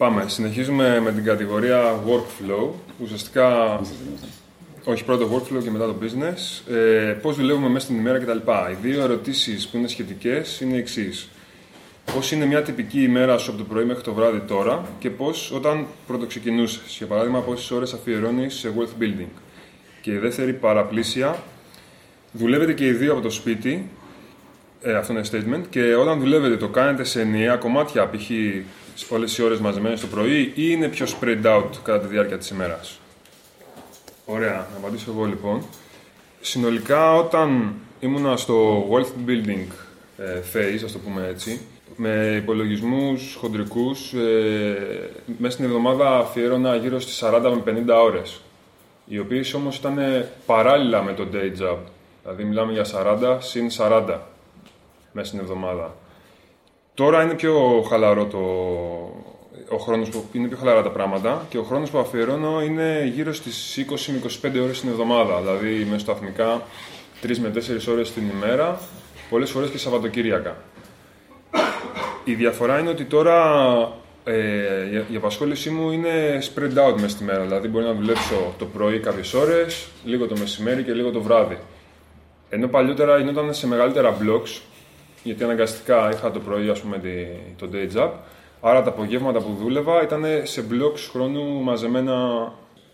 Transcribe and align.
Πάμε. 0.00 0.24
Συνεχίζουμε 0.28 1.00
με 1.00 1.12
την 1.12 1.24
κατηγορία 1.24 2.02
workflow. 2.06 2.68
Ουσιαστικά, 3.02 3.80
όχι 4.84 5.04
πρώτο 5.04 5.28
workflow 5.34 5.62
και 5.62 5.70
μετά 5.70 5.86
το 5.86 5.94
business. 6.02 6.72
Ε, 6.74 7.12
πώς 7.22 7.36
δουλεύουμε 7.36 7.68
μέσα 7.68 7.84
στην 7.84 7.96
ημέρα 7.98 8.18
κτλ. 8.18 8.50
Οι 8.70 8.76
δύο 8.82 9.02
ερωτήσεις 9.02 9.68
που 9.68 9.76
είναι 9.76 9.88
σχετικές 9.88 10.60
είναι 10.60 10.74
οι 10.74 10.78
εξής. 10.78 11.28
Πώς 12.14 12.32
είναι 12.32 12.44
μια 12.46 12.62
τυπική 12.62 13.02
ημέρα 13.02 13.38
σου 13.38 13.50
από 13.50 13.58
το 13.58 13.64
πρωί 13.64 13.84
μέχρι 13.84 14.02
το 14.02 14.12
βράδυ 14.14 14.40
τώρα 14.40 14.86
και 14.98 15.10
πώς 15.10 15.52
όταν 15.54 15.86
πρώτο 16.06 16.26
ξεκινούσες; 16.26 16.96
Για 16.96 17.06
παράδειγμα, 17.06 17.40
πόσες 17.40 17.70
ώρες 17.70 17.92
αφιερώνεις 17.92 18.54
σε 18.54 18.72
wealth 18.76 19.02
building; 19.02 19.30
Και 20.00 20.12
η 20.12 20.18
δεύτερη 20.18 20.52
παραπλήσια, 20.52 21.42
δουλεύετε 22.32 22.72
και 22.72 22.86
οι 22.86 22.92
δύο 22.92 23.12
από 23.12 23.20
το 23.20 23.30
σπίτι, 23.30 23.90
ε, 24.82 24.94
αυτό 24.94 25.12
είναι 25.12 25.22
statement, 25.30 25.62
και 25.70 25.94
όταν 25.94 26.20
δουλεύετε 26.20 26.56
το 26.56 26.68
κάνετε 26.68 27.04
σε 27.04 27.20
ενιαία 27.20 27.56
κομμάτια, 27.56 28.10
π.χ 28.10 28.30
όλες 29.08 29.38
οι 29.38 29.42
ώρες 29.42 29.58
μαζεμένες 29.58 30.00
το 30.00 30.06
πρωί 30.06 30.40
ή 30.40 30.52
είναι 30.54 30.88
πιο 30.88 31.06
spread 31.06 31.44
out 31.44 31.70
κατά 31.82 32.00
τη 32.00 32.06
διάρκεια 32.06 32.38
της 32.38 32.50
ημέρας; 32.50 33.00
Ωραία, 34.24 34.52
να 34.72 34.76
απαντήσω 34.78 35.10
εγώ 35.10 35.24
λοιπόν. 35.24 35.62
Συνολικά 36.40 37.14
όταν 37.14 37.74
ήμουνα 38.00 38.36
στο 38.36 38.86
wealth 38.90 39.28
building 39.28 39.66
ε, 40.16 40.40
phase, 40.52 40.84
ας 40.84 40.92
το 40.92 40.98
πούμε 40.98 41.26
έτσι, 41.30 41.60
με 41.96 42.34
υπολογισμούς 42.42 43.34
χοντρικούς, 43.40 44.12
ε, 44.12 45.10
μέσα 45.38 45.52
στην 45.52 45.64
εβδομάδα 45.64 46.18
αφιέρωνα 46.18 46.76
γύρω 46.76 47.00
στις 47.00 47.22
40 47.24 47.62
με 47.64 47.84
50 47.88 48.02
ώρες. 48.02 48.40
Οι 49.06 49.18
οποίες 49.18 49.54
όμως 49.54 49.76
ήταν 49.76 50.24
παράλληλα 50.46 51.02
με 51.02 51.12
το 51.12 51.26
day 51.32 51.62
job. 51.62 51.76
Δηλαδή 52.22 52.44
μιλάμε 52.44 52.72
για 52.72 52.84
40 52.84 53.38
συν 53.40 53.70
40 53.70 54.29
μέσα 55.12 55.26
στην 55.26 55.40
εβδομάδα. 55.40 55.96
Τώρα 56.94 57.22
είναι 57.22 57.34
πιο 57.34 57.84
χαλαρό 57.88 58.26
το... 58.26 58.38
Ο 59.72 59.76
χρόνος 59.76 60.08
που 60.08 60.24
είναι 60.32 60.48
πιο 60.48 60.56
χαλαρά 60.56 60.82
τα 60.82 60.90
πράγματα 60.90 61.46
και 61.48 61.58
ο 61.58 61.62
χρόνος 61.62 61.90
που 61.90 61.98
αφιερώνω 61.98 62.62
είναι 62.62 63.10
γύρω 63.14 63.32
στις 63.32 63.84
20 63.90 63.94
με 64.42 64.50
25 64.58 64.62
ώρες 64.62 64.80
την 64.80 64.88
εβδομάδα. 64.88 65.38
Δηλαδή 65.40 65.86
με 65.90 65.98
σταθμικά 65.98 66.62
3 67.22 67.36
με 67.36 67.52
4 67.54 67.58
ώρες 67.90 68.12
την 68.12 68.22
ημέρα, 68.36 68.80
πολλές 69.30 69.50
φορές 69.50 69.70
και 69.70 69.78
Σαββατοκύριακα. 69.78 70.56
Η 72.24 72.34
διαφορά 72.34 72.78
είναι 72.78 72.88
ότι 72.88 73.04
τώρα 73.04 73.38
ε, 74.24 75.04
η 75.10 75.16
απασχόλησή 75.16 75.70
μου 75.70 75.90
είναι 75.90 76.38
spread 76.42 76.88
out 76.88 76.94
μέσα 76.94 77.08
στη 77.08 77.24
μέρα. 77.24 77.42
Δηλαδή 77.42 77.68
μπορεί 77.68 77.84
να 77.84 77.94
δουλέψω 77.94 78.54
το 78.58 78.64
πρωί 78.64 78.98
κάποιες 78.98 79.34
ώρες, 79.34 79.86
λίγο 80.04 80.26
το 80.26 80.36
μεσημέρι 80.38 80.82
και 80.82 80.92
λίγο 80.92 81.10
το 81.10 81.22
βράδυ. 81.22 81.58
Ενώ 82.48 82.68
παλιότερα 82.68 83.18
γινόταν 83.18 83.54
σε 83.54 83.66
μεγαλύτερα 83.66 84.16
blocks, 84.22 84.60
γιατί 85.22 85.44
αναγκαστικά 85.44 86.10
είχα 86.10 86.30
το 86.30 86.40
πρωί, 86.40 86.68
ας 86.68 86.80
πούμε, 86.80 87.00
το 87.56 87.68
day 87.72 87.96
job. 87.96 88.10
Άρα 88.60 88.82
τα 88.82 88.90
απογεύματα 88.90 89.38
που 89.38 89.56
δούλευα 89.60 90.02
ήταν 90.02 90.24
σε 90.42 90.64
blocks 90.70 91.08
χρόνου 91.10 91.62
μαζεμένα 91.62 92.44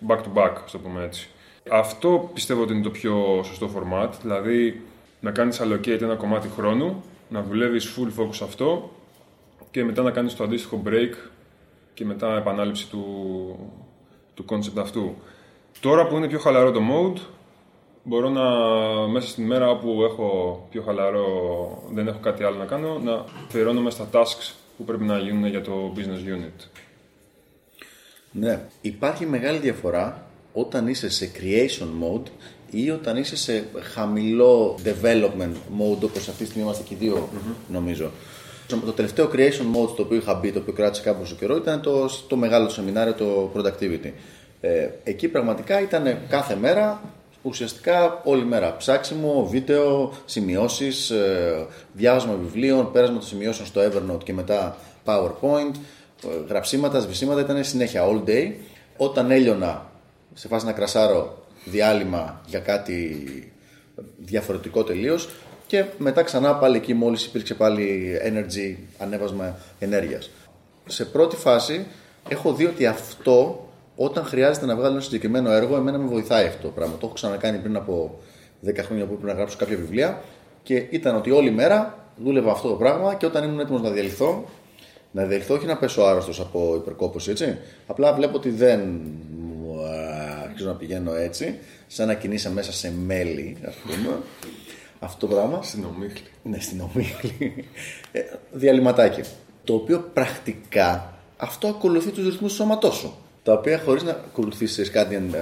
back 0.06 0.16
to 0.16 0.42
back, 0.42 0.52
ας 0.64 0.70
το 0.70 0.78
πούμε 0.78 1.04
έτσι. 1.04 1.28
Αυτό 1.70 2.30
πιστεύω 2.34 2.62
ότι 2.62 2.72
είναι 2.72 2.82
το 2.82 2.90
πιο 2.90 3.40
σωστό 3.44 3.70
format, 3.76 4.08
δηλαδή 4.22 4.82
να 5.20 5.30
κάνεις 5.30 5.60
allocate 5.62 6.00
ένα 6.00 6.14
κομμάτι 6.14 6.48
χρόνου, 6.56 7.02
να 7.28 7.42
δουλεύεις 7.42 7.96
full 7.96 8.20
focus 8.20 8.38
αυτό 8.42 8.90
και 9.70 9.84
μετά 9.84 10.02
να 10.02 10.10
κάνεις 10.10 10.34
το 10.34 10.44
αντίστοιχο 10.44 10.82
break 10.86 11.14
και 11.94 12.04
μετά 12.04 12.36
επανάληψη 12.36 12.88
του, 12.88 13.04
του 14.34 14.44
concept 14.48 14.78
αυτού. 14.80 15.14
Τώρα 15.80 16.06
που 16.06 16.16
είναι 16.16 16.28
πιο 16.28 16.38
χαλαρό 16.38 16.70
το 16.70 16.80
mode, 16.80 17.20
μπορώ 18.08 18.28
να 18.28 18.42
μέσα 19.08 19.28
στην 19.28 19.44
μέρα 19.44 19.70
όπου 19.70 20.02
έχω 20.02 20.66
πιο 20.70 20.82
χαλαρό, 20.82 21.26
δεν 21.92 22.06
έχω 22.08 22.18
κάτι 22.18 22.44
άλλο 22.44 22.56
να 22.56 22.64
κάνω, 22.64 22.98
να 22.98 23.24
αφιερώνομαι 23.46 23.90
στα 23.90 24.08
tasks 24.12 24.52
που 24.76 24.84
πρέπει 24.84 25.04
να 25.04 25.18
γίνουν 25.18 25.46
για 25.46 25.60
το 25.60 25.92
business 25.96 26.34
unit. 26.34 26.66
Ναι, 28.30 28.60
υπάρχει 28.80 29.26
μεγάλη 29.26 29.58
διαφορά 29.58 30.26
όταν 30.52 30.88
είσαι 30.88 31.10
σε 31.10 31.30
creation 31.38 31.86
mode 32.02 32.30
ή 32.70 32.90
όταν 32.90 33.16
είσαι 33.16 33.36
σε 33.36 33.66
χαμηλό 33.92 34.78
development 34.84 35.54
mode 35.80 36.02
όπως 36.02 36.28
αυτή 36.28 36.42
τη 36.42 36.44
στιγμή 36.44 36.62
είμαστε 36.62 36.82
και 36.82 36.94
οι 36.94 36.96
δυο 36.96 37.28
νομίζω. 37.68 38.10
Το 38.68 38.92
τελευταίο 38.92 39.30
creation 39.32 39.76
mode 39.76 39.88
στο 39.88 40.02
οποίο 40.02 40.16
είχα 40.16 40.34
μπει, 40.34 40.52
το 40.52 40.58
οποίο 40.58 40.72
κράτησε 40.72 41.02
κάποιο 41.02 41.36
καιρό, 41.38 41.56
ήταν 41.56 41.80
το, 41.80 42.08
το 42.28 42.36
μεγάλο 42.36 42.68
σεμινάριο, 42.68 43.14
το 43.14 43.50
productivity. 43.56 44.10
Ε, 44.60 44.88
εκεί 45.04 45.28
πραγματικά 45.28 45.80
ήταν 45.80 46.18
κάθε 46.28 46.56
μέρα 46.56 47.02
ουσιαστικά 47.46 48.20
όλη 48.24 48.44
μέρα. 48.44 48.76
Ψάξιμο, 48.76 49.46
βίντεο, 49.50 50.12
σημειώσεις, 50.24 51.10
ε, 51.10 51.66
διάβασμα 51.92 52.34
βιβλίων, 52.34 52.92
πέρασμα 52.92 53.18
των 53.18 53.26
σημειώσεων 53.26 53.66
στο 53.66 53.80
Evernote 53.80 54.24
και 54.24 54.32
μετά 54.32 54.76
PowerPoint, 55.04 55.74
ε, 56.24 56.28
γραψίματα, 56.48 57.00
σβησίματα, 57.00 57.40
ήταν 57.40 57.64
συνέχεια 57.64 58.04
all 58.04 58.28
day. 58.28 58.52
Όταν 58.96 59.30
έλειωνα 59.30 59.90
σε 60.34 60.48
φάση 60.48 60.66
να 60.66 60.72
κρασάρω 60.72 61.44
διάλειμμα 61.64 62.40
για 62.46 62.58
κάτι 62.58 63.26
διαφορετικό 64.16 64.84
τελείως 64.84 65.28
και 65.66 65.84
μετά 65.98 66.22
ξανά 66.22 66.54
πάλι 66.54 66.76
εκεί 66.76 66.94
μόλις 66.94 67.24
υπήρξε 67.24 67.54
πάλι 67.54 68.16
energy, 68.24 68.76
ανέβασμα 68.98 69.56
ενέργειας. 69.78 70.30
Σε 70.86 71.04
πρώτη 71.04 71.36
φάση 71.36 71.86
έχω 72.28 72.52
δει 72.52 72.64
ότι 72.64 72.86
αυτό 72.86 73.65
όταν 73.96 74.24
χρειάζεται 74.24 74.66
να 74.66 74.76
βγάλω 74.76 74.92
ένα 74.92 75.00
συγκεκριμένο 75.00 75.50
έργο, 75.50 75.76
εμένα 75.76 75.98
με 75.98 76.06
βοηθάει 76.06 76.46
αυτό 76.46 76.62
το 76.62 76.68
πράγμα. 76.68 76.94
Το 76.94 77.06
έχω 77.06 77.14
ξανακάνει 77.14 77.58
πριν 77.58 77.76
από 77.76 78.18
10 78.66 78.70
χρόνια 78.76 79.04
που 79.04 79.12
έπρεπε 79.12 79.32
να 79.32 79.38
γράψω 79.38 79.56
κάποια 79.56 79.76
βιβλία 79.76 80.22
και 80.62 80.86
ήταν 80.90 81.16
ότι 81.16 81.30
όλη 81.30 81.50
μέρα 81.50 81.98
δούλευα 82.16 82.50
αυτό 82.50 82.68
το 82.68 82.74
πράγμα 82.74 83.14
και 83.14 83.26
όταν 83.26 83.44
ήμουν 83.44 83.60
έτοιμος 83.60 83.82
να 83.82 83.90
διαλυθώ, 83.90 84.44
να 85.10 85.24
διαλυθώ 85.24 85.54
όχι 85.54 85.66
να 85.66 85.76
πέσω 85.76 86.02
άρρωστος 86.02 86.40
από 86.40 86.74
υπερκόπωση, 86.76 87.30
έτσι. 87.30 87.58
Απλά 87.86 88.14
βλέπω 88.14 88.36
ότι 88.36 88.50
δεν 88.50 89.00
αρχίζω 90.44 90.68
να 90.68 90.74
πηγαίνω 90.74 91.14
έτσι, 91.14 91.58
σαν 91.86 92.06
να 92.06 92.14
κινείσαι 92.14 92.50
μέσα 92.50 92.72
σε 92.72 92.92
μέλι, 93.06 93.56
ας 93.66 93.74
πούμε. 93.74 94.18
Αυτό 94.98 95.26
το 95.26 95.34
πράγμα. 95.34 95.62
Στην 95.62 95.84
ομίχλη. 95.84 96.26
Ναι, 96.42 96.60
στην 96.60 96.80
ομίχλη. 96.80 97.64
Ε, 98.12 98.20
διαλυματάκι. 98.52 99.20
Το 99.64 99.74
οποίο 99.74 100.10
πρακτικά 100.14 101.14
αυτό 101.36 101.68
ακολουθεί 101.68 102.10
τους 102.10 102.24
ρυθμούς 102.24 102.50
του 102.50 102.56
σώματός 102.56 102.94
σου 102.94 103.14
τα 103.46 103.52
οποία 103.52 103.78
χωρίς 103.78 104.02
να 104.02 104.10
ακολουθήσεις 104.10 104.90
κάτι 104.90 105.30
uh, 105.32 105.36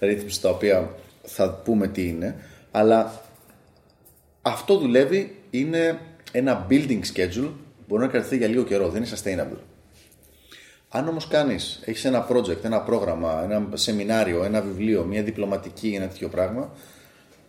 ρύθμιση 0.00 0.40
τα 0.40 0.50
οποία 0.50 0.94
θα 1.22 1.50
πούμε 1.50 1.88
τι 1.88 2.08
είναι, 2.08 2.36
αλλά 2.70 3.22
αυτό 4.42 4.78
δουλεύει, 4.78 5.36
είναι 5.50 5.98
ένα 6.32 6.66
building 6.70 7.00
schedule, 7.14 7.50
μπορεί 7.88 8.02
να 8.02 8.08
κρατηθεί 8.08 8.36
για 8.36 8.48
λίγο 8.48 8.62
καιρό, 8.62 8.88
δεν 8.88 9.02
είναι 9.02 9.10
sustainable. 9.16 9.58
Αν 10.88 11.08
όμως 11.08 11.28
κάνεις, 11.28 11.80
έχεις 11.84 12.04
ένα 12.04 12.26
project, 12.30 12.64
ένα 12.64 12.80
πρόγραμμα, 12.80 13.42
ένα 13.42 13.68
σεμινάριο, 13.72 14.44
ένα 14.44 14.60
βιβλίο, 14.60 15.04
μια 15.04 15.22
διπλωματική, 15.22 15.92
ένα 15.96 16.06
τέτοιο 16.06 16.28
πράγμα 16.28 16.70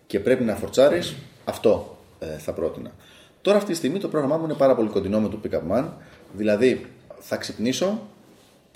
και 0.07 0.19
πρέπει 0.19 0.43
να 0.43 0.55
φορτσάρεις, 0.55 1.15
αυτό 1.45 1.97
ε, 2.19 2.37
θα 2.37 2.53
πρότεινα. 2.53 2.91
Τώρα 3.41 3.57
αυτή 3.57 3.71
τη 3.71 3.77
στιγμή 3.77 3.99
το 3.99 4.07
πρόγραμμά 4.07 4.37
μου 4.37 4.43
είναι 4.43 4.53
πάρα 4.53 4.75
πολύ 4.75 4.89
κοντινό 4.89 5.19
με 5.19 5.29
το 5.29 5.39
Pick 5.43 5.71
Man, 5.71 5.85
δηλαδή 6.33 6.85
θα 7.19 7.35
ξυπνήσω, 7.35 8.07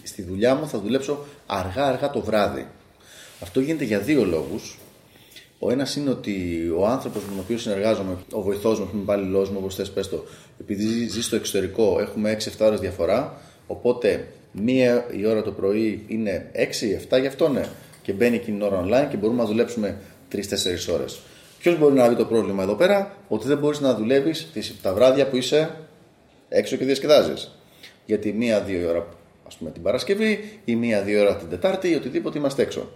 στη 0.08 0.22
δουλειά 0.22 0.56
μου 0.56 0.68
θα 0.68 0.80
δουλέψω 0.80 1.26
αργά-αργά 1.46 2.10
το 2.10 2.22
βράδυ. 2.22 2.68
Αυτό 3.42 3.60
γίνεται 3.60 3.84
για 3.84 4.00
δύο 4.00 4.24
λόγους. 4.26 4.78
Ο 5.60 5.72
ένας 5.72 5.96
είναι 5.96 6.10
ότι 6.10 6.68
ο 6.78 6.88
άνθρωπος 6.88 7.22
με 7.22 7.30
τον 7.30 7.40
οποίο 7.40 7.58
συνεργάζομαι, 7.58 8.18
ο 8.32 8.42
βοηθός 8.42 8.80
μου, 8.80 8.90
ο 8.94 8.98
υπάλληλός 8.98 9.50
μου, 9.50 9.58
όπως 9.60 9.76
θες 9.76 9.92
πες 9.92 10.10
το, 10.10 10.24
επειδή 10.60 11.08
ζει 11.08 11.22
στο 11.22 11.36
εξωτερικό, 11.36 11.98
έχουμε 12.00 12.32
6-7 12.32 12.66
ώρες 12.66 12.80
διαφορά. 12.80 13.42
Οπότε 13.68 14.28
μία 14.52 15.06
η 15.12 15.26
ώρα 15.26 15.42
το 15.42 15.52
πρωί 15.52 16.06
είναι 16.08 16.52
6-7 17.12 17.20
γι' 17.20 17.28
αυτό 17.28 17.50
ναι. 17.50 17.66
Και 18.02 18.14
μπαίνει 18.14 18.36
εκείνη 18.36 18.58
την 18.58 18.66
ώρα 18.66 18.84
online 18.86 19.10
και 19.10 19.18
μπορούμε 19.18 19.42
να 19.42 19.48
δουλέψουμε 19.48 19.98
3-4 20.32 20.38
ώρες. 20.94 21.20
Ποιος 21.60 21.80
μπορεί 21.80 21.94
να 21.94 22.10
δει 22.10 22.16
το 22.16 22.26
πρόβλημα 22.26 22.64
εδώ 22.64 22.74
πέρα, 22.74 23.18
ότι 23.28 23.48
δεν 23.48 23.58
μπορείς 23.58 23.80
να 23.80 23.96
δουλεύεις 23.96 24.48
τα 24.82 24.94
βράδια 24.94 25.28
που 25.28 25.36
είσαι 25.36 25.76
έξω 26.50 26.76
και 26.76 26.86
διασκεδάζεις. 26.86 27.52
Γιατί 28.06 28.34
μία-δύο 28.34 28.90
ώρα 28.90 29.08
ας 29.48 29.56
πούμε 29.56 29.72
την 29.72 29.82
Παρασκευή 29.82 30.60
ή 30.66 30.76
μία-δύο 30.76 31.22
ώρα 31.22 31.36
την 31.36 31.50
Τετάρτη 31.50 31.90
ή 31.90 31.96
οτιδήποτε 31.96 32.38
είμαστε 32.38 32.62
έξω. 32.62 32.90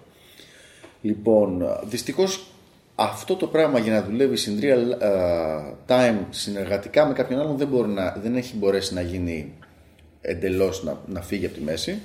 Λοιπόν, 1.01 1.65
δυστυχώς 1.83 2.47
αυτό 2.95 3.35
το 3.35 3.47
πράγμα 3.47 3.79
για 3.79 3.93
να 3.93 4.03
δουλεύει 4.03 4.37
in 4.45 4.63
real 4.63 5.01
uh, 5.01 5.73
time 5.87 6.17
συνεργατικά 6.29 7.05
με 7.05 7.13
κάποιον 7.13 7.39
άλλον 7.39 7.57
δεν, 7.57 7.67
μπορεί 7.67 7.89
να, 7.89 8.17
δεν 8.21 8.35
έχει 8.35 8.55
μπορέσει 8.55 8.93
να 8.93 9.01
γίνει 9.01 9.53
εντελώς 10.21 10.83
να, 10.83 10.97
να 11.07 11.21
φύγει 11.21 11.45
από 11.45 11.55
τη 11.55 11.61
μέση. 11.61 11.99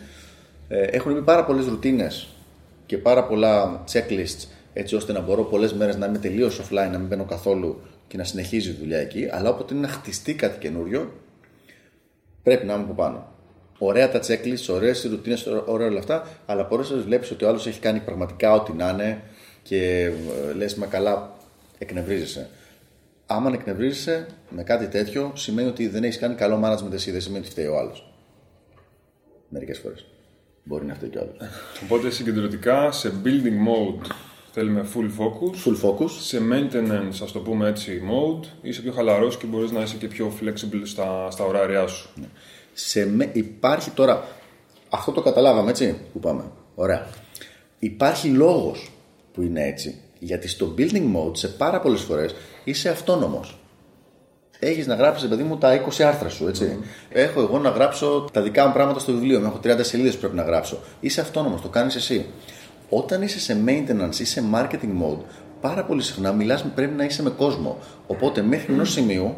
Ε, 0.69 0.83
έχουν 0.83 1.13
μπει 1.13 1.23
πάρα 1.23 1.45
πολλές 1.45 1.67
ρουτίνες 1.67 2.29
και 2.87 2.99
πάρα 2.99 3.25
πολλά 3.25 3.85
checklists 3.93 4.49
έτσι 4.73 4.95
ώστε 4.95 5.13
να 5.13 5.21
μπορώ 5.21 5.43
πολλές 5.43 5.73
μέρες 5.73 5.97
να 5.97 6.07
είμαι 6.07 6.19
τελείως 6.19 6.61
offline, 6.61 6.89
να 6.93 6.99
μην 6.99 7.07
μπαίνω 7.07 7.25
καθόλου 7.25 7.81
και 8.09 8.17
να 8.17 8.25
συνεχίζει 8.25 8.71
η 8.71 8.77
δουλειά 8.81 8.99
εκεί. 8.99 9.29
Αλλά 9.31 9.51
όποτε 9.51 9.75
είναι 9.75 9.87
να 9.87 9.93
χτιστεί 9.93 10.35
κάτι 10.35 10.59
καινούριο, 10.59 11.13
πρέπει 12.43 12.67
να 12.67 12.75
είμαι 12.75 12.83
από 12.83 12.93
πάνω. 12.93 13.34
Ωραία 13.87 14.11
τα 14.11 14.21
checklist, 14.27 14.75
ωραίες 14.75 15.05
οι 15.05 15.09
ρουτίνες, 15.09 15.47
ωραία 15.67 15.87
όλα 15.87 15.99
αυτά, 15.99 16.27
αλλά 16.47 16.65
πολλές 16.67 16.87
φορές 16.87 17.05
βλέπεις 17.05 17.31
ότι 17.31 17.45
ο 17.45 17.49
άλλος 17.49 17.67
έχει 17.67 17.81
κάνει 17.81 18.01
πραγματικά 18.01 18.53
ό,τι 18.53 18.73
να 18.73 18.89
είναι 18.89 19.23
και 19.63 20.11
ε, 20.51 20.53
λες, 20.53 20.75
μα 20.75 20.87
καλά, 20.87 21.37
εκνευρίζεσαι. 21.79 22.49
Άμα 23.27 23.51
εκνευρίζεσαι 23.55 24.27
με 24.51 24.63
κάτι 24.63 24.87
τέτοιο, 24.89 25.33
σημαίνει 25.35 25.69
ότι 25.69 25.89
δεν 25.89 26.05
έχεις 26.05 26.19
κάνει 26.19 26.35
καλό 26.35 26.61
management 26.65 26.93
εσύ, 26.93 27.11
δεν 27.11 27.21
σημαίνει 27.21 27.43
ότι 27.43 27.51
φταίει 27.51 27.67
ο 27.67 27.79
άλλος. 27.79 28.15
Μερικές 29.49 29.79
φορές. 29.79 30.07
Μπορεί 30.65 30.85
να 30.85 30.95
φταίει 30.95 31.09
κιόλα. 31.09 31.33
Οπότε 31.85 32.11
συγκεντρωτικά 32.11 32.93
σε 32.93 33.13
building 33.25 33.69
mode 33.69 34.07
θέλουμε 34.53 34.87
full 34.95 35.11
focus. 35.21 35.69
Full 35.69 35.89
focus. 35.89 36.11
Σε 36.11 36.39
maintenance, 36.53 37.19
ας 37.23 37.33
το 37.33 37.39
πούμε 37.39 37.69
έτσι, 37.69 38.03
mode, 38.11 38.47
είσαι 38.63 38.81
πιο 38.83 38.93
χαλαρός 38.93 39.37
και 39.37 39.47
μπορείς 39.47 39.71
να 39.71 39.83
είσαι 39.83 39.97
και 39.97 40.09
πιο 40.09 40.33
flexible 40.41 40.83
στα, 40.83 41.31
στα 41.31 41.45
ωράρια 41.45 41.87
σου. 41.87 42.09
Σε, 42.75 43.07
με- 43.07 43.31
υπάρχει 43.33 43.91
τώρα. 43.91 44.25
Αυτό 44.91 45.13
το 45.13 45.23
καταλάβαμε 45.23 45.71
έτσι 45.71 45.97
που 46.13 46.19
πάμε. 46.21 46.43
Ωραία. 46.75 47.07
Υπάρχει 47.79 48.29
λόγος 48.29 48.91
που 49.33 49.43
είναι 49.43 49.67
έτσι. 49.67 50.01
Γιατί 50.19 50.49
στο 50.49 50.75
building 50.79 51.15
mode 51.17 51.37
σε 51.37 51.49
πάρα 51.49 51.81
πολλές 51.81 52.01
φορές 52.01 52.35
είσαι 52.65 52.89
αυτόνομος. 52.89 53.59
Έχεις 54.59 54.87
να 54.87 54.95
γράψεις, 54.95 55.29
παιδί 55.29 55.43
μου, 55.43 55.59
τα 55.59 55.73
20 55.73 56.03
άρθρα 56.03 56.29
σου, 56.29 56.49
έτσι. 56.49 56.79
Έχω 57.09 57.41
εγώ 57.41 57.59
να 57.59 57.69
γράψω 57.69 58.29
τα 58.33 58.43
δικά 58.43 58.67
μου 58.67 58.73
πράγματα 58.73 58.99
στο 58.99 59.13
βιβλίο 59.13 59.41
μου. 59.41 59.47
Έχω 59.47 59.59
30 59.63 59.79
σελίδες 59.85 60.15
που 60.15 60.21
πρέπει 60.21 60.37
να 60.37 60.43
γράψω. 60.43 60.79
Είσαι 61.01 61.21
αυτόνομος, 61.21 61.61
το 61.61 61.69
κάνεις 61.69 61.95
εσύ. 61.95 62.27
Όταν 62.89 63.23
είσαι 63.23 63.41
σε 63.41 63.57
maintenance 63.67 64.19
ή 64.19 64.25
σε 64.25 64.43
marketing 64.55 65.03
mode, 65.03 65.19
πάρα 65.61 65.85
πολύ 65.85 66.03
συχνά 66.03 66.33
μιλάς, 66.33 66.65
πρέπει 66.75 66.95
να 66.95 67.05
είσαι 67.05 67.23
με 67.23 67.31
κόσμο. 67.31 67.79
Οπότε 68.07 68.43
μέχρι 68.43 68.73
ενός 68.73 68.93
σημείου 68.93 69.35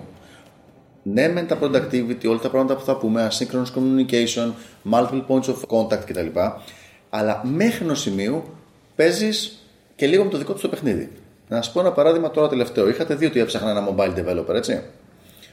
ναι, 1.13 1.29
με 1.29 1.43
τα 1.43 1.59
productivity, 1.63 2.29
όλα 2.29 2.39
τα 2.39 2.51
πράγματα 2.51 2.77
που 2.77 2.85
θα 2.85 2.97
πούμε, 2.97 3.29
asynchronous 3.31 3.73
communication, 3.77 4.53
multiple 4.93 5.25
points 5.29 5.45
of 5.45 5.57
contact 5.69 6.05
κτλ. 6.07 6.39
Αλλά 7.11 7.43
μέχρι 7.45 7.85
ενός 7.85 8.01
σημείου 8.01 8.43
παίζεις 8.97 9.67
και 9.97 10.07
λίγο 10.07 10.25
με 10.25 10.31
το 10.31 10.39
δικό 10.39 10.53
τους 10.53 10.63
το 10.63 10.69
παιχνίδι. 10.69 11.13
Να 11.49 11.63
σα 11.63 11.73
πω 11.73 11.81
ένα 11.81 11.93
παράδειγμα 11.93 12.31
τώρα 12.31 12.49
τελευταίο. 12.49 12.89
Είχατε 12.89 13.15
δει 13.15 13.27
ότι 13.27 13.41
έψαχνα 13.41 13.71
ένα 13.71 13.89
mobile 13.89 14.15
developer, 14.15 14.55
έτσι; 14.55 14.83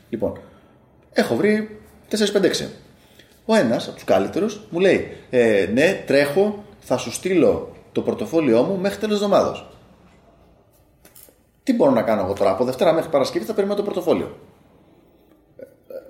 Λοιπόν, 0.09 0.39
έχω 1.13 1.35
βρει 1.35 1.79
4-5-6. 2.09 2.67
Ο 3.45 3.55
ένας 3.55 3.85
από 3.85 3.95
τους 3.95 4.03
καλύτερους 4.03 4.61
μου 4.69 4.79
λέει: 4.79 5.17
ε, 5.29 5.69
Ναι, 5.73 6.03
τρέχω, 6.05 6.63
θα 6.79 6.97
σου 6.97 7.11
στείλω 7.11 7.75
το 7.91 8.01
πορτοφόλιό 8.01 8.63
μου 8.63 8.77
μέχρι 8.77 9.00
τέλος 9.00 9.15
εβδομάδα. 9.15 9.67
Τι 11.63 11.73
μπορώ 11.73 11.91
να 11.91 12.01
κάνω 12.01 12.21
εγώ 12.21 12.33
τώρα, 12.33 12.51
από 12.51 12.63
Δευτέρα 12.63 12.94
μέχρι 12.94 13.09
Παρασκευή 13.09 13.45
θα 13.45 13.53
περιμένω 13.53 13.77
το 13.79 13.85
πορτοφόλιο. 13.85 14.38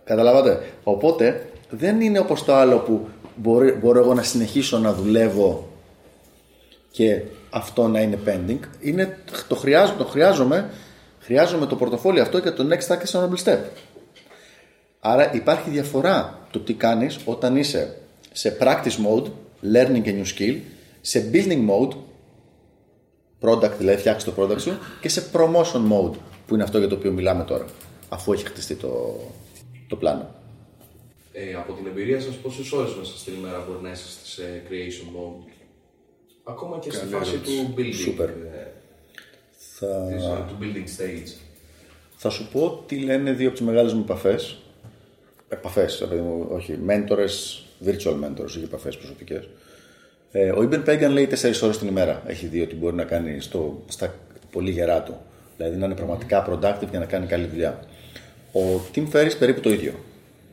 Καταλάβατε; 0.03 0.63
Οπότε 0.83 1.49
δεν 1.69 2.01
είναι 2.01 2.19
όπως 2.19 2.43
το 2.43 2.53
άλλο 2.53 2.77
που 2.77 3.07
μπορεί, 3.35 3.71
μπορώ 3.71 3.99
εγώ 3.99 4.13
να 4.13 4.23
συνεχίσω 4.23 4.77
να 4.77 4.93
δουλεύω 4.93 5.67
και 6.91 7.21
αυτό 7.49 7.87
να 7.87 8.01
είναι 8.01 8.19
pending. 8.25 8.59
Είναι, 8.81 9.17
το, 9.47 9.55
χρειάζομαι, 9.55 9.97
το 9.97 10.05
χρειάζομαι, 10.05 10.69
χρειάζομαι 11.19 11.65
το 11.65 11.75
πορτοφόλιο 11.75 12.21
αυτό 12.21 12.39
και 12.39 12.51
το 12.51 12.67
next 12.69 12.95
actionable 12.95 13.43
step. 13.43 13.59
Άρα 14.99 15.33
υπάρχει 15.33 15.69
διαφορά 15.69 16.47
το 16.51 16.59
τι 16.59 16.73
κάνεις 16.73 17.19
όταν 17.25 17.55
είσαι 17.55 17.97
σε 18.31 18.57
practice 18.61 19.05
mode, 19.07 19.25
learning 19.73 20.05
a 20.05 20.13
new 20.13 20.25
skill, 20.37 20.57
σε 21.01 21.29
building 21.33 21.69
mode, 21.69 21.95
product 23.41 23.71
δηλαδή 23.77 23.97
φτιάξεις 23.97 24.33
το 24.33 24.43
product 24.43 24.61
σου 24.61 24.77
και 25.01 25.09
σε 25.09 25.23
promotion 25.33 25.91
mode 25.91 26.13
που 26.47 26.53
είναι 26.53 26.63
αυτό 26.63 26.77
για 26.77 26.87
το 26.87 26.95
οποίο 26.95 27.11
μιλάμε 27.11 27.43
τώρα 27.43 27.65
αφού 28.09 28.33
έχει 28.33 28.45
χτιστεί 28.45 28.75
το, 28.75 29.19
το 29.93 29.99
πλάνο. 29.99 30.25
Ε, 31.33 31.53
από 31.53 31.73
την 31.73 31.85
εμπειρία 31.87 32.19
σας, 32.21 32.35
πόσες 32.35 32.71
ώρες 32.71 32.93
μέσα 32.95 33.17
στην 33.17 33.33
ημέρα 33.33 33.63
μπορεί 33.67 33.81
να 33.81 33.91
είσαστε 33.91 34.25
σε 34.27 34.43
creation 34.69 35.07
mode; 35.17 35.47
Ακόμα 36.43 36.79
και 36.79 36.91
στη 36.91 37.05
φάση 37.05 37.37
του 37.37 37.73
building. 37.77 37.93
Σούπερ. 37.93 38.29
ε, 38.29 38.71
Θα, 39.77 40.07
της, 40.13 40.23
ε, 40.23 40.45
του 40.47 40.57
building 40.61 41.01
stage. 41.01 41.31
θα 42.15 42.29
σου 42.29 42.47
πω 42.51 42.83
τι 42.87 42.95
λένε 42.99 43.31
δύο 43.31 43.47
από 43.47 43.57
τις 43.57 43.65
μεγάλες 43.65 43.93
μου 43.93 44.01
επαφές. 44.01 44.57
Επαφές, 45.49 46.07
όχι. 46.49 46.77
Mentors, 46.87 47.35
virtual 47.87 48.15
mentors, 48.23 48.43
όχι 48.45 48.59
επαφές 48.63 48.97
προσωπικές. 48.97 49.47
Ε, 50.31 50.51
ο 50.51 50.63
Ιμπεν 50.63 50.83
Πέγκαν 50.83 51.11
λέει 51.11 51.27
4 51.27 51.61
ώρες 51.63 51.77
την 51.77 51.87
ημέρα. 51.87 52.23
Έχει 52.25 52.45
δει 52.45 52.61
ότι 52.61 52.75
μπορεί 52.75 52.95
να 52.95 53.03
κάνει 53.03 53.39
στο, 53.41 53.83
στα 53.87 54.15
πολύ 54.51 54.71
γερά 54.71 55.03
του. 55.03 55.17
Δηλαδή 55.57 55.77
να 55.77 55.85
είναι 55.85 55.95
πραγματικά 55.95 56.45
productive 56.49 56.89
για 56.89 56.99
να 56.99 57.05
κάνει 57.05 57.25
καλή 57.25 57.45
δουλειά. 57.45 57.79
Ο 58.53 58.81
Tim 58.95 59.05
Ferriss 59.13 59.35
περίπου 59.39 59.59
το 59.59 59.69
ίδιο. 59.69 59.93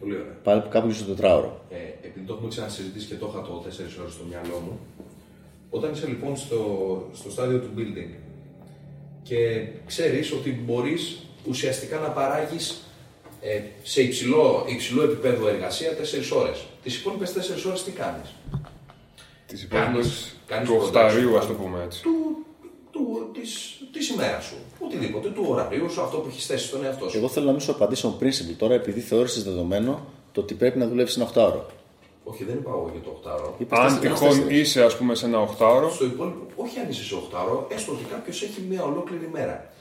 Πολύ 0.00 0.14
ωραία. 0.14 0.36
Πάλι 0.42 0.62
κάπου 0.70 0.86
γύρω 0.86 0.98
στο 0.98 1.06
τετράωρο. 1.14 1.64
Ε, 1.70 1.76
επειδή 2.06 2.26
το 2.26 2.32
έχουμε 2.32 2.48
ξανασυζητήσει 2.48 3.06
και 3.06 3.14
το 3.14 3.30
είχα 3.32 3.42
το 3.42 3.64
4 3.66 4.00
ώρες 4.00 4.12
στο 4.12 4.24
μυαλό 4.28 4.58
μου, 4.64 4.78
όταν 5.70 5.92
είσαι 5.92 6.06
λοιπόν 6.06 6.36
στο, 6.36 6.60
στο 7.14 7.30
στάδιο 7.30 7.58
του 7.58 7.70
building 7.76 8.14
και 9.22 9.66
ξέρεις 9.86 10.32
ότι 10.32 10.50
μπορείς 10.50 11.18
ουσιαστικά 11.48 11.98
να 11.98 12.08
παράγεις 12.08 12.82
ε, 13.40 13.60
σε 13.82 14.02
υψηλό, 14.02 14.64
υψηλό 14.68 15.02
επίπεδο 15.02 15.48
εργασία 15.48 15.90
4 15.90 16.36
ώρες. 16.36 16.64
Τις 16.82 16.96
υπόλοιπες 16.98 17.32
4 17.32 17.66
ώρες 17.66 17.82
τι 17.84 17.90
κάνεις; 17.90 18.34
Τις 19.46 19.66
Κάνεις- 19.70 19.88
υπόλοιπες 19.88 20.34
κάνεις 20.46 20.68
του 20.68 20.74
production, 20.74 20.82
οχταρίου, 20.82 21.28
ας 21.38 21.44
κάνεις- 21.44 21.46
το 21.46 21.62
πούμε 21.62 21.82
έτσι. 21.84 22.02
Του, 22.02 22.10
του, 22.90 23.30
της, 23.32 23.80
της 23.92 24.08
ημέρας 24.08 24.44
σου. 24.44 24.56
Οτιδήποτε, 24.84 25.28
του 25.28 25.44
ωραρίου 25.48 25.90
σου, 25.90 26.02
αυτό 26.02 26.16
που 26.16 26.28
έχεις 26.28 26.46
θέσει 26.46 26.66
στον 26.66 26.84
εαυτό 26.84 27.08
σου. 27.08 27.18
Εγώ 27.18 27.28
θέλω 27.28 27.46
να 27.46 27.52
μην 27.52 27.60
σου 27.60 27.70
απαντήσω 27.70 28.18
on 28.18 28.24
principle 28.24 28.54
τώρα 28.58 28.74
επειδή 28.74 29.00
θεώρησες 29.00 29.44
δεδομένο 29.44 30.06
το 30.32 30.40
ότι 30.40 30.54
πρέπει 30.54 30.78
να 30.78 30.86
δουλεύει 30.86 31.12
ένα 31.16 31.30
8 31.34 31.36
ώρο. 31.36 31.66
Όχι, 32.24 32.44
δεν 32.44 32.56
είπα 32.56 32.70
εγώ 32.70 32.90
για 32.92 33.00
το 33.00 33.20
8ωρο. 33.24 33.66
Αν 33.68 34.00
τυχόν 34.00 34.50
είσαι, 34.50 34.84
ας 34.84 34.96
πούμε, 34.96 35.14
σε 35.14 35.26
ένα 35.26 35.40
οχτάωρο, 35.40 35.90
Στο 35.90 36.04
υπόλοιπο, 36.04 36.46
όχι 36.56 36.78
αν 36.78 36.88
είσαι 36.88 37.04
σε 37.04 37.14
8ωρο, 37.14 37.64
έστω 37.68 37.92
ότι 37.92 38.04
κάποιος 38.04 38.42
έχει 38.42 38.64
μια 38.68 38.82
ολόκληρη 38.82 39.28
μέρα. 39.32 39.72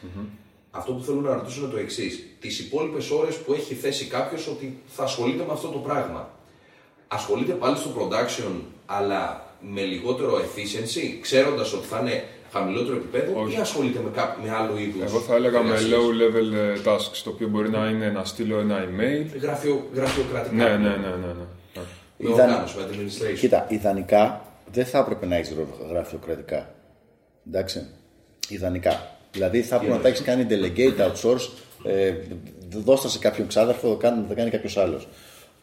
Αυτό 0.71 0.91
που 0.93 1.03
θέλω 1.03 1.21
να 1.21 1.33
ρωτήσω 1.33 1.59
είναι 1.61 1.69
το 1.69 1.77
εξής. 1.77 2.23
Τις 2.39 2.59
υπόλοιπες 2.59 3.09
ώρες 3.09 3.35
που 3.37 3.53
έχει 3.53 3.73
θέσει 3.73 4.05
κάποιος 4.05 4.47
ότι 4.47 4.81
θα 4.87 5.03
ασχολείται 5.03 5.43
με 5.47 5.53
αυτό 5.53 5.67
το 5.67 5.77
πράγμα. 5.77 6.29
Ασχολείται 7.07 7.53
πάλι 7.53 7.77
στο 7.77 7.89
production, 7.97 8.61
αλλά 8.85 9.53
με 9.61 9.81
λιγότερο 9.81 10.37
efficiency, 10.37 11.17
ξέροντας 11.21 11.73
ότι 11.73 11.87
θα 11.87 11.99
είναι 11.99 12.23
χαμηλότερο 12.51 12.95
επίπεδο, 12.95 13.41
Όχι. 13.41 13.55
ή 13.57 13.59
ασχολείται 13.59 13.99
με, 14.03 14.09
κάπο- 14.15 14.43
με 14.43 14.49
άλλο 14.51 14.77
είδους. 14.77 15.01
εγώ 15.11 15.19
θα 15.19 15.35
έλεγα 15.35 15.61
με 15.61 15.75
low 15.91 16.09
level 16.21 16.53
ε, 16.53 16.73
tasks, 16.85 17.17
το 17.23 17.29
οποίο 17.29 17.47
μπορεί 17.47 17.69
να 17.69 17.89
είναι 17.89 18.09
να 18.09 18.23
στείλω 18.25 18.59
ένα 18.59 18.77
email. 18.85 19.39
Γραφειο, 19.41 19.87
γραφειοκρατικά. 19.93 20.55
Ναι, 20.55 20.69
ναι, 20.69 20.77
ναι, 20.77 20.95
ναι. 20.95 21.27
ναι. 21.27 21.81
Με 22.21 22.29
Ιδαν- 22.29 22.49
οργάνωση, 22.49 22.75
με 22.77 22.83
administration. 22.91 23.37
Κοίτα, 23.39 23.65
ιδανικά 23.69 24.41
δεν 24.71 24.85
θα 24.85 24.97
έπρεπε 24.99 25.25
να 25.25 25.35
έχεις 25.35 25.53
γραφειοκρατικά. 25.89 26.73
Εντάξει. 27.47 27.85
Ιδανικά. 28.49 29.17
Δηλαδή 29.31 29.61
θα 29.61 29.75
έπρεπε 29.75 29.93
να 29.93 29.99
τα 30.01 30.07
έχεις 30.07 30.21
κάνει 30.21 30.45
delegate, 30.49 30.99
outsource, 31.11 31.49
ε, 31.83 32.13
δώστα 32.69 33.07
σε 33.09 33.19
κάποιον 33.19 33.47
ξάδερφο, 33.47 33.89
θα 33.89 33.95
κάνει, 34.09 34.25
θα 34.27 34.33
κάνει 34.33 34.49
κάποιος 34.49 34.77
άλλος. 34.77 35.07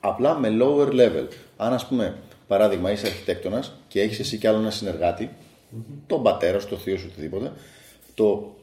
Απλά 0.00 0.38
με 0.38 0.48
lower 0.60 0.86
level. 0.92 1.26
Αν 1.56 1.72
ας 1.72 1.86
πούμε, 1.86 2.16
παράδειγμα, 2.46 2.90
είσαι 2.90 3.06
αρχιτέκτονας 3.06 3.72
και 3.88 4.00
έχεις 4.00 4.18
εσύ 4.18 4.36
κι 4.36 4.46
άλλο 4.46 4.58
ένα 4.58 4.70
συνεργάτη, 4.70 5.30
τον 6.06 6.22
πατέρα 6.22 6.60
σου, 6.60 6.68
τον 6.68 6.78
θείο 6.78 6.96
σου, 6.96 7.08
οτιδήποτε, 7.12 7.52
το, 8.14 8.54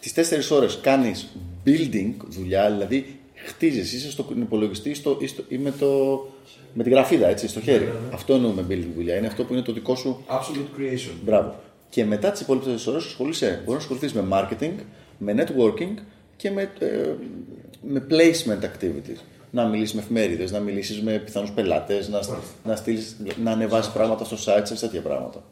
τις 0.00 0.14
4 0.50 0.56
ώρες 0.56 0.78
κάνεις 0.82 1.28
building 1.66 2.12
δουλειά, 2.28 2.70
δηλαδή 2.70 3.20
χτίζεις, 3.34 3.92
είσαι 3.92 4.10
στον 4.10 4.40
υπολογιστή 4.40 4.94
στο, 4.94 5.16
ή, 5.20 5.26
στο, 5.26 5.44
ή 5.48 5.58
με, 5.58 5.70
το, 5.70 6.20
με 6.74 6.82
τη 6.82 6.90
γραφίδα, 6.90 7.28
έτσι, 7.28 7.48
στο 7.48 7.60
χέρι. 7.60 7.92
Αυτό 8.12 8.34
εννοούμε 8.34 8.66
building 8.68 8.92
δουλειά, 8.94 9.16
είναι 9.16 9.26
αυτό 9.26 9.44
που 9.44 9.52
είναι 9.52 9.62
το 9.62 9.72
δικό 9.72 9.94
σου 9.94 10.24
Absolute 10.28 10.80
creation. 10.80 11.12
Μπράβο. 11.24 11.54
Και 11.88 12.04
μετά 12.04 12.30
τις 12.30 12.40
υπόλοιπες 12.40 12.86
ώρες 12.86 13.04
ασχολείσαι. 13.04 13.62
Μπορείς 13.64 13.66
να 13.66 13.76
ασχοληθείς 13.76 14.12
με 14.12 14.24
marketing, 14.32 14.72
με 15.18 15.34
networking 15.38 16.02
και 16.36 16.50
με, 16.50 16.70
ε, 16.78 17.14
με 17.82 18.06
placement 18.10 18.64
activities. 18.64 19.18
Να 19.50 19.66
μιλήσεις 19.66 19.94
με 19.94 20.00
εφημερίδες, 20.00 20.50
να 20.50 20.58
μιλήσεις 20.58 21.02
με 21.02 21.18
πιθανούς 21.18 21.50
πελάτες, 21.50 22.08
να, 22.08 22.20
να, 22.64 22.76
στείλεις, 22.76 23.16
να 23.42 23.50
ανεβάσεις 23.50 23.92
πράγματα 23.92 24.24
στο 24.24 24.36
site, 24.36 24.62
σε 24.62 24.74
τέτοια 24.74 25.00
πράγματα. 25.00 25.42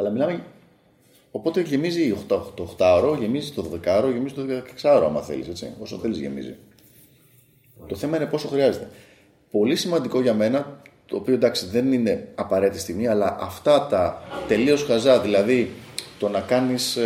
Αλλά 0.00 0.10
μιλάμε. 0.10 0.44
Οπότε 1.30 1.60
γεμίζει 1.60 2.16
8, 2.28 2.40
το 2.54 2.76
8ωρο, 2.78 3.16
γεμίζει 3.18 3.52
το 3.52 3.70
12ωρο, 3.72 4.10
γεμίζει 4.12 4.34
το 4.34 4.42
16ωρο, 4.82 5.02
άμα 5.04 5.20
θέλεις. 5.20 5.64
Όσο 5.80 5.96
θέλεις, 5.96 6.18
γεμίζει. 6.18 6.56
Το 7.86 7.94
θέμα 7.96 8.16
είναι 8.16 8.26
πόσο 8.26 8.48
χρειάζεται. 8.48 8.88
Πολύ 9.50 9.76
σημαντικό 9.76 10.20
για 10.20 10.34
μένα, 10.34 10.82
το 11.06 11.16
οποίο 11.16 11.34
εντάξει 11.34 11.66
δεν 11.66 11.92
είναι 11.92 12.28
απαραίτητη 12.34 12.80
στιγμή, 12.80 13.06
αλλά 13.06 13.36
αυτά 13.40 13.86
τα 13.86 14.22
τελείως 14.48 14.82
χαζά, 14.84 15.20
δηλαδή 15.20 15.70
το 16.18 16.28
να 16.28 16.40
κάνεις 16.40 16.98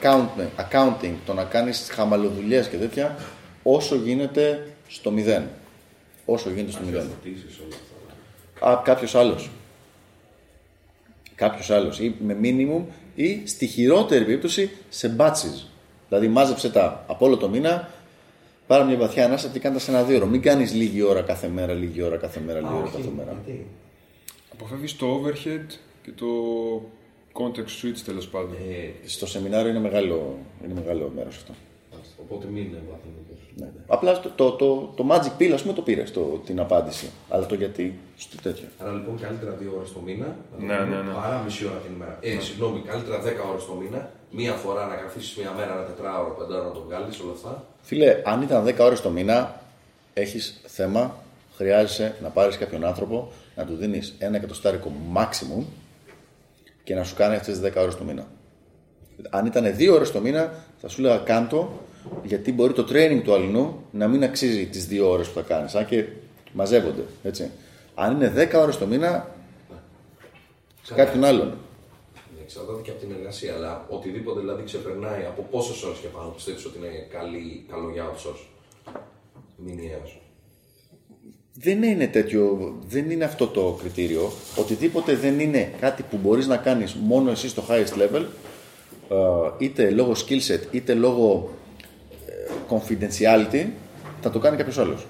accounting, 0.00 0.48
accounting, 0.70 1.14
το 1.26 1.34
να 1.34 1.44
κάνεις 1.44 1.88
χαμαλοδουλειές 1.90 2.68
και 2.68 2.76
τέτοια, 2.76 3.16
όσο 3.62 3.96
γίνεται 3.96 4.72
στο 4.88 5.10
μηδέν. 5.10 5.48
Όσο 6.24 6.50
γίνεται 6.50 6.70
στο 6.70 6.84
μηδέν. 6.84 7.02
Φωτίσεις, 7.02 7.58
όλα 7.58 7.74
αυτά. 8.54 8.68
Α, 8.68 8.82
κάποιος 8.84 9.14
άλλος. 9.14 9.50
Κάποιος 11.38 11.70
άλλος. 11.70 12.00
Ή 12.00 12.14
με 12.20 12.36
minimum 12.42 12.82
ή 13.14 13.42
στη 13.46 13.66
χειρότερη 13.66 14.24
περίπτωση 14.24 14.70
σε 14.88 15.16
batches. 15.18 15.66
Δηλαδή 16.08 16.28
μάζεψε 16.28 16.70
τα 16.70 17.04
από 17.08 17.26
όλο 17.26 17.36
το 17.36 17.48
μήνα, 17.48 17.88
πάρε 18.66 18.84
μια 18.84 18.96
βαθιά 18.96 19.24
ανάσα 19.24 19.48
και 19.48 19.58
κάντα 19.58 19.78
σε 19.78 19.90
ένα 19.90 20.02
δύο 20.02 20.16
ώρο. 20.16 20.26
Μην 20.26 20.42
κάνεις 20.42 20.74
λίγη 20.74 21.02
ώρα 21.02 21.20
κάθε 21.22 21.48
μέρα, 21.48 21.72
λίγη 21.72 22.02
ώρα 22.02 22.16
κάθε 22.16 22.40
μέρα, 22.46 22.58
λίγη 22.60 22.72
Α, 22.72 22.76
ώρα 22.76 22.84
όχι, 22.84 22.96
κάθε 22.96 23.10
μέρα. 23.16 23.36
γιατί; 23.44 23.66
Αποφεύγεις 24.52 24.96
το 24.96 25.06
overhead 25.24 25.66
και 26.02 26.10
το 26.16 26.26
context 27.32 27.84
switch 27.86 27.98
τέλος 28.04 28.28
πάντων. 28.28 28.52
Ε, 28.52 29.08
Στο 29.08 29.26
σεμινάριο 29.26 29.70
είναι 29.70 29.80
μεγάλο, 29.80 30.38
είναι 30.64 30.74
μεγάλο 30.74 31.12
μέρος 31.16 31.36
αυτό. 31.36 31.52
Α, 32.18 32.22
Οπότε 32.22 32.46
μην 32.46 32.66
βαθύνει 32.90 33.14
Ναι, 33.54 33.64
ναι. 33.64 33.82
Απλά 33.86 34.20
το, 34.20 34.30
το, 34.34 34.50
το, 34.52 34.92
το 34.96 35.06
Magic 35.10 35.42
Pill, 35.42 35.50
ας 35.50 35.62
πούμε, 35.62 35.74
το 35.74 35.82
πήρε 35.82 36.04
την 36.44 36.60
απάντηση. 36.60 37.10
Αλλά 37.28 37.46
το 37.46 37.54
γιατί 37.54 37.98
στο 38.16 38.36
τέτοιο. 38.42 38.68
Άρα 38.78 38.92
λοιπόν 38.92 39.20
καλύτερα 39.20 39.52
δύο 39.52 39.72
ώρες 39.76 39.92
το 39.92 40.00
μήνα. 40.00 40.36
Ναι, 40.58 40.74
ναι, 40.74 41.02
ναι. 41.02 41.12
Παρά 41.12 41.42
μισή 41.44 41.66
ώρα 41.66 41.78
την 41.78 41.92
ημέρα. 41.94 42.18
Ε, 42.20 42.40
συγγνώμη, 42.40 42.80
καλύτερα 42.80 43.22
10 43.22 43.24
ώρες 43.50 43.64
το 43.64 43.74
μήνα. 43.74 44.10
Μία 44.30 44.52
φορά 44.52 44.86
να 44.86 44.94
καθίσει 44.94 45.40
μία 45.40 45.52
μέρα, 45.52 45.72
ένα 45.72 45.82
τετράωρο, 45.82 46.34
πεντάωρο 46.38 46.64
να 46.64 46.70
το 46.70 46.82
βγάλεις 46.86 47.20
όλα 47.20 47.32
αυτά. 47.32 47.64
Φίλε, 47.80 48.22
αν 48.24 48.42
ήταν 48.42 48.64
10 48.64 48.74
ώρες 48.80 49.00
το 49.00 49.10
μήνα, 49.10 49.60
έχεις 50.14 50.60
θέμα, 50.66 51.16
χρειάζεσαι 51.56 52.16
να 52.22 52.28
πάρεις 52.28 52.56
κάποιον 52.58 52.84
άνθρωπο 52.84 53.32
να 53.56 53.64
του 53.64 53.74
δίνεις 53.76 54.14
ένα 54.18 54.36
εκατοστάρικο 54.36 54.92
maximum 55.14 55.64
και 56.84 56.94
να 56.94 57.04
σου 57.04 57.14
κάνει 57.14 57.34
αυτές 57.34 57.58
τις 57.58 57.72
10 57.72 57.76
ώρες 57.76 57.96
το 57.96 58.04
μήνα. 58.04 58.26
Αν 59.30 59.46
ήταν 59.46 59.64
2 59.78 59.92
ώρες 59.92 60.10
το 60.12 60.20
μήνα, 60.20 60.52
θα 60.80 60.88
σου 60.88 61.00
έλεγα 61.00 61.16
κάντο, 61.18 61.80
γιατί 62.24 62.52
μπορεί 62.52 62.72
το 62.72 62.86
training 62.90 63.20
του 63.24 63.34
αλληνού 63.34 63.84
να 63.90 64.08
μην 64.08 64.22
αξίζει 64.22 64.66
τις 64.66 64.88
2 64.90 65.00
ώρες 65.04 65.28
που 65.28 65.34
θα 65.34 65.42
κάνεις. 65.42 65.74
Αν 65.74 65.86
και 65.86 66.04
μαζεύονται. 66.52 67.04
Έτσι. 67.22 67.50
Αν 67.94 68.14
είναι 68.14 68.32
10 68.52 68.60
ώρες 68.60 68.78
το 68.78 68.86
μήνα, 68.86 69.34
σε 70.82 70.94
κάποιον 70.94 71.24
άλλον. 71.24 71.46
Ναι, 71.46 72.42
Εξαρτάται 72.42 72.82
και 72.82 72.90
από 72.90 73.00
την 73.00 73.10
εργασία, 73.18 73.54
αλλά 73.54 73.86
οτιδήποτε 73.88 74.40
δηλαδή 74.40 74.62
ξεπερνάει 74.62 75.24
από 75.24 75.46
πόσες 75.50 75.82
ώρες 75.82 75.98
και 75.98 76.06
πάνω 76.06 76.28
πιστεύεις 76.28 76.64
ότι 76.64 76.78
είναι 76.78 77.06
καλή, 77.10 77.64
καλό 77.70 77.90
για 77.90 78.04
outsource; 78.10 78.44
Μηνιαίο. 79.56 80.02
Δεν 81.60 81.82
είναι 81.82 82.06
τέτοιο, 82.06 82.74
δεν 82.88 83.10
είναι 83.10 83.24
αυτό 83.24 83.46
το 83.46 83.78
κριτήριο. 83.80 84.30
Οτιδήποτε 84.56 85.14
δεν 85.14 85.40
είναι 85.40 85.72
κάτι 85.80 86.02
που 86.02 86.16
μπορείς 86.16 86.46
να 86.46 86.56
κάνεις 86.56 86.94
μόνο 86.94 87.30
εσύ 87.30 87.48
στο 87.48 87.64
highest 87.68 87.98
level, 87.98 88.24
ε, 89.10 89.16
είτε 89.58 89.90
λόγω 89.90 90.12
skill 90.12 90.40
set, 90.46 90.60
είτε 90.70 90.94
λόγω 90.94 91.50
ε, 91.50 91.57
confidentiality, 92.68 93.66
θα 94.20 94.30
το 94.30 94.38
κάνει 94.38 94.56
κάποιος 94.56 94.78
άλλος. 94.78 95.06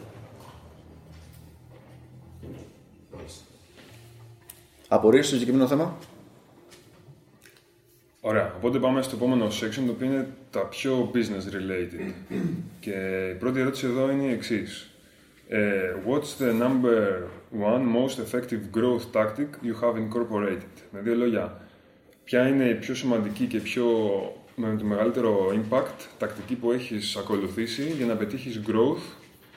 Απορίες 4.88 5.26
στο 5.26 5.34
συγκεκριμένο 5.34 5.68
θέμα; 5.68 5.96
Ωραία. 8.20 8.52
Οπότε 8.56 8.78
πάμε 8.78 9.02
στο 9.02 9.16
επόμενο 9.16 9.46
section, 9.46 9.82
το 9.86 9.90
οποίο 9.90 10.06
είναι 10.06 10.28
τα 10.50 10.60
πιο 10.60 11.10
business 11.14 11.54
related. 11.54 12.12
και 12.80 13.28
η 13.30 13.38
πρώτη 13.38 13.60
ερώτηση 13.60 13.86
εδώ 13.86 14.10
είναι 14.10 14.22
η 14.22 14.32
εξής. 14.32 14.90
what's 16.06 16.42
the 16.42 16.52
number 16.52 17.28
one 17.72 17.84
most 17.98 18.18
effective 18.18 18.62
growth 18.76 19.12
tactic 19.12 19.48
you 19.62 19.74
have 19.82 19.96
incorporated? 19.96 20.82
Με 20.90 21.00
δύο 21.00 21.14
λόγια, 21.14 21.60
ποια 22.24 22.48
είναι 22.48 22.64
η 22.64 22.74
πιο 22.74 22.94
σημαντική 22.94 23.46
και 23.46 23.58
πιο 23.58 23.86
με 24.60 24.76
το 24.78 24.84
μεγαλύτερο 24.84 25.52
impact 25.52 26.06
τακτική 26.18 26.54
που 26.54 26.72
έχεις 26.72 27.16
ακολουθήσει 27.16 27.82
για 27.82 28.06
να 28.06 28.14
πετύχεις 28.14 28.60
growth 28.66 29.02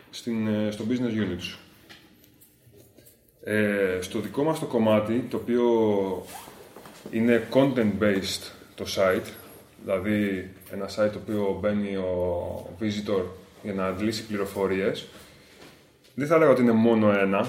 στην, 0.09 0.47
ε, 0.47 0.71
στο 0.71 0.85
business 0.89 1.23
unit 1.23 1.39
σου. 1.39 1.59
Ε, 3.43 3.97
στο 4.01 4.19
δικό 4.19 4.43
μας 4.43 4.59
το 4.59 4.65
κομμάτι, 4.65 5.25
το 5.29 5.37
οποίο 5.37 5.65
είναι 7.11 7.47
content-based 7.53 8.51
το 8.75 8.85
site, 8.95 9.31
δηλαδή 9.83 10.49
ένα 10.71 10.85
site 10.85 11.09
το 11.11 11.19
οποίο 11.23 11.57
μπαίνει 11.61 11.95
ο 11.95 12.77
visitor 12.81 13.23
για 13.63 13.73
να 13.73 13.85
αντλήσει 13.85 14.25
πληροφορίες, 14.25 15.07
δεν 16.15 16.27
θα 16.27 16.35
έλεγα 16.35 16.51
ότι 16.51 16.61
είναι 16.61 16.71
μόνο 16.71 17.11
ένα 17.11 17.47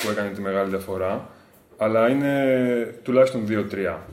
που 0.00 0.10
έκανε 0.10 0.30
τη 0.30 0.40
μεγάλη 0.40 0.68
διαφορά, 0.68 1.30
αλλά 1.76 2.08
είναι 2.08 2.98
τουλάχιστον 3.02 3.46
δύο-τρία. 3.46 4.06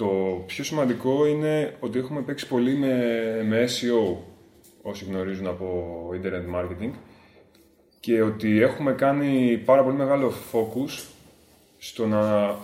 Το 0.00 0.42
πιο 0.46 0.64
σημαντικό 0.64 1.26
είναι 1.26 1.76
ότι 1.80 1.98
έχουμε 1.98 2.20
παίξει 2.20 2.46
πολύ 2.46 2.74
με, 2.76 2.94
με 3.46 3.64
SEO, 3.64 4.16
όσοι 4.82 5.04
γνωρίζουν 5.04 5.46
από 5.46 6.08
Internet 6.14 6.56
Marketing, 6.56 6.90
και 8.00 8.22
ότι 8.22 8.60
έχουμε 8.60 8.92
κάνει 8.92 9.62
πάρα 9.64 9.82
πολύ 9.84 9.96
μεγάλο 9.96 10.32
focus 10.52 11.04
στο 11.78 12.06
να, 12.06 12.54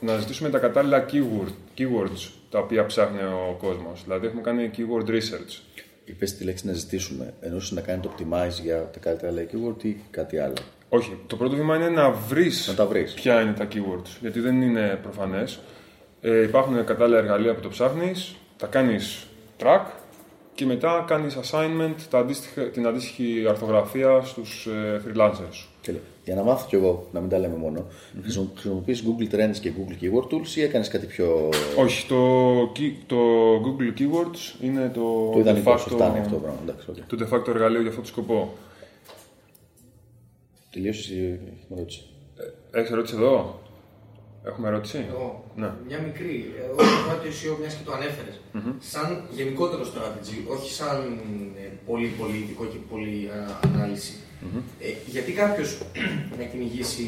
να 0.00 0.18
ζητήσουμε 0.18 0.50
τα 0.50 0.58
κατάλληλα 0.58 1.06
keyword, 1.12 1.52
keywords 1.78 2.30
τα 2.50 2.58
οποία 2.58 2.86
ψάχνει 2.86 3.18
ο 3.22 3.56
κόσμος. 3.58 4.02
Δηλαδή 4.04 4.26
έχουμε 4.26 4.42
κάνει 4.42 4.70
keyword 4.76 5.08
research. 5.08 5.80
Είπες 6.04 6.36
τη 6.36 6.44
λέξη 6.44 6.66
να 6.66 6.72
ζητήσουμε, 6.72 7.34
εννοούσε 7.40 7.74
να 7.74 7.80
κάνει 7.80 8.00
το 8.00 8.14
optimize 8.16 8.62
για 8.62 8.90
τα 8.92 8.98
καλύτερα 8.98 9.32
λέει 9.32 9.48
keyword 9.52 9.84
ή 9.84 9.96
κάτι 10.10 10.38
άλλο; 10.38 10.56
Όχι, 10.88 11.18
το 11.26 11.36
πρώτο 11.36 11.56
βήμα 11.56 11.76
είναι 11.76 11.88
να 11.88 12.10
βρεις, 12.10 12.68
Να 12.68 12.74
τα 12.74 12.86
βρεις. 12.86 13.14
ποια 13.14 13.40
είναι 13.40 13.52
τα 13.52 13.68
keywords, 13.72 14.16
γιατί 14.20 14.40
δεν 14.40 14.62
είναι 14.62 14.98
προφανές. 15.02 15.60
Ε, 16.28 16.42
υπάρχουν 16.42 16.84
κατάλληλα 16.84 17.18
εργαλεία 17.18 17.54
που 17.54 17.60
το 17.60 17.68
ψάχνεις, 17.68 18.36
τα 18.56 18.66
κάνεις 18.66 19.26
track 19.60 19.86
και 20.54 20.66
μετά 20.66 21.04
κάνεις 21.06 21.38
assignment 21.42 21.94
τα 22.10 22.18
αντίστοιχα, 22.18 22.62
την 22.62 22.86
αντίστοιχη 22.86 23.44
αρθογραφία 23.48 24.20
στους 24.24 24.66
ε, 24.66 25.02
freelancers 25.06 25.50
σου. 25.50 25.68
Και 25.80 25.92
λέει, 25.92 26.00
Για 26.24 26.34
να 26.34 26.42
μάθω 26.42 26.66
κι 26.68 26.74
εγώ, 26.74 27.08
να 27.12 27.20
μην 27.20 27.28
τα 27.28 27.38
λέμε 27.38 27.56
μόνο, 27.56 27.86
mm-hmm. 27.86 28.46
χρησιμοποιείς 28.54 29.04
Google 29.06 29.34
Trends 29.34 29.56
και 29.60 29.72
Google 29.76 30.04
Keyword 30.04 30.34
Tools 30.34 30.56
ή 30.56 30.62
έκανες 30.62 30.88
κάτι 30.88 31.06
πιο... 31.06 31.48
Όχι, 31.76 32.06
το, 32.06 32.62
key- 32.62 33.02
το 33.06 33.16
Google 33.54 34.00
Keywords 34.00 34.62
είναι 34.62 34.90
το, 34.94 35.30
Το 35.32 35.38
ιδανικό, 35.38 35.74
de 35.74 35.78
σου 35.78 35.90
facto, 35.90 35.94
φτάνει 35.94 36.18
αυτό 36.18 36.34
το 36.34 36.40
πράγμα. 36.40 36.60
Εντάξει, 36.62 36.86
okay. 36.92 37.02
το 37.06 37.16
de 37.20 37.34
facto 37.34 37.48
εργαλείο 37.48 37.80
για 37.80 37.90
αυτό 37.90 38.00
το 38.00 38.06
σκοπό. 38.06 38.52
Τελείωσες 40.70 41.08
ή 41.08 41.18
έχουμε 41.18 41.76
ερώτηση. 41.80 42.04
Έχεις 42.70 42.90
ερώτηση 42.90 43.14
εδώ; 43.14 43.60
Έχουμε 44.48 44.68
ερώτηση; 44.68 45.06
Εγώ, 45.10 45.44
Ναι. 45.56 45.70
μια 45.88 45.98
μικρή. 45.98 46.54
Εγώ 46.64 46.76
το 46.76 46.84
το 47.22 47.28
SEO, 47.38 47.56
μιας 47.60 47.74
και 47.74 47.84
το 47.84 47.92
ανεφερε 47.92 48.32
σαν 48.92 49.22
γενικότερο 49.30 49.82
strategy, 49.92 50.38
όχι 50.54 50.72
σαν 50.72 50.96
ε, 51.56 51.68
πολύ 51.86 52.06
πολύ 52.20 52.36
ειδικό 52.42 52.64
και 52.64 52.78
πολύ 52.90 53.30
α, 53.36 53.38
αναλυση 53.74 54.14
Ε, 54.80 54.88
γιατί 55.06 55.32
κάποιος 55.32 55.78
να 56.38 56.44
κυνηγήσει 56.50 57.04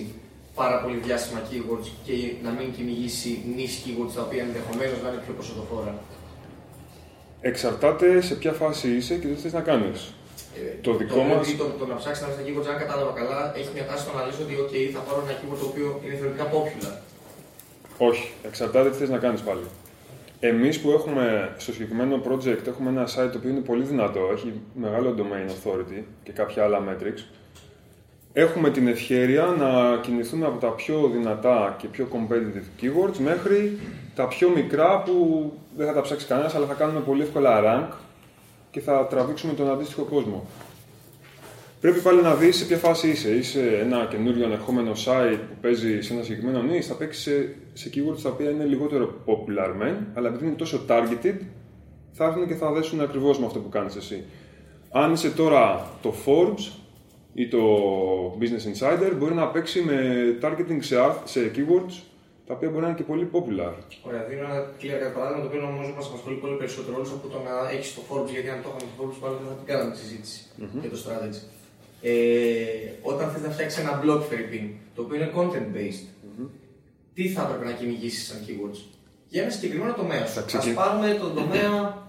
πάρα 0.55 0.77
πολύ 0.83 0.97
διάσημα 1.07 1.41
keywords 1.51 1.89
και 2.05 2.13
να 2.43 2.51
μην 2.51 2.73
κυνηγήσει 2.77 3.31
niche 3.57 3.77
keywords 3.85 4.13
τα 4.15 4.23
οποία 4.23 4.43
ενδεχομένως 4.43 4.99
να 5.03 5.09
είναι 5.09 5.23
πιο 5.25 5.33
προσοδοφόρα; 5.39 5.95
Εξαρτάται 7.41 8.21
σε 8.21 8.35
ποια 8.35 8.53
φάση 8.53 8.87
είσαι 8.97 9.15
και 9.21 9.27
τι 9.27 9.35
θες 9.43 9.53
να 9.53 9.61
κάνεις. 9.61 10.01
Ε, 10.57 10.61
Το 10.87 10.91
δικό 11.01 11.15
το, 11.15 11.23
μας- 11.23 11.57
Το, 11.57 11.65
το, 11.79 11.87
να 11.87 11.97
ψάξεις 12.01 12.23
να 12.25 12.29
βρεις 12.33 12.39
τα 12.41 12.45
keywords, 12.47 12.69
αν 12.73 12.79
κατάλαβα 12.85 13.13
καλά, 13.21 13.41
έχει 13.59 13.71
μια 13.77 13.87
τάση 13.89 14.03
στο 14.05 14.13
να 14.17 14.23
λες 14.27 14.39
ότι 14.45 14.55
OK, 14.65 14.75
θα 14.95 15.01
πάρω 15.07 15.19
ένα 15.27 15.35
keyword 15.41 15.59
το 15.63 15.67
οποίο 15.73 15.89
είναι 16.05 16.15
θεωρητικά 16.21 16.47
popular. 16.57 16.95
Όχι, 17.99 18.33
εξαρτάται 18.43 18.91
τι 18.91 18.97
θες 18.97 19.09
να 19.09 19.19
κάνεις 19.19 19.41
πάλι. 19.41 19.61
Εμείς 20.41 20.81
που 20.81 20.91
έχουμε 20.91 21.55
στο 21.57 21.73
συγκεκριμένο 21.73 22.23
project 22.29 22.67
έχουμε 22.67 22.91
ένα 22.91 23.07
site 23.07 23.31
το 23.33 23.39
οποίο 23.39 23.51
είναι 23.51 23.61
πολύ 23.61 23.85
δυνατό, 23.85 24.21
έχει 24.33 24.53
μεγάλο 24.75 25.15
domain 25.19 25.51
authority 25.51 26.03
και 26.23 26.33
κάποια 26.33 26.65
άλλα 26.65 26.83
metrics. 26.89 27.25
Έχουμε 28.33 28.71
την 28.71 28.89
ευχαίρεια 28.89 29.45
να 29.45 29.97
κινηθούμε 29.97 30.47
από 30.47 30.59
τα 30.59 30.69
πιο 30.69 31.11
δυνατά 31.13 31.77
και 31.79 31.87
πιο 31.87 32.09
competitive 32.13 32.83
keywords 32.83 33.17
μέχρι 33.19 33.79
τα 34.15 34.29
πιο 34.29 34.49
μικρά 34.49 35.03
που 35.03 35.53
δεν 35.77 35.87
θα 35.87 35.93
τα 35.93 36.01
ψάξει 36.01 36.27
κανένας 36.27 36.55
αλλά 36.55 36.67
θα 36.67 36.75
κάνουμε 36.75 37.01
πολύ 37.01 37.23
εύκολα 37.23 37.63
rank 37.65 37.95
και 38.71 38.81
θα 38.81 39.07
τραβήξουμε 39.07 39.53
τον 39.53 39.71
αντίστοιχο 39.71 40.03
κόσμο. 40.03 40.47
Πρέπει 41.81 42.01
πάλι 42.01 42.23
να 42.23 42.35
δεις 42.35 42.57
σε 42.57 42.65
ποια 42.65 42.77
φάση 42.77 43.09
είσαι. 43.09 43.31
Είσαι 43.31 43.79
ένα 43.81 44.07
καινούριο 44.11 44.45
ανερχόμενο 44.45 44.93
site 44.93 45.39
που 45.49 45.55
παίζει 45.61 46.01
σε 46.01 46.13
ένα 46.13 46.23
συγκεκριμένο 46.23 46.73
niche, 46.73 46.81
θα 46.81 46.95
παίξεις 46.95 47.23
σε, 47.23 47.55
σε 47.73 47.91
keywords 47.95 48.21
τα 48.23 48.31
οποία 48.31 48.51
είναι 48.51 48.65
λιγότερο 48.65 49.15
popular 49.27 49.75
μεν, 49.77 50.07
αλλά 50.15 50.29
επειδή 50.29 50.47
είναι 50.47 50.55
τόσο 50.55 50.81
targeted, 50.89 51.35
θα 52.13 52.25
έρθουν 52.25 52.47
και 52.47 52.55
θα 52.55 52.73
δέσουν 52.73 53.01
ακριβώς 53.01 53.39
με 53.39 53.47
αυτό 53.47 53.59
που 53.59 53.69
κάνεις 53.69 53.97
εσύ. 53.97 54.25
Αν 54.91 55.13
είσαι 55.13 55.31
τώρα 55.31 55.91
το 56.03 56.15
Forbes 56.27 56.73
ή 57.35 57.49
το 57.49 57.59
Business 58.41 58.65
Insider, 58.73 59.13
μπορεί 59.19 59.35
να 59.35 59.47
παίξει 59.49 59.81
με 59.81 59.99
targeting 60.43 60.79
σε, 60.79 60.97
arth- 60.99 61.23
σε 61.25 61.51
keywords 61.55 62.03
τα 62.47 62.55
οποία 62.55 62.69
μπορεί 62.69 62.83
να 62.83 62.89
είναι 62.89 62.97
και 62.97 63.03
πολύ 63.13 63.29
popular. 63.33 63.73
Ωραία, 64.09 64.23
δίνω 64.29 64.43
ένα 64.51 64.59
clear 64.81 64.99
cut 65.03 65.13
παράδειγμα 65.15 65.43
το 65.45 65.49
οποίο 65.51 65.61
νομίζω 65.69 65.93
μας 65.97 66.07
απασχολεί 66.07 66.37
πολύ 66.45 66.57
περισσότερο 66.57 66.95
όλους 66.97 67.11
από 67.17 67.27
το 67.33 67.39
να 67.49 67.55
έχεις 67.75 67.95
το 67.95 68.03
Forbes. 68.09 68.31
Γιατί 68.35 68.49
αν 68.55 68.59
το 68.63 68.69
είχαμε 68.69 68.87
το 68.91 68.95
Forbes, 68.99 69.19
πάλι 69.23 69.35
δεν 69.41 69.47
θα 69.51 69.57
την 69.61 69.67
κάναμε 69.71 69.91
τη 69.95 69.99
συζήτηση 70.05 70.39
για 70.83 70.91
το 70.95 70.99
strategy. 71.05 71.41
Ε, 72.01 72.13
όταν 73.03 73.31
θες 73.31 73.43
να 73.43 73.51
φτιάξεις 73.51 73.81
ένα 73.83 74.03
blog 74.05 74.19
Philippine, 74.19 74.69
το 74.95 75.03
οποίο 75.03 75.17
είναι 75.17 75.31
content 75.37 75.77
based, 75.77 76.07
τι 77.15 77.29
θα 77.29 77.43
έπρεπε 77.43 77.65
να 77.65 77.73
κυνηγήσεις 77.73 78.27
σαν 78.27 78.37
keywords; 78.47 78.79
Για 79.29 79.43
ένα 79.43 79.51
συγκεκριμένο 79.51 79.93
τομέα 79.93 80.27
σου. 80.27 80.33
Θα 80.33 80.41
Α 80.41 80.45
ξεκι- 80.45 80.75
πάρουμε 80.75 81.17
τον 81.21 81.35
τομέα 81.35 82.03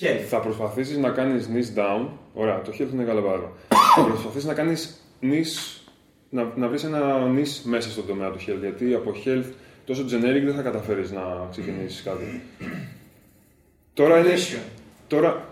health. 0.00 0.24
Θα 0.28 0.40
προσπαθήσεις 0.40 0.96
να 0.96 1.10
κάνεις 1.10 1.48
niche 1.54 1.78
down. 1.78 2.08
Ωραία, 2.34 2.62
το 2.62 2.72
health 2.78 2.92
είναι 2.92 3.04
καλό 3.04 3.20
παράδειγμα. 3.22 3.52
θα 3.96 4.04
προσπαθήσεις 4.04 4.44
να 4.44 4.54
κάνεις 4.54 5.00
niche, 5.22 5.80
να, 6.30 6.52
να 6.56 6.68
βρεις 6.68 6.84
ένα 6.84 7.26
niche 7.36 7.60
μέσα 7.64 7.90
στον 7.90 8.06
τομέα 8.06 8.30
του 8.30 8.38
health. 8.38 8.60
Γιατί 8.60 8.94
από 8.94 9.12
health 9.24 9.52
τόσο 9.84 10.02
generic 10.02 10.42
δεν 10.44 10.54
θα 10.54 10.62
καταφέρεις 10.62 11.10
να 11.10 11.46
ξεκινήσεις 11.50 12.02
κάτι. 12.02 12.40
Τώρα 13.94 14.18
είναι... 14.18 14.34
Nutrition. 14.34 14.58
Τώρα, 15.08 15.48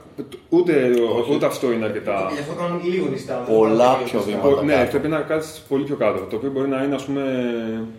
ούτε, 0.48 0.90
ούτε 1.30 1.46
αυτό 1.46 1.72
είναι 1.72 1.84
αρκετά. 1.84 2.30
Γι' 2.34 2.40
αυτό 2.40 2.52
κάνουμε 2.54 2.80
λίγο 2.84 3.06
νηστά. 3.08 3.34
Πολλά 3.34 3.96
πιο 4.04 4.20
βήματα. 4.20 4.48
Ο- 4.48 4.62
ναι, 4.62 4.72
κάτω. 4.74 4.90
πρέπει 4.90 5.08
να 5.08 5.20
κάτσεις 5.20 5.58
πολύ 5.68 5.84
πιο 5.84 5.96
κάτω. 5.96 6.20
Το 6.30 6.36
οποίο 6.36 6.50
μπορεί 6.50 6.68
να 6.68 6.82
είναι, 6.82 6.94
ας 6.94 7.04
πούμε, 7.04 7.22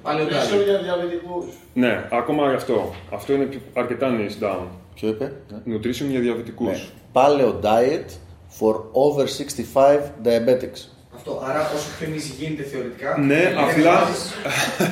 Πάλι 0.01 0.21
ο 0.21 0.25
Πλαίσιο 0.25 0.61
για 0.61 0.77
διαβητικούς. 0.83 1.45
Ναι, 1.73 2.07
ακόμα 2.11 2.49
γι' 2.49 2.55
αυτό. 2.55 2.93
Αυτό 3.13 3.33
είναι 3.33 3.43
πιο- 3.45 3.59
αρκετά 3.73 4.07
niche 4.17 4.43
down. 4.45 4.65
Ποιο 4.95 5.07
είπε; 5.09 5.31
Nutrition 5.67 6.07
για 6.09 6.19
διαβητικούς. 6.19 6.67
Ναι. 6.67 6.79
Paleo 7.13 7.53
diet 7.63 8.09
for 8.59 8.75
over 8.91 9.25
65 9.27 10.11
diabetics. 10.23 10.81
Αυτό. 11.15 11.41
Άρα, 11.49 11.71
όσο 11.75 11.87
πιο 11.99 12.07
easy 12.15 12.35
γίνεται 12.39 12.63
θεωρητικά. 12.63 13.17
Ναι, 13.19 13.35
δεν 13.35 13.57
απλά, 13.57 13.99
βάζεις- 13.99 14.33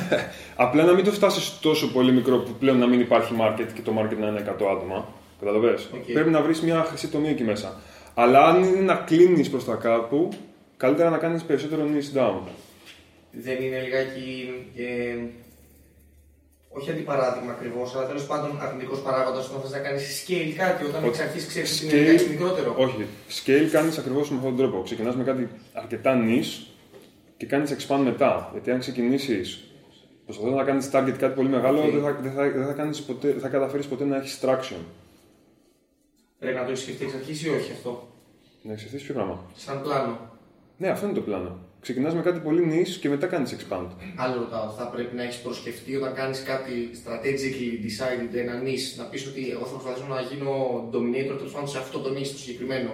απλά 0.64 0.84
να 0.84 0.92
μην 0.92 1.04
το 1.04 1.10
φτάσεις 1.10 1.58
τόσο 1.60 1.92
πολύ 1.92 2.12
μικρό 2.12 2.36
που 2.36 2.50
πλέον 2.58 2.78
να 2.78 2.86
μην 2.86 3.00
υπάρχει 3.00 3.32
market 3.40 3.66
και 3.74 3.80
το 3.84 3.92
market 3.98 4.16
να 4.20 4.26
είναι 4.26 4.38
100 4.38 4.66
άτομα. 4.76 5.06
Καταλαβες. 5.38 5.88
Οκ. 5.94 6.12
Πρέπει 6.12 6.30
να 6.30 6.42
βρεις 6.42 6.60
μια 6.60 6.82
χρυσή 6.84 7.08
τομή 7.08 7.28
εκεί 7.28 7.42
μέσα. 7.44 7.80
Αλλά 8.14 8.44
αν 8.46 8.62
είναι 8.62 8.80
να 8.80 8.94
κλείνεις 8.94 9.50
προς 9.50 9.64
τα 9.64 9.74
κάπου, 9.74 10.28
καλύτερα 10.76 11.10
να 11.10 11.18
κάνεις 11.18 11.42
περισσότερο 11.42 11.82
niche 11.84 12.18
down. 12.18 12.40
δεν 13.30 13.62
είναι 13.62 13.80
λιγάκι. 13.80 14.48
Ε, 14.76 15.16
όχι 16.68 16.90
αντιπαράδειγμα 16.90 17.50
ακριβώς, 17.52 17.94
αλλά 17.96 18.06
τέλος 18.06 18.26
πάντων 18.26 18.58
αρνητικός 18.62 19.00
παράγοντας 19.02 19.48
όταν 19.48 19.60
θες 19.60 19.70
να 19.70 19.78
κάνεις 19.78 20.24
scale 20.26 20.52
κάτι, 20.56 20.84
όταν 20.84 21.04
εξ 21.04 21.20
αρχής 21.20 21.46
ξέρεις 21.46 21.82
ότι 21.82 21.96
είναι 21.96 22.04
Scale- 22.04 22.06
λιγάκι 22.10 22.28
μικρότερο. 22.28 22.74
Όχι. 22.78 23.06
Scale 23.28 23.68
κάνεις 23.72 23.98
ακριβώς 23.98 24.30
με 24.30 24.36
αυτόν 24.36 24.56
τον 24.56 24.66
τρόπο. 24.66 24.82
Ξεκινάς 24.84 25.16
με 25.16 25.24
κάτι 25.24 25.48
αρκετά 25.72 26.18
niche 26.24 26.66
και 27.36 27.46
κάνεις 27.46 27.76
expand 27.76 28.00
μετά. 28.04 28.48
Γιατί 28.52 28.70
αν 28.70 28.78
ξεκινήσεις 28.78 29.64
προσπαθώντας 30.24 30.58
να 30.58 30.64
κάνεις 30.64 30.88
target 30.92 31.18
κάτι 31.18 31.34
πολύ 31.34 31.48
μεγάλο, 31.48 31.78
Οκ. 31.80 31.90
δεν 31.92 32.02
θα, 32.02 32.18
δεν 32.22 32.32
θα, 32.32 32.50
δεν 32.50 32.66
θα, 32.66 32.72
κάνεις 32.72 33.02
ποτέ, 33.02 33.28
δεν 33.28 33.40
θα 33.40 33.48
καταφέρεις 33.48 33.86
ποτέ 33.86 34.04
να 34.04 34.16
έχεις 34.16 34.38
traction. 34.42 34.80
Πρέπει 36.38 36.56
να 36.56 36.64
το 36.64 36.70
έχεις 36.70 36.82
σκεφτεί 36.82 37.04
εξ 37.04 37.14
αρχή 37.14 37.46
ή 37.46 37.48
όχι 37.48 37.72
αυτό; 37.72 38.08
Να 38.62 38.72
εξαιρεθεί 38.72 39.04
ποιο 39.04 39.14
πράγμα; 39.14 39.44
Σαν 39.56 39.82
πλάνο. 39.82 40.30
Ναι, 40.76 40.88
αυτό 40.88 41.06
είναι 41.06 41.14
το 41.14 41.20
πλάνο. 41.20 41.58
Ξεκινάς 41.80 42.14
με 42.14 42.22
κάτι 42.22 42.38
πολύ 42.38 42.62
niche 42.72 42.96
και 43.00 43.08
μετά 43.08 43.26
κάνεις 43.26 43.56
expand. 43.56 43.88
Άλλο 44.16 44.38
ρωτάω, 44.38 44.70
θα 44.70 44.86
πρέπει 44.88 45.16
να 45.16 45.22
έχεις 45.22 45.36
προσκεφτεί 45.36 45.96
όταν 45.96 46.14
κάνεις 46.14 46.42
κάτι 46.42 46.90
strategically 47.00 47.72
decided, 47.86 48.34
ένα 48.36 48.62
niche, 48.64 48.96
να 48.96 49.04
πεις 49.04 49.26
ότι 49.26 49.50
εγώ 49.50 49.64
θα 49.64 49.76
προσπαθήσω 49.76 50.06
να 50.06 50.20
γίνω 50.20 50.52
dominator 50.92 51.36
τέλος 51.36 51.52
πάντων 51.52 51.68
σε 51.68 51.78
αυτό 51.78 51.98
το 51.98 52.10
niche 52.10 52.32
το 52.36 52.38
συγκεκριμένο. 52.38 52.90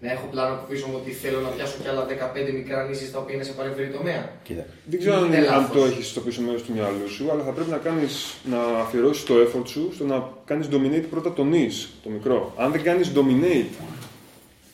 Να 0.00 0.10
έχω 0.12 0.26
πλάνο 0.26 0.54
από 0.54 0.66
πίσω 0.66 0.86
μου 0.86 0.94
ότι 0.96 1.10
θέλω 1.10 1.40
να 1.40 1.48
πιάσω 1.48 1.76
κι 1.82 1.88
άλλα 1.88 2.06
15 2.06 2.52
μικρά 2.52 2.88
niches 2.88 3.08
τα 3.12 3.18
οποία 3.18 3.34
είναι 3.34 3.44
σε 3.44 3.52
παρεμφερή 3.52 3.90
τομέα. 3.90 4.32
Κοίτα. 4.42 4.66
Δεν 4.84 4.98
ξέρω 4.98 5.16
αν, 5.16 5.24
Είναι 5.24 5.36
αν 5.36 5.44
λάθος. 5.44 5.76
το 5.76 5.84
έχεις 5.84 6.08
στο 6.08 6.20
πίσω 6.20 6.42
μέρος 6.42 6.62
του 6.62 6.72
μυαλού 6.72 7.08
σου, 7.08 7.30
αλλά 7.30 7.42
θα 7.44 7.50
πρέπει 7.52 7.70
να, 7.70 7.76
κάνεις, 7.76 8.34
να 8.44 8.62
αφιερώσεις 8.62 9.24
το 9.24 9.34
effort 9.34 9.68
σου 9.68 9.92
στο 9.94 10.04
να 10.04 10.32
κάνεις 10.44 10.68
dominate 10.70 11.04
πρώτα 11.10 11.32
το 11.32 11.46
niche, 11.52 11.88
το 12.02 12.10
μικρό. 12.10 12.52
Αν 12.56 12.72
δεν 12.72 12.82
κάνεις 12.82 13.12
dominate 13.14 13.84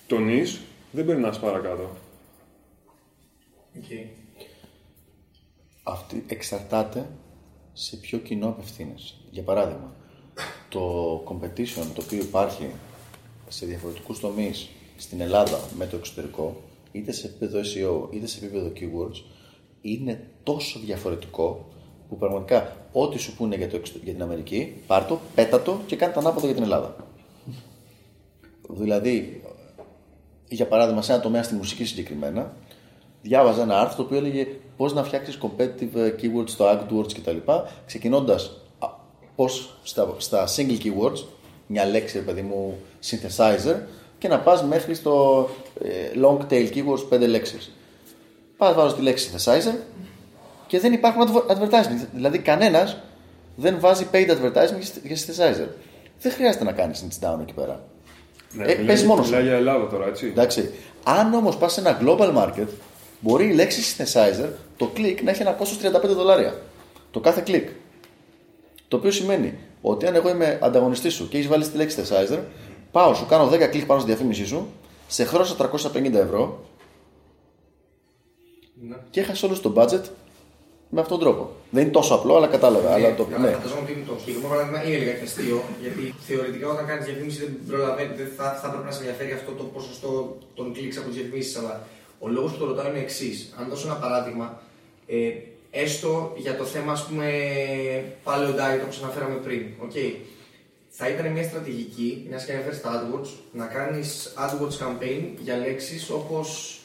το 0.06 0.16
niche, 0.16 0.58
δεν 0.90 1.04
περνάς 1.04 1.38
παρακάτω. 1.40 1.90
Okay. 3.76 4.06
Αυτή 5.82 6.24
εξαρτάται 6.26 7.06
σε 7.72 7.96
ποιο 7.96 8.18
κοινό 8.18 8.48
απευθύνεσαι. 8.48 9.14
Για 9.30 9.42
παράδειγμα, 9.42 9.96
το 10.68 11.14
competition 11.28 11.86
το 11.94 12.02
οποίο 12.04 12.18
υπάρχει 12.18 12.66
σε 13.48 13.66
διαφορετικούς 13.66 14.20
τομείς 14.20 14.68
στην 14.96 15.20
Ελλάδα 15.20 15.60
με 15.76 15.86
το 15.86 15.96
εξωτερικό, 15.96 16.56
είτε 16.92 17.12
σε 17.12 17.26
επίπεδο 17.26 17.60
SEO 17.60 18.14
είτε 18.14 18.26
σε 18.26 18.44
επίπεδο 18.44 18.72
keywords, 18.76 19.22
είναι 19.80 20.26
τόσο 20.42 20.78
διαφορετικό 20.84 21.68
που 22.08 22.18
πραγματικά 22.18 22.76
ό,τι 22.92 23.18
σου 23.18 23.34
πούνε 23.34 23.56
για, 23.56 23.68
το, 23.68 23.76
εξω- 23.76 24.02
για 24.04 24.12
την 24.12 24.22
Αμερική, 24.22 24.72
πάρ' 24.86 25.04
το, 25.04 25.20
πέτα 25.34 25.62
το 25.62 25.80
και 25.86 25.96
κάνε 25.96 26.12
το 26.12 26.20
ανάποδο 26.20 26.46
για 26.46 26.54
την 26.54 26.64
Ελλάδα. 26.64 26.96
Δηλαδή, 28.68 29.42
για 30.48 30.66
παράδειγμα, 30.66 31.02
σε 31.02 31.12
ένα 31.12 31.22
τομέα 31.22 31.42
στη 31.42 31.54
μουσική 31.54 31.84
συγκεκριμένα, 31.84 32.56
διάβαζα 33.22 33.62
ένα 33.62 33.80
άρθρο 33.80 33.96
το 33.96 34.02
οποίο 34.02 34.16
έλεγε 34.16 34.46
πώς 34.76 34.94
να 34.94 35.04
φτιάξεις 35.04 35.38
competitive 35.42 35.94
ε, 35.94 36.14
keywords 36.22 36.48
στο 36.48 36.64
AdWords 36.70 37.12
κτλ. 37.12 37.36
Ξεκινώντας 37.86 38.60
πώς 39.36 39.76
στα, 39.82 40.14
στα 40.18 40.48
single 40.56 40.78
keywords, 40.82 41.24
μια 41.66 41.84
λέξη, 41.86 42.18
ρε 42.18 42.24
παιδί 42.24 42.42
μου, 42.42 42.78
synthesizer, 43.04 43.76
και 44.24 44.30
να 44.30 44.38
πας 44.40 44.62
μέχρι 44.64 44.94
στο 44.94 45.48
ε, 45.84 45.88
long 46.22 46.38
tail 46.52 46.68
keywords, 46.74 47.08
πέντε 47.08 47.26
λέξεις. 47.26 47.72
Πας 48.56 48.74
βάζω 48.74 48.94
τη 48.94 49.02
λέξη 49.02 49.30
synthesizer 49.34 49.74
και 50.66 50.80
δεν 50.80 50.92
υπάρχουν 50.92 51.22
adver- 51.28 51.50
advertising. 51.56 52.06
Δηλαδή, 52.12 52.38
κανένας 52.38 52.96
δεν 53.56 53.76
βάζει 53.80 54.06
paid 54.12 54.30
advertising 54.30 54.78
για 55.02 55.16
synthesizer. 55.16 55.68
Δεν 56.20 56.32
χρειάζεται 56.32 56.64
να 56.64 56.72
κάνεις 56.72 57.04
niche 57.08 57.26
down 57.28 57.38
εκεί 57.40 57.52
πέρα. 57.52 57.84
Ναι, 58.52 58.62
Ε, 58.62 58.66
μιλάει- 58.66 58.86
παίζει 58.86 59.06
μόνος 59.06 59.26
Μιλάει 59.26 59.40
σου. 59.42 59.46
για 59.48 59.56
Ελλάδα 59.56 59.86
τώρα, 59.88 60.06
έτσι. 60.06 60.26
Εντάξει. 60.26 60.70
Αν 61.04 61.34
όμως 61.34 61.56
πας 61.56 61.72
σε 61.72 61.80
ένα 61.80 62.00
global 62.04 62.34
market, 62.36 62.66
μπορεί 63.20 63.44
η 63.46 63.52
λέξη 63.52 63.94
synthesizer, 63.96 64.48
το 64.76 64.86
κλικ 64.86 65.22
να 65.22 65.30
έχει 65.30 65.40
ένα 65.42 65.50
κόστος 65.52 65.78
35 65.78 66.14
δολάρια. 66.14 66.54
Το 67.10 67.20
κάθε 67.20 67.40
κλικ. 67.44 67.68
Το 68.88 68.96
οποίο 68.96 69.10
σημαίνει 69.10 69.54
ότι 69.80 70.06
αν 70.06 70.14
εγώ 70.14 70.28
είμαι 70.28 70.58
ανταγωνιστής 70.62 71.14
σου 71.14 71.28
και 71.28 71.36
έχεις 71.36 71.48
βάλει 71.48 71.66
τη 71.68 71.76
λέξη 71.76 72.02
synthesizer, 72.02 72.38
πάω, 72.94 73.14
σου 73.14 73.26
κάνω 73.26 73.48
10 73.52 73.68
κλικ 73.70 73.86
πάνω 73.86 74.00
στη 74.00 74.10
διαφήμιση 74.10 74.46
σου, 74.46 74.66
σε 75.06 75.24
χρώσω 75.24 75.56
350 75.58 76.12
ευρώ 76.14 76.42
Ναι. 78.88 78.96
και 79.10 79.20
έχασες 79.20 79.42
όλο 79.42 79.58
το 79.60 79.72
budget 79.76 80.04
με 80.88 81.00
αυτόν 81.00 81.18
τον 81.18 81.28
τρόπο. 81.28 81.50
Δεν 81.70 81.82
είναι 81.82 81.90
τόσο 81.92 82.14
απλό, 82.14 82.36
αλλά 82.36 82.46
κατάλαβα. 82.46 82.92
αλλά 82.94 83.14
το, 83.14 83.26
ναι. 83.40 83.50
Φανταζόμουν 83.50 83.84
ότι 83.84 84.04
το 84.08 84.14
συγκεκριμένο 84.18 84.48
παράδειγμα 84.54 84.84
είναι 84.86 84.96
λιγάκι 84.96 85.24
αστείο, 85.24 85.62
γιατί 85.82 86.14
θεωρητικά 86.28 86.66
όταν 86.68 86.86
κάνεις 86.86 87.04
διαφήμιση 87.04 87.38
δεν 87.38 87.52
προλαβαίνει, 87.68 88.14
δεν 88.14 88.28
θα, 88.36 88.46
θα 88.62 88.68
πρέπει 88.70 88.84
να 88.84 88.90
σε 88.90 88.98
ενδιαφέρει 88.98 89.32
αυτό 89.32 89.50
το 89.52 89.64
ποσοστό 89.64 90.10
των 90.54 90.72
κλικς 90.72 90.96
από 90.98 91.06
τις 91.08 91.16
διαφημίσεις. 91.16 91.56
Αλλά 91.58 91.74
ο 92.18 92.28
λόγος 92.28 92.52
που 92.52 92.58
το 92.58 92.64
ρωτάω 92.70 92.86
είναι 92.88 92.98
ο 92.98 93.00
εξής. 93.00 93.54
Αν 93.58 93.64
δώσω 93.70 93.86
ένα 93.90 93.96
παράδειγμα, 94.04 94.46
ε, 95.06 95.16
έστω 95.70 96.32
για 96.36 96.56
το 96.56 96.64
θέμα, 96.64 96.92
ας 96.92 97.02
πούμε, 97.06 97.26
paleo 98.24 98.52
diet 98.60 98.80
όπως 98.84 99.02
αναφέραμε 99.02 99.34
πριν. 99.46 99.62
Okay. 99.86 100.10
Θα 100.96 101.08
ήταν 101.08 101.32
μια 101.32 101.42
στρατηγική, 101.42 102.26
μια 102.28 102.38
και 102.46 102.52
αναφέρει 102.52 102.74
στα 102.74 102.90
AdWords, 102.92 103.28
να 103.52 103.66
κάνεις 103.66 104.34
AdWords 104.38 104.78
campaign 104.84 105.22
για 105.42 105.56
λέξεις 105.56 106.10
όπως. 106.10 106.78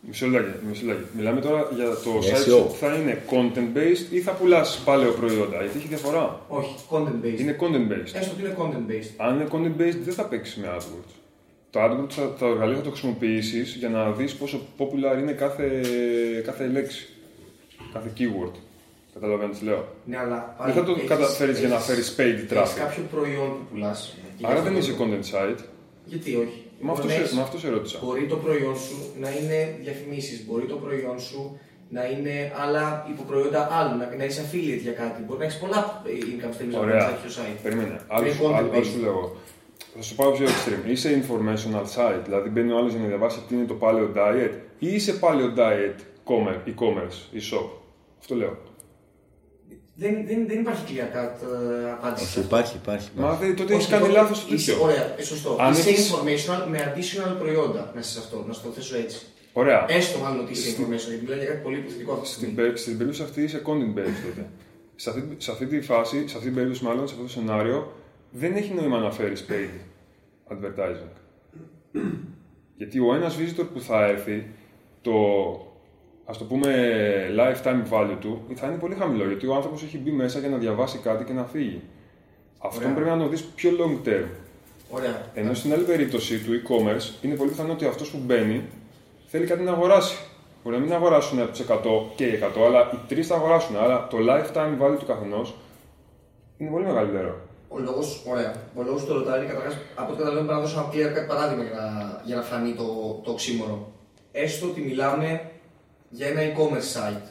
Μισό 0.00 0.26
λεπτάκι, 0.26 0.64
μισό 0.68 0.86
λεπτάκι. 0.86 1.08
Μιλάμε 1.16 1.40
τώρα 1.40 1.68
για 1.74 1.88
το 2.04 2.18
Για 2.20 2.36
site 2.36 2.40
SEO. 2.40 2.44
σου 2.44 2.66
που 2.66 2.76
θα 2.80 2.94
είναι 2.94 3.22
content 3.30 3.76
based 3.76 4.12
ή 4.12 4.20
θα 4.20 4.32
πουλάς 4.32 4.82
παλαιό 4.84 5.12
προϊόντα. 5.12 5.62
Γιατί 5.62 5.78
έχει 5.78 5.86
διαφορά; 5.86 6.40
όχι, 6.48 6.74
content 6.90 7.24
based. 7.24 7.38
Είναι 7.38 7.56
content 7.60 7.92
based. 7.92 8.14
Έστω 8.14 8.32
ότι 8.32 8.40
είναι 8.40 8.56
content 8.58 8.90
based. 8.90 9.10
Αν 9.16 9.34
είναι 9.34 9.48
content 9.52 9.80
based, 9.80 9.98
δεν 10.04 10.14
θα 10.14 10.24
παίξεις 10.24 10.56
με 10.56 10.76
AdWords. 10.76 11.12
Το 11.70 11.80
AdWords 11.84 12.10
θα, 12.12 12.34
το 12.38 12.46
εργαλείο 12.46 12.76
θα 12.76 12.82
το 12.82 12.90
χρησιμοποιήσεις 12.90 13.74
για 13.74 13.88
να 13.88 14.10
δεις 14.10 14.34
πόσο 14.34 14.60
popular 14.78 15.18
είναι 15.18 15.32
κάθε, 15.32 15.82
κάθε 16.44 16.66
λέξη. 16.66 17.08
Κάθε 17.92 18.12
keyword. 18.18 18.52
Καταλαβαίνω 19.20 19.52
τι 19.58 19.64
λέω. 19.64 19.82
Ναι, 20.04 20.16
αλλά 20.18 20.56
Δεν 20.64 20.74
θα 20.74 20.84
το 20.84 20.92
έχεις- 20.92 21.08
καταφέρεις 21.08 21.58
για 21.58 21.68
να 21.68 21.74
έχεις- 21.74 21.86
φέρεις 21.86 22.14
paid 22.18 22.38
Έχεις 22.38 22.50
traffic. 22.52 22.78
κάποιο 22.78 23.02
προϊόν 23.14 23.48
που 23.48 23.64
πουλάς. 23.70 24.16
Άρα 24.42 24.60
δεν 24.60 24.76
είσαι 24.76 24.94
content 25.00 25.26
site. 25.34 25.58
Γιατί 26.04 26.30
όχι; 26.34 26.62
Με 26.80 26.90
αυτό, 26.90 27.02
Μπορεί 27.02 27.12
να 27.14 27.18
σε, 27.18 27.20
έχεις- 27.24 27.36
με 27.36 27.42
αυτό 27.42 27.58
σε 27.58 27.68
ρώτησα. 27.68 27.98
Μπορεί 28.04 28.26
το 28.26 28.36
προϊόν 28.36 28.76
σου 28.76 28.96
να 29.20 29.28
είναι 29.36 29.58
διαφημίσεις, 29.82 30.46
μπορεί 30.46 30.66
το 30.66 30.74
προϊόν 30.76 31.18
σου 31.20 31.58
να 31.90 32.02
είναι 32.10 32.52
άλλα 32.64 33.06
υποπροϊόντα 33.12 33.68
άλλου, 33.78 33.96
να, 33.98 34.14
να 34.16 34.24
είσαι 34.24 34.42
affiliate 34.46 34.82
για 34.82 34.92
κάτι. 34.92 35.22
Μπορεί 35.22 35.38
να 35.38 35.44
έχεις 35.44 35.58
πολλά 35.58 36.02
ε, 36.06 36.10
income 36.30 36.52
streams 36.56 36.74
από 36.74 36.80
Ωραία. 36.84 36.94
ένα 36.96 37.06
τέτοιο 37.14 37.30
site. 37.42 37.58
Περίμενε. 37.62 38.00
Άλλο 38.08 38.24
Είναι 38.26 38.34
σου, 38.34 38.42
content 38.42 38.46
άλλο- 38.46 38.56
άλλο 38.72 38.80
based. 38.80 38.84
σου 38.92 39.00
λέω. 39.00 39.36
Θα 39.96 40.02
σου 40.02 40.14
πάω 40.14 40.30
πιο 40.30 40.46
extreme. 40.46 40.90
Είσαι 40.90 41.22
informational 41.22 41.86
site, 41.96 42.20
δηλαδή 42.24 42.48
μπαίνει 42.48 42.72
ο 42.72 42.76
άλλος 42.78 42.92
για 42.92 43.00
να 43.00 43.06
διαβάσει 43.06 43.38
τι 43.48 43.54
είναι 43.54 43.64
το 43.64 43.76
paleo 43.80 44.08
diet, 44.18 44.52
ή 44.78 44.94
είσαι 44.94 45.18
paleo 45.22 45.58
diet 45.58 45.98
commer- 46.28 46.60
e-commerce, 46.70 47.18
e-shop. 47.38 47.66
Αυτό 48.20 48.34
λέω. 48.34 48.56
Δεν, 50.00 50.14
δεν, 50.26 50.46
δεν 50.46 50.58
υπάρχει 50.60 50.82
clear 50.88 51.16
cut 51.16 51.34
ε, 51.86 51.90
απάντηση. 51.90 52.24
Όχι, 52.24 52.38
υπάρχει, 52.46 52.76
υπάρχει. 52.76 53.08
Μα 53.16 53.22
υπάρχει. 53.24 53.44
δεν, 53.44 53.56
τότε 53.56 53.72
Όχι, 53.74 53.82
έχει 53.82 53.90
κάνει 53.90 54.04
όχι, 54.04 54.12
λάθος 54.12 54.46
το 54.46 54.54
είσαι- 54.54 54.70
τέτοιο. 54.70 54.84
Ωραία, 54.84 55.18
ε, 55.18 55.22
σωστό. 55.22 55.56
Αν 55.60 55.72
είσαι 55.72 55.88
έχεις- 55.88 56.12
informational 56.14 56.62
με 56.70 56.78
additional 56.94 57.34
προϊόντα 57.38 57.92
μέσα 57.94 58.10
σε 58.10 58.18
αυτό, 58.18 58.44
να 58.48 58.52
σου 58.52 58.62
το 58.62 58.68
θέσω 58.70 58.96
έτσι. 58.96 59.18
Ωραία. 59.52 59.84
Έστω 59.88 60.18
μάλλον 60.18 60.40
ότι 60.40 60.52
είσαι 60.52 60.70
informational, 60.70 61.08
γιατί 61.08 61.22
μιλάει 61.22 61.38
για 61.38 61.46
κάτι 61.48 61.62
πολύ 61.62 61.76
υποθετικό 61.78 62.12
αυτή 62.12 62.24
τη 62.24 62.28
Στην, 62.32 62.42
στιγμή. 62.48 62.68
πε- 62.68 62.76
στην 62.78 62.92
περίπτωση 62.98 63.22
αυτή 63.22 63.42
είσαι 63.42 63.62
content 63.66 63.92
based 63.98 64.18
τότε. 64.26 64.46
Σε 64.96 65.10
αυτή, 65.10 65.22
σε 65.38 65.50
αυτή 65.50 65.66
τη 65.66 65.80
φάση, 65.80 66.16
σε 66.28 66.34
αυτή 66.36 66.46
την 66.46 66.54
περίπτωση 66.54 66.84
μάλλον, 66.84 67.06
σε 67.08 67.12
αυτό 67.14 67.26
το 67.26 67.30
σενάριο, 67.32 67.92
δεν 68.30 68.56
έχει 68.56 68.72
νόημα 68.74 68.98
να 68.98 69.10
φέρεις 69.10 69.44
paid 69.50 69.74
advertising. 70.52 71.12
Γιατί 72.78 72.98
ο 72.98 73.14
ένας 73.14 73.36
visitor 73.38 73.66
που 73.74 73.80
θα 73.80 74.04
έρθει, 74.06 74.46
το 75.02 75.12
ας 76.30 76.38
το 76.38 76.44
πούμε 76.44 76.70
lifetime 77.36 77.82
value 77.92 78.16
του 78.20 78.44
θα 78.54 78.66
είναι 78.66 78.76
πολύ 78.76 78.94
χαμηλό, 78.94 79.26
γιατί 79.26 79.46
ο 79.46 79.54
άνθρωπος 79.54 79.82
έχει 79.82 79.98
μπει 79.98 80.10
μέσα 80.10 80.38
για 80.38 80.48
να 80.48 80.56
διαβάσει 80.56 80.98
κάτι 80.98 81.24
και 81.24 81.32
να 81.32 81.44
φύγει. 81.44 81.80
Αυτό 82.58 82.80
Ωραία. 82.80 82.94
πρέπει 82.94 83.10
να 83.10 83.18
το 83.18 83.28
δεις 83.28 83.42
πιο 83.44 83.70
long 83.80 84.08
term. 84.08 84.26
Ωραία. 84.90 85.22
Ενώ 85.34 85.54
στην 85.54 85.72
άλλη 85.72 85.84
περίπτωση 85.84 86.38
του 86.38 86.50
e-commerce 86.52 87.24
είναι 87.24 87.34
πολύ 87.34 87.50
πιθανό 87.50 87.72
ότι 87.72 87.84
αυτός 87.86 88.10
που 88.10 88.18
μπαίνει 88.24 88.64
θέλει 89.26 89.46
κάτι 89.46 89.62
να 89.62 89.72
αγοράσει. 89.72 90.18
Μπορεί 90.64 90.76
να 90.76 90.82
μην 90.82 90.92
αγοράσουν 90.92 91.40
από 91.40 91.50
τους 91.50 91.60
100 91.60 91.76
και 92.14 92.24
οι 92.24 92.38
100, 92.56 92.64
αλλά 92.66 92.90
οι 92.94 92.98
τρεις 93.08 93.26
θα 93.26 93.34
αγοράσουν. 93.34 93.76
Άρα 93.76 94.06
το 94.06 94.18
lifetime 94.20 94.82
value 94.82 94.98
του 94.98 95.06
καθενός 95.06 95.54
είναι 96.58 96.70
πολύ 96.70 96.84
μεγαλύτερο. 96.84 97.40
Ο 97.68 97.78
λόγος, 97.78 98.24
ωραία. 98.28 98.54
Ο 98.74 98.82
λόγος 98.82 99.00
που 99.02 99.08
το 99.08 99.14
ρωτάω 99.14 99.36
είναι 99.36 99.46
καταρχάς 99.46 99.76
από 99.94 100.12
ό,τι 100.12 100.18
καταλαβαίνω 100.18 100.46
πρέπει 100.46 100.60
να 100.60 100.66
δώσω 100.66 100.78
ένα 100.78 100.88
clear 100.92 101.18
cut 101.18 101.28
παράδειγμα 101.28 101.62
για 101.62 101.74
να, 101.74 102.20
για 102.24 102.36
να 102.36 102.42
φανεί 102.42 102.74
το, 102.74 102.84
το 103.24 103.30
οξύμορο. 103.30 103.92
Έστω 104.32 104.66
ότι 104.66 104.80
μιλάμε 104.80 105.50
για 106.10 106.26
ένα 106.26 106.40
e-commerce 106.48 106.88
site. 106.96 107.22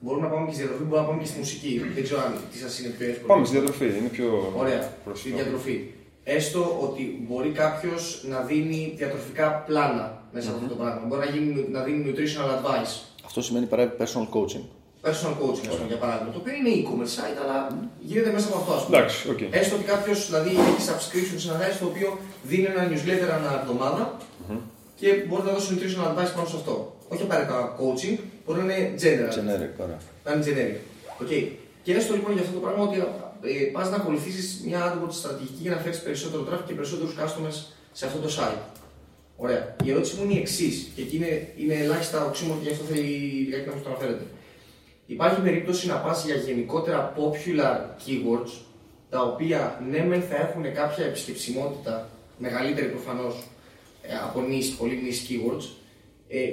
Μπορούμε 0.00 0.26
να 0.26 0.32
πάμε 0.32 0.46
και 0.46 0.52
στη 0.52 0.60
διατροφή, 0.62 0.84
μπορούμε 0.84 1.00
να 1.06 1.08
πάμε 1.08 1.22
και 1.22 1.28
στη 1.28 1.38
μουσική. 1.38 1.72
Δεν 1.94 2.02
ξέρω 2.04 2.20
αν 2.26 2.32
τις 2.52 2.60
σας 2.60 2.78
είναι 2.78 2.88
πιο 2.96 3.06
εύκολο. 3.08 3.26
Πάμε 3.32 3.44
στη 3.46 3.56
διατροφή, 3.56 3.84
είναι 3.98 4.08
πιο 4.18 4.52
Ωραία, 4.62 4.82
στη 4.82 4.90
προσιτό. 5.04 5.36
διατροφή. 5.36 5.76
Έστω 6.24 6.78
ότι 6.86 7.02
μπορεί 7.28 7.50
κάποιος 7.50 8.24
να 8.28 8.38
δίνει 8.40 8.94
διατροφικά 8.96 9.46
πλάνα 9.66 10.22
μέσα 10.32 10.48
από 10.50 10.56
αυτό 10.58 10.68
το 10.74 10.78
πράγμα. 10.82 11.00
Μπορεί 11.06 11.20
να, 11.26 11.30
γίνει, 11.34 11.66
να 11.70 11.80
δίνει 11.82 12.00
nutritional 12.08 12.50
advice. 12.58 12.94
Αυτό 13.24 13.42
σημαίνει 13.42 13.66
παράδειγμα 13.66 13.96
personal 14.04 14.28
coaching. 14.36 14.64
Personal 15.08 15.34
coaching, 15.42 15.66
ας 15.72 15.76
πούμε, 15.76 15.88
για 15.92 16.00
παράδειγμα. 16.04 16.30
Το 16.32 16.38
οποίο 16.42 16.54
είναι 16.58 16.70
e-commerce 16.78 17.14
site, 17.18 17.38
αλλά 17.44 17.58
γίνεται 18.10 18.30
μέσα 18.32 18.46
από 18.48 18.56
αυτό. 18.58 18.72
Ας 18.74 18.84
πούμε. 18.84 18.96
Εντάξει, 18.96 19.30
οκ. 19.30 19.40
Έστω 19.60 19.74
ότι 19.76 19.84
κάποιος 19.84 20.18
δηλαδή 20.28 20.50
έχει 20.50 20.80
subscription 20.90 21.38
σε 21.42 21.48
ένα 21.50 21.58
site 21.62 21.78
το 21.80 21.86
οποίο 21.92 22.08
δίνει 22.50 22.64
ένα 22.74 22.82
newsletter 22.90 23.30
ανά 23.38 23.50
εβδομάδα 23.60 24.02
και 25.00 25.08
μπορεί 25.28 25.42
να 25.48 25.52
δώσει 25.52 25.68
nutritional 25.74 26.08
advice 26.12 26.32
πάνω 26.36 26.48
σε 26.52 26.56
αυτό. 26.60 26.74
Όχι 27.12 27.22
απαραίτητα 27.22 27.76
coaching, 27.78 28.18
μπορεί 28.44 28.62
να 28.62 28.76
είναι 28.76 28.94
general. 29.02 29.32
Generic, 29.38 29.72
ωραία. 29.84 29.98
Να 30.24 30.32
είναι 30.32 30.44
generic. 30.46 30.78
Okay. 31.22 31.48
Και 31.82 31.94
έστω 31.94 32.14
λοιπόν 32.14 32.32
για 32.32 32.42
αυτό 32.42 32.54
το 32.54 32.60
πράγμα 32.60 32.82
ότι 32.82 32.96
ε, 33.42 33.64
πας 33.72 33.90
να 33.90 33.96
ακολουθήσεις 33.96 34.60
μια 34.66 34.80
AdWords 34.88 35.12
στρατηγική 35.12 35.58
για 35.60 35.70
να 35.70 35.76
φέρεις 35.76 36.00
περισσότερο 36.00 36.46
traffic 36.48 36.64
και 36.66 36.74
περισσότερους 36.74 37.14
customers 37.20 37.58
σε 37.92 38.06
αυτό 38.06 38.18
το 38.18 38.28
site. 38.38 38.62
Ωραία. 39.36 39.76
Η 39.84 39.90
ερώτηση 39.90 40.16
μου 40.16 40.24
είναι 40.24 40.34
η 40.34 40.38
εξής, 40.38 40.88
και 40.94 41.02
εκεί 41.02 41.16
είναι, 41.16 41.48
είναι 41.56 41.74
ελάχιστα 41.74 42.24
οξύμορο 42.24 42.58
και 42.58 42.66
γι' 42.66 42.72
αυτό 42.72 42.84
θέλει 42.84 43.00
λιγάκι 43.46 43.68
να 43.68 43.74
μου 43.74 43.82
το 43.82 43.88
αναφέρετε. 43.88 44.24
Υπάρχει 45.06 45.40
περίπτωση 45.40 45.86
να 45.86 45.96
πας 45.96 46.24
για 46.24 46.34
γενικότερα 46.34 47.12
popular 47.16 47.76
keywords, 48.02 48.52
τα 49.10 49.22
οποία 49.22 49.80
ναι, 49.90 50.04
μεν 50.04 50.22
θα 50.22 50.36
έχουν 50.36 50.74
κάποια 50.74 51.04
επισκεψιμότητα, 51.04 52.08
μεγαλύτερη 52.38 52.86
προφανώς 52.86 53.34
από 54.24 54.40
niche, 54.50 54.74
πολύ 54.78 54.98
niche 55.04 55.22
keywords, 55.28 55.64
ε, 55.64 55.81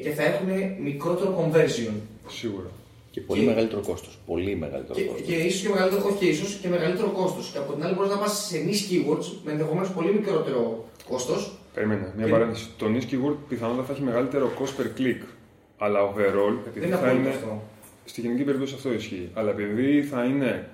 και 0.04 0.10
θα 0.18 0.24
έχουν 0.24 0.48
μικρότερο 0.84 1.32
conversion. 1.40 1.94
Σίγουρα. 2.28 2.70
Και 3.12 3.22
πολύ 3.22 3.42
Και- 3.42 3.48
μεγαλύτερο 3.48 3.82
κόστος. 3.82 4.20
Πολύ 4.26 4.56
μεγαλύτερο 4.56 4.94
Και, 5.00 5.06
κόστος. 5.06 5.28
και 5.28 5.36
ίσως 5.36 5.62
και 5.62 5.70
μεγαλύτερο, 5.70 6.02
όχι 6.08 6.18
και 6.18 6.26
ίσως, 6.26 6.58
και 6.62 6.68
μεγαλύτερο 6.68 7.10
κόστος. 7.10 7.50
Και 7.52 7.58
από 7.58 7.74
την 7.74 7.84
άλλη 7.84 7.94
μπορείς 7.96 8.12
να 8.12 8.18
πας 8.18 8.34
σε 8.48 8.58
niche 8.68 8.86
keywords 8.92 9.28
με 9.46 9.52
ενδεχομένως 9.52 9.90
πολύ 9.92 10.12
μικρότερο 10.14 10.86
κόστος. 11.10 11.52
Περίμενε, 11.74 12.14
μια 12.18 12.26
Και- 12.26 12.32
παρένθεση. 12.32 12.68
Το 12.78 12.86
niche 12.94 13.08
keyword 13.14 13.36
πιθανότατα 13.50 13.84
θα 13.88 13.94
έχει 13.94 14.02
μεγαλύτερο 14.02 14.52
cost 14.60 14.74
per 14.82 14.88
click. 15.00 15.22
Αλλά 15.78 16.00
overall, 16.10 16.56
επειδή 16.68 16.80
Δεν 16.80 16.88
είναι 16.88 16.98
θα 16.98 17.04
απόλυτο 17.06 17.20
είναι. 17.28 17.30
αυτό. 17.30 17.62
Στη 18.06 18.22
γενική 18.22 18.44
περίπτωση 18.44 18.74
αυτό 18.76 18.94
ισχύει. 18.94 19.30
Αλλά 19.34 19.50
επειδή 19.50 20.04
θα 20.04 20.24
είναι 20.24 20.68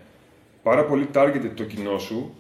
πάρα 0.64 0.86
πολύ 0.86 1.08
targeted 1.16 1.52
το 1.56 1.64
κοινό 1.64 1.98
σου, 1.98 2.34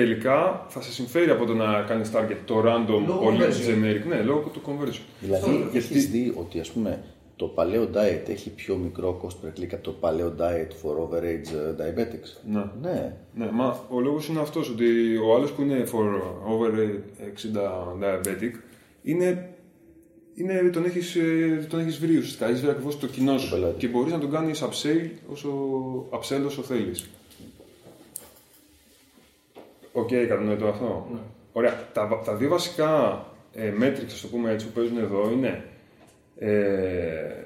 τελικά 0.00 0.66
θα 0.68 0.82
σε 0.82 0.92
συμφέρει 0.92 1.30
από 1.30 1.44
το 1.44 1.54
να 1.54 1.82
κάνεις 1.82 2.10
target 2.14 2.36
το 2.44 2.58
random, 2.66 3.04
Λόγω 3.06 3.18
πολύ 3.18 3.38
conversion. 3.40 3.68
generic. 3.70 4.06
Ναι, 4.08 4.22
λόγω 4.22 4.50
του 4.52 4.60
conversion. 4.66 5.00
Δηλαδή, 5.20 5.64
Αυτό, 5.64 5.76
έχεις 5.78 6.10
δει 6.10 6.32
ότι 6.36 6.60
ας 6.60 6.70
πούμε, 6.70 7.02
το 7.36 7.46
παλαιό 7.46 7.88
diet 7.94 8.28
έχει 8.28 8.50
πιο 8.50 8.76
μικρό 8.76 9.20
cost 9.24 9.46
per 9.46 9.60
click 9.60 9.68
από 9.72 9.82
το 9.82 9.90
παλαιό 9.90 10.34
diet 10.38 10.70
for 10.82 10.94
overage 10.94 11.48
uh, 11.52 11.80
diabetics; 11.80 12.50
Ναι. 12.52 12.64
Ναι. 12.82 13.16
Ναι, 13.34 13.50
μα 13.52 13.84
ο 13.88 14.00
λόγος 14.00 14.28
είναι 14.28 14.40
αυτός 14.40 14.70
ότι 14.70 15.16
ο 15.16 15.34
άλλος 15.34 15.50
που 15.52 15.62
είναι 15.62 15.84
for 15.92 16.20
over 16.52 16.70
60 17.98 18.02
diabetic 18.02 18.52
είναι. 19.02 19.48
είναι 20.34 20.70
τον 20.72 20.84
έχεις 20.84 21.16
τον 21.68 21.80
έχεις 21.80 21.98
βρει 21.98 22.16
ουσιαστικά. 22.16 22.46
Έχεις 22.48 22.60
βρει 22.60 22.70
ακριβώς 22.70 22.98
το 22.98 23.06
κοινό 23.06 23.38
σου. 23.38 23.50
πελάτη. 23.50 23.78
Και 23.78 23.86
μπορείς 23.88 24.12
να 24.12 24.18
τον 24.18 24.30
κάνεις 24.30 24.62
upsell 24.62 25.08
όσο, 25.32 25.50
upsell 26.10 26.42
όσο 26.46 26.62
θέλεις. 26.62 27.08
Οκ, 29.96 30.08
κατανοητό 30.08 30.66
αυτό. 30.66 31.06
Ναι. 31.12 31.18
Ωραία. 31.52 31.88
Τα, 31.92 32.20
τα 32.24 32.34
δύο 32.34 32.48
βασικά 32.48 33.24
ε, 33.54 33.72
metrics, 33.80 34.12
ας 34.12 34.20
το 34.20 34.28
πούμε 34.28 34.50
έτσι, 34.50 34.66
που 34.66 34.72
παίζουν 34.72 34.98
εδώ 34.98 35.30
είναι 35.30 35.64
ε, 36.38 37.44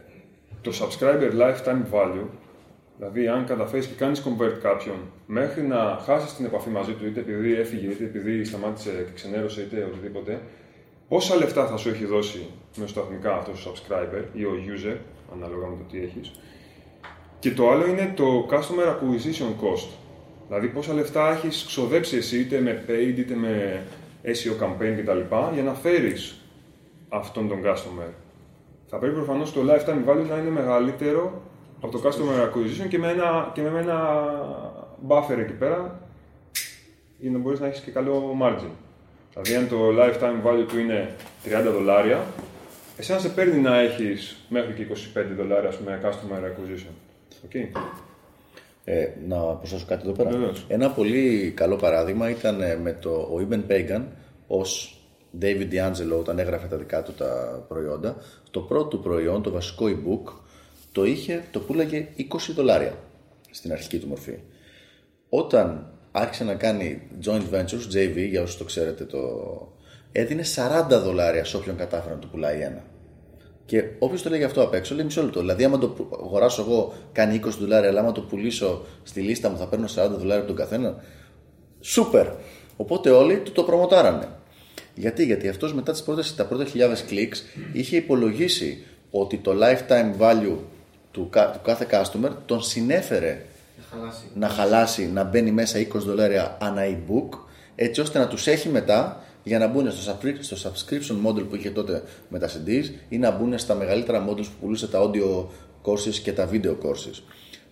το 0.61 0.71
subscriber 0.81 1.31
lifetime 1.41 1.83
value, 1.93 2.27
δηλαδή 2.97 3.29
αν 3.29 3.45
καταφέρεις 3.47 3.87
και 3.87 3.95
κάνεις 3.95 4.23
convert 4.27 4.59
κάποιον 4.63 4.97
μέχρι 5.27 5.63
να 5.63 5.99
χάσεις 6.05 6.37
την 6.37 6.45
επαφή 6.45 6.69
μαζί 6.69 6.93
του, 6.93 7.07
είτε 7.07 7.21
επειδή 7.21 7.55
έφυγε, 7.55 7.87
είτε 7.87 8.05
επειδή 8.05 8.45
σταμάτησε 8.45 8.91
και 8.91 9.13
ξενέρωσε, 9.15 9.61
είτε 9.61 9.85
οτιδήποτε, 9.85 10.41
πόσα 11.09 11.37
λεφτά 11.37 11.67
θα 11.67 11.77
σου 11.77 11.89
έχει 11.89 12.05
δώσει 12.05 12.47
μεσοσταθμικά 12.77 13.35
αυτός 13.35 13.67
ο 13.67 13.73
subscriber 13.73 14.25
ή 14.33 14.45
ο 14.45 14.53
user, 14.53 14.97
ανάλογα 15.35 15.67
με 15.67 15.77
το 15.77 15.85
τι 15.91 15.99
έχεις. 16.03 16.41
Και 17.39 17.51
το 17.51 17.71
άλλο 17.71 17.87
είναι 17.87 18.13
το 18.17 18.49
customer 18.51 18.87
acquisition 18.89 19.65
cost. 19.65 20.00
Δηλαδή 20.51 20.69
πόσα 20.69 20.93
λεφτά 20.93 21.33
έχεις 21.33 21.65
ξοδέψει 21.67 22.17
εσύ 22.17 22.41
είτε 22.41 22.61
με 22.61 22.85
paid 22.89 23.19
είτε 23.19 23.35
με 23.35 23.83
SEO 24.25 24.65
campaign 24.65 25.01
κτλ. 25.01 25.35
για 25.53 25.63
να 25.63 25.75
φέρεις 25.75 26.41
αυτόν 27.09 27.49
τον 27.49 27.59
customer. 27.65 28.11
Θα 28.87 28.99
πρέπει 28.99 29.15
προφανώς 29.15 29.53
το 29.53 29.61
lifetime 29.61 30.11
value 30.11 30.27
να 30.29 30.37
είναι 30.37 30.51
μεγαλύτερο 30.51 31.43
από 31.81 31.99
το 31.99 32.09
customer 32.09 32.49
acquisition 32.49 32.89
και 32.89 32.99
με 32.99 33.09
ένα, 33.09 33.51
και 33.55 33.63
με 33.63 33.81
ένα 33.81 34.29
buffer 35.09 35.39
εκεί 35.39 35.53
πέρα 35.53 36.01
για 37.19 37.31
να 37.31 37.39
μπορείς 37.39 37.61
να 37.61 37.67
έχεις 37.67 37.81
και 37.81 37.91
καλό 37.91 38.37
margin. 38.43 38.71
Δηλαδή 39.33 39.55
αν 39.55 39.69
το 39.69 39.89
lifetime 39.99 40.49
value 40.49 40.67
του 40.69 40.79
είναι 40.79 41.15
30 41.45 41.73
δολάρια, 41.73 42.25
εσένα 42.97 43.19
σε 43.19 43.29
παίρνει 43.29 43.61
να 43.61 43.79
έχεις 43.79 44.37
μέχρι 44.49 44.73
και 44.75 44.87
25 45.15 45.25
δολάρια 45.37 45.69
ας 45.69 45.77
πούμε, 45.77 46.01
customer 46.05 46.45
acquisition. 46.45 46.93
Okay. 47.49 47.81
Ε, 48.85 49.09
να 49.29 49.37
προσθέσω 49.37 49.85
κάτι 49.89 50.03
εδώ 50.05 50.13
πέρα. 50.17 50.31
Βεβαίως. 50.31 50.65
Ένα 50.69 50.91
πολύ 50.91 51.53
καλό 51.57 51.77
παράδειγμα 51.77 52.31
ήταν 52.31 52.61
ε, 52.63 52.77
με 52.77 52.93
το 52.93 53.11
ο 53.11 53.47
Iben 53.49 53.63
Pagan 53.71 54.03
ως 54.47 55.01
David 55.41 55.69
D'Angelo 55.73 56.19
όταν 56.19 56.39
έγραφε 56.39 56.67
τα 56.67 56.77
δικά 56.77 57.03
του 57.03 57.13
τα 57.13 57.65
προϊόντα. 57.69 58.17
Το 58.51 58.61
πρώτο 58.61 58.87
του 58.87 59.01
προϊόν, 59.01 59.43
το 59.43 59.51
βασικό 59.51 59.87
e-book, 59.87 60.33
το 60.93 61.05
είχε, 61.05 61.45
το 61.51 61.61
πουλάγε 61.61 62.09
20 62.19 62.23
δολάρια 62.55 62.95
στην 63.51 63.73
αρχική 63.73 63.99
του 63.99 64.09
μορφή. 64.09 64.39
Όταν 65.29 65.93
άρχισε 66.13 66.45
να 66.45 66.55
κάνει 66.55 67.03
joint 67.25 67.55
ventures, 67.55 67.95
JV, 67.95 68.29
για 68.29 68.43
όσους 68.43 68.57
το 68.57 68.65
ξέρετε, 68.65 69.05
το... 69.05 69.19
έδινε 70.13 70.43
40 70.91 71.01
δολάρια 71.03 71.45
σε 71.45 71.57
όποιον 71.57 71.77
κατάφερε 71.77 72.15
να 72.15 72.21
του 72.21 72.29
πουλάει 72.29 72.61
ένα. 72.61 72.85
Και 73.71 73.85
όποιος 73.99 74.23
το 74.23 74.29
λέγει 74.31 74.45
αυτό 74.45 74.63
απ' 74.63 74.75
έξω, 74.75 74.95
λέει 74.95 75.05
μισό 75.05 75.23
λεπτό. 75.23 75.41
Δηλαδή, 75.41 75.65
άμα 75.65 75.79
το 75.79 75.89
που- 75.89 76.09
αγοράσω 76.25 76.63
εγώ, 76.63 76.93
κάνει 77.13 77.35
20 77.35 77.59
δολάρια, 77.61 77.89
αλλά 77.89 78.01
άμα 78.01 78.13
το 78.13 78.21
πουλήσω 78.21 78.85
στη 79.03 79.21
λίστα 79.21 79.49
μου, 79.49 79.57
θα 79.57 79.67
παίρνω 79.67 79.87
40 79.87 80.09
δολάρια 80.19 80.37
από 80.37 80.47
τον 80.47 80.57
καθένα. 80.57 80.95
Σούπερ! 81.81 82.27
Οπότε 82.77 83.11
όλοι 83.11 83.37
του 83.39 83.53
το 83.53 83.63
προμοτάρανε. 83.63 84.29
Γιατί, 84.95 85.25
γιατί 85.25 85.49
αυτός 85.49 85.75
μετά 85.75 85.93
τις 85.93 86.03
πρώτες, 86.03 86.35
τα 86.35 86.45
πρώτα 86.45 86.65
χιλιάδες 86.65 87.05
clicks 87.11 87.37
είχε 87.73 87.97
υπολογίσει 87.97 88.85
ότι 89.11 89.37
το 89.37 89.53
lifetime 89.63 90.21
value 90.21 90.57
του, 91.11 91.29
κα- 91.31 91.51
του 91.51 91.59
κάθε 91.65 91.87
customer 91.91 92.31
τον 92.47 92.63
συνέφερε 92.63 93.43
Να 93.77 93.99
χαλάσει. 93.99 94.25
να 94.35 94.49
χαλάσει, 94.49 95.11
να 95.13 95.25
μπαίνει 95.25 95.51
μέσα 95.51 95.79
20 95.79 95.87
δολάρια 96.05 96.57
ανά 96.61 96.83
e-book, 96.85 97.39
έτσι 97.75 98.01
ώστε 98.01 98.19
να 98.19 98.27
τους 98.29 98.47
έχει 98.47 98.69
μετά 98.69 99.25
για 99.43 99.59
να 99.59 99.67
μπουν 99.67 99.91
στο, 99.91 100.13
subscri- 100.13 100.39
στο 100.41 100.57
subscription 100.57 101.29
model 101.29 101.49
που 101.49 101.57
είχε 101.57 101.71
τότε 101.71 102.03
με 102.29 102.39
τα 102.39 102.49
CDs 102.49 102.85
ή 103.09 103.19
να 103.19 103.31
μπουν 103.31 103.59
στα 103.59 103.75
μεγαλύτερα 103.75 104.29
models 104.29 104.45
που 104.45 104.57
πουλούσε 104.61 104.89
τα 104.89 104.99
audio 105.03 105.45
courses 105.85 106.15
και 106.23 106.33
τα 106.33 106.49
video 106.53 106.71
courses. 106.71 107.23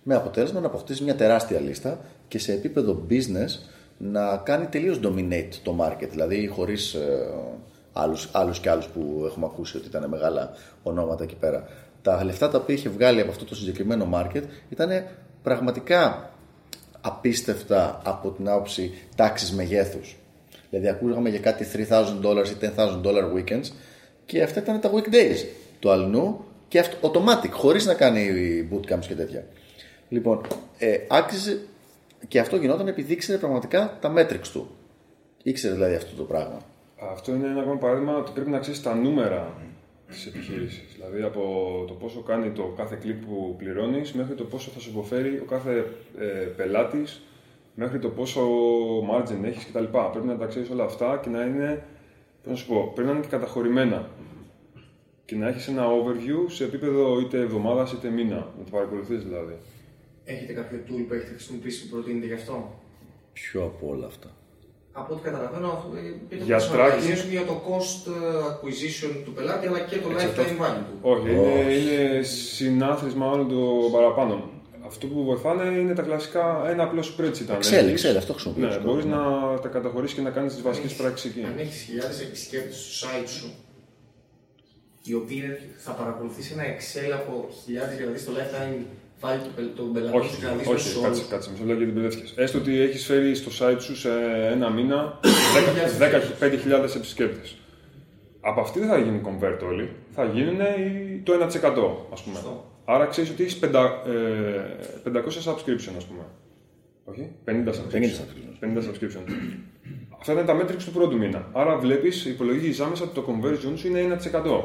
Με 0.03 0.15
αποτέλεσμα 0.15 0.59
να 0.59 0.67
αποκτήσει 0.67 1.03
μια 1.03 1.15
τεράστια 1.15 1.59
λίστα 1.59 1.99
και 2.27 2.39
σε 2.39 2.53
επίπεδο 2.53 3.05
business 3.09 3.59
να 3.97 4.37
κάνει 4.37 4.65
τελείως 4.65 4.99
dominate 5.03 5.53
το 5.63 5.77
market, 5.81 6.07
δηλαδή 6.09 6.47
χωρίς 6.47 6.93
ε, 6.93 7.29
άλλους, 7.93 8.29
άλλους 8.31 8.59
και 8.59 8.69
άλλους 8.69 8.85
που 8.85 9.23
έχουμε 9.25 9.45
ακούσει 9.45 9.77
ότι 9.77 9.87
ήταν 9.87 10.09
μεγάλα 10.09 10.51
ονόματα 10.83 11.23
εκεί 11.23 11.35
πέρα. 11.35 11.67
Τα 12.01 12.23
λεφτά 12.23 12.49
τα 12.49 12.57
οποία 12.57 12.75
είχε 12.75 12.89
βγάλει 12.89 13.21
από 13.21 13.31
αυτό 13.31 13.45
το 13.45 13.55
συγκεκριμένο 13.55 14.09
market 14.13 14.43
ήταν 14.69 14.89
πραγματικά 15.43 16.31
απίστευτα 17.01 18.01
από 18.03 18.29
την 18.29 18.49
άποψη 18.49 18.93
τάξης 19.15 19.51
μεγέθους. 19.51 20.18
Δηλαδή 20.69 20.87
ακούγαμε 20.89 21.29
για 21.29 21.39
κάτι 21.39 21.65
3.000 21.89 22.03
dollars 22.23 22.47
ή 22.47 22.71
10.000 22.75 23.01
dollar 23.03 23.33
weekends 23.35 23.71
και 24.25 24.41
αυτά 24.43 24.59
ήταν 24.59 24.79
τα 24.79 24.91
weekdays 24.93 25.45
του 25.79 25.89
αλλού 25.89 26.45
και 26.67 26.79
αυτό 26.79 27.11
automatic, 27.11 27.49
χωρίς 27.51 27.85
να 27.85 27.93
κάνει 27.93 28.27
bootcamps 28.71 29.05
και 29.07 29.15
τέτοια. 29.15 29.45
Λοιπόν, 30.09 30.41
ε, 30.77 30.97
άξιζε 31.07 31.59
και 32.27 32.39
αυτό 32.39 32.55
γινόταν 32.55 32.87
επειδή 32.87 33.13
ήξερε 33.13 33.37
πραγματικά 33.37 33.97
τα 34.01 34.13
metrics 34.17 34.47
του. 34.53 34.69
Ήξερε 35.43 35.73
δηλαδή 35.73 35.95
αυτό 35.95 36.15
το 36.15 36.23
πράγμα. 36.23 36.61
Αυτό 37.11 37.33
είναι 37.33 37.47
ένα 37.47 37.61
ακόμα 37.61 37.77
παράδειγμα 37.77 38.17
ότι 38.17 38.31
πρέπει 38.31 38.49
να 38.49 38.59
ξέρεις 38.59 38.81
τα 38.81 38.95
νούμερα 38.95 39.53
της 40.07 40.25
επιχείρησης. 40.25 40.93
Δηλαδή 40.93 41.21
από 41.21 41.41
το 41.87 41.93
πόσο 41.93 42.21
κάνει 42.21 42.51
το 42.51 42.73
κάθε 42.77 42.97
κλικ 43.01 43.25
που 43.25 43.55
πληρώνεις 43.57 44.13
μέχρι 44.13 44.35
το 44.35 44.43
πόσο 44.43 44.71
θα 44.71 44.79
σου 44.79 44.89
υποφέρει 44.89 45.39
ο 45.39 45.45
κάθε 45.49 45.85
ε, 46.19 46.25
πελάτης, 46.25 47.21
μέχρι 47.79 47.99
το 47.99 48.09
πόσο 48.09 48.41
margin 49.11 49.43
έχεις 49.43 49.65
κτλ. 49.65 49.83
Πρέπει 50.11 50.27
να 50.27 50.37
τα 50.37 50.45
ξέρεις 50.45 50.69
όλα 50.69 50.83
αυτά 50.83 51.19
και 51.23 51.29
να 51.29 51.41
είναι, 51.43 51.83
πώς 52.43 52.51
να 52.51 52.57
σου 52.57 52.67
πω, 52.67 52.91
πρέπει 52.93 53.07
να 53.09 53.13
είναι 53.15 53.23
και 53.23 53.29
καταχωρημένα. 53.35 54.09
Και 55.25 55.35
να 55.35 55.47
έχεις 55.47 55.67
ένα 55.67 55.85
overview 55.87 56.51
σε 56.51 56.63
επίπεδο 56.63 57.19
είτε 57.19 57.39
εβδομάδας 57.39 57.91
είτε 57.91 58.09
μήνα. 58.09 58.35
Να 58.35 58.63
το 58.65 58.69
παρακολουθείς 58.71 59.23
δηλαδή. 59.23 59.57
Έχετε 60.23 60.53
κάποιο 60.53 60.79
tool 60.87 61.03
που 61.07 61.13
έχετε 61.13 61.29
χρησιμοποιήσει 61.29 61.83
που 61.87 61.93
προτείνετε 61.95 62.25
γι' 62.25 62.33
αυτό; 62.33 62.73
Ποιο 63.33 63.63
από 63.63 63.87
όλα 63.89 64.05
αυτά. 64.05 64.27
Από 64.91 65.13
ό,τι 65.13 65.21
καταλαβαίνω, 65.23 65.85
ε, 66.29 66.35
Για 66.35 66.45
για, 66.45 66.59
tracking- 66.59 67.29
για 67.29 67.45
το 67.45 67.61
cost 67.67 68.11
ε, 68.11 68.15
acquisition 68.51 69.21
του 69.25 69.33
πελάτη 69.33 69.67
αλλά 69.67 69.79
και 69.79 69.97
το 69.97 70.09
Εξαρτάται. 70.09 70.49
lifetime 70.49 70.61
value 70.63 70.83
του. 70.89 70.97
Όχι, 71.01 71.29
είναι, 71.31 71.73
είναι 71.73 72.21
συνάθρησμα 72.23 73.29
όλων 73.31 73.47
των 73.49 73.91
παραπάνω. 73.91 74.49
Αυτό 74.85 75.07
που 75.07 75.23
βοηθάνε 75.23 75.63
είναι 75.79 75.93
τα 75.93 76.01
κλασικά 76.01 76.69
ένα 76.69 76.83
απλό 76.83 77.01
spreadsheet. 77.01 77.49
αν 77.49 77.57
Excel, 77.57 77.73
έχεις. 77.87 78.05
Excel, 78.05 78.15
αυτό 78.17 78.33
χρησιμοποιώ. 78.33 78.67
Ναι, 78.67 78.77
μπορείς 78.77 79.05
να 79.05 79.19
τα 79.61 79.67
καταχωρήσεις 79.67 80.15
και 80.15 80.21
να 80.21 80.29
κάνεις 80.29 80.53
τις 80.53 80.61
βασικές 80.61 80.93
πράξεις 80.93 81.31
εκεί. 81.31 81.43
Αν 81.45 81.55
έχεις 81.57 81.81
χιλιάδες 81.81 82.21
επισκέπτες 82.21 82.77
στο 82.91 83.07
site 83.07 83.27
σου, 83.27 83.49
οι 85.03 85.13
οποίοι 85.13 85.41
είναι- 85.43 85.59
θα 85.77 85.91
παρακολουθήσει 85.91 86.53
ένα 86.53 86.63
Excel 86.75 87.11
από 87.13 87.49
χιλιάδες 87.63 87.95
για 87.97 88.05
να 88.05 88.11
δεις 88.11 88.25
το 88.25 88.31
lifetime 88.37 88.79
value 89.21 89.41
του 89.43 89.51
πελ- 89.55 89.75
των 89.75 89.93
πελατών 89.93 90.19
Όχι, 90.21 90.35
και 90.37 90.45
να 90.45 90.51
δεις 90.51 90.61
όχι, 90.67 90.71
μέσους 90.73 90.93
κάτσε, 90.93 91.07
όρους. 91.07 91.27
κάτσε, 91.27 91.49
μισό 91.51 91.63
λεπτό 91.63 91.81
γιατί 91.83 91.93
μπερδεύτηκες. 91.99 92.33
Έστω 92.35 92.57
ότι 92.57 92.79
έχεις 92.79 93.05
φέρει 93.05 93.35
στο 93.35 93.51
site 93.59 93.77
σου 93.81 93.95
σε 93.95 94.09
ένα 94.51 94.69
μήνα 94.69 95.19
10 95.99 96.19
15.000 96.39 96.95
επισκέπτες. 96.95 97.55
Από 98.41 98.61
αυτοί 98.61 98.79
δεν 98.79 98.87
θα 98.89 98.97
γίνουν 98.97 99.21
convert 99.27 99.59
όλοι, 99.63 99.89
θα 100.15 100.23
γίνουν 100.25 100.59
οι- 100.59 101.21
το 101.23 101.33
1%. 101.33 102.07
Ας 102.13 102.21
πούμε. 102.21 102.39
Σωστό. 102.89 103.01
Άρα 103.01 103.05
ξέρεις 103.05 103.29
ότι 103.29 103.43
έχεις 103.43 103.59
500 105.03 105.43
subscription, 105.51 105.93
ας 105.97 106.05
πούμε. 106.05 106.25
Όχι, 107.03 107.31
50 107.45 107.49
subscription. 107.49 107.91
50 107.91 108.03
subscription. 108.03 108.59
50 108.59 108.81
subscription. 108.81 109.21
Αυτά 110.19 110.31
ήταν 110.33 110.45
τα 110.45 110.59
metrics 110.61 110.83
του 110.85 110.91
πρώτου 110.91 111.17
μήνα. 111.17 111.49
Άρα 111.53 111.77
βλέπεις, 111.77 112.25
υπολογίζεις 112.25 112.79
άμεσα 112.79 113.03
ότι 113.03 113.13
το 113.13 113.25
conversion 113.27 113.73
σου 113.75 113.87
είναι 113.87 113.99
1%. 113.99 114.63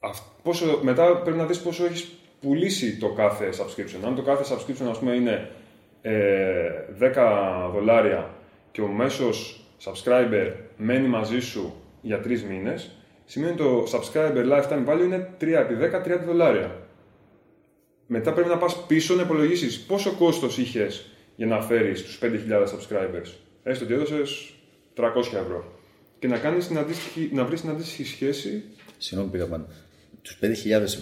Αυ- 0.00 0.22
πόσο, 0.42 0.78
μετά 0.82 1.16
πρέπει 1.16 1.38
να 1.38 1.44
δεις 1.46 1.60
πόσο 1.60 1.84
έχεις 1.84 2.08
πουλήσει 2.40 2.98
το 2.98 3.08
κάθε 3.12 3.48
subscription. 3.48 4.04
Αν 4.06 4.14
το 4.14 4.22
κάθε 4.22 4.54
subscription 4.54 4.86
ας 4.90 4.98
πούμε 4.98 5.14
είναι 5.14 5.50
ε, 6.02 6.70
10 7.00 7.70
δολάρια 7.72 8.30
και 8.72 8.80
ο 8.80 8.86
μέσος 8.86 9.64
subscriber 9.84 10.52
μένει 10.76 11.08
μαζί 11.08 11.40
σου 11.40 11.74
για 12.02 12.20
3 12.24 12.40
μήνες, 12.48 12.90
σημαίνει 13.30 13.56
το 13.56 13.86
subscriber 13.92 14.44
lifetime 14.52 14.86
value 14.88 15.04
είναι 15.04 15.30
3 15.40 15.46
επί 15.46 15.74
10, 15.80 16.02
30 16.04 16.20
δολάρια. 16.26 16.76
Μετά 18.06 18.32
πρέπει 18.32 18.48
να 18.48 18.56
πας 18.58 18.86
πίσω 18.86 19.14
να 19.14 19.22
υπολογίσεις 19.22 19.80
πόσο 19.80 20.12
κόστος 20.12 20.58
είχες 20.58 21.04
για 21.36 21.46
να 21.46 21.60
φέρεις 21.62 22.02
τους 22.02 22.18
5.000 22.22 22.28
subscribers. 22.28 23.30
Έστω 23.62 23.84
ότι 23.84 23.94
έδωσες 23.94 24.52
300 24.94 25.02
ευρώ. 25.38 25.72
Και 26.18 26.28
να, 26.28 26.38
κάνεις 26.38 26.66
την 26.66 26.78
αντίστοιχη, 26.78 27.30
να 27.32 27.44
βρεις 27.44 27.60
την 27.60 27.70
αντίστοιχη 27.70 28.04
σχέση 28.04 28.64
Συγγνώμη, 28.98 29.32
πήγα 29.32 29.46
πάνω. 29.46 29.66
Τους 30.22 30.38
5.000 30.40 30.48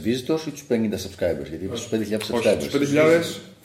visitors 0.05 0.47
ή 0.47 0.51
τους 0.51 0.65
50 0.69 0.75
subscribers; 0.75 1.49
Γιατί 1.49 1.65
είπα 1.65 1.77
στου 1.77 1.97
5.000 1.97 2.01
Όχι, 2.01 2.17
subscribers. 2.17 2.59
τους 2.59 2.73
5.000 2.73 3.21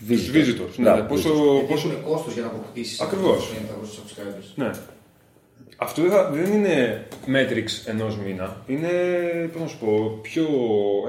τους 0.07 0.31
visitors. 0.31 0.75
Ναι, 0.77 0.83
Μπράβο, 0.83 1.03
πόσο, 1.07 1.29
Γιατί 1.33 1.65
πόσο, 1.73 1.89
έχουν 1.89 2.03
κόστος 2.03 2.33
για 2.33 2.41
να 2.41 2.47
αποκτήσεις 2.47 2.99
Ακριβώς. 3.01 3.37
αυτούς 3.37 3.47
τους 3.47 3.57
500 3.57 3.99
subscribers. 3.99 4.51
ναι. 4.55 4.71
Αυτό 5.83 6.01
δεν, 6.01 6.11
θα- 6.11 6.29
δεν 6.29 6.51
είναι 6.53 7.05
metrics 7.27 7.73
ενός 7.85 8.17
μήνα. 8.17 8.55
Είναι, 8.67 8.89
πώς 9.51 9.61
να 9.61 9.67
σου 9.67 9.77
πω, 9.79 10.19
πιο, 10.21 10.45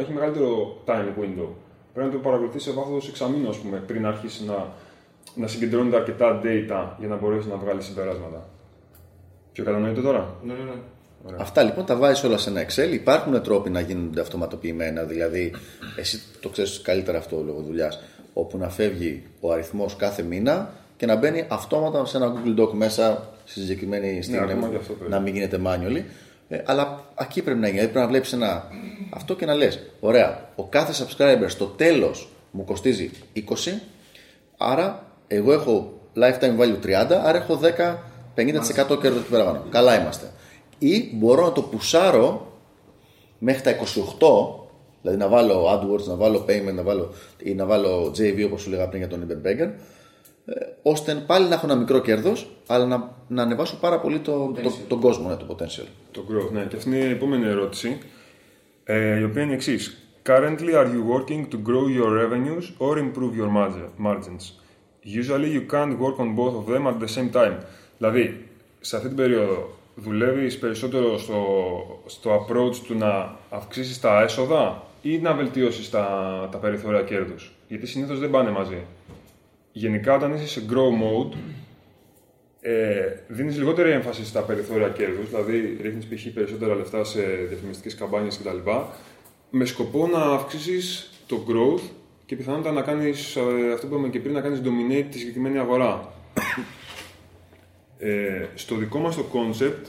έχει 0.01 0.13
μεγαλύτερο 0.13 0.77
time 0.87 1.21
window. 1.21 1.49
Πρέπει 1.93 2.09
να 2.09 2.15
το 2.15 2.19
παρακολουθείς 2.23 2.63
σε 2.63 2.71
βάθος 2.73 3.09
εξαμήνου, 3.09 3.49
ας 3.49 3.57
πούμε, 3.57 3.77
πριν 3.87 4.07
αρχίσει 4.07 4.45
να, 4.45 4.69
να 5.35 5.47
συγκεντρώνεται 5.47 5.97
αρκετά 5.97 6.41
data 6.45 6.87
για 6.99 7.09
να 7.09 7.17
μπορέσεις 7.17 7.51
να 7.51 7.57
βγάλεις 7.57 7.85
συμπεράσματα. 7.85 8.49
Πιο 9.53 9.65
κατανοητό 9.65 10.01
τώρα; 10.01 10.35
Ναι, 10.43 10.53
ναι, 10.53 10.59
ναι. 10.63 11.37
Αυτά 11.39 11.63
λοιπόν 11.63 11.85
τα 11.85 11.97
βάζεις 11.97 12.25
όλα 12.25 12.37
σε 12.39 12.51
ένα 12.51 12.65
Excel. 12.67 12.93
Υπάρχουν 12.93 13.43
τρόποι 13.43 13.71
να 13.71 13.81
γίνονται 13.81 14.21
αυτοματοποιημένα, 14.21 15.03
δηλαδή 15.03 15.53
εσύ 15.97 16.23
το 16.41 16.49
ξέρεις 16.49 16.81
καλύτερα 16.83 17.19
αυτό 17.19 17.43
λόγω 17.47 17.61
δουλειάς. 17.61 18.01
Όπου 18.33 18.59
να 18.59 18.69
φεύγει 18.69 19.23
ο 19.41 19.53
αριθμός 19.53 19.97
κάθε 19.97 20.23
μήνα 20.23 20.71
και 20.97 21.07
να 21.07 21.17
μπαίνει 21.17 21.47
αυτόματα 21.49 22.05
σε 22.07 22.17
ένα 22.17 22.33
Google 22.35 22.61
Doc 22.61 22.71
μέσα 22.73 23.29
στη 23.45 23.61
συγκεκριμένη 23.61 24.23
στιγμή. 24.23 24.51
ακόμα 24.51 24.69
και 24.69 24.77
αυτό 24.77 24.93
πρέπει. 24.93 25.11
να 25.11 25.21
μην 25.21 25.35
γίνεται 25.35 25.61
manually. 25.67 26.03
Ε, 26.49 26.63
αλλά 26.65 27.05
εκεί 27.21 27.43
πρέπει 27.43 27.59
να 27.59 27.67
γίνει. 27.67 27.79
Δηλαδή 27.79 27.93
πρέπει 27.93 28.07
να 28.07 28.13
βλέπεις 28.13 28.33
ένα 28.33 28.69
αυτό 29.11 29.37
και 29.37 29.47
να 29.47 29.55
λες: 29.55 29.81
Ωραία, 30.01 30.49
ο 30.55 30.65
κάθε 30.65 31.05
subscriber 31.05 31.45
στο 31.47 31.65
τέλος 31.67 32.29
μου 32.51 32.65
κοστίζει 32.65 33.11
20, 33.35 33.41
άρα 34.57 35.07
εγώ 35.27 35.53
έχω 35.53 35.93
lifetime 36.17 36.59
value 36.59 36.87
30, 36.87 37.21
άρα 37.25 37.37
έχω 37.37 37.61
10-50% 37.63 39.01
κέρδος 39.01 39.25
του 39.25 39.31
παραπάνω. 39.31 39.65
Καλά 39.71 40.01
είμαστε. 40.01 40.31
Ή 40.79 41.11
μπορώ 41.15 41.45
να 41.45 41.53
το 41.53 41.63
πουσάρω 41.63 42.53
μέχρι 43.39 43.63
τα 43.63 43.71
28, 43.71 43.79
δηλαδή 45.01 45.19
να 45.19 45.29
βάλω 45.29 45.67
AdWords, 45.73 46.05
να 46.05 46.15
βάλω 46.15 46.45
payment, 46.49 46.75
να 46.75 46.83
βάλω, 46.83 47.13
ή 47.43 47.55
να 47.55 47.65
βάλω 47.65 48.07
JV 48.19 48.45
όπως 48.45 48.63
σου 48.63 48.71
λέγα 48.71 48.89
πριν 48.89 48.99
για 48.99 49.09
τον 49.09 49.27
Ibn 49.29 49.47
Beggar, 49.47 49.59
ε, 49.59 49.71
ώστε 50.83 51.15
πάλι 51.27 51.49
να 51.49 51.55
έχω 51.55 51.67
ένα 51.67 51.75
μικρό 51.75 51.99
κέρδος, 51.99 52.51
αλλά 52.67 52.87
να, 52.87 53.15
να 53.29 53.43
ανεβάσω 53.43 53.77
πάρα 53.81 54.01
πολύ 54.01 54.19
το, 54.19 54.55
το, 54.63 54.73
τον 54.89 55.01
κόσμο, 55.01 55.29
ναι, 55.29 55.37
το 55.37 55.47
potential. 55.49 55.87
Το 56.11 56.25
growth, 56.31 56.51
ναι. 56.53 56.65
Και 56.69 56.77
αυτή 56.77 56.89
είναι 56.89 56.99
η 56.99 57.11
επόμενη 57.11 57.47
ερώτηση, 57.47 57.99
ε, 58.85 59.19
η 59.19 59.23
οποία 59.23 59.43
είναι 59.43 59.53
η 59.53 59.55
εξής. 59.55 59.99
Currently, 60.27 60.75
are 60.75 60.87
you 60.87 61.03
working 61.15 61.49
to 61.53 61.57
grow 61.69 61.87
your 61.99 62.11
revenues 62.23 62.65
or 62.79 62.99
improve 62.99 63.35
your 63.41 63.51
margin- 63.59 64.07
margins? 64.07 64.45
Usually, 65.05 65.51
you 65.57 65.67
can't 65.75 65.99
work 65.99 66.17
on 66.19 66.29
both 66.41 66.55
of 66.61 66.67
them 66.73 66.87
at 66.87 66.99
the 67.05 67.09
same 67.17 67.31
time. 67.33 67.57
Δηλαδή, 67.99 68.49
σε 68.81 68.97
αυτή 68.97 69.09
την 69.09 69.17
περίοδο 69.17 69.69
δουλεύεις 69.95 70.59
περισσότερο 70.59 71.19
στο, 71.19 71.45
στο 72.07 72.47
approach 72.47 72.77
του 72.87 72.95
να 72.99 73.37
αυξήσεις 73.51 74.01
τα 74.01 74.23
έσοδα 74.23 74.83
ή 75.03 75.19
να 75.19 75.35
βελτιώσεις 75.35 75.91
τα, 75.91 76.09
τα 76.53 76.59
περιθώρια 76.59 77.03
κέρδους; 77.03 77.53
Γιατί 77.69 77.87
συνήθως 77.87 78.19
δεν 78.19 78.31
πάνε 78.31 78.51
μαζί. 78.51 78.87
Γενικά, 79.77 80.15
όταν 80.15 80.35
είσαι 80.35 80.47
σε 80.49 80.63
grow 80.71 81.03
mode, 81.03 81.37
ε, 82.61 83.17
δίνεις 83.29 83.59
λιγότερη 83.59 83.91
έμφαση 83.91 84.25
στα 84.25 84.41
περιθώρια 84.41 84.89
κέρδους, 84.89 85.29
δηλαδή 85.29 85.79
ρίχνεις 85.83 86.07
π.χ. 86.07 86.27
περισσότερα 86.35 86.75
λεφτά 86.75 87.05
σε 87.05 87.21
διαφημιστικές 87.21 87.95
καμπάνιες 87.95 88.39
κτλ. 88.39 88.71
Με 89.51 89.65
σκοπό 89.65 90.07
να 90.07 90.19
αυξήσεις 90.19 91.11
το 91.27 91.45
growth 91.49 91.83
και 92.27 92.37
πιθανότατα 92.37 92.75
να 92.75 92.83
κάνεις 92.83 93.37
αυτό 93.75 93.87
που 93.87 93.93
είπαμε 93.93 94.09
και 94.09 94.21
πριν, 94.21 94.35
να 94.35 94.41
κάνεις 94.41 94.61
dominate 94.65 95.07
τη 95.11 95.19
συγκεκριμένη 95.19 95.59
αγορά. 95.59 96.13
Ε, 97.99 98.47
στο 98.55 98.75
δικό 98.75 98.99
μας 98.99 99.17
το 99.17 99.25
concept, 99.33 99.89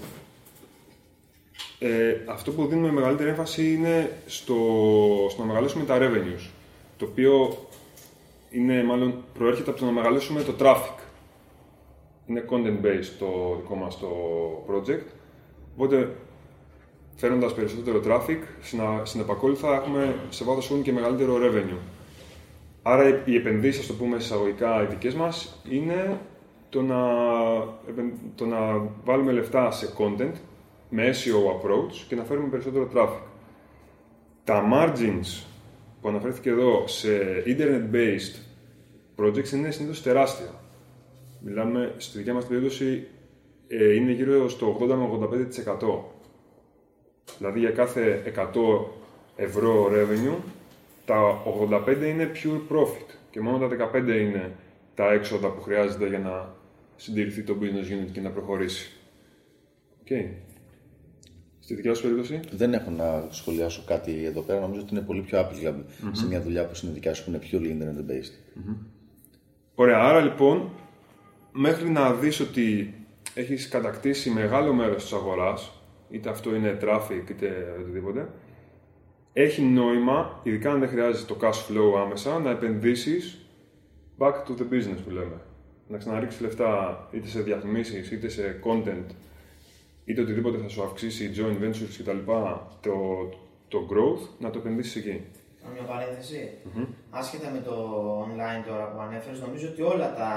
ε, 1.79 2.15
αυτό 2.25 2.51
που 2.51 2.65
δίνουμε 2.65 2.91
μεγαλύτερη 2.91 3.29
έμφαση 3.29 3.73
είναι 3.73 4.11
στο, 4.25 4.55
στο 5.29 5.41
να 5.41 5.47
μεγαλώσουμε 5.47 5.85
τα 5.85 5.97
revenues, 5.99 6.49
το 6.97 7.05
οποίο 7.05 7.57
είναι 8.55 8.83
μάλλον 8.83 9.23
προέρχεται 9.33 9.69
από 9.69 9.79
το 9.79 9.85
να 9.85 9.91
μεγαλώσουμε 9.91 10.41
το 10.41 10.53
traffic 10.59 10.99
είναι 12.27 12.45
content 12.49 12.85
based 12.85 13.11
το 13.19 13.57
δικό 13.61 13.75
μας 13.75 13.99
το 13.99 14.07
project. 14.69 15.05
Οπότε, 15.75 16.15
φέρνοντας 17.15 17.53
περισσότερο 17.53 18.01
traffic, 18.07 18.37
συνα- 18.61 19.01
συνεπακόλουθα 19.05 19.75
έχουμε 19.75 20.15
σε 20.29 20.43
βάθος 20.43 20.67
χρόνου 20.67 20.81
και 20.81 20.91
μεγαλύτερο 20.91 21.35
revenue. 21.37 21.77
Άρα 22.83 23.07
οι- 23.07 23.21
οι 23.25 23.35
επενδύσεις, 23.35 23.79
ας 23.81 23.87
το 23.87 23.93
πούμε 23.93 24.15
εισαγωγικά, 24.17 24.81
οι 24.83 24.85
δικές 24.85 25.13
μας, 25.15 25.61
είναι 25.69 26.19
το 26.69 26.81
να, 26.81 26.97
επεν- 27.89 28.13
το 28.35 28.45
να 28.45 28.89
βάλουμε 29.03 29.31
λεφτά 29.31 29.71
σε 29.71 29.93
content 29.97 30.33
με 30.89 31.09
SEO 31.09 31.51
approach 31.55 31.93
και 32.07 32.15
να 32.15 32.23
φέρουμε 32.23 32.47
περισσότερο 32.47 32.89
traffic. 32.95 33.21
Τα 34.43 34.63
margins 34.73 35.43
που 36.01 36.07
αναφέρθηκε 36.07 36.49
εδώ 36.49 36.83
σε 36.87 37.09
internet-based 37.45 38.44
projects 39.17 39.51
είναι 39.51 39.71
συνήθως 39.71 40.01
τεράστια. 40.01 40.49
Μιλάμε, 41.39 41.93
στη 41.97 42.17
δικιά 42.17 42.33
μας 42.33 42.45
περίπτωση, 42.45 43.07
ε, 43.67 43.93
είναι 43.93 44.11
γύρω 44.11 44.49
στο 44.49 44.77
80 44.81 44.87
με 44.87 45.03
85%. 45.03 46.13
Δηλαδή 47.37 47.59
για 47.59 47.71
κάθε 47.71 48.23
100 48.25 48.85
ευρώ 49.35 49.87
revenue, 49.91 50.37
τα 51.05 51.43
85 51.45 52.07
είναι 52.07 52.31
pure 52.33 52.75
profit 52.75 53.15
και 53.29 53.41
μόνο 53.41 53.67
τα 53.67 53.67
15 53.67 54.19
είναι 54.19 54.51
τα 54.95 55.11
έξοδα 55.11 55.51
που 55.51 55.61
χρειάζεται 55.61 56.07
για 56.07 56.19
να 56.19 56.55
συντηρηθεί 56.95 57.43
το 57.43 57.57
business 57.61 58.03
unit 58.03 58.11
και 58.11 58.21
να 58.21 58.29
προχωρήσει. 58.29 58.91
Οκ. 60.01 60.07
Στη 61.59 61.75
δικιά 61.75 61.93
σου 61.93 62.01
περίπτωση; 62.01 62.39
Δεν 62.51 62.73
έχω 62.73 62.89
να 62.89 63.27
σχολιάσω 63.29 63.83
κάτι 63.87 64.25
εδώ 64.25 64.41
πέρα. 64.41 64.59
Νομίζω 64.59 64.81
ότι 64.81 64.95
είναι 64.95 65.03
πολύ 65.03 65.21
πιο 65.21 65.39
applicable 65.39 65.83
σε 66.11 66.27
μια 66.27 66.41
δουλειά 66.41 66.65
που 66.65 66.79
είναι 66.83 66.91
δικιά 66.93 67.13
σου 67.13 67.23
που 67.23 67.29
είναι 67.29 67.39
purely 67.43 67.81
internet 67.81 68.11
based. 68.11 68.59
Ωραία, 69.75 69.99
άρα 69.99 70.19
λοιπόν, 70.19 70.69
μέχρι 71.51 71.89
να 71.89 72.13
δεις 72.13 72.39
ότι 72.39 72.93
έχεις 73.33 73.67
κατακτήσει 73.67 74.29
μεγάλο 74.29 74.73
μέρος 74.73 75.01
της 75.01 75.13
αγοράς, 75.13 75.71
είτε 76.09 76.29
αυτό 76.29 76.55
είναι 76.55 76.77
traffic 76.81 77.29
είτε 77.29 77.75
οτιδήποτε, 77.79 78.29
έχει 79.33 79.61
νόημα, 79.61 80.39
ειδικά 80.43 80.71
αν 80.71 80.79
δεν 80.79 80.89
χρειάζεται 80.89 81.33
το 81.33 81.39
cash 81.41 81.71
flow 81.71 81.99
άμεσα, 81.99 82.39
να 82.39 82.49
επενδύσεις 82.49 83.45
back 84.17 84.33
to 84.33 84.57
the 84.57 84.73
business 84.73 84.99
που 85.03 85.09
λέμε. 85.09 85.41
Να 85.87 85.97
ξαναρίξεις 85.97 86.41
λεφτά 86.41 87.07
είτε 87.11 87.27
σε 87.27 87.41
διαφημίσεις, 87.41 88.11
είτε 88.11 88.27
σε 88.29 88.59
content, 88.63 89.05
είτε 90.05 90.21
οτιδήποτε 90.21 90.57
θα 90.57 90.67
σου 90.67 90.83
αυξήσει 90.83 91.31
joint 91.35 91.63
ventures 91.63 91.95
κτλ. 91.97 92.31
Το, 92.81 92.93
το 93.67 93.87
growth, 93.91 94.27
να 94.39 94.49
το 94.49 94.59
επενδύσεις 94.59 94.95
εκεί. 94.95 95.21
Κάνω 95.61 95.73
μια 95.73 95.83
παρένθεση. 95.83 96.49
Άσχετα 97.19 97.49
με 97.55 97.61
το 97.67 97.75
online 98.25 98.61
τώρα 98.67 98.85
που 98.91 98.99
ανέφερες, 99.01 99.39
νομίζω 99.39 99.67
ότι 99.67 99.81
όλα 99.81 100.13
τα, 100.19 100.31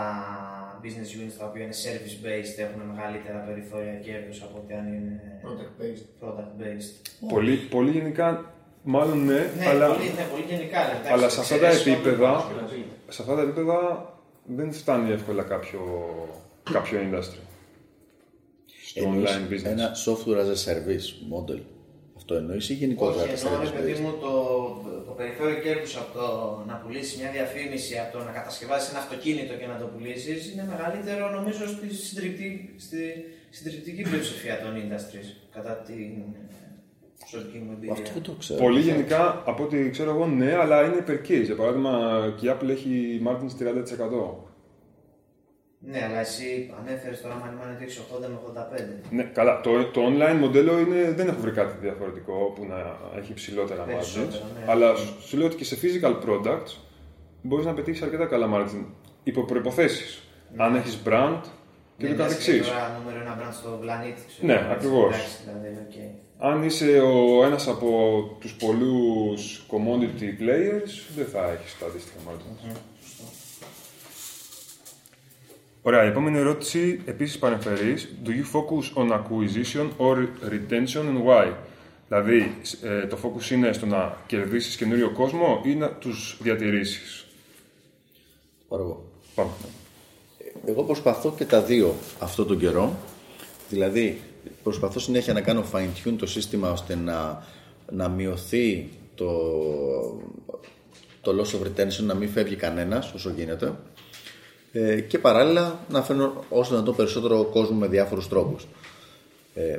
business 0.82 1.10
units 1.18 1.34
τα 1.38 1.44
οποία 1.46 1.62
είναι 1.64 1.76
service 1.86 2.16
based 2.26 2.56
έχουν 2.64 2.80
μεγαλύτερα 2.92 3.38
περιθώρια 3.48 3.94
κέρδους 4.06 4.42
από 4.42 4.56
ότι 4.62 4.72
αν 4.80 4.86
είναι 4.94 5.20
Product 5.44 5.72
based. 5.82 6.06
product 6.22 6.52
based. 6.62 6.90
Πολύ, 7.34 7.56
πολύ 7.56 7.90
γενικά, 7.90 8.52
μάλλον 8.82 9.24
ναι, 9.24 9.40
Ναι, 9.58 9.66
αλλά, 9.66 9.86
πολύ, 9.94 10.04
ναι, 10.18 10.26
πολύ 10.32 10.44
γενικά. 10.48 10.78
ναι, 10.84 10.90
εντάξει, 10.90 11.12
αλλά 11.12 11.28
σε 11.28 11.40
αυτά 11.40 11.58
τα 11.58 11.66
εξαιρέσεις 11.66 11.92
επίπεδα, 11.92 12.30
όντως, 12.36 12.70
σε 13.08 13.22
αυτά 13.22 13.34
τα 13.34 13.42
επίπεδα 13.42 13.78
δεν 14.44 14.72
φτάνει 14.72 15.10
εύκολα 15.12 15.42
κάποιο, 15.42 15.80
κάποιο 16.72 16.98
industry. 17.06 17.40
Στο 18.84 19.02
Εννοείς 19.04 19.30
online 19.30 19.52
business. 19.52 19.64
Ένα 19.70 19.90
software 20.06 20.38
as 20.44 20.50
a 20.56 20.58
service 20.68 21.06
model. 21.34 21.60
Αυτό 22.16 22.34
εννοείς 22.34 22.68
ή 22.68 22.74
γενικότερα 22.74 23.22
Όχι, 23.32 23.42
τα 23.44 23.48
εννοώ, 23.48 23.62
ρε 23.62 23.68
service 23.68 23.72
παιδί 23.72 23.92
based. 23.96 24.00
μου, 24.00 24.10
το, 24.20 24.28
το 24.84 24.97
περιθώριο 25.20 25.58
κέρδους 25.64 25.96
από 26.02 26.10
το 26.18 26.26
να 26.68 26.74
πουλήσεις 26.80 27.14
μια 27.20 27.30
διαφήμιση, 27.36 27.94
από 28.02 28.10
το 28.14 28.24
να 28.24 28.32
κατασκευάσεις 28.38 28.90
ένα 28.90 28.98
αυτοκίνητο 29.04 29.54
και 29.60 29.66
να 29.72 29.76
το 29.82 29.86
πουλήσεις, 29.92 30.40
είναι 30.50 30.64
μεγαλύτερο 30.72 31.24
νομίζω 31.38 31.62
στη 31.74 31.86
συντριπτική, 31.94 32.70
στη 32.86 33.00
συντριπτική 33.56 34.02
πλειοψηφία 34.08 34.56
των 34.62 34.72
industries. 34.82 35.28
Κατά 35.56 35.72
την 35.86 36.12
ε, 36.36 36.42
προσωπική 37.20 37.58
μου 37.64 37.72
εμπειρία. 37.74 37.92
Αυτό 37.92 38.10
δεν 38.12 38.22
το 38.22 38.32
ξέρω. 38.38 38.58
Πολύ 38.64 38.80
γενικά, 38.80 39.42
από 39.46 39.62
ό,τι 39.62 39.90
ξέρω 39.90 40.10
εγώ, 40.10 40.26
ναι, 40.26 40.52
αλλά 40.62 40.76
είναι 40.86 41.04
per 41.08 41.18
case. 41.28 41.44
Για 41.44 41.56
παράδειγμα, 41.60 41.92
και 42.36 42.46
η 42.46 42.50
Apple 42.54 42.68
έχει 42.68 42.92
margins 43.26 43.54
30%. 43.58 44.47
Ναι, 45.80 46.04
αλλά 46.04 46.20
εσύ 46.20 46.74
ανέφερες 46.80 47.20
τώρα 47.20 47.34
Money 47.42 47.64
Analytics 47.64 48.16
80 48.16 48.28
με 48.28 48.38
85. 49.08 49.10
Ναι, 49.10 49.22
καλά. 49.22 49.60
Το, 49.60 49.84
το 49.84 50.00
online 50.06 50.36
μοντέλο 50.40 50.78
είναι, 50.78 51.12
δεν 51.16 51.28
έχω 51.28 51.40
βρει 51.40 51.50
κάτι 51.50 51.74
διαφορετικό 51.80 52.52
που 52.54 52.64
να 52.64 52.96
έχει 53.18 53.34
ψηλότερα 53.34 53.84
margins. 53.84 53.86
Περισσότερα, 53.88 54.44
ναι. 54.58 54.64
Αλλά 54.72 54.94
σου 55.26 55.36
λέω 55.36 55.46
ότι 55.46 55.56
και 55.56 55.64
σε 55.64 55.78
physical 55.82 56.14
products 56.28 56.76
μπορείς 57.42 57.64
να 57.66 57.74
πετύχεις 57.74 58.02
αρκετά 58.02 58.26
καλά 58.26 58.48
margin. 58.54 58.84
Υπό 59.22 59.42
προποθέσει. 59.44 60.22
Αν 60.56 60.74
έχεις 60.74 60.98
brand 61.06 61.40
και 61.96 62.04
Ναι, 62.06 62.08
το 62.08 62.14
μιας 62.16 62.28
καθεξής. 62.28 62.66
τώρα 62.68 62.98
νούμερο 63.02 63.20
ένα 63.24 63.38
brand 63.40 63.52
στο 63.54 63.78
πλανήτη. 63.80 64.20
ξέρω, 64.28 64.46
Ναι, 64.46 64.52
έτσι, 64.52 64.70
ακριβώς. 64.70 65.14
εντάξει, 65.14 65.36
Δηλαδή, 65.44 65.86
okay. 65.90 66.20
Αν 66.40 66.62
είσαι 66.62 67.00
ο 67.00 67.44
ένας 67.44 67.68
από 67.68 67.88
τους 68.40 68.54
πολλούς 68.54 69.66
commodity 69.70 70.28
players, 70.42 70.92
δεν 71.16 71.26
θα 71.26 71.50
έχεις 71.50 71.78
τα 71.78 71.86
αντίστοιχα 71.86 72.18
margins. 72.28 72.76
Ωραία, 75.82 76.04
η 76.04 76.06
επόμενη 76.06 76.38
ερώτηση 76.38 77.00
επίσης 77.04 77.38
παρεμφερής. 77.38 78.08
Do 78.24 78.28
you 78.28 78.32
focus 78.32 79.02
on 79.02 79.12
acquisition 79.12 79.88
or 79.98 80.16
retention 80.50 81.02
and 81.02 81.24
why? 81.26 81.52
Δηλαδή, 82.08 82.56
ε, 82.82 83.06
το 83.06 83.18
focus 83.22 83.50
είναι 83.50 83.72
στο 83.72 83.86
να 83.86 84.16
κερδίσεις 84.26 84.76
καινούριο 84.76 85.10
κόσμο 85.10 85.62
ή 85.64 85.74
να 85.74 85.88
τους 85.88 86.38
διατηρήσεις; 86.42 87.26
Πάρω 88.68 88.82
εγώ. 88.82 89.04
Πάμε. 89.34 89.50
Εγώ 90.66 90.82
προσπαθώ 90.82 91.34
και 91.36 91.44
τα 91.44 91.62
δύο 91.62 91.94
αυτό 92.18 92.44
τον 92.44 92.58
καιρό. 92.58 92.96
Δηλαδή, 93.68 94.20
προσπαθώ 94.62 94.98
συνέχεια 94.98 95.32
να 95.32 95.40
κάνω 95.40 95.64
fine 95.72 96.08
tune 96.08 96.14
το 96.18 96.26
σύστημα 96.26 96.70
ώστε 96.70 96.94
να, 96.94 97.46
να 97.90 98.08
μειωθεί 98.08 98.88
το, 99.14 99.30
το 101.20 101.32
loss 101.40 101.56
of 101.56 101.66
retention, 101.66 102.02
να 102.02 102.14
μην 102.14 102.28
φεύγει 102.28 102.56
κανένας 102.56 103.12
όσο 103.12 103.30
γίνεται. 103.30 103.74
Ε, 104.72 105.00
και 105.00 105.18
παράλληλα 105.18 105.78
να 105.88 106.02
φέρνω 106.02 106.44
όσο 106.48 106.74
να 106.74 106.82
το 106.82 106.92
περισσότερο 106.92 107.44
κόσμο 107.44 107.78
με 107.78 107.86
διάφορους 107.86 108.28
τρόπους. 108.28 108.66
Ε, 109.54 109.78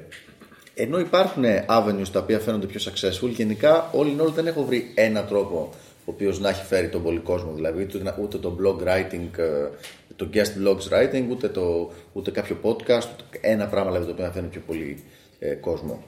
ενώ 0.74 1.00
υπάρχουν 1.00 1.44
avenues 1.68 2.08
τα 2.12 2.20
οποία 2.20 2.40
φαίνονται 2.40 2.66
πιο 2.66 2.80
successful, 2.92 3.30
γενικά 3.30 3.90
όλοι 3.92 4.16
in 4.18 4.24
all 4.24 4.32
δεν 4.32 4.48
έχω 4.48 4.64
βρει 4.64 4.92
ένα 4.96 5.24
τρόπο 5.24 5.70
ο 6.10 6.12
οποίος 6.12 6.40
να 6.40 6.50
έχει 6.50 6.66
φέρει 6.66 6.90
τον 6.90 7.04
πολύ 7.04 7.20
κόσμο. 7.20 7.52
Δηλαδή 7.54 7.84
ούτε, 7.84 8.16
ούτε 8.22 8.38
το 8.38 8.58
blog 8.62 8.88
writing, 8.88 9.38
ε, 9.38 9.70
το 10.16 10.30
guest 10.34 10.68
blogs 10.68 10.90
writing, 10.92 11.26
ούτε, 11.30 11.48
το, 11.48 11.92
ούτε 12.14 12.32
κάποιο 12.32 12.58
podcast, 12.64 13.08
ούτε 13.14 13.40
ένα 13.42 13.68
πράγμα 13.68 13.92
δηλαδή, 13.92 14.06
το 14.06 14.12
οποίο 14.12 14.26
να 14.26 14.32
φέρνει 14.32 14.50
πιο 14.50 14.62
πολύ 14.68 15.04
ε, 15.40 15.54
κόσμο. 15.54 16.04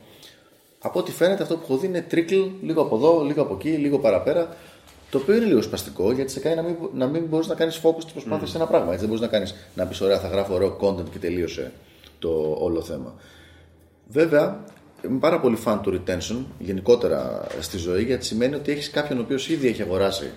Από 0.79 0.99
ό,τι 0.99 1.11
φαίνεται 1.11 1.43
αυτό 1.43 1.55
που 1.55 1.61
έχω 1.63 1.77
δει 1.77 1.87
είναι 1.87 2.05
trickle, 2.11 2.51
λίγο 2.61 2.81
από 2.81 2.95
εδώ, 2.95 3.23
λίγο 3.23 3.41
από 3.41 3.53
εκεί, 3.53 3.69
λίγο 3.69 3.99
παραπέρα. 3.99 4.55
Το 5.11 5.17
οποίο 5.17 5.35
είναι 5.35 5.45
λίγο 5.45 5.61
σπαστικό 5.61 6.11
γιατί 6.11 6.31
σε 6.31 6.39
κάνει 6.39 6.55
να 6.55 6.61
μην, 6.61 6.75
να 6.93 7.07
μην 7.07 7.25
μπορείς 7.25 7.47
να 7.47 7.55
κάνεις 7.55 7.79
focus 7.83 8.03
τη 8.05 8.11
προσπάθεια 8.11 8.47
σε 8.47 8.57
ένα 8.57 8.65
πράγμα. 8.65 8.85
Έτσι 8.87 8.99
δεν 8.99 9.07
μπορείς 9.07 9.21
να 9.21 9.27
κάνεις 9.27 9.55
να 9.75 9.85
πεις: 9.85 10.01
Ωραία, 10.01 10.19
θα 10.19 10.27
γράφω 10.27 10.53
ωραίο 10.53 10.77
content 10.81 11.09
και 11.11 11.19
τελείωσε 11.19 11.71
το 12.19 12.55
όλο 12.59 12.81
θέμα. 12.81 13.13
Βέβαια, 14.07 14.63
είμαι 15.05 15.19
πάρα 15.19 15.39
πολύ 15.39 15.57
fan 15.65 15.79
του 15.81 16.01
retention 16.01 16.45
γενικότερα 16.59 17.47
στη 17.59 17.77
ζωή 17.77 18.03
γιατί 18.03 18.25
σημαίνει 18.25 18.55
ότι 18.55 18.71
έχεις 18.71 18.89
κάποιον 18.89 19.19
ο 19.19 19.21
οποίος 19.21 19.49
ήδη 19.49 19.67
έχει 19.67 19.81
αγοράσει 19.81 20.31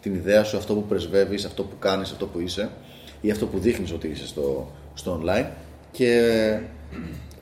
την 0.00 0.14
ιδέα 0.14 0.44
σου, 0.44 0.56
αυτό 0.56 0.74
που 0.74 0.84
πρεσβεύεις, 0.84 1.44
αυτό 1.44 1.62
που 1.62 1.78
κάνεις, 1.78 2.10
αυτό 2.10 2.26
που 2.26 2.40
είσαι 2.40 2.70
ή 3.20 3.30
αυτό 3.30 3.46
που 3.46 3.58
δείχνεις 3.58 3.92
ότι 3.92 4.08
είσαι 4.08 4.26
στο, 4.26 4.72
στο 4.94 5.22
online 5.22 5.46
και 5.92 6.60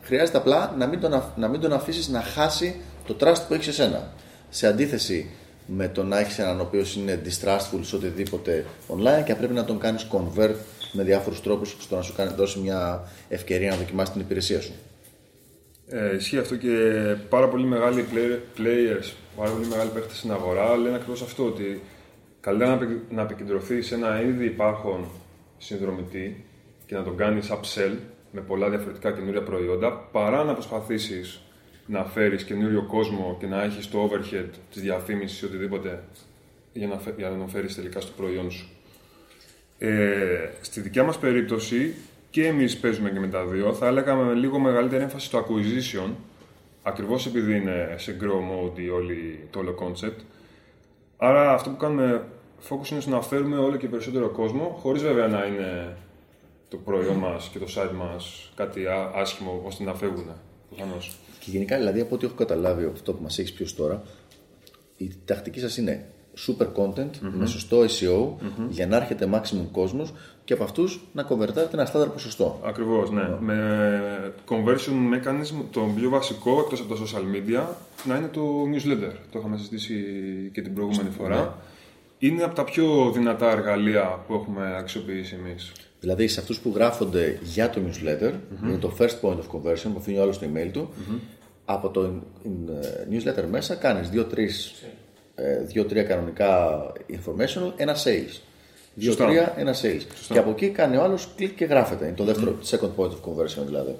χρειάζεται 0.02 0.38
απλά 0.38 0.74
να 0.78 0.86
μην 0.86 1.00
τον, 1.00 1.14
αφ- 1.14 1.36
να 1.38 1.48
μην 1.48 1.60
τον 1.60 1.72
αφήσεις 1.72 2.08
να 2.08 2.20
χάσει 2.22 2.80
το 3.06 3.16
trust 3.20 3.40
που 3.48 3.54
έχεις 3.54 3.66
εσένα. 3.66 4.12
Σε 4.48 4.66
αντίθεση 4.66 5.30
με 5.66 5.88
το 5.88 6.04
να 6.04 6.18
έχεις 6.18 6.38
έναν 6.38 6.60
ο 6.60 6.62
οποίος 6.62 6.96
είναι 6.96 7.20
distrustful 7.24 7.78
σε 7.80 7.96
οτιδήποτε 7.96 8.64
online 8.88 9.24
και 9.24 9.34
πρέπει 9.34 9.52
να 9.54 9.64
τον 9.64 9.78
κάνεις 9.78 10.06
convert 10.12 10.54
με 10.92 11.02
διάφορους 11.02 11.40
τρόπους 11.42 11.76
στο 11.78 11.96
να 11.96 12.02
σου 12.02 12.14
κάνει, 12.14 12.34
δώσει 12.36 12.58
μια 12.58 13.08
ευκαιρία 13.28 13.70
να 13.70 13.76
δοκιμάσεις 13.76 14.12
την 14.12 14.20
υπηρεσία 14.22 14.60
σου. 14.60 14.72
Ε, 15.88 16.14
ισχύει 16.16 16.38
αυτό 16.38 16.56
και 16.56 16.68
πάρα 17.28 17.48
πολύ 17.48 17.64
μεγάλοι 17.66 18.04
player- 18.12 18.60
players, 18.60 19.12
πάρα 19.36 19.50
πολύ 19.50 19.66
μεγάλοι 19.66 19.90
παίχτες 19.94 20.16
στην 20.16 20.30
αγορά 20.32 20.76
λένε 20.76 20.96
ακριβώς 20.96 21.22
αυτό 21.22 21.44
ότι 21.44 21.82
καλύτερα 22.40 22.76
να, 22.76 22.84
επικ- 22.84 23.12
να 23.12 23.22
επικεντρωθείς 23.22 23.86
σε 23.86 23.94
ένα 23.94 24.22
ήδη 24.22 24.44
υπάρχον 24.44 25.06
συνδρομητή 25.58 26.44
και 26.86 26.94
να 26.94 27.02
τον 27.02 27.16
κάνεις 27.16 27.50
upsell 27.50 27.92
με 28.32 28.40
πολλά 28.40 28.68
διαφορετικά 28.68 29.12
καινούρια 29.12 29.42
προϊόντα 29.42 29.92
παρά 29.92 30.44
να 30.44 30.52
προσπαθήσεις 30.52 31.40
να 31.86 32.04
φέρεις 32.04 32.44
καινούριο 32.44 32.82
κόσμο 32.82 33.36
και 33.40 33.46
να 33.46 33.62
έχεις 33.62 33.88
το 33.90 34.10
overhead 34.10 34.48
της 34.72 34.82
διαφήμισης 34.82 35.40
ή 35.40 35.44
οτιδήποτε 35.44 36.02
για 36.72 36.86
να, 36.86 36.98
φε- 36.98 37.18
για 37.18 37.28
να 37.30 37.36
τον 37.36 37.48
φέρεις 37.48 37.74
τελικά 37.74 38.00
στο 38.00 38.12
προϊόν 38.16 38.50
σου. 38.50 38.68
Ε, 39.78 40.48
στη 40.60 40.80
δικιά 40.80 41.04
μας 41.04 41.18
περίπτωση 41.18 41.94
και 42.30 42.46
εμείς 42.46 42.76
παίζουμε 42.78 43.10
και 43.10 43.18
με 43.20 43.28
τα 43.28 43.44
δύο. 43.44 43.72
Θα 43.72 43.86
έλεγα 43.86 44.14
με 44.14 44.34
λίγο 44.34 44.58
μεγαλύτερη 44.58 45.02
έμφαση 45.02 45.26
στο 45.26 45.46
acquisition, 45.46 46.10
ακριβώς 46.82 47.26
επειδή 47.26 47.56
είναι 47.56 47.94
σε 47.98 48.16
grow 48.20 48.24
mode 48.74 48.78
η 48.78 48.88
όλη, 48.88 49.46
το 49.50 49.58
όλο 49.58 49.74
concept. 49.80 50.20
Άρα 51.16 51.52
αυτό 51.52 51.70
που 51.70 51.76
κάνουμε 51.76 52.24
focus 52.68 52.90
είναι 52.90 53.00
στο 53.00 53.10
να 53.10 53.22
φέρουμε 53.22 53.56
όλο 53.56 53.76
και 53.76 53.86
περισσότερο 53.88 54.28
κόσμο, 54.28 54.78
χωρίς 54.82 55.02
βέβαια 55.02 55.26
να 55.26 55.44
είναι 55.44 55.96
το 56.68 56.76
προϊόν 56.76 57.16
μας 57.16 57.48
και 57.52 57.58
το 57.58 57.66
site 57.76 57.92
μας 57.94 58.52
κάτι 58.56 58.86
α- 58.86 59.10
άσχημο 59.14 59.62
ώστε 59.64 59.84
να 59.84 59.94
φεύγουν. 59.94 60.26
Προφανώς. 60.68 61.16
Και 61.46 61.52
γενικά, 61.52 61.76
δηλαδή, 61.76 62.00
από 62.00 62.14
ό,τι 62.14 62.26
έχω 62.26 62.34
καταλάβει 62.34 62.84
από 62.84 62.92
αυτό 62.92 63.12
που 63.12 63.22
μας 63.22 63.38
έχεις 63.38 63.52
πει 63.52 63.62
ως 63.62 63.74
τώρα, 63.74 64.02
η 64.96 65.12
τακτική 65.24 65.60
σας 65.60 65.76
είναι 65.76 66.04
super 66.46 66.66
content 66.76 67.10
με 67.20 67.46
σωστό 67.46 67.80
SEO 67.80 68.46
για 68.68 68.86
να 68.86 68.96
έρχεται 68.96 69.28
maximum 69.32 69.66
κόσμος 69.72 70.12
και 70.44 70.52
από 70.52 70.64
αυτούς 70.64 71.00
να 71.12 71.22
κοβερτάρετε 71.22 71.76
ένα 71.76 71.86
στάνταρ 71.86 72.08
ποσοστό. 72.08 72.60
Ακριβώς, 72.64 73.10
ναι. 73.10 73.28
Με 73.40 74.34
conversion 74.48 75.14
mechanism, 75.14 75.64
το 75.70 75.92
πιο 75.96 76.10
βασικό, 76.10 76.60
εκτός 76.60 76.80
από 76.80 76.94
τα 76.94 77.00
social 77.04 77.22
media, 77.36 77.64
να 78.04 78.16
είναι 78.16 78.28
το 78.28 78.62
newsletter. 78.62 79.12
Το 79.32 79.38
είχαμε 79.38 79.56
συζητήσει 79.56 79.94
και 80.52 80.62
την 80.62 80.74
προηγούμενη 80.74 81.10
φορά. 81.10 81.58
Είναι 82.18 82.42
από 82.42 82.54
τα 82.54 82.64
πιο 82.64 83.10
δυνατά 83.14 83.50
εργαλεία 83.50 84.24
που 84.26 84.34
έχουμε 84.34 84.76
αξιοποιήσει 84.78 85.36
εμείς. 85.44 85.72
Δηλαδή, 86.00 86.28
σε 86.28 86.40
αυτούς 86.40 86.58
που 86.58 86.72
γράφονται 86.74 87.38
για 87.42 87.70
το 87.70 87.80
newsletter, 87.86 88.32
είναι 88.64 88.76
το 88.76 88.96
first 88.98 89.20
point 89.20 89.36
of 89.36 89.56
conversion 89.56 89.90
που 89.92 89.98
αφήνει 89.98 90.18
ο 90.18 90.22
άλλος 90.22 90.38
το 90.38 90.46
email 90.54 90.70
του. 90.72 90.88
Από 91.68 91.88
το 91.88 92.02
ε, 92.02 92.10
newsletter 93.10 93.44
μέσα 93.50 93.74
κάνεις 93.74 94.10
δύο-τρία 95.66 96.02
κανονικά 96.02 96.82
informational, 97.10 97.72
ένα 97.76 97.94
sales. 97.94 98.40
Δύο-τρία, 98.94 99.54
ένα 99.56 99.74
sales. 99.82 100.02
Και 100.28 100.38
από 100.38 100.50
εκεί 100.50 100.68
κάνει 100.68 100.96
ο 100.96 101.02
άλλος 101.02 101.28
κλικ 101.36 101.54
και 101.54 101.64
γράφεται. 101.64 102.04
Είναι 102.06 102.14
το 102.14 102.24
δεύτερο, 102.24 102.58
second 102.64 102.90
point 102.96 103.08
of 103.10 103.30
conversion 103.30 103.64
δηλαδή. 103.66 103.96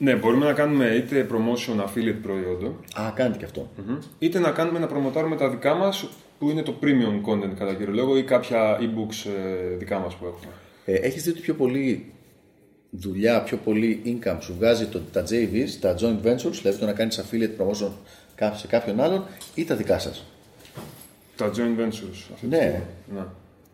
Ναι, 0.00 0.14
μπορούμε 0.14 0.44
να 0.44 0.52
κάνουμε 0.52 0.86
είτε 0.86 1.26
promotion 1.30 1.80
affiliate 1.80 2.18
προϊόντων, 2.22 2.76
Α, 3.00 3.10
κάνετε 3.14 3.38
και 3.38 3.44
αυτό. 3.44 3.70
είτε 4.18 4.38
να 4.38 4.50
κάνουμε 4.50 4.78
να 4.78 4.86
προμοτάρουμε 4.86 5.36
τα 5.36 5.48
δικά 5.48 5.74
μας, 5.74 6.08
που 6.38 6.50
είναι 6.50 6.62
το 6.62 6.74
premium 6.82 7.30
content 7.30 7.54
κατά 7.58 7.74
κύριο 7.74 7.94
λόγο, 7.94 8.16
ή 8.16 8.22
κάποια 8.22 8.78
e-books 8.80 9.30
ε, 9.72 9.76
δικά 9.76 9.98
μας 9.98 10.14
που 10.14 10.24
έχουμε. 10.26 10.52
Ε, 10.84 10.94
έχεις 10.94 11.22
δει 11.22 11.30
ότι 11.30 11.40
πιο 11.40 11.54
πολύ 11.54 12.12
δουλειά, 12.90 13.42
πιο 13.42 13.56
πολύ 13.56 14.02
income 14.04 14.36
σου 14.40 14.54
βγάζει 14.54 14.86
το, 14.86 15.00
τα 15.12 15.22
JVs, 15.30 15.68
τα 15.80 15.94
joint 15.98 16.22
ventures, 16.26 16.52
δηλαδή 16.62 16.78
το 16.78 16.86
να 16.86 16.92
κάνεις 16.92 17.20
affiliate 17.20 17.50
promotion 17.62 17.90
κά- 18.34 18.56
σε 18.56 18.66
κάποιον 18.66 19.00
άλλον 19.00 19.24
ή 19.54 19.64
τα 19.64 19.76
δικά 19.76 19.98
σας. 19.98 20.24
Τα 21.36 21.50
joint 21.50 21.80
ventures. 21.80 22.28
αυτή 22.32 22.40
τη 22.40 22.46
Ναι. 22.46 22.56
στιγμή. 22.56 22.82
ναι. 23.14 23.24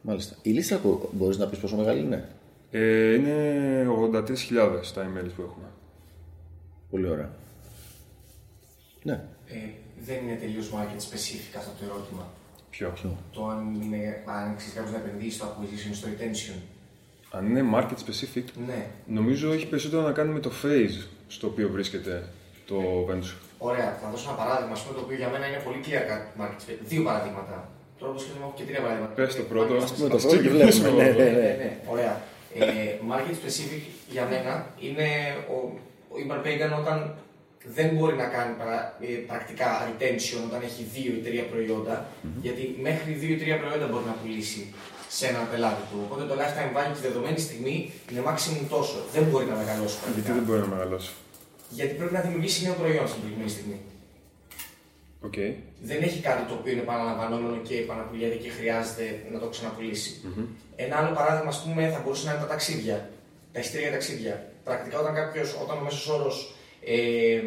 Μάλιστα. 0.03 0.37
Η 0.43 0.51
λίστα 0.51 0.77
που 0.77 1.09
μπορείς 1.13 1.37
να 1.39 1.47
πεις 1.47 1.59
πόσο 1.59 1.77
μεγάλη 1.77 2.01
είναι; 2.01 2.29
Ε, 2.71 3.15
είναι 3.15 3.87
83.000 3.89 4.93
τα 4.95 5.03
emails 5.03 5.31
που 5.37 5.43
έχουμε. 5.43 5.67
Πολύ 6.91 7.09
ωραία. 7.09 7.31
Ναι. 9.03 9.13
Ε, 9.47 9.57
δεν 10.05 10.17
είναι 10.27 10.37
τελείως 10.37 10.71
market 10.75 11.01
specific 11.01 11.55
αυτό 11.59 11.71
το 11.79 11.85
ερώτημα. 11.85 12.29
Ποιο; 12.71 12.91
Ποιο. 12.95 13.17
Το 13.33 13.47
αν, 13.47 13.81
είναι, 13.83 14.23
αν 14.27 14.57
ξέρεις 14.57 14.75
κάποιος 14.75 14.93
να 14.93 14.99
επενδύσει 14.99 15.37
στο 15.37 15.47
acquisition, 15.47 15.91
στο 15.95 16.09
retention. 16.09 16.59
Αν 17.37 17.43
είναι 17.47 17.63
market 17.75 17.99
specific, 18.05 18.45
Ναι. 18.67 18.87
νομίζω 19.07 19.53
έχει 19.53 19.67
περισσότερο 19.67 20.03
να 20.03 20.13
κάνει 20.13 20.33
με 20.33 20.41
το 20.41 20.51
phase 20.63 20.97
στο 21.29 21.47
οποίο 21.47 21.69
βρίσκεται 21.69 22.15
το 22.67 22.77
venture. 23.11 23.37
Ωραία, 23.59 23.99
θα 24.03 24.07
δώσω 24.11 24.29
ένα 24.29 24.39
παράδειγμα, 24.43 24.73
ας 24.73 24.83
πούμε, 24.83 24.95
το 24.99 25.03
οποίο 25.05 25.17
για 25.23 25.29
μένα 25.33 25.45
είναι 25.49 25.61
πολύ 25.67 25.79
clear 25.87 26.03
cut 26.11 26.23
market 26.41 26.61
space. 26.65 26.81
Δύο 26.91 27.03
παραδείγματα. 27.09 27.57
Τώρα 27.99 28.11
όπως 28.13 28.23
σκέφτομαι 28.23 28.45
έχω 28.47 28.55
και 28.59 28.65
τρία 28.69 28.81
παραδείγματα. 28.85 29.15
Πες 29.19 29.35
το 29.41 29.43
πρώτο, 29.53 29.73
Market 29.75 29.83
ας 29.83 29.91
Με 30.03 30.09
το 30.09 30.17
Ας 30.17 30.23
πρώτο 30.23 30.37
και 30.37 30.49
ξεκινήσουμε 30.49 30.89
βλέπουμε. 30.89 31.05
Ναι, 31.05 31.11
από 31.11 31.19
ναι, 31.21 31.29
εδώ. 31.29 31.39
ναι. 31.41 31.47
Ναι, 31.47 31.55
ναι, 31.65 31.71
ωραία. 31.95 32.15
Ε, 32.61 32.65
market 33.13 33.35
specific 33.43 33.83
για 34.15 34.25
μένα 34.33 34.53
είναι 34.87 35.07
ο, 35.55 35.57
ο 36.13 36.15
Iman 36.25 36.41
Pagan 36.47 36.73
όταν 36.83 36.99
δεν 37.77 37.89
μπορεί 37.95 38.17
να 38.25 38.29
κάνει 38.37 38.53
παρα- 38.61 38.87
ε, 39.07 39.07
πρακτικά 39.31 39.69
retention 39.89 40.41
όταν 40.49 40.61
έχει 40.69 40.83
δύο 40.97 41.11
ή 41.19 41.21
τρία 41.27 41.45
προϊόντα, 41.53 41.95
γιατί 42.45 42.63
μέχρι 42.87 43.11
δύο 43.23 43.33
ή 43.37 43.39
τρία 43.43 43.57
προϊόντα 43.61 43.87
μπορεί 43.91 44.05
να 44.13 44.17
πουλήσει 44.21 44.63
σε 45.17 45.25
έναν 45.27 45.45
πελάτη 45.51 45.83
του. 45.91 45.99
Οπότε 46.07 46.23
το 46.31 46.35
lifetime 46.41 46.73
value 46.77 46.93
της 46.93 47.03
δεδομένης 47.09 47.43
στιγμή 47.43 47.77
είναι 48.11 48.23
maximum 48.29 48.65
τόσο. 48.75 48.97
Δεν 49.15 49.23
μπορεί 49.31 49.45
να 49.53 49.57
μεγαλώσει 49.63 49.97
Γιατί 49.97 50.05
πρακτικά. 50.13 50.33
δεν 50.35 50.43
μπορεί 50.47 50.61
να 50.61 50.67
μεγαλώσει; 50.75 51.11
Γιατί 51.79 51.95
πρέπει 51.99 52.13
να 52.19 52.21
δημιουργήσει 52.21 52.65
νέο 52.65 52.75
προϊόν 52.81 53.07
στην 53.09 53.21
προηγούμενη 53.21 53.51
στιγμή. 53.57 53.79
Οκ. 55.29 55.39
Δεν 55.91 56.03
έχει 56.03 56.21
κάτι 56.29 56.43
το 56.49 56.55
οποίο 56.55 56.73
είναι 56.73 56.81
επαναλαμβανόμενο 56.81 57.57
και 57.69 57.77
επαναπουλιέται 57.77 58.35
και 58.35 58.51
χρειάζεται 58.59 59.05
να 59.33 59.39
το 59.39 59.47
ξαναπουλήσει. 59.47 60.11
Ένα 60.77 60.97
άλλο 60.99 61.15
παράδειγμα, 61.15 61.49
ας 61.49 61.63
πούμε, 61.63 61.89
θα 61.95 62.01
μπορούσε 62.03 62.27
να 62.27 62.33
είναι 62.33 62.41
τα 62.41 62.47
ταξίδια. 62.49 63.11
Τα 63.53 63.61
εισιτήρια 63.61 63.89
για 63.89 63.97
ταξίδια. 63.99 64.53
Πρακτικά, 64.65 64.99
όταν 64.99 65.15
κάποιος, 65.15 65.49
όταν 65.63 65.79
ο 65.79 65.81
μέσος 65.81 66.09
όρος 66.09 66.55
ε, 66.85 67.41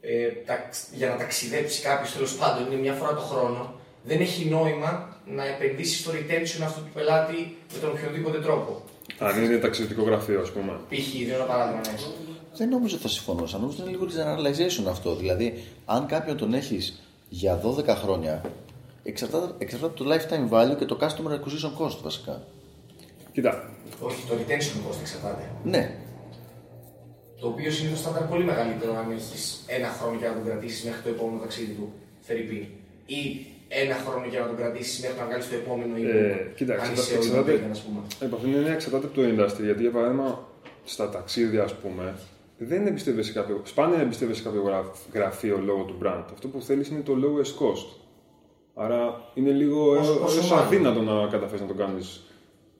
ε, 0.00 0.28
ταξ- 0.46 0.88
για 0.92 1.08
να 1.08 1.16
ταξιδέψει 1.16 1.82
κάποιος 1.82 2.12
τέλος 2.12 2.36
πάντων 2.36 2.66
είναι 2.72 2.80
μια 2.80 2.92
φορά 2.92 3.14
το 3.14 3.20
χρόνο, 3.20 3.79
δεν 4.04 4.20
έχει 4.20 4.48
νόημα 4.48 5.18
να 5.26 5.46
επενδύσει 5.46 5.98
στο 5.98 6.10
retention 6.10 6.62
αυτού 6.64 6.80
του 6.80 6.90
πελάτη 6.94 7.56
με 7.72 7.78
τον 7.80 7.90
οποιοδήποτε 7.90 8.38
τρόπο. 8.38 8.82
Αν 9.18 9.44
είναι 9.44 9.56
ταξιδιωτικό 9.56 10.02
γραφείο, 10.02 10.40
ας 10.40 10.50
πούμε. 10.50 10.72
Π.χ. 10.88 11.10
δίνω 11.12 11.34
ένα 11.34 11.44
παράδειγμα, 11.44 11.80
ναι. 11.80 11.96
Δεν 12.54 12.68
νομίζω 12.68 12.94
ότι 12.94 13.02
θα 13.02 13.08
συμφωνούσα. 13.08 13.58
Νομίζω 13.58 13.78
ότι 13.80 13.90
είναι 13.90 13.98
λίγο 13.98 14.10
generalization 14.14 14.90
αυτό. 14.90 15.16
Δηλαδή, 15.16 15.64
αν 15.84 16.06
κάποιον 16.06 16.36
τον 16.36 16.54
έχεις 16.54 17.02
για 17.28 17.60
12 17.64 17.86
χρόνια, 17.86 18.42
εξαρτάται, 19.02 19.54
εξαρτάται 19.58 19.92
από 19.92 20.04
το 20.04 20.14
lifetime 20.14 20.54
value 20.54 20.76
και 20.78 20.84
το 20.84 20.98
customer 21.00 21.32
acquisition 21.32 21.84
cost 21.84 21.96
βασικά. 22.02 22.42
Κοίτα, 23.32 23.70
Όχι, 24.00 24.26
το 24.28 24.34
retention 24.34 24.90
cost 24.90 24.96
εξαρτάται. 25.00 25.42
Ναι, 25.64 25.94
Το 27.40 27.46
οποίο 27.46 27.70
συνήθως 27.70 28.00
θα 28.00 28.10
ήταν 28.10 28.28
πολύ 28.28 28.44
μεγαλύτερο 28.44 28.96
αν 28.96 29.10
έχεις 29.10 29.64
ένα 29.66 29.88
χρόνο 29.88 30.18
για 30.18 30.28
να 30.28 30.34
τον 30.34 30.44
κρατήσεις 30.44 30.84
μέχρι 30.84 31.02
το 31.02 31.08
επόμενο 31.08 31.38
ταξίδι 31.40 31.72
του, 31.72 31.92
Φερρυπίν. 32.20 32.64
Ή 33.06 33.46
ένα 33.82 33.94
χρόνο 34.06 34.26
για 34.32 34.40
να 34.40 34.46
τον 34.46 34.56
κρατήσει 34.60 34.94
μέχρι 35.02 35.18
να 35.20 35.24
βγάλει 35.28 35.42
το 35.50 35.54
επόμενο 35.62 35.92
ή 35.96 36.04
Ε, 36.04 36.52
κοίτα, 36.56 36.72
αν 36.72 36.78
εξαρτάται- 36.78 36.98
είσαι 37.06 37.14
ο 37.14 37.16
εξαρτάται- 37.16 37.52
Ιμπέγκαν, 37.54 37.70
ας 37.70 37.82
πούμε. 37.84 38.00
Επ' 38.24 38.34
αυτήν 38.36 38.48
την 38.50 38.58
έννοια 38.58 38.72
εξαρτάται 38.78 39.06
από 39.08 39.14
το 39.18 39.22
industry. 39.30 39.62
Γιατί 39.68 39.82
για 39.86 39.90
παράδειγμα 39.96 40.28
στα 40.84 41.04
ταξίδια, 41.14 41.62
ας 41.68 41.74
πούμε, 41.74 42.14
δεν 42.58 42.86
εμπιστεύεσαι 42.86 43.32
κάποιο, 43.32 43.60
σπάνια 43.64 44.00
εμπιστεύεσαι 44.00 44.42
κάποιο 44.42 44.62
γρα- 44.62 44.90
γραφείο 45.14 45.56
λόγω 45.68 45.82
του 45.82 45.96
brand. 46.02 46.24
Αυτό 46.34 46.48
που 46.48 46.60
θέλεις 46.62 46.88
είναι 46.88 47.00
το 47.00 47.12
lowest 47.22 47.52
cost. 47.62 47.86
Άρα 48.74 49.00
είναι 49.34 49.50
λίγο 49.50 49.80
Όσο- 49.90 49.96
έως- 50.12 50.22
όσο 50.22 50.36
έως 50.36 50.50
μάλλον. 50.50 50.66
αδύνατο 50.66 51.00
να 51.02 51.26
καταφέρεις 51.26 51.60
να 51.60 51.66
το 51.66 51.74
κάνεις 51.74 52.24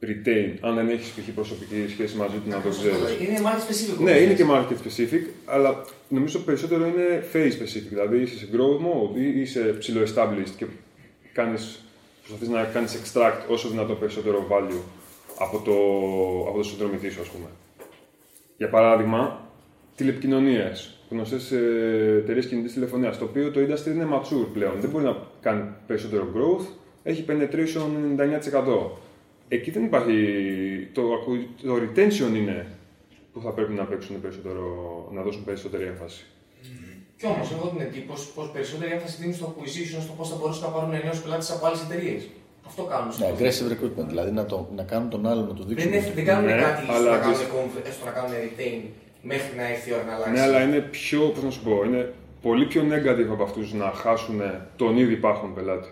retain, 0.03 0.57
αν 0.61 0.75
δεν 0.75 0.89
έχεις 0.89 1.09
π.χ. 1.09 1.31
προσωπική 1.35 1.87
σχέση 1.89 2.17
μαζί 2.17 2.37
του 2.37 2.49
να 2.49 2.61
το 2.61 2.69
ξέρεις. 2.69 2.99
Είναι 3.21 3.39
market 3.45 3.63
specific. 3.69 4.03
Ναι, 4.03 4.11
όπως 4.11 4.23
είναι 4.23 4.35
και 4.35 4.45
λες. 4.45 4.53
market 4.53 4.75
specific, 4.75 5.25
αλλά 5.45 5.85
νομίζω 6.09 6.39
περισσότερο 6.39 6.87
είναι 6.87 7.25
phase 7.33 7.53
specific. 7.53 7.87
Δηλαδή 7.89 8.21
είσαι 8.21 8.39
σε 8.39 8.49
growth 8.53 8.81
mode 8.87 9.17
ή 9.17 9.41
είσαι 9.41 9.61
ψηλό 9.79 10.01
established 10.03 10.53
και 10.57 10.67
κάνεις, 11.33 11.85
προσπαθείς 12.19 12.49
να 12.49 12.65
κάνεις 12.65 12.99
extract 13.03 13.41
όσο 13.49 13.69
δυνατό 13.69 13.95
περισσότερο 13.95 14.47
value 14.51 14.83
από 15.39 15.59
το, 15.59 15.73
από 16.49 16.57
το 16.57 16.63
συνδρομητή 16.63 17.11
σου, 17.11 17.21
ας 17.21 17.29
πούμε. 17.29 17.47
Για 18.57 18.69
παράδειγμα, 18.69 19.49
τηλεπικοινωνίες, 19.97 20.99
γνωστές 21.11 21.51
ε, 21.53 22.17
εταιρείες 22.23 22.47
κινητής 22.47 22.73
τηλεφωνίας, 22.73 23.19
το 23.19 23.25
οποίο 23.25 23.51
το 23.51 23.61
industry 23.61 23.87
είναι 23.87 24.09
mature 24.13 24.47
πλέον. 24.53 24.73
Δεν 24.81 24.91
μπορεί 24.91 25.05
να 25.05 25.17
κάνει 25.41 25.63
περισσότερο 25.87 26.29
growth, 26.35 26.67
έχει 27.03 27.25
penetration 27.29 28.17
99%. 28.17 28.91
Εκεί 29.57 29.71
δεν 29.71 29.85
υπάρχει, 29.85 30.17
το, 30.93 31.03
ακου- 31.17 31.49
το 31.67 31.75
retention 31.85 32.35
είναι 32.41 32.67
που 33.33 33.41
θα 33.45 33.51
πρέπει 33.51 33.73
να 33.73 33.85
παίξουν 33.85 34.21
περισσότερο, 34.21 34.65
να 35.15 35.23
δώσουν 35.23 35.45
περισσότερη 35.45 35.85
έμφαση. 35.85 36.25
Κι 37.19 37.27
όμως, 37.27 37.51
έχω 37.53 37.67
την 37.69 37.81
εντύπωση 37.87 38.27
πως 38.35 38.51
περισσότερη 38.51 38.93
έμφαση 38.93 39.17
δίνουν 39.21 39.35
στο 39.35 39.47
acquisition, 39.57 40.01
στο 40.07 40.13
πώς 40.19 40.29
θα 40.29 40.37
μπορούσαν 40.41 40.63
να 40.71 40.75
πάρουν 40.77 40.91
νέου 40.91 41.17
πελάτε 41.23 41.47
από 41.55 41.67
άλλες 41.67 41.81
εταιρείες. 41.87 42.23
Αυτό 42.67 42.83
κάνουν. 42.83 43.07
ναι, 43.09 43.13
συνήθως. 43.15 43.37
aggressive 43.39 43.69
recruitment. 43.73 44.07
Δηλαδή 44.13 44.31
να, 44.31 44.45
το, 44.47 44.69
να 44.77 44.83
κάνουν 44.83 45.09
τον 45.11 45.27
άλλον 45.27 45.47
να 45.47 45.55
του 45.55 45.65
δείξουν. 45.65 45.91
Δεν, 45.91 46.01
είναι- 46.01 46.13
δεν 46.15 46.25
κάνουν 46.25 46.45
Ναι, 46.45 46.61
κάτι 46.67 46.83
στο 46.85 46.93
αλλά 46.93 47.11
να, 47.11 47.19
κάνουν, 47.19 47.35
τις- 47.35 47.47
conv- 47.55 47.93
στο 47.97 48.05
να 48.05 48.11
κάνουν 48.11 48.31
retain 48.45 48.81
μέχρι 49.23 49.57
να 49.57 49.69
έρθει 49.71 49.91
η 49.91 49.93
ώρα 49.93 50.05
να 50.05 50.13
αλλάξει. 50.15 50.33
Ναι, 50.33 50.41
αλλά 50.41 50.63
είναι 50.63 50.81
πιο, 50.81 51.21
πώς 51.21 51.43
να 51.43 51.51
σου 51.51 51.63
πω, 51.63 51.85
είναι 51.87 52.13
πολύ 52.43 52.67
πιο 52.67 52.83
negative 52.93 53.31
από 53.33 53.43
αυτούς 53.43 53.73
να 53.73 53.85
χάσουν 54.03 54.41
τον 54.77 54.97
ήδη 54.97 55.13
υπάρχον 55.13 55.55
πελάτη. 55.55 55.89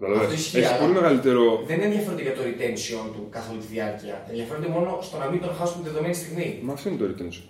Καταλαβες. 0.00 0.26
Αυτό 0.26 0.34
ισχύει, 0.40 0.56
Έχεις 0.58 0.68
αλλά- 0.70 0.78
πολύ 0.80 0.92
μεγαλύτερο. 0.92 1.62
Δεν 1.66 1.80
ενδιαφέρονται 1.80 2.22
για 2.22 2.34
το 2.34 2.40
retention 2.48 3.10
του 3.14 3.26
καθ' 3.30 3.50
όλη 3.50 3.58
τη 3.60 3.66
διάρκεια. 3.66 4.24
Ενδιαφέρονται 4.28 4.68
μόνο 4.68 4.98
στο 5.02 5.16
να 5.18 5.26
μην 5.30 5.40
τον 5.40 5.54
χάσουν 5.54 5.82
τη 5.82 5.88
δεδομένη 5.88 6.14
στιγμή. 6.14 6.60
Μα 6.62 6.72
αυτό 6.72 6.88
είναι 6.88 6.98
το 6.98 7.04
retention. 7.12 7.42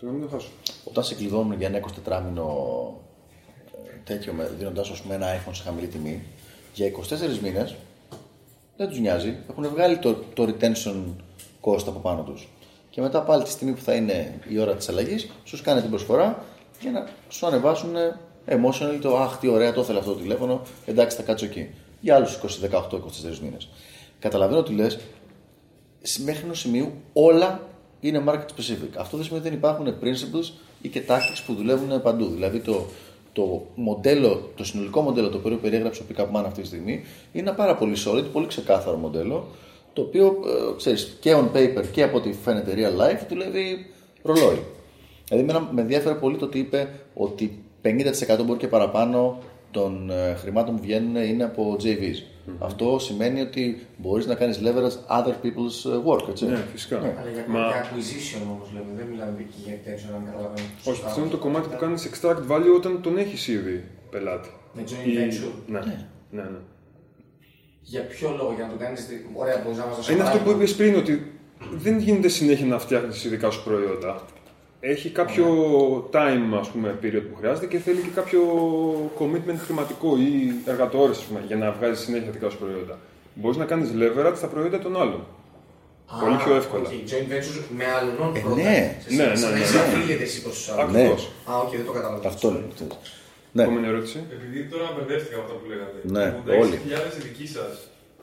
Το 0.00 0.06
να 0.06 0.12
μην 0.12 0.22
το 0.22 0.28
χάσουν. 0.28 0.50
Όταν 0.84 1.04
σε 1.04 1.14
κλειδώνουν 1.14 1.58
για 1.58 1.66
ένα 1.66 1.76
24 1.78 2.22
μήνο 2.26 2.46
τέτοιο, 4.04 4.32
δίνοντα 4.58 4.84
πούμε 5.02 5.14
ένα 5.14 5.26
iPhone 5.36 5.50
σε 5.54 5.62
χαμηλή 5.62 5.86
τιμή, 5.86 6.22
για 6.74 6.86
24 6.86 7.38
μήνες 7.42 7.74
δεν 8.76 8.88
τους 8.88 8.98
νοιάζει. 9.00 9.36
Έχουν 9.50 9.68
βγάλει 9.68 9.98
το, 9.98 10.14
το 10.34 10.42
retention 10.48 10.94
cost 11.60 11.84
από 11.86 11.98
πάνω 11.98 12.22
τους. 12.22 12.48
Και 12.90 13.00
μετά 13.00 13.22
πάλι 13.22 13.42
τη 13.42 13.50
στιγμή 13.50 13.72
που 13.72 13.80
θα 13.80 13.94
είναι 13.94 14.38
η 14.48 14.58
ώρα 14.58 14.74
της 14.74 14.88
αλλαγής, 14.88 15.30
σου 15.44 15.62
κάνει 15.62 15.80
την 15.80 15.90
προσφορά 15.90 16.44
για 16.80 16.90
να 16.90 17.08
σου 17.28 17.46
ανεβάσουν 17.46 17.94
emotionally 18.48 18.98
το 19.00 19.16
Αχ, 19.16 19.38
τι 19.38 19.48
ωραία, 19.48 19.72
το 19.72 19.80
ήθελα 19.80 19.98
αυτό 19.98 20.12
το 20.12 20.18
τηλέφωνο. 20.18 20.62
Εντάξει, 20.86 21.16
θα 21.16 21.22
κάτσω 21.22 21.44
εκεί. 21.44 21.68
Για 22.00 22.14
άλλους 22.14 22.38
18-24 22.70 23.38
μήνες. 23.42 23.68
Καταλαβαίνω 24.18 24.62
τι 24.62 24.72
λες, 24.72 24.98
μέχρι 26.24 26.44
ενός 26.44 26.58
σημείου 26.58 26.92
όλα 27.12 27.60
είναι 28.00 28.22
market 28.26 28.46
specific. 28.56 28.90
Αυτό 28.98 29.16
δεν 29.16 29.26
σημαίνει 29.26 29.46
ότι 29.46 29.48
δεν 29.48 29.52
υπάρχουν 29.52 29.94
principles 30.02 30.52
ή 30.82 30.88
και 30.88 31.02
tactics 31.08 31.42
που 31.46 31.54
δουλεύουν 31.54 32.02
παντού. 32.02 32.26
Δηλαδή 32.26 32.58
το, 32.58 32.86
το 33.32 33.66
μοντέλο, 33.74 34.50
το 34.56 34.64
συνολικό 34.64 35.00
μοντέλο 35.00 35.28
το 35.28 35.36
οποίο 35.36 35.56
περιέγραψε 35.56 36.02
ο 36.02 36.04
Pickup 36.10 36.36
Man 36.36 36.42
αυτή 36.46 36.60
τη 36.60 36.66
στιγμή 36.66 36.92
είναι 37.32 37.48
ένα 37.48 37.54
πάρα 37.54 37.76
πολύ 37.76 37.96
solid, 38.06 38.24
πολύ 38.32 38.46
ξεκάθαρο 38.46 38.96
μοντέλο 38.96 39.46
το 39.92 40.02
οποίο 40.02 40.26
ε, 40.26 40.76
ξέρεις, 40.76 41.16
και 41.20 41.34
on 41.36 41.56
paper 41.56 41.84
και 41.92 42.02
από 42.02 42.16
ό,τι 42.16 42.32
φαίνεται 42.32 42.74
real 42.76 43.00
life 43.00 43.26
δουλεύει 43.28 43.86
ρολόι. 44.22 44.62
Δηλαδή 45.28 45.50
εμένα 45.50 45.68
με 45.72 45.80
ενδιαφέρει 45.80 46.14
πολύ 46.14 46.36
το 46.36 46.44
ότι 46.44 46.58
είπε 46.58 46.88
ότι 47.14 47.61
50% 47.84 48.44
μπορεί 48.44 48.58
και 48.58 48.68
παραπάνω 48.68 49.38
των 49.70 50.10
ε, 50.10 50.34
χρημάτων 50.34 50.76
που 50.76 50.82
βγαίνουν 50.82 51.16
είναι 51.16 51.44
από 51.44 51.76
JVs. 51.82 52.16
Αυτό 52.58 52.98
σημαίνει 52.98 53.40
ότι 53.40 53.86
μπορείς 53.96 54.26
να 54.26 54.34
κάνεις 54.34 54.60
leverage 54.64 55.16
other 55.18 55.34
people's 55.44 55.90
ε, 55.90 55.96
work, 56.06 56.28
έτσι. 56.28 56.46
Ναι, 56.46 56.56
φυσικά. 56.72 56.98
Ναι. 56.98 57.14
Αλλά 57.20 57.30
για, 57.30 57.44
Μα- 57.48 57.58
για 57.66 57.82
acquisition 57.84 58.40
όμω 58.44 58.66
λέμε, 58.72 58.86
δεν 58.96 59.06
μιλάμε 59.06 59.34
εκεί 59.38 59.56
για 59.64 59.74
retention, 59.74 60.14
αν 60.16 60.24
καταλαβαίνω. 60.24 60.66
Όχι, 60.78 60.84
σωστά. 60.96 61.06
αυτό 61.06 61.20
είναι 61.20 61.30
το 61.30 61.36
κομμάτι 61.36 61.68
που 61.68 61.76
κάνεις 61.76 62.10
extract 62.10 62.42
value 62.52 62.74
όταν 62.76 63.00
τον 63.02 63.18
έχεις 63.18 63.48
ήδη 63.48 63.84
πελάτη. 64.10 64.48
Με 64.74 64.82
joint 64.86 65.06
Ή- 65.08 65.12
venture. 65.18 65.52
Ναι, 65.66 65.78
ναι, 66.30 66.42
ναι. 66.42 66.58
Για 67.80 68.02
ποιο 68.06 68.34
λόγο, 68.38 68.52
για 68.56 68.64
να 68.64 68.70
το 68.70 68.76
κάνεις. 68.78 69.06
Ωραία, 69.34 69.60
μπορείς 69.64 69.78
να 69.78 69.86
μας 69.86 69.96
δώσει. 69.96 70.12
Είναι 70.12 70.20
ένα 70.20 70.30
αυτό 70.30 70.42
που 70.42 70.50
παράδειγμα. 70.50 70.72
είπες 70.72 70.76
πριν, 70.80 70.96
ότι 71.02 71.32
δεν 71.84 71.98
γίνεται 71.98 72.28
συνέχεια 72.28 72.66
να 72.66 72.78
φτιάχνεις 72.78 73.24
ειδικά 73.24 73.50
σου 73.50 73.62
προϊόντα. 73.64 74.20
Έχει 74.84 75.08
κάποιο 75.10 75.46
time, 76.12 76.58
ας 76.60 76.68
πούμε, 76.68 76.98
period 77.02 77.22
που 77.30 77.36
χρειάζεται 77.38 77.66
και 77.66 77.78
θέλει 77.78 78.00
και 78.00 78.08
κάποιο 78.14 78.40
commitment 79.18 79.58
χρηματικό 79.64 80.16
ή 80.16 80.52
εργατόρες, 80.66 81.18
ας 81.18 81.24
πούμε, 81.24 81.40
για 81.46 81.56
να 81.56 81.72
βγάζει 81.72 82.02
συνέχεια 82.02 82.30
δικά 82.30 82.48
σου 82.50 82.58
προϊόντα. 82.58 82.98
Μπορείς 83.34 83.56
να 83.56 83.64
κάνεις 83.64 83.88
leverage 84.00 84.36
στα 84.36 84.46
προϊόντα 84.46 84.78
των 84.78 84.96
άλλων. 85.00 85.20
Α, 86.14 86.18
Πολύ 86.24 86.36
πιο 86.44 86.54
εύκολα. 86.54 86.84
Okay, 86.88 87.02
joint 87.10 87.28
ventures 87.32 87.64
με 87.78 87.84
άλλων 87.98 88.36
Ε, 88.36 88.40
πρώτα. 88.40 88.54
ναι. 88.62 88.96
Σε 89.06 89.14
Ναι, 89.14 89.24
σχέση 89.24 89.44
ναι, 89.44 89.50
με 89.50 89.56
ναι, 89.58 89.62
εσύ 89.64 89.76
ναι. 89.76 89.82
affiliate 89.84 90.20
εσύ 90.28 90.42
προς 90.42 90.54
τους 90.56 90.68
άλλους. 90.70 90.92
Ναι. 90.92 91.00
Ακριβώ. 91.02 91.16
Α, 91.50 91.52
οκ, 91.64 91.70
δεν 91.80 91.86
το 91.88 91.92
κατάλαβα. 91.98 92.28
Αυτό 92.28 92.48
Sorry. 92.48 92.52
είναι. 92.56 92.92
Ναι, 93.52 93.62
Επόμενη 93.62 93.86
ερώτηση. 93.92 94.18
Επειδή 94.36 94.58
τώρα 94.72 94.86
μπερδεύτηκα 94.94 95.36
με 95.38 95.42
αυτά 95.44 95.54
που 95.60 95.66
λέγατε. 95.72 95.98
Ναι, 96.16 96.26
86.000 96.56 96.60
όλοι. 96.62 96.74
οι 97.18 97.22
δικοί 97.28 97.46
σας 97.56 97.72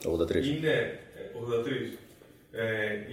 83. 0.04 0.46
είναι 0.54 0.74
ε, 1.18 1.22
83. 1.40 1.99
Ε, 2.52 2.62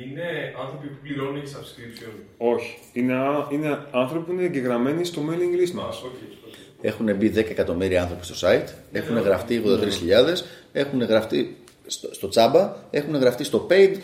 είναι 0.04 0.54
άνθρωποι 0.62 0.88
που 0.88 0.98
πληρώνουν 1.04 1.44
για 1.44 1.58
subscription. 1.58 2.14
Όχι. 2.38 2.78
Είναι, 2.94 3.14
α- 3.14 3.48
είναι 3.52 3.86
άνθρωποι 3.92 4.26
που 4.26 4.32
είναι 4.32 4.44
εγγεγραμμένοι 4.44 5.06
στο 5.06 5.22
mailing 5.30 5.54
list 5.62 5.72
Α, 5.72 5.76
μα. 5.76 5.84
οκ, 5.88 5.94
οκ. 6.04 6.54
Έχουν 6.82 7.16
μπει 7.16 7.30
10 7.36 7.38
εκατομμύρια 7.38 8.02
άνθρωποι 8.02 8.26
στο 8.26 8.48
site, 8.48 8.68
έχουν 8.92 9.14
Ναι. 9.14 9.20
γραφτεί 9.20 9.62
83.000, 9.66 10.44
έχουν 10.74 11.02
γραφτεί 11.04 11.58
στο, 11.86 12.14
στο 12.14 12.28
τσάμπα, 12.28 12.76
έχουν 12.92 13.16
γραφτεί 13.16 13.44
στο 13.44 13.68
paid 13.70 13.96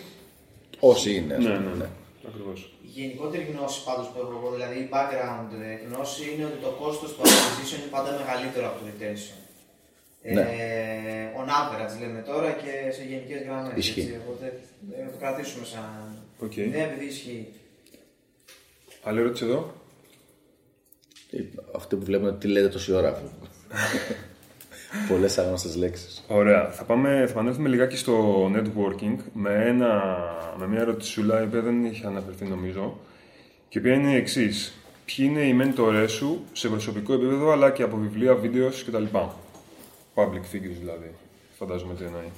όσοι 0.80 1.14
είναι. 1.14 1.34
ας 1.34 1.44
Ναι, 1.44 1.50
πούμε, 1.54 1.68
ναι, 1.70 1.74
ναι. 1.74 1.88
Ακριβώς. 2.28 2.72
Η 2.82 3.00
γενικότερη 3.00 3.44
γνώση 3.52 3.84
πάντως 3.84 4.06
που 4.06 4.18
έχω 4.22 4.32
εγώ, 4.40 4.48
δηλαδή 4.56 4.76
η 4.84 4.88
background 4.94 5.48
ε, 5.68 5.86
γνώση 5.88 6.22
είναι 6.32 6.44
ότι 6.50 6.58
το 6.66 6.70
κόστος 6.82 7.08
του 7.14 7.20
acquisition 7.24 7.78
είναι 7.80 7.90
πάντα 7.96 8.10
μεγαλύτερο 8.20 8.64
από 8.70 8.76
το 8.80 8.84
retention. 8.90 9.36
Ε, 10.26 10.32
Ναι. 10.34 10.46
on 11.36 11.48
average 11.48 12.00
λέμε 12.00 12.20
τώρα 12.20 12.50
και 12.50 12.90
σε 12.92 13.02
γενικές 13.04 13.42
γραμμές. 13.42 13.72
Ισχύει. 13.74 14.00
έτσι, 14.00 14.20
Οπότε 14.28 14.60
ε, 14.98 15.02
να 15.04 15.10
το 15.10 15.16
κρατήσουμε 15.18 15.64
σαν 15.64 16.16
Οκ. 16.38 16.56
ιδέα 16.56 16.84
επειδή 16.84 17.04
ισχύει. 17.06 17.48
Άλλη 19.02 19.20
ερώτηση 19.20 19.44
εδώ; 19.44 19.74
Ε, 21.30 21.38
Αυτοί 21.76 21.96
που 21.96 22.04
βλέπουν 22.04 22.38
τι 22.38 22.48
λέτε 22.48 22.68
τόση 22.68 22.92
ώρα. 22.92 23.22
Πολλές 25.08 25.38
άγνωστες 25.38 25.76
λέξεις. 25.76 26.24
Ωραία. 26.28 26.70
Θα, 26.70 26.84
πάμε, 26.84 27.08
θα 27.26 27.30
επανέλθουμε 27.32 27.68
λιγάκι 27.68 27.96
στο 27.96 28.44
networking 28.54 29.16
με, 29.32 29.64
ένα, 29.66 30.14
με 30.58 30.66
μια 30.66 30.80
ερωτησούλα 30.80 31.40
η 31.40 31.44
οποία 31.44 31.60
δεν 31.60 31.84
είχε 31.84 32.06
αναφερθεί 32.06 32.44
νομίζω 32.44 32.98
και 33.68 33.78
η 33.78 33.80
οποία 33.80 33.94
είναι 33.94 34.10
η 34.12 34.16
εξής. 34.16 34.72
Ποιοι 35.04 35.26
είναι 35.30 35.40
οι 35.40 35.52
μέντορές 35.52 36.12
σου 36.12 36.44
σε 36.52 36.68
προσωπικό 36.68 37.12
επίπεδο 37.12 37.50
αλλά 37.50 37.70
και 37.70 37.82
από 37.82 37.96
βιβλία, 37.96 38.34
βίντεο 38.34 38.70
κτλ. 38.86 39.04
Public 40.14 40.54
figures 40.54 40.78
δηλαδή. 40.78 41.14
Φαντάζομαι 41.58 41.94
τι 41.94 42.04
εννοεί. 42.04 42.32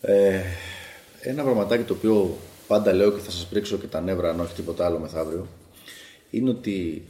Ε, 0.00 0.40
ένα 1.20 1.42
πραγματάκι 1.42 1.82
το 1.82 1.94
οποίο 1.94 2.36
πάντα 2.66 2.92
λέω 2.92 3.12
και 3.12 3.20
θα 3.20 3.30
σας 3.30 3.46
πρίξω 3.46 3.76
και 3.76 3.86
τα 3.86 4.00
νεύρα 4.00 4.30
αν 4.30 4.40
όχι 4.40 4.54
τίποτα 4.54 4.84
άλλο 4.84 4.98
μεθαύριο 4.98 5.46
είναι 6.30 6.50
ότι 6.50 7.04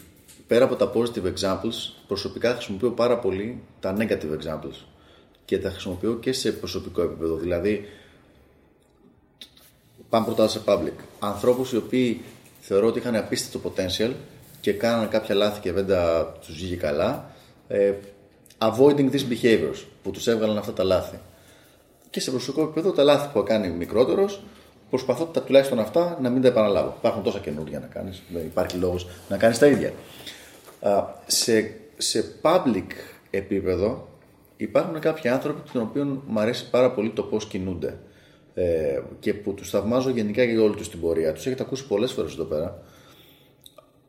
πέρα 0.47 0.65
από 0.65 0.77
τα 0.77 0.93
positive 0.95 1.33
examples 1.35 1.93
προσωπικά 2.07 2.53
χρησιμοποιώ 2.53 2.91
πάρα 2.91 3.19
πολύ 3.19 3.63
τα 3.81 3.97
negative 3.99 4.39
examples 4.43 4.85
και 5.45 5.59
τα 5.59 5.71
χρησιμοποιώ 5.71 6.15
και 6.15 6.33
σε 6.33 6.53
προσωπικό 6.53 7.03
επίπεδο 7.03 7.37
δηλαδή 7.37 7.89
πάμε 10.09 10.25
πρώτα 10.25 10.49
σε 10.49 10.61
public 10.67 10.95
ανθρώπους 11.19 11.73
οι 11.73 11.77
οποίοι 11.77 12.21
θεωρώ 12.61 12.87
ότι 12.87 12.99
είχαν 12.99 13.17
απίστευτο 13.17 13.71
potential 13.71 14.13
και 14.61 14.73
κάνανε 14.73 15.07
κάποια 15.07 15.35
λάθη 15.35 15.61
και 15.61 15.73
δεν 15.73 15.87
τα 15.87 16.33
τους 16.41 16.55
βγήκε 16.55 16.77
καλά 16.77 17.31
ε, 17.69 17.93
avoiding 18.73 19.11
these 19.11 19.43
behaviors 19.43 19.85
που 20.03 20.11
τους 20.11 20.27
έβγαλαν 20.27 20.59
αυτά 20.59 20.73
τα 20.73 20.85
λάθη 20.85 21.19
και 22.15 22.21
σε 22.21 22.31
προσωπικό 22.31 22.65
επίπεδο 22.65 22.91
τα 22.91 23.03
λάθη 23.03 23.29
που 23.33 23.39
θα 23.39 23.45
κάνει 23.45 23.69
μικρότερος, 23.69 24.43
προσπαθώ 24.91 25.25
τα 25.25 25.43
τουλάχιστον 25.43 25.79
αυτά 25.79 26.19
να 26.23 26.31
μην 26.31 26.43
τα 26.43 26.49
επαναλάβω. 26.49 26.95
Υπάρχουν 26.99 27.23
τόσα 27.23 27.39
καινούργια 27.39 27.79
να 27.79 27.87
κάνεις, 27.87 28.23
δεν 28.33 28.43
υπάρχει 28.45 28.77
λόγος 28.77 29.07
να 29.29 29.37
κάνεις 29.37 29.59
τα 29.59 29.67
ίδια. 29.67 29.93
Α, 30.81 31.05
σε, 31.27 31.77
σε 31.97 32.25
public 32.43 32.87
επίπεδο 33.31 34.09
υπάρχουν 34.57 35.01
κάποιοι 35.01 35.31
άνθρωποι 35.31 35.71
των 35.73 35.83
οποίων 35.83 36.23
μου 36.27 36.41
αρέσει 36.41 36.71
πάρα 36.71 36.91
πολύ 36.91 37.11
το 37.11 37.23
πώς 37.23 37.47
κινούνται 37.47 37.99
ε, 38.55 39.01
και 39.19 39.35
που 39.35 39.55
τους 39.55 39.71
θαυμάζω 39.71 40.11
γενικά 40.11 40.43
για 40.43 40.63
όλη 40.63 40.75
τους 40.75 40.91
την 40.91 41.01
πορεία. 41.01 41.33
Τους 41.33 41.47
έχετε 41.47 41.63
ακούσει 41.63 41.87
πολλές 41.87 42.13
φορές 42.13 42.33
εδώ 42.33 42.45
πέρα. 42.45 42.83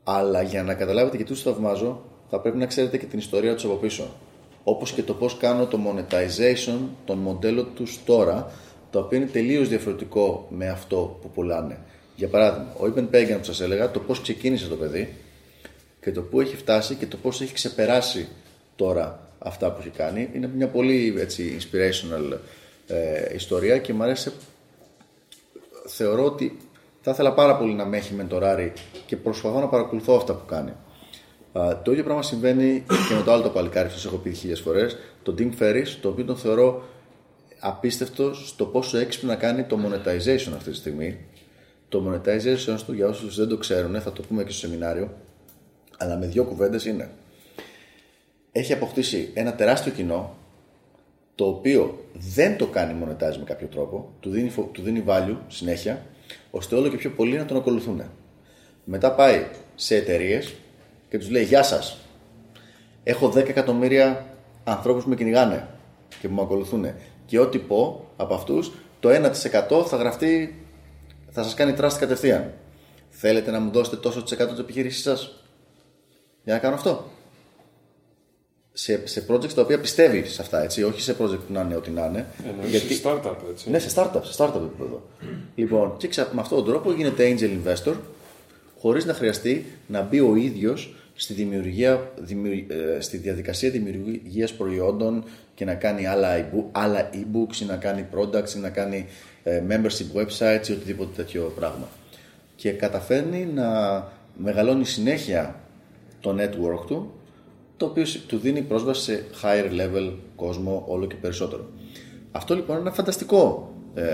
Αλλά 0.04 0.42
για 0.42 0.62
να 0.62 0.74
καταλάβετε 0.74 1.16
γιατί 1.16 1.32
τους 1.32 1.42
θαυμάζω, 1.42 2.04
θα 2.30 2.40
πρέπει 2.40 2.56
να 2.56 2.66
ξέρετε 2.66 2.98
και 2.98 3.06
την 3.06 3.18
ιστορία 3.18 3.54
τους 3.54 3.64
από 3.64 3.74
πίσω. 3.74 4.08
Όπως 4.68 4.92
και 4.92 5.02
το 5.02 5.14
πώς 5.14 5.36
κάνω 5.36 5.66
το 5.66 5.78
monetization 5.86 6.78
των 7.04 7.18
μοντέλων 7.18 7.68
τους 7.74 7.98
τώρα, 8.04 8.52
το 8.90 8.98
οποίο 8.98 9.18
είναι 9.18 9.26
τελείως 9.26 9.68
διαφορετικό 9.68 10.46
με 10.50 10.68
αυτό 10.68 11.18
που 11.22 11.30
πουλάνε. 11.30 11.78
Για 12.16 12.28
παράδειγμα, 12.28 12.72
ο 12.78 12.84
Ibn 12.84 13.14
Pagan 13.14 13.36
που 13.38 13.44
σας 13.44 13.60
έλεγα, 13.60 13.90
το 13.90 14.00
πώς 14.00 14.20
ξεκίνησε 14.20 14.66
το 14.66 14.74
παιδί 14.74 15.14
και 16.00 16.12
το 16.12 16.22
πού 16.22 16.40
έχει 16.40 16.56
φτάσει 16.56 16.94
και 16.94 17.06
το 17.06 17.16
πώς 17.16 17.40
έχει 17.40 17.52
ξεπεράσει 17.52 18.28
τώρα 18.76 19.28
αυτά 19.38 19.72
που 19.72 19.80
έχει 19.80 19.90
κάνει. 19.90 20.30
Είναι 20.34 20.50
μια 20.54 20.68
πολύ 20.68 21.14
έτσι, 21.18 21.56
inspirational 21.60 22.38
ε, 22.86 23.34
ιστορία 23.34 23.78
και 23.78 23.92
μου 23.92 24.02
άρεσε 24.02 24.32
θεωρώ 25.86 26.24
ότι 26.24 26.58
θα 27.02 27.10
ήθελα 27.10 27.32
πάρα 27.32 27.56
πολύ 27.56 27.72
να 27.72 27.84
με 27.84 27.96
έχει 27.96 28.14
μεντοράρει 28.14 28.72
και 29.06 29.16
προσπαθώ 29.16 29.60
να 29.60 29.68
παρακολουθώ 29.68 30.14
αυτά 30.16 30.34
που 30.34 30.46
κάνει. 30.46 30.72
Α, 31.58 31.82
το 31.82 31.90
ίδιο 31.92 32.04
πράγμα 32.04 32.22
συμβαίνει 32.22 32.84
και 33.08 33.14
με 33.14 33.22
το 33.22 33.32
άλλο 33.32 33.42
το 33.42 33.48
παλικάρι, 33.50 33.88
που 33.88 33.98
σα 33.98 34.08
έχω 34.08 34.16
πει 34.16 34.32
χίλιες 34.32 34.60
φορές, 34.60 34.96
τον 35.22 35.34
Tim 35.38 35.62
Ferriss, 35.62 35.96
το 36.00 36.08
οποίο 36.08 36.24
τον 36.24 36.36
θεωρώ 36.36 36.82
απίστευτος 37.60 38.48
στο 38.48 38.64
πόσο 38.64 38.98
έξυπνα 38.98 39.34
κάνει 39.34 39.62
το 39.64 39.78
monetization 39.84 40.52
αυτή 40.56 40.70
τη 40.70 40.76
στιγμή. 40.76 41.18
Το 41.88 42.02
monetization 42.10 42.76
του, 42.86 42.92
για 42.92 43.06
όσους 43.08 43.36
δεν 43.36 43.48
το 43.48 43.56
ξέρουν, 43.56 44.00
θα 44.00 44.12
το 44.12 44.22
πούμε 44.22 44.44
και 44.44 44.50
στο 44.50 44.66
σεμινάριο, 44.66 45.10
αλλά 45.98 46.16
με 46.16 46.26
δύο 46.26 46.44
κουβέντες 46.44 46.84
είναι. 46.84 47.10
Έχει 48.52 48.72
αποκτήσει 48.72 49.30
ένα 49.34 49.54
τεράστιο 49.54 49.92
κοινό, 49.92 50.36
το 51.34 51.46
οποίο 51.46 52.04
δεν 52.12 52.56
το 52.56 52.66
κάνει 52.66 53.04
monetize 53.04 53.36
με 53.38 53.44
κάποιο 53.44 53.66
τρόπο, 53.66 54.12
του 54.20 54.30
δίνει, 54.30 54.50
φο- 54.50 54.70
του 54.72 54.82
δίνει 54.82 55.04
value 55.06 55.36
συνέχεια, 55.48 56.06
ώστε 56.50 56.76
όλο 56.76 56.88
και 56.88 56.96
πιο 56.96 57.10
πολλοί 57.10 57.36
να 57.36 57.44
τον 57.44 57.56
ακολουθούν. 57.56 58.02
Μετά 58.84 59.12
πάει 59.12 59.46
σε 59.74 59.96
εταιρείες 59.96 60.54
και 61.08 61.18
τους 61.18 61.30
λέει: 61.30 61.44
Γεια 61.44 61.62
σας. 61.62 61.98
Έχω 63.02 63.28
10 63.28 63.36
εκατομμύρια 63.36 64.26
ανθρώπους 64.64 65.02
που 65.02 65.08
με 65.08 65.16
κυνηγάνε 65.16 65.68
και 66.20 66.28
που 66.28 66.34
με 66.34 66.42
ακολουθούν. 66.42 66.86
Και 67.26 67.38
ό,τι 67.38 67.58
πω 67.58 68.08
από 68.16 68.34
αυτούς, 68.34 68.72
το 69.00 69.08
1% 69.08 69.84
θα 69.86 69.96
γραφτεί, 69.96 70.64
θα 71.30 71.42
σας 71.42 71.54
κάνει 71.54 71.74
trust 71.78 71.96
κατευθείαν. 71.98 72.52
Θέλετε 73.08 73.50
να 73.50 73.60
μου 73.60 73.70
δώσετε 73.70 73.96
τόσο 73.96 74.22
τη 74.22 74.34
εκατό 74.34 74.50
της 74.50 74.60
επιχείρησής 74.60 75.02
σας 75.02 75.44
για 76.44 76.54
να 76.54 76.60
κάνω 76.60 76.74
αυτό; 76.74 77.04
Σε, 78.72 79.06
σε 79.06 79.26
projects 79.28 79.52
τα 79.52 79.62
οποία 79.62 79.80
πιστεύει 79.80 80.24
σε 80.24 80.42
αυτά, 80.42 80.62
έτσι, 80.62 80.82
όχι 80.82 81.00
σε 81.00 81.16
project 81.20 81.38
που 81.46 81.52
να 81.52 81.60
είναι 81.60 81.76
ό,τι 81.76 81.90
να 81.90 82.06
είναι. 82.06 82.26
Εννοείς 82.48 82.82
σε 82.82 83.00
startup, 83.04 83.36
έτσι. 83.50 83.70
Ναι, 83.70 83.78
σε 83.78 83.90
startup, 83.94 84.20
σε 84.22 84.34
startup 84.42 84.54
επίπεδο. 84.54 85.02
λοιπόν, 85.54 85.96
και 85.96 86.08
ξα... 86.08 86.30
με 86.32 86.40
αυτόν 86.40 86.58
τον 86.58 86.66
τρόπο 86.66 86.92
γίνεται 86.92 87.36
angel 87.36 87.50
investor, 87.64 87.94
χωρίς 88.86 89.04
να 89.04 89.14
χρειαστεί 89.14 89.64
να 89.86 90.02
μπει 90.02 90.20
ο 90.20 90.36
ίδιος 90.36 90.94
στη, 91.14 91.32
δημιουργία, 91.32 92.12
δημιου- 92.18 92.70
ε, 92.70 93.00
στη 93.00 93.16
διαδικασία 93.16 93.70
δημιουργίας 93.70 94.52
προϊόντων 94.52 95.24
και 95.54 95.64
να 95.64 95.74
κάνει 95.74 96.06
άλλα, 96.06 96.28
e-book, 96.38 96.64
άλλα 96.72 97.10
e-books 97.12 97.56
ή 97.62 97.64
να 97.64 97.76
κάνει 97.76 98.06
products 98.14 98.54
ή 98.56 98.58
να 98.58 98.70
κάνει 98.70 99.06
ε, 99.42 99.62
membership 99.68 100.20
websites 100.20 100.68
ή 100.68 100.72
οτιδήποτε 100.72 101.10
τέτοιο 101.16 101.52
πράγμα. 101.56 101.88
Και 102.56 102.70
καταφέρνει 102.70 103.48
να 103.54 103.68
μεγαλώνει 104.36 104.84
συνέχεια 104.84 105.60
το 106.20 106.36
network 106.38 106.86
του, 106.86 107.12
το 107.76 107.86
οποίο 107.86 108.04
του 108.26 108.38
δίνει 108.38 108.60
πρόσβαση 108.60 109.02
σε 109.02 109.24
higher 109.42 109.80
level 109.80 110.12
κόσμο 110.36 110.84
όλο 110.88 111.06
και 111.06 111.16
περισσότερο. 111.20 111.70
Αυτό 112.32 112.54
λοιπόν 112.54 112.76
είναι 112.76 112.86
ένα 112.86 112.94
φανταστικό 112.94 113.74
ε, 113.94 114.04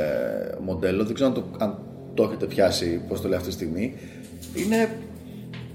μοντέλο, 0.60 1.04
δεν 1.04 1.14
ξέρω 1.14 1.28
αν 1.28 1.34
το, 1.34 1.44
αν 1.58 1.78
το 2.14 2.22
έχετε 2.22 2.46
πιάσει, 2.46 3.00
πώς 3.08 3.20
το 3.20 3.28
λέω 3.28 3.36
αυτή 3.36 3.48
τη 3.48 3.54
στιγμή. 3.54 3.94
Είναι, 4.54 4.98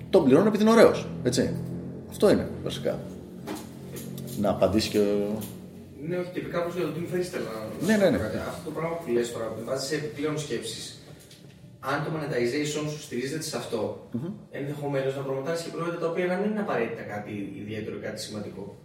τον 0.09 0.23
πληρώνω 0.23 0.47
επειδή 0.47 0.63
είναι 0.63 0.71
ωραίος, 0.71 1.07
έτσι. 1.23 1.53
Αυτό 2.09 2.29
είναι 2.31 2.47
βασικά. 2.63 2.99
Να 4.39 4.49
απαντήσει 4.49 4.89
και 4.89 4.99
ο... 4.99 5.39
Ναι, 6.07 6.17
όχι, 6.17 6.31
τυπικά 6.33 6.61
όπως 6.61 6.75
λέω, 6.77 6.89
την 6.89 7.07
φέρει 7.07 7.23
θέλω 7.23 7.43
να. 7.43 7.85
Ναι, 7.87 7.97
ναι, 7.97 8.09
ναι. 8.09 8.17
να 8.17 8.17
πω 8.17 8.23
κάτι. 8.23 8.37
Αυτό 8.37 8.69
το 8.69 8.71
πράγμα 8.71 8.95
που 8.95 9.11
λες 9.11 9.31
τώρα, 9.31 9.53
με 9.57 9.63
βάζει 9.63 9.85
σε 9.87 9.95
επιπλέον 9.95 10.39
σκέψεις. 10.39 11.01
Αν 11.79 12.03
το 12.03 12.09
monetization 12.15 12.89
σου 12.89 13.01
στηρίζεται 13.01 13.43
σε 13.43 13.57
αυτό, 13.57 14.09
mm-hmm. 14.13 14.31
ενδεχομένως 14.51 15.15
να 15.15 15.21
προμοτάρει 15.21 15.59
και 15.63 15.69
προϊόντα 15.69 15.97
τα 15.97 16.07
οποία 16.07 16.25
να 16.25 16.35
μην 16.35 16.51
είναι 16.51 16.59
απαραίτητα 16.59 17.01
κάτι 17.01 17.53
ιδιαίτερο 17.61 17.95
ή 17.95 17.99
κάτι 17.99 18.21
σημαντικό. 18.21 18.75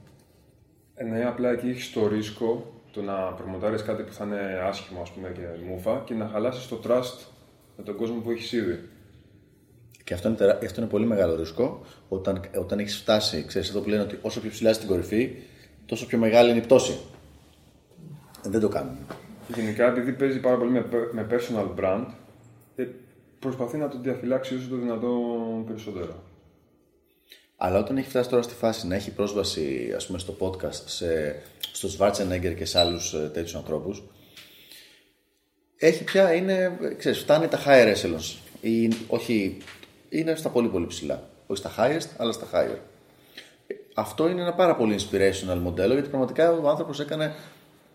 Ε, 0.95 1.05
ναι, 1.05 1.25
απλά 1.27 1.51
εκεί 1.51 1.69
έχεις 1.69 1.93
το 1.93 2.09
ρίσκο 2.09 2.73
το 2.93 3.03
να 3.03 3.15
προμοτάρεις 3.15 3.83
κάτι 3.83 4.03
που 4.03 4.13
θα 4.13 4.25
είναι 4.25 4.61
άσχημο 4.69 5.01
ας 5.03 5.11
πούμε, 5.11 5.33
και 5.35 5.41
μούφα 5.69 6.03
και 6.05 6.15
να 6.15 6.29
χαλάσεις 6.33 6.69
το 6.69 6.81
trust 6.87 7.19
με 7.77 7.85
τον 7.85 7.97
κόσμο 7.97 8.21
που 8.21 8.31
έχεις 8.31 8.53
ήδη. 8.53 8.79
Και 10.05 10.15
αυτό 10.15 10.29
είναι, 10.29 10.37
τερά... 10.37 10.59
αυτό 10.65 10.81
είναι 10.81 10.91
πολύ 10.91 11.07
μεγάλο 11.07 11.37
ρίσκο 11.37 11.81
όταν, 12.09 12.41
όταν 12.57 12.79
έχεις 12.79 12.97
φτάσει. 12.97 13.45
Ξέρεις 13.47 13.69
εδώ 13.69 13.81
που 13.81 13.89
λένε 13.89 14.03
ότι 14.03 14.19
όσο 14.23 14.41
πιο 14.41 14.51
ψηλά 14.51 14.73
στην 14.73 14.89
κορυφή, 14.89 15.37
τόσο 15.87 16.07
πιο 16.07 16.19
μεγάλη 16.19 16.51
είναι 16.51 16.59
η 16.59 16.63
πτώση. 16.63 16.99
Ε, 18.47 18.49
Δεν 18.49 18.61
το 18.61 18.69
κάνουμε. 18.69 18.97
Γενικά, 19.55 19.87
επειδή 19.87 20.13
παίζει 20.13 20.41
πάρα 20.41 20.57
πολύ 20.57 20.71
με, 20.71 20.87
με 21.13 21.27
personal 21.31 21.81
brand, 21.81 22.07
ε, 22.77 22.87
προσπαθεί 23.39 23.77
να 23.77 23.89
τον 23.89 24.03
διαφυλάξει 24.03 24.55
όσο 24.55 24.69
το 24.69 24.77
δυνατόν 24.77 25.65
περισσότερο. 25.67 26.23
Αλλά 27.57 27.79
όταν 27.79 27.97
έχει 27.97 28.09
φτάσει 28.09 28.29
τώρα 28.29 28.43
στη 28.43 28.55
φάση 28.55 28.87
να 28.87 28.95
έχει 28.95 29.11
πρόσβαση 29.11 29.93
ας 29.97 30.07
πούμε, 30.07 30.19
στο 30.19 30.37
podcast 30.41 30.83
σε, 30.85 31.43
στο 31.73 31.89
Schwarzenegger 31.99 32.55
και 32.57 32.65
σε 32.65 32.79
άλλους 32.79 33.15
ε, 33.15 33.31
τέτοιους 33.33 33.55
ανθρώπους 33.55 34.03
έχει 35.87 36.05
πια, 36.05 36.35
είναι, 36.35 36.79
ε, 36.83 36.95
ξέρεις, 36.95 37.19
φτάνει 37.19 37.49
τα 37.49 37.59
higher 37.67 37.95
echelons. 37.95 38.37
Ή, 38.61 38.91
όχι, 39.07 39.57
είναι 40.13 40.35
στα 40.35 40.49
πολύ 40.49 40.69
πολύ 40.69 40.87
ψηλά. 40.87 41.29
Όχι 41.47 41.61
στα 41.61 41.71
highest, 41.79 42.09
αλλά 42.17 42.33
στα 42.33 42.47
higher. 42.53 42.79
Ε, 43.67 43.75
Αυτό 43.95 44.29
είναι 44.29 44.41
ένα 44.41 44.53
πάρα 44.55 44.77
πολύ 44.77 44.99
inspirational 44.99 45.59
μοντέλο 45.63 45.93
γιατί 45.93 46.09
πραγματικά 46.09 46.53
ο 46.53 46.69
άνθρωπος 46.69 47.01
έκανε 47.01 47.35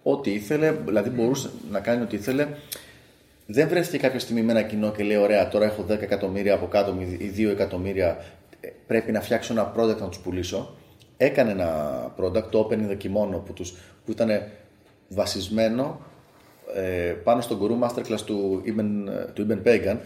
ό,τι 0.03 0.31
ήθελε, 0.33 0.71
δηλαδή 0.71 1.09
μπορούσε 1.09 1.49
να 1.71 1.79
κάνει 1.79 2.01
ό,τι 2.03 2.15
ήθελε. 2.15 2.47
Δεν 3.45 3.67
βρέθηκε 3.67 3.97
κάποια 3.97 4.19
στιγμή 4.19 4.41
με 4.41 4.51
ένα 4.51 4.61
κοινό 4.61 4.91
και 4.91 5.03
λέει: 5.03 5.17
Ωραία, 5.17 5.47
τώρα 5.47 5.65
έχω 5.65 5.85
10 5.89 5.89
εκατομμύρια 5.89 6.53
από 6.53 6.65
κάτω 6.67 6.91
μου 6.93 7.01
ή 7.01 7.33
2 7.37 7.49
εκατομμύρια. 7.49 8.23
ε, 8.59 8.67
Πρέπει 8.87 9.11
να 9.11 9.21
φτιάξω 9.21 9.53
ένα 9.53 9.73
product 9.77 9.97
να 9.99 10.07
τους 10.07 10.19
πουλήσω. 10.19 10.75
Έκανε 11.17 11.51
ένα 11.51 12.13
product, 12.19 12.43
το 12.49 12.69
Opening 12.69 12.89
the 12.91 12.97
Kimono, 13.03 13.41
που, 13.45 13.53
τους, 13.53 13.73
που 14.05 14.11
ήταν 14.11 14.29
βασισμένο 15.09 16.01
ε, 16.75 17.15
πάνω 17.23 17.41
στον 17.41 17.59
Guru 17.61 17.87
Masterclass 17.87 18.19
του 18.25 18.61
Ibn, 18.65 19.09
του 19.33 19.47
Ibn 19.49 19.67
Pagan. 19.67 19.97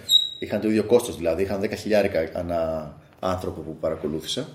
Είχαν 0.43 0.61
το 0.61 0.67
ίδιο 0.67 0.83
κόστος 0.83 1.17
δηλαδή, 1.17 1.43
είχαν 1.43 1.61
10 1.61 1.69
χιλιάρικα 1.77 2.29
ανά 2.33 2.93
άνθρωπο 3.19 3.61
που 3.61 3.75
παρακολούθησε. 3.79 4.47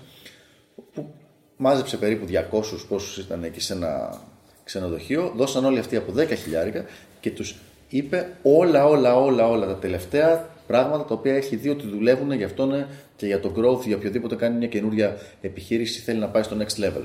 Που 0.93 1.13
μάζεψε 1.57 1.97
περίπου 1.97 2.25
200 2.51 2.61
πόσους 2.89 3.17
ήταν 3.17 3.43
εκεί 3.43 3.59
σε 3.59 3.73
ένα 3.73 4.21
ξενοδοχείο, 4.63 5.33
δώσαν 5.35 5.65
όλοι 5.65 5.79
αυτοί 5.79 5.95
από 5.95 6.13
10 6.17 6.35
χιλιάρικα 6.37 6.85
και 7.19 7.31
τους 7.31 7.55
είπε 7.89 8.35
όλα, 8.43 8.85
όλα, 8.85 9.15
όλα, 9.15 9.47
όλα 9.47 9.65
τα 9.65 9.75
τελευταία 9.75 10.49
πράγματα 10.67 11.05
τα 11.05 11.13
οποία 11.13 11.35
έχει 11.35 11.55
δει 11.55 11.69
ότι 11.69 11.87
δουλεύουν 11.87 12.31
για 12.31 12.45
αυτόν 12.45 12.85
και 13.15 13.25
για 13.25 13.39
το 13.39 13.53
growth, 13.57 13.85
για 13.85 13.95
οποιοδήποτε 13.95 14.35
κάνει 14.35 14.57
μια 14.57 14.67
καινούρια 14.67 15.17
επιχείρηση 15.41 15.99
θέλει 15.99 16.19
να 16.19 16.27
πάει 16.27 16.43
στο 16.43 16.57
next 16.59 16.83
level. 16.83 17.03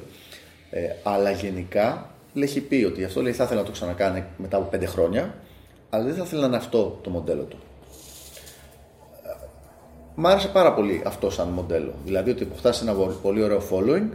Ε, 0.70 0.80
αλλά 1.03 1.30
γενικά 1.30 2.11
λέει, 2.33 2.45
έχει 2.45 2.61
πει 2.61 2.85
ότι 2.85 3.05
αυτό 3.05 3.22
λέει, 3.22 3.33
θα 3.33 3.45
ήθελα 3.45 3.61
να 3.61 3.66
το 3.66 3.72
ξανακάνει 3.72 4.24
μετά 4.37 4.57
από 4.57 4.76
5 4.76 4.83
χρόνια, 4.87 5.35
αλλά 5.91 6.05
δεν 6.05 6.14
θα 6.14 6.22
ήθελα 6.24 6.41
να 6.41 6.47
είναι 6.47 6.57
αυτό 6.57 6.99
το 7.03 7.11
μοντέλο 7.11 7.43
του. 7.43 7.59
Μ' 10.14 10.26
άρεσε 10.26 10.48
πάρα 10.48 10.74
πολύ 10.74 11.02
αυτό 11.06 11.30
σαν 11.30 11.48
μοντέλο. 11.48 11.94
Δηλαδή 12.04 12.30
ότι 12.30 12.42
αποκτά 12.42 12.74
ένα 12.82 12.94
πολύ 13.22 13.42
ωραίο 13.42 13.62
following 13.70 14.08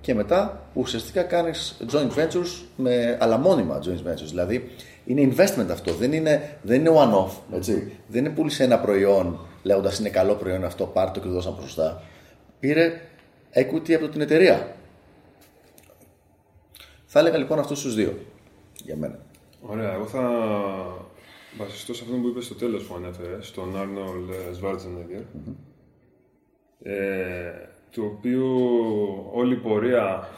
και 0.00 0.14
μετά 0.14 0.68
ουσιαστικά 0.74 1.22
κάνεις 1.22 1.76
joint 1.92 2.18
ventures, 2.18 2.62
με, 2.76 3.18
αλλά 3.20 3.38
μόνιμα 3.38 3.78
joint 3.84 4.10
ventures. 4.10 4.28
Δηλαδή 4.28 4.70
είναι 5.04 5.34
investment 5.34 5.70
αυτό, 5.70 5.92
δεν 5.92 6.12
είναι, 6.12 6.58
δεν 6.62 6.80
είναι 6.80 6.90
one-off. 6.94 7.30
Έτσι. 7.54 7.92
Δεν 8.06 8.24
είναι 8.24 8.34
πούλησε 8.34 8.64
ένα 8.64 8.78
προϊόν 8.78 9.38
λέγοντας 9.62 9.98
είναι 9.98 10.08
καλό 10.08 10.34
προϊόν 10.34 10.64
αυτό, 10.64 10.84
πάρ 10.86 11.10
το 11.10 11.20
και 11.20 11.26
το 11.26 11.32
δώσαν 11.32 11.54
μπροστά. 11.58 12.02
Πήρε 12.60 13.00
equity 13.54 13.92
από 13.92 14.08
την 14.08 14.20
εταιρεία. 14.20 14.74
Θα 17.06 17.18
έλεγα 17.18 17.38
λοιπόν 17.38 17.58
αυτούς 17.58 17.82
τους 17.82 17.94
δύο 17.94 18.18
για 18.84 18.96
μένα. 18.96 19.18
Ωραία, 19.60 19.92
εγώ 19.92 20.06
θα 20.06 20.20
βασιστώ 21.58 21.94
σε 21.94 22.02
αυτό 22.04 22.16
που 22.16 22.28
είπες 22.28 22.44
στο 22.44 22.54
τέλος 22.54 22.84
που 22.84 22.94
ανέφερες, 22.94 23.46
στον 23.46 23.76
Άρνολ 23.76 24.22
Σβάρτζενεγκερ. 24.52 25.20
Ε, 26.82 27.68
του 27.90 28.12
οποίου 28.16 28.48
όλη 29.32 29.54
η 29.54 29.56
πορεία 29.58 30.28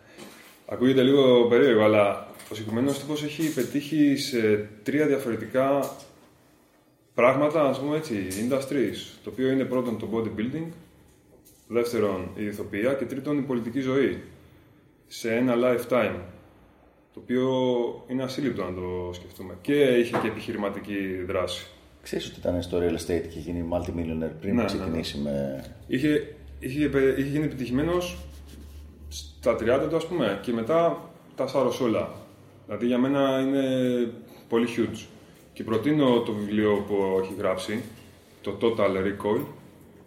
ακούγεται 0.72 1.02
λίγο 1.02 1.46
περίεργο, 1.48 1.84
αλλά 1.84 2.26
ο 2.50 2.54
συγκεκριμένος 2.54 2.98
τύπος 2.98 3.22
έχει 3.22 3.54
πετύχει 3.54 4.16
σε 4.16 4.68
τρία 4.82 5.06
διαφορετικά 5.06 5.96
πράγματα, 7.14 7.62
ας 7.62 7.80
πούμε 7.80 7.96
έτσι, 7.96 8.26
industries. 8.30 9.18
Το 9.24 9.30
οποίο 9.30 9.50
είναι 9.50 9.64
πρώτον 9.64 9.98
το 9.98 10.08
bodybuilding, 10.12 10.66
δεύτερον 11.68 12.30
η 12.36 12.44
ηθοποιία 12.44 12.94
και 12.94 13.04
τρίτον 13.04 13.38
η 13.38 13.42
πολιτική 13.42 13.80
ζωή. 13.80 14.22
Σε 15.06 15.34
ένα 15.34 15.54
lifetime. 15.56 16.20
Το 17.14 17.20
οποίο 17.22 17.48
είναι 18.08 18.22
ασύλληπτο 18.22 18.62
να 18.64 18.74
το 18.74 19.10
σκεφτούμε. 19.12 19.54
Και 19.60 19.74
είχε 19.82 20.18
και 20.22 20.28
επιχειρηματική 20.28 21.22
δράση. 21.26 21.66
Ξέρεις 22.02 22.26
ότι 22.26 22.38
ήταν 22.38 22.62
στο 22.62 22.78
real 22.78 22.92
estate 22.92 23.26
και 23.32 23.38
γίνει 23.38 23.64
multimillionaire 23.72 24.32
πριν 24.40 24.54
Ναι, 24.54 24.62
να 24.62 24.62
ναι, 24.62 24.62
ναι. 24.62 24.64
ξεκινήσει 24.64 25.18
με... 25.18 25.64
Είχε, 25.86 26.34
είχε, 26.60 26.84
επε- 26.84 27.18
είχε 27.18 27.28
γίνει 27.28 27.44
επιτυχημένος 27.44 28.18
στα 29.08 29.54
30 29.54 29.86
του, 29.90 29.96
ας 29.96 30.06
πούμε, 30.06 30.38
και 30.42 30.52
μετά 30.52 31.10
τα 31.36 31.46
σάρωσε 31.46 31.82
όλα. 31.82 32.12
Δηλαδή 32.66 32.86
για 32.86 32.98
μένα 32.98 33.40
είναι 33.40 33.64
πολύ 34.48 34.66
huge. 34.76 35.04
Και 35.52 35.64
προτείνω 35.64 36.20
το 36.20 36.32
βιβλίο 36.32 36.84
που 36.88 37.20
έχει 37.22 37.34
γράψει, 37.38 37.82
το 38.42 38.56
Total 38.60 38.90
Recall, 38.96 39.40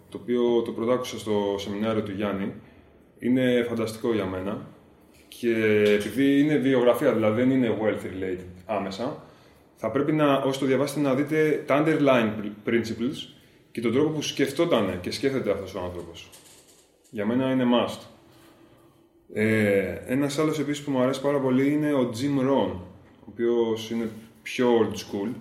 το 0.08 0.18
οποίο 0.22 0.62
το 0.62 0.72
πρωτάκουσα 0.72 1.18
στο 1.18 1.54
σεμινάριο 1.58 2.02
του 2.02 2.12
Γιάννη. 2.12 2.52
Είναι 3.18 3.64
φανταστικό 3.68 4.14
για 4.14 4.24
μένα. 4.26 4.66
Και 5.38 5.82
επειδή 5.98 6.40
είναι 6.40 6.56
βιογραφία, 6.56 7.12
δηλαδή 7.12 7.40
δεν 7.40 7.50
είναι 7.50 7.78
wealth 7.80 8.04
related 8.04 8.62
άμεσα, 8.66 9.24
θα 9.76 9.90
πρέπει 9.90 10.12
να, 10.12 10.36
όσοι 10.36 10.58
το 10.58 10.66
διαβάσετε 10.66 11.00
να 11.00 11.14
δείτε 11.14 11.62
τα 11.66 11.84
underlying 11.84 12.68
principles 12.68 13.28
και 13.72 13.80
τον 13.80 13.92
τρόπο 13.92 14.08
που 14.10 14.22
σκεφτόταν 14.22 15.00
και 15.00 15.10
σκέφτεται 15.10 15.50
αυτός 15.50 15.74
ο 15.74 15.80
άνθρωπος. 15.80 16.30
Για 17.10 17.26
μένα 17.26 17.50
είναι 17.50 17.64
must. 17.74 17.98
Ε, 19.32 19.94
ένας 20.06 20.38
άλλος 20.38 20.58
επίσης 20.58 20.84
που 20.84 20.90
μου 20.90 21.00
αρέσει 21.00 21.20
πάρα 21.20 21.38
πολύ 21.38 21.72
είναι 21.72 21.92
ο 21.92 22.10
Jim 22.12 22.40
Rohn, 22.40 22.72
ο 23.20 23.28
οποίος 23.28 23.90
είναι 23.90 24.08
πιο 24.42 24.78
old 24.78 24.94
school 24.94 25.32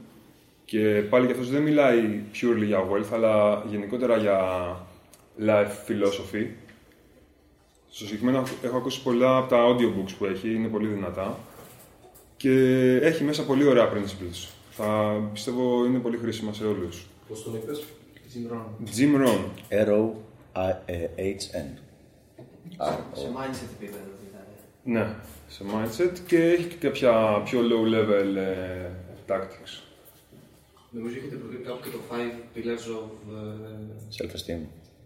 και 0.65 1.03
πάλι 1.09 1.25
για 1.25 1.33
αυτός 1.33 1.49
δεν 1.49 1.61
μιλάει 1.61 2.21
purely 2.33 2.65
για 2.65 2.87
wealth, 2.89 3.13
αλλά 3.13 3.63
γενικότερα 3.69 4.17
για 4.17 4.39
life 5.45 5.89
philosophy. 5.89 6.47
Στο 7.95 8.05
συγκεκριμένο 8.05 8.43
έχω 8.63 8.77
ακούσει 8.77 9.01
πολλά 9.03 9.37
από 9.37 9.49
τα 9.49 9.57
audiobooks 9.67 10.13
που 10.17 10.25
έχει, 10.25 10.53
είναι 10.53 10.67
πολύ 10.67 10.87
δυνατά 10.87 11.37
και 12.37 12.51
έχει 13.01 13.23
μέσα 13.23 13.43
πολύ 13.45 13.63
ωραία 13.67 13.91
principles. 13.93 14.47
Θα 14.71 15.19
πιστεύω 15.33 15.85
είναι 15.85 15.99
πολύ 15.99 16.17
χρήσιμα 16.17 16.53
σε 16.53 16.65
όλους. 16.65 17.05
Πώς 17.27 17.43
τον 17.43 17.55
είπες; 17.55 17.83
Jim 18.97 19.15
Rohn. 19.25 19.43
R-O-H-N. 19.69 21.67
Σε 23.13 23.31
mindset 23.35 23.69
επίπεδο 23.75 24.11
δηλαδή. 24.29 24.55
Ναι, 24.83 25.15
σε 25.47 25.63
mindset 25.67 26.17
και 26.27 26.37
έχει 26.37 26.63
και 26.67 26.75
κάποια 26.87 27.41
πιο 27.45 27.59
low 27.61 27.85
level 27.95 28.35
ε, 28.35 28.89
tactics. 29.27 29.81
Νομίζω 30.89 31.15
έχετε 31.17 31.35
προτείνει 31.35 31.63
κάπου 31.63 31.83
και 31.83 31.89
το 31.89 31.99
5 32.09 32.13
Pillars 32.57 32.85
of. 32.97 33.07
ε, 33.33 34.25
Self-esteem. 34.25 34.61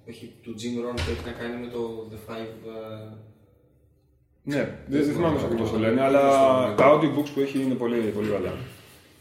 Όχι, 0.09 0.33
του 0.43 0.55
Jim 0.57 0.85
Rohn 0.85 0.95
που 0.95 1.11
έχει 1.11 1.25
να 1.25 1.31
κάνει 1.31 1.65
με 1.65 1.71
το 1.71 2.09
The 2.11 2.31
Five. 2.31 2.67
ε, 2.67 3.15
Ναι, 4.43 4.79
δεν, 4.87 5.03
δεν 5.03 5.13
θυμάμαι 5.13 5.39
ακριβώς 5.43 5.71
το 5.71 5.79
λένε, 5.79 6.01
αλλά 6.01 6.21
τα 6.75 6.93
audiobooks 6.93 7.29
που 7.33 7.39
έχει 7.39 7.61
είναι 7.61 7.73
πολύ, 7.73 7.99
πολύ 7.99 8.29
καλά. 8.29 8.53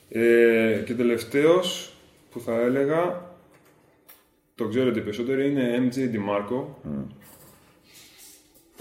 Ε, 0.09 0.82
και 0.87 0.95
τελευταίος 0.95 1.93
που 2.30 2.41
θα 2.41 2.61
έλεγα, 2.61 3.30
το 4.55 4.68
ξέρετε 4.68 5.01
περισσότεροι, 5.01 5.51
είναι 5.51 5.89
MJ 5.91 5.97
DiMarco, 5.99 6.64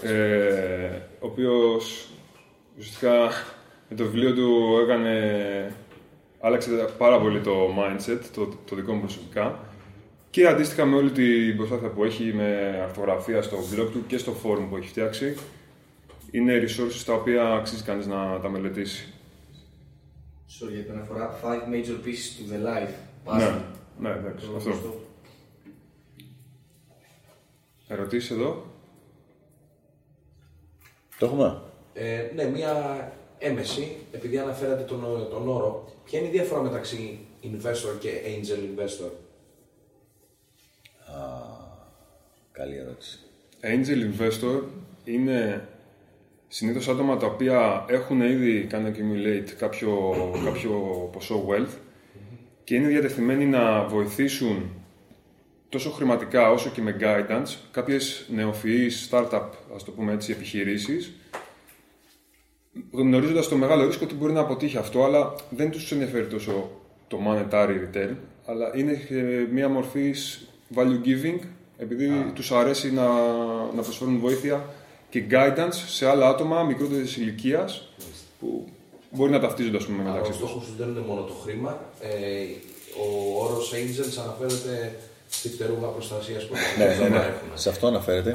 ε, 0.02 0.90
ο 1.20 1.26
οποίος 1.26 2.10
ουσιαστικά 2.78 3.30
με 3.88 3.96
το 3.96 4.04
βιβλίο 4.04 4.34
του 4.34 4.78
έκανε, 4.82 5.74
άλλαξε 6.40 6.70
πάρα 6.98 7.20
πολύ 7.20 7.40
το 7.40 7.52
mindset, 7.78 8.20
το, 8.34 8.48
το 8.64 8.76
δικό 8.76 8.92
μου 8.92 9.00
προσωπικά 9.00 9.65
και 10.36 10.46
αντίστοιχα 10.46 10.84
με 10.84 10.96
όλη 10.96 11.10
την 11.10 11.56
προσπάθεια 11.56 11.88
που 11.88 12.04
έχει 12.04 12.32
με 12.32 12.80
αρθογραφία 12.82 13.42
στο 13.42 13.56
blog 13.56 13.88
του 13.92 14.06
και 14.06 14.18
στο 14.18 14.32
forum 14.42 14.66
που 14.68 14.76
έχει 14.76 14.88
φτιάξει 14.88 15.34
είναι 16.30 16.62
resources 16.62 17.02
τα 17.06 17.12
οποία 17.12 17.52
αξίζει 17.52 17.82
κανείς 17.82 18.06
να 18.06 18.40
τα 18.40 18.48
μελετήσει. 18.48 19.12
Sorry 20.48 20.72
για 20.72 20.82
την 20.82 20.92
αναφορά. 20.92 21.40
Five 21.42 21.72
major 21.72 22.06
pieces 22.06 22.36
to 22.36 22.52
the 22.52 22.66
life. 22.66 22.92
Ναι, 23.36 23.46
Puzzle. 23.48 23.60
ναι, 23.98 24.10
εντάξει, 24.10 24.46
Το 24.46 24.56
αυτό. 24.56 24.70
γνωστό. 24.70 25.00
Ερωτήσεις 27.88 28.30
εδώ; 28.30 28.66
Το 31.18 31.26
έχουμε; 31.26 31.62
Ε, 31.94 32.30
ναι, 32.34 32.44
μία 32.44 32.72
έμεση, 33.38 33.96
επειδή 34.12 34.38
αναφέρατε 34.38 34.82
τον, 34.82 35.28
τον 35.30 35.48
όρο, 35.48 35.92
ποια 36.04 36.18
είναι 36.18 36.28
η 36.28 36.30
διαφορά 36.30 36.62
μεταξύ 36.62 37.18
investor 37.42 37.98
και 37.98 38.10
angel 38.26 38.80
investor; 38.80 39.10
Καλή 42.52 42.76
ερώτηση. 42.76 43.18
Angel 43.62 44.12
investor 44.12 44.62
είναι 45.04 45.68
συνήθως 46.48 46.88
άτομα 46.88 47.16
τα 47.16 47.26
οποία 47.26 47.84
έχουν 47.88 48.20
ήδη 48.20 48.64
κάνει 48.64 48.92
accumulate 48.94 49.50
κάποιο, 49.58 50.14
κάποιο 50.44 50.70
ποσό 51.12 51.46
wealth 51.48 51.76
και 52.64 52.74
είναι 52.74 52.88
διατεθειμένοι 52.88 53.46
να 53.46 53.84
βοηθήσουν 53.84 54.70
τόσο 55.68 55.90
χρηματικά 55.90 56.50
όσο 56.50 56.70
και 56.70 56.82
με 56.82 56.96
guidance 57.00 57.56
κάποιες 57.70 58.26
νεοφυείς 58.28 59.08
startup, 59.10 59.48
ας 59.74 59.84
το 59.84 59.90
πούμε 59.90 60.12
έτσι, 60.12 60.32
επιχειρήσεις 60.32 61.12
γνωρίζοντας 62.90 63.48
το 63.48 63.56
μεγάλο 63.56 63.86
ρίσκο 63.86 64.04
ότι 64.04 64.14
μπορεί 64.14 64.32
να 64.32 64.40
αποτύχει 64.40 64.76
αυτό, 64.76 65.04
αλλά 65.04 65.34
δεν 65.50 65.70
τους 65.70 65.92
ενδιαφέρει 65.92 66.26
τόσο 66.26 66.70
το 67.08 67.18
monetary 67.26 67.76
return, 67.84 68.14
αλλά 68.46 68.76
είναι 68.76 68.94
και 68.94 69.46
μία 69.52 69.68
μορφής 69.68 70.48
value 70.74 71.06
giving, 71.06 71.40
επειδή 71.78 72.30
τους 72.34 72.52
αρέσει 72.52 72.92
να, 72.92 73.06
να 73.76 73.82
προσφέρουν 73.82 74.18
βοήθεια 74.18 74.64
και 75.10 75.24
guidance 75.30 75.74
σε 75.86 76.08
άλλα 76.08 76.28
άτομα 76.28 76.62
μικρότερης 76.62 77.16
ηλικίας 77.16 77.88
που 78.40 78.64
μπορεί 79.10 79.30
να 79.30 79.40
ταυτίζονται 79.40 79.76
ας 79.76 79.84
πούμε, 79.86 80.00
Αλλά 80.02 80.10
ο 80.10 80.14
μεταξύ 80.14 80.30
τους. 80.38 80.48
στόχος 80.48 80.64
τους 80.66 80.76
δεν 80.76 80.88
είναι 80.88 81.00
μόνο 81.06 81.20
το 81.22 81.32
χρήμα. 81.32 81.80
Ε, 82.00 82.08
ο 83.00 83.42
όρος 83.44 83.72
angels 83.74 84.20
αναφέρεται 84.22 84.96
στη 85.30 85.48
φτερούγα 85.48 85.86
προστασίας 85.86 86.44
που 86.46 86.54
Ναι, 86.78 86.84
ναι, 86.84 86.92
θα 86.94 87.08
ναι. 87.08 87.16
έχουν. 87.16 87.48
Σε 87.54 87.68
αυτό 87.68 87.86
αναφέρεται. 87.86 88.34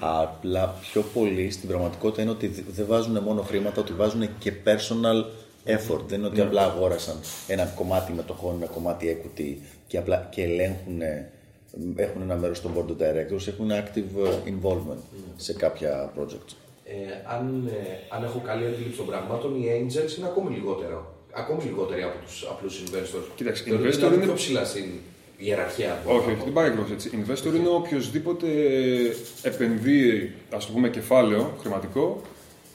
Απλά 0.00 0.74
πιο 0.80 1.02
πολύ 1.14 1.50
στην 1.50 1.68
πραγματικότητα 1.68 2.22
είναι 2.22 2.30
ότι 2.30 2.46
δ- 2.46 2.70
δεν 2.74 2.86
βάζουν 2.88 3.18
μόνο 3.22 3.42
χρήματα, 3.42 3.80
ότι 3.80 3.92
βάζουν 3.92 4.28
και 4.38 4.52
personal 4.64 5.24
effort. 5.66 6.00
Δεν 6.06 6.18
είναι 6.18 6.26
ότι 6.26 6.40
απλά 6.40 6.62
αγόρασαν 6.64 7.16
ένα 7.46 7.64
κομμάτι 7.64 8.12
μετοχών, 8.12 8.54
ένα 8.56 8.66
κομμάτι 8.66 9.18
equity 9.22 9.56
και, 9.86 9.98
απλά, 9.98 10.28
και 10.30 10.42
ελέγχουν, 10.42 11.00
έχουν 11.96 12.22
ένα 12.22 12.36
μέρος 12.36 12.56
στον 12.56 12.70
board 12.76 12.90
of 12.90 13.02
directors, 13.04 13.46
έχουν 13.48 13.70
active 13.70 14.28
involvement 14.52 15.02
σε 15.36 15.52
κάποια 15.52 16.12
projects. 16.18 16.52
Ε, 16.84 16.94
αν, 17.36 17.68
ε, 17.72 18.14
αν 18.16 18.24
έχω 18.24 18.42
καλή 18.46 18.66
αντίληψη 18.66 18.96
των 18.96 19.06
πραγμάτων, 19.06 19.54
οι 19.62 19.64
angels 19.80 20.18
είναι 20.18 20.26
ακόμη 20.26 20.54
λιγότερο. 20.54 21.14
Ακόμη 21.32 21.62
λιγότεροι 21.64 22.02
από 22.02 22.18
τους 22.24 22.46
απλούς 22.50 22.82
investors. 22.84 23.26
Κοίταξε, 23.34 23.62
Θεωρείται 23.64 23.88
investor 23.88 23.92
δηλαδή 23.96 24.14
είναι- 24.14 24.24
πιο 24.24 24.34
ψηλά 24.34 24.64
στην 24.64 24.84
ιεραρχία. 25.36 26.02
Όχι, 26.06 26.30
όχι, 26.30 26.40
δεν 26.44 26.52
πάει 26.52 26.66
ακριβώ 26.66 26.86
έτσι. 26.92 27.10
Investor 27.26 27.54
είναι 27.56 27.68
οποιοδήποτε 27.68 28.46
επενδύει, 29.42 30.32
ας 30.50 30.66
το 30.66 30.72
πούμε, 30.72 30.88
κεφάλαιο 30.88 31.52
χρηματικό 31.60 32.20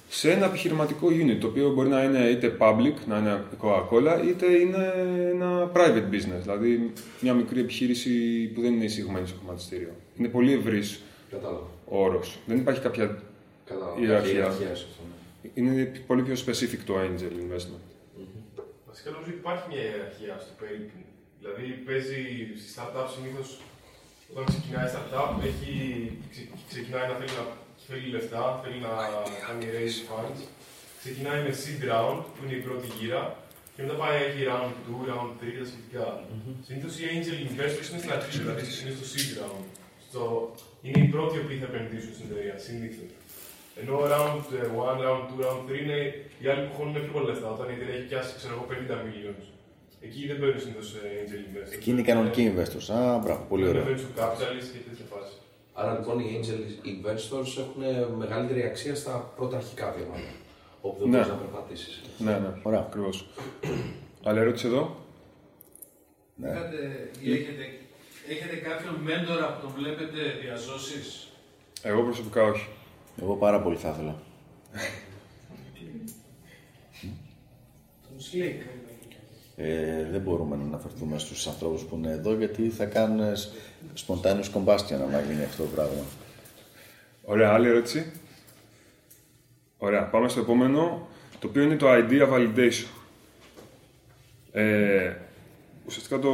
σε 0.10 0.32
ένα 0.32 0.46
επιχειρηματικό 0.46 1.08
unit, 1.08 1.38
το 1.42 1.48
οποίο 1.48 1.70
μπορεί 1.74 1.90
να 1.90 2.04
είναι 2.04 2.20
είτε 2.20 2.58
public, 2.60 2.94
να 3.08 3.18
είναι 3.18 3.44
Coca-Cola, 3.62 4.22
είτε 4.28 4.46
είναι 4.46 4.94
ένα 5.32 5.72
private 5.76 6.10
business, 6.14 6.42
δηλαδή 6.42 6.92
μια 7.22 7.34
μικρή 7.34 7.60
επιχείρηση 7.60 8.12
που 8.56 8.62
δεν 8.62 8.74
είναι 8.74 8.84
εισηγμένη 8.84 9.28
στο 9.28 9.38
χρηματιστήριο. 9.40 9.92
Είναι 10.18 10.28
πολύ 10.28 10.54
ευρύς 10.54 11.02
Κατάλαβα. 11.32 11.68
ο 11.90 12.04
όρος. 12.04 12.38
Δεν 12.46 12.58
υπάρχει 12.58 12.82
κάποια. 12.82 13.18
Κατάλαβα. 13.66 14.00
Ιεραρχία. 14.02 14.34
Ιεραρχία 14.34 14.76
σε 14.76 14.86
αυτό, 14.90 15.02
ναι. 15.10 15.50
Είναι 15.54 15.92
πολύ 16.08 16.22
πιο 16.24 16.36
specific 16.46 16.80
το 16.86 16.94
angel 17.06 17.34
investment. 17.46 17.84
Βασικά 18.88 19.10
νομίζω 19.12 19.30
ότι 19.32 19.40
υπάρχει 19.44 19.64
μια 19.72 19.82
ιεραρχία 19.90 20.34
στο 20.44 20.54
περίπου. 20.62 20.98
Δηλαδή 21.40 21.66
παίζει 21.88 22.20
στη 22.62 22.68
startup 22.76 23.08
συνήθως 23.16 23.50
όταν 24.32 24.44
ξεκινάει 24.52 24.88
startup, 24.96 25.32
έχει, 25.50 25.74
ξε- 26.32 26.50
ξεκινάει 26.72 27.06
να 27.12 27.16
θέλει 27.20 27.34
να 27.42 27.46
θέλει 27.88 28.08
λεφτά, 28.16 28.44
θέλει 28.62 28.80
να 28.88 28.94
κάνει 29.46 29.66
raise 29.76 30.00
funds. 30.08 30.40
Ξεκινάει 31.02 31.42
με 31.48 31.52
seed 31.62 31.82
round, 31.92 32.20
που 32.34 32.40
είναι 32.44 32.56
η 32.60 32.64
πρώτη 32.68 32.88
γύρα, 32.98 33.24
και 33.74 33.82
μετά 33.84 33.96
πάει 34.02 34.18
έχει 34.28 34.42
round 34.52 34.74
2, 34.86 35.02
round 35.12 35.32
3 35.40 35.52
και 35.54 35.62
τα 35.64 35.68
σχετικά. 35.72 36.06
Συνήθως 36.68 36.94
οι 37.00 37.04
angel 37.14 37.38
investors 37.50 37.88
είναι 37.90 38.02
στην 38.04 38.14
αρχή, 38.18 38.32
δηλαδή 38.44 38.64
είναι 38.80 38.94
στο 38.98 39.06
seed 39.14 39.32
round. 39.40 39.66
Στο... 40.08 40.22
Είναι 40.86 41.00
οι 41.04 41.08
πρώτοι 41.16 41.36
που 41.44 41.50
θα 41.62 41.68
επενδύσουν 41.72 42.12
στην 42.18 42.26
εταιρεία, 42.30 42.56
συνήθως. 42.68 43.12
Ενώ 43.82 43.94
round 44.14 44.40
1, 44.90 45.06
round 45.06 45.24
2, 45.32 45.46
round 45.46 45.62
3 45.70 45.82
είναι 45.84 46.00
οι 46.42 46.46
άλλοι 46.52 46.62
που 46.66 46.74
χώνουν 46.78 46.94
πιο 47.06 47.14
πολλά 47.16 47.28
λεφτά. 47.32 47.48
Όταν 47.56 47.66
η 47.72 47.74
εταιρεία 47.78 47.96
έχει 48.00 48.08
πιάσει 48.12 48.32
ξέρω 48.40 48.54
εγώ, 48.56 48.66
50 48.72 48.98
millions. 49.08 49.46
Εκεί 50.08 50.22
δεν 50.30 50.38
παίρνουν 50.40 50.60
συνήθως 50.64 50.88
angel 51.26 51.42
investors. 51.50 51.76
Εκεί 51.78 51.90
είναι 51.92 52.02
οι 52.04 52.08
κανονικοί 52.12 52.44
investors. 52.52 52.88
Α, 52.98 53.00
μπράβο, 53.24 53.42
πολύ 53.52 53.62
Είναι 53.62 53.72
ωραία. 53.74 53.86
venture 53.90 54.12
capitalist 54.20 54.70
και 54.74 54.82
τέτοια 54.88 55.06
φάση. 55.07 55.07
Άρα 55.80 55.94
λοιπόν 55.94 56.20
οι 56.20 56.40
angel 56.42 56.88
investors 56.88 57.58
έχουν 57.58 58.16
μεγαλύτερη 58.18 58.64
αξία 58.64 58.96
στα 58.96 59.34
πρώτα 59.36 59.58
αρχικά 59.58 59.92
βήματα. 59.98 60.20
Όπου 60.82 61.00
δεν 61.00 61.10
Ναι. 61.10 61.16
μπορείς 61.18 61.32
να 61.32 61.36
περπατήσεις. 61.38 62.02
Ναι, 62.18 62.32
ναι, 62.32 62.54
Ωραία. 62.64 62.80
ακριβώς. 62.80 63.28
Άλλη 64.24 64.40
ερώτηση 64.40 64.68
εδώ; 64.68 64.96
Ναι. 66.36 66.50
Είχατε, 66.50 67.10
ή 67.22 67.34
έχετε, 67.34 67.64
έχετε 68.30 68.56
κάποιον 68.56 68.96
μέντορα 68.96 69.54
που 69.54 69.62
τον 69.62 69.72
βλέπετε 69.76 70.18
διαζώσεις; 70.42 71.28
Εγώ 71.82 72.02
προσωπικά 72.04 72.44
όχι. 72.44 72.68
Εγώ 73.22 73.36
πάρα 73.36 73.62
πολύ 73.62 73.78
θα 73.78 73.90
ήθελα. 73.90 74.16
Τον 78.02 78.18
Slick. 78.18 78.87
Ε, 79.60 80.06
δεν 80.12 80.22
μπορούμε 80.22 80.56
να 80.56 80.64
αναφερθούμε 80.64 81.18
στους 81.20 81.48
ανθρώπους 81.48 81.82
που 81.82 81.96
είναι 81.96 82.12
εδώ 82.12 82.34
γιατί 82.34 82.70
θα 82.70 82.86
κάνουν 82.86 83.36
spontaneous 84.08 84.52
combustion 84.54 85.00
άμα 85.02 85.22
γίνει 85.22 85.44
αυτό 85.44 85.64
το 85.64 85.70
πράγμα. 85.76 86.02
Ωραία, 87.24 87.54
άλλη 87.54 87.68
ερώτηση. 87.68 88.12
Ωραία, 89.78 90.04
πάμε 90.04 90.30
στο 90.30 90.40
επόμενο, 90.40 91.08
το 91.40 91.48
οποίο 91.48 91.62
είναι 91.62 91.76
το 91.76 91.88
idea 91.90 92.34
validation. 92.34 92.88
Ε, 94.52 95.14
ουσιαστικά 95.86 96.20
το, 96.20 96.30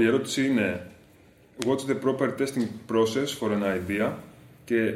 η 0.00 0.06
ερώτηση 0.06 0.46
είναι 0.46 0.86
What's 1.66 1.86
the 1.86 1.94
proper 2.04 2.30
testing 2.38 2.66
process 2.92 3.28
for 3.40 3.50
an 3.52 3.62
idea; 3.62 4.12
Και 4.64 4.94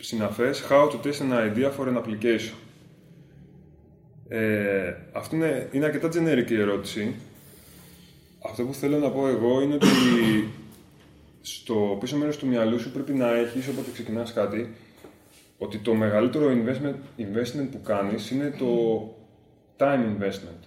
συναφές 0.00 0.64
How 0.70 0.90
to 0.90 1.06
test 1.06 1.20
an 1.20 1.32
idea 1.32 1.70
for 1.78 1.88
an 1.88 1.96
application. 1.96 2.65
Ε, 4.28 4.94
αυτή 5.12 5.36
είναι, 5.36 5.68
είναι 5.72 5.84
αρκετά 5.84 6.08
generic 6.08 6.50
η 6.50 6.60
ερώτηση. 6.60 7.14
Αυτό 8.44 8.62
που 8.64 8.74
θέλω 8.74 8.98
να 8.98 9.10
πω 9.10 9.28
εγώ 9.28 9.60
είναι 9.60 9.74
ότι 9.74 9.86
στο 11.40 11.96
πίσω 12.00 12.16
μέρος 12.16 12.36
του 12.36 12.46
μυαλού 12.46 12.80
σου 12.80 12.92
πρέπει 12.92 13.12
να 13.12 13.34
έχεις 13.34 13.68
όποτε 13.68 13.90
ξεκινάς 13.92 14.32
κάτι 14.32 14.74
ότι 15.58 15.78
το 15.78 15.94
μεγαλύτερο 15.94 16.46
investment, 16.50 17.20
investment 17.20 17.68
που 17.70 17.82
κάνεις 17.82 18.30
είναι 18.30 18.54
το 18.58 19.00
time 19.76 20.04
investment. 20.18 20.66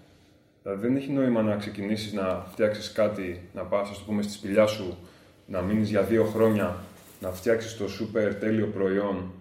Δηλαδή 0.64 0.88
δεν 0.88 0.96
έχει 0.96 1.12
νόημα 1.12 1.42
να 1.42 1.56
ξεκινήσεις 1.56 2.14
να 2.14 2.46
φτιάξεις 2.52 2.92
κάτι, 2.92 3.42
να 3.54 3.64
πας, 3.64 3.90
ας 3.90 3.98
το 3.98 4.04
πούμε, 4.06 4.22
στη 4.22 4.32
σπηλιά 4.32 4.66
σου, 4.66 4.98
να 5.46 5.62
μείνεις 5.62 5.90
για 5.90 6.02
δύο 6.02 6.24
χρόνια, 6.24 6.78
να 7.22 7.32
φτιάξεις 7.32 7.78
το 7.78 7.86
super 7.86 8.34
τέλειο 8.40 8.68
προϊόν 8.68 9.32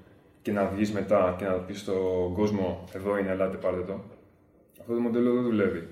και 0.43 0.53
να 0.53 0.67
βγεις 0.67 0.93
μετά 0.93 1.35
και 1.39 1.45
να 1.45 1.53
πεις 1.53 1.81
στον 1.81 2.35
κόσμο 2.35 2.85
εδώ 2.93 3.19
είναι, 3.19 3.31
ελάτε 3.31 3.57
πάρτε 3.57 3.81
το. 3.81 4.01
Αυτό 4.81 4.95
το 4.95 5.01
μοντέλο 5.01 5.33
δεν 5.33 5.43
δουλεύει. 5.43 5.89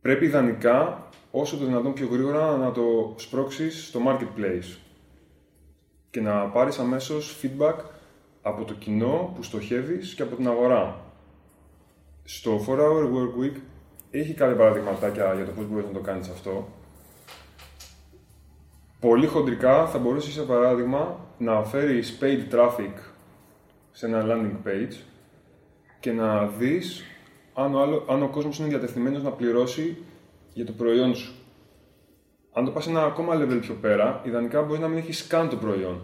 Πρέπει 0.00 0.24
ιδανικά 0.24 1.08
όσο 1.30 1.56
το 1.56 1.64
δυνατόν 1.64 1.92
πιο 1.92 2.08
γρήγορα 2.10 2.56
να 2.56 2.72
το 2.72 3.14
σπρώξεις 3.16 3.86
στο 3.86 4.00
marketplace 4.06 4.78
και 6.10 6.20
να 6.20 6.46
πάρεις 6.46 6.78
αμέσως 6.78 7.40
feedback 7.42 7.76
από 8.42 8.64
το 8.64 8.74
κοινό 8.74 9.32
που 9.36 9.42
στοχεύεις 9.42 10.14
και 10.14 10.22
από 10.22 10.36
την 10.36 10.48
αγορά. 10.48 11.00
Στο 12.24 12.64
4-hour 12.66 13.04
work 13.04 13.42
week 13.42 13.56
έχει 14.10 14.34
κάποια 14.34 14.56
παραδειγματάκια 14.56 15.34
για 15.34 15.44
το 15.44 15.50
πώς 15.50 15.66
μπορείς 15.66 15.86
να 15.86 15.92
το 15.92 16.00
κάνεις 16.00 16.28
αυτό. 16.28 16.68
Πολύ 19.00 19.26
χοντρικά 19.26 19.86
θα 19.86 19.98
μπορούσε, 19.98 20.30
για 20.30 20.42
παράδειγμα, 20.42 21.20
να 21.38 21.64
φέρεις 21.64 22.18
paid 22.20 22.54
traffic 22.54 22.92
σε 23.92 24.06
ένα 24.06 24.24
landing 24.26 24.68
page 24.68 24.94
και 26.00 26.12
να 26.12 26.46
δεις 26.46 27.04
αν 27.54 27.74
ο, 27.74 27.80
άλλο, 27.80 28.04
αν 28.08 28.22
ο 28.22 28.28
κόσμος 28.28 28.58
είναι 28.58 28.68
διατεθειμένος 28.68 29.22
να 29.22 29.30
πληρώσει 29.30 29.96
για 30.52 30.64
το 30.64 30.72
προϊόν 30.72 31.14
σου. 31.14 31.34
Αν 32.52 32.64
το 32.64 32.70
πας 32.70 32.86
ένα 32.86 33.04
ακόμα 33.04 33.34
level 33.34 33.58
πιο 33.60 33.74
πέρα, 33.74 34.20
ιδανικά 34.24 34.62
μπορείς 34.62 34.80
να 34.80 34.88
μην 34.88 34.98
έχεις 34.98 35.26
καν 35.26 35.48
το 35.48 35.56
προϊόν. 35.56 36.00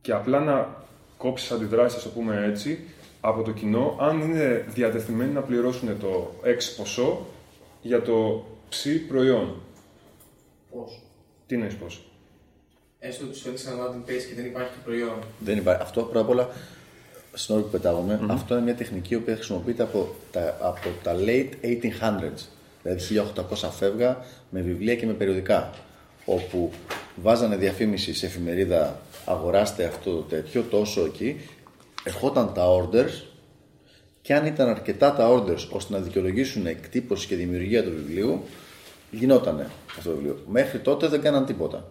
Και 0.00 0.12
απλά 0.12 0.40
να 0.40 0.84
κόψεις 1.16 1.50
αντιδράσεις, 1.50 1.96
ας 1.96 2.02
το 2.02 2.08
πούμε 2.08 2.44
έτσι, 2.44 2.78
από 3.20 3.42
το 3.42 3.50
κοινό, 3.50 3.96
αν 4.00 4.20
είναι 4.20 4.64
διατεθειμένοι 4.68 5.32
να 5.32 5.40
πληρώσουν 5.40 5.98
το 5.98 6.30
X 6.44 6.76
ποσό 6.76 7.26
για 7.82 8.02
το 8.02 8.44
ψ 8.68 8.86
προϊόν. 9.08 9.54
Πόσο. 10.72 10.98
Τι 11.46 11.54
εννοείς 11.54 11.74
πόσο. 11.74 12.00
Έστω 12.98 13.24
ότι 13.24 13.36
σου 13.36 13.42
φέρνει 13.42 13.58
ένα 13.66 13.86
landing 13.86 14.10
page 14.10 14.22
και 14.28 14.34
δεν 14.34 14.44
υπάρχει 14.44 14.72
το 14.72 14.80
προϊόν. 14.84 15.18
Δεν 15.38 15.58
υπάρχει. 15.58 15.82
Αυτό 15.82 16.02
πρώτα 16.02 16.20
απ' 16.20 16.28
όλα, 16.28 16.48
στην 17.32 17.54
ώρα 17.54 17.64
που 17.64 17.70
πετάγομαι, 17.70 18.20
αυτό 18.28 18.54
είναι 18.54 18.62
μια 18.62 18.74
τεχνική 18.74 19.16
που 19.16 19.32
χρησιμοποιείται 19.34 19.82
από 19.82 20.14
τα, 20.30 20.56
από 20.60 20.88
τα 21.02 21.14
late 21.18 21.50
1800s. 21.62 22.46
Δηλαδή 22.82 23.32
1800 23.62 23.68
φεύγα 23.70 24.24
με 24.50 24.60
βιβλία 24.60 24.96
και 24.96 25.06
με 25.06 25.12
περιοδικά. 25.12 25.70
Όπου 26.24 26.72
βάζανε 27.16 27.56
διαφήμιση 27.56 28.14
σε 28.14 28.26
εφημερίδα, 28.26 29.00
αγοράστε 29.24 29.84
αυτό 29.84 30.10
το 30.10 30.20
τέτοιο, 30.20 30.62
τόσο 30.62 31.04
εκεί. 31.04 31.40
Ερχόταν 32.04 32.52
τα 32.54 32.64
orders 32.66 33.22
και 34.22 34.34
αν 34.34 34.46
ήταν 34.46 34.68
αρκετά 34.68 35.14
τα 35.14 35.28
orders 35.28 35.68
ώστε 35.70 35.92
να 35.92 35.98
δικαιολογήσουν 35.98 36.66
εκτύπωση 36.66 37.26
και 37.26 37.36
δημιουργία 37.36 37.84
του 37.84 37.90
βιβλίου, 37.90 38.42
γινότανε 39.12 39.66
αυτό 39.98 40.10
το 40.10 40.16
βιβλίο. 40.16 40.38
Μέχρι 40.48 40.78
τότε 40.78 41.08
δεν 41.08 41.20
κάναν 41.20 41.46
τίποτα. 41.46 41.88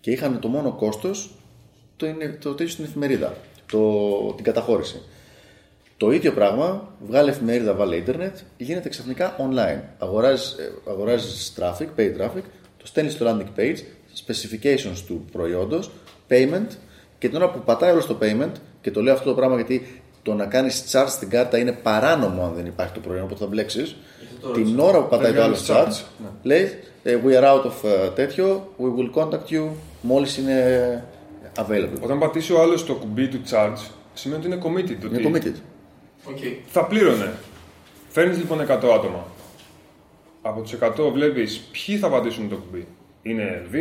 Και 0.00 0.10
είχαν 0.10 0.40
το 0.40 0.48
μόνο 0.48 0.72
κόστος 0.72 1.34
το, 1.96 2.06
είναι, 2.06 2.38
το 2.40 2.50
τέτοιο 2.50 2.72
στην 2.72 2.84
εφημερίδα, 2.84 3.34
το, 3.70 4.32
την 4.36 4.44
καταχώρηση. 4.44 5.02
Το 5.96 6.10
ίδιο 6.10 6.32
πράγμα, 6.32 6.92
βγάλε 7.06 7.30
εφημερίδα, 7.30 7.74
βάλε 7.74 7.96
ίντερνετ, 7.96 8.36
γίνεται 8.56 8.88
ξαφνικά 8.88 9.36
online. 9.38 9.80
Αγοράζεις, 9.98 10.52
ε, 10.52 10.72
αγοράζεις 10.88 11.52
traffic, 11.58 12.00
pay 12.00 12.20
traffic, 12.20 12.42
το 12.76 12.86
στέλνεις 12.86 13.12
στο 13.12 13.26
landing 13.28 13.60
page, 13.60 13.76
specifications 14.26 14.98
του 15.06 15.24
προϊόντος, 15.32 15.90
payment 16.28 16.66
και 17.18 17.28
την 17.28 17.36
ώρα 17.36 17.50
που 17.50 17.60
πατάει 17.64 17.92
όλο 17.92 18.00
στο 18.00 18.18
payment, 18.20 18.52
και 18.80 18.90
το 18.90 19.02
λέω 19.02 19.12
αυτό 19.12 19.28
το 19.28 19.34
πράγμα 19.34 19.56
γιατί 19.56 20.02
το 20.28 20.34
να 20.34 20.46
κάνεις 20.46 20.84
charge 20.92 21.08
στην 21.08 21.30
κάρτα 21.30 21.58
είναι 21.58 21.72
παράνομο 21.72 22.44
αν 22.44 22.52
δεν 22.54 22.66
υπάρχει 22.66 22.92
το 22.92 23.00
προϊόν, 23.00 23.24
οπότε 23.24 23.40
θα 23.40 23.46
μπλέξεις. 23.46 23.96
Την 24.54 24.78
ώρα 24.78 25.02
που 25.02 25.08
πατάει 25.08 25.32
Δεν 25.32 25.40
το 25.40 25.42
άλλο 25.42 25.56
κάνεις 25.66 25.70
charge, 25.70 26.02
charge, 26.02 26.04
ναι. 26.22 26.28
λέει 26.42 26.78
ε, 27.02 27.18
We 27.24 27.28
are 27.28 27.44
out 27.44 27.64
of 27.64 27.88
ε, 28.04 28.08
τέτοιο, 28.14 28.72
we 28.78 28.84
will 28.84 29.22
contact 29.22 29.52
you 29.52 29.68
μόλις 30.00 30.36
είναι 30.36 31.04
available. 31.56 32.00
Όταν 32.02 32.18
πατήσει 32.18 32.52
ο 32.52 32.60
άλλος 32.62 32.84
το 32.86 32.94
κουμπί 32.94 33.28
του 33.28 33.40
charge, 33.50 33.90
σημαίνει 34.14 34.44
ότι 34.44 34.52
είναι 34.52 34.62
committed. 34.64 35.04
Είναι 35.04 35.28
ότι 35.28 35.30
committed. 35.32 35.60
Οκ. 36.24 36.38
Θα 36.66 36.84
πλήρωνε. 36.84 37.32
Φέρνεις 38.08 38.38
λοιπόν 38.38 38.60
100 38.60 38.64
άτομα. 38.70 39.26
Από 40.42 40.60
τους 40.60 40.76
100 40.80 41.12
βλέπεις 41.12 41.58
ποιοι 41.58 41.96
θα 41.96 42.08
πατήσουν 42.08 42.48
το 42.48 42.56
κουμπί. 42.56 42.86
Είναι 43.22 43.66
2, 43.72 43.76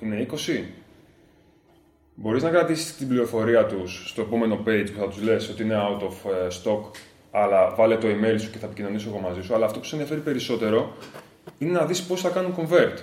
είναι 0.00 0.26
20. 0.30 0.36
Μπορείς 2.20 2.42
να 2.42 2.50
κρατήσεις 2.50 2.96
την 2.96 3.08
πληροφορία 3.08 3.66
τους 3.66 4.08
στο 4.08 4.20
επόμενο 4.20 4.62
page 4.66 4.86
που 4.92 4.98
θα 4.98 5.08
τους 5.08 5.22
λες 5.22 5.48
ότι 5.48 5.62
είναι 5.62 5.76
out 5.76 6.02
of 6.02 6.30
ε, 6.30 6.46
stock, 6.62 6.80
αλλά 7.30 7.74
βάλε 7.74 7.96
το 7.96 8.06
email 8.08 8.40
σου 8.40 8.50
και 8.50 8.58
θα 8.58 8.66
επικοινωνήσω 8.66 9.08
εγώ 9.08 9.18
μαζί 9.18 9.42
σου. 9.42 9.54
Αλλά 9.54 9.64
αυτό 9.64 9.78
που 9.78 9.84
σε 9.84 9.94
ενδιαφέρει 9.94 10.20
περισσότερο 10.20 10.92
είναι 11.58 11.72
να 11.72 11.86
δεις 11.86 12.02
πώς 12.02 12.20
θα 12.20 12.28
κάνουν 12.28 12.54
convert 12.56 12.98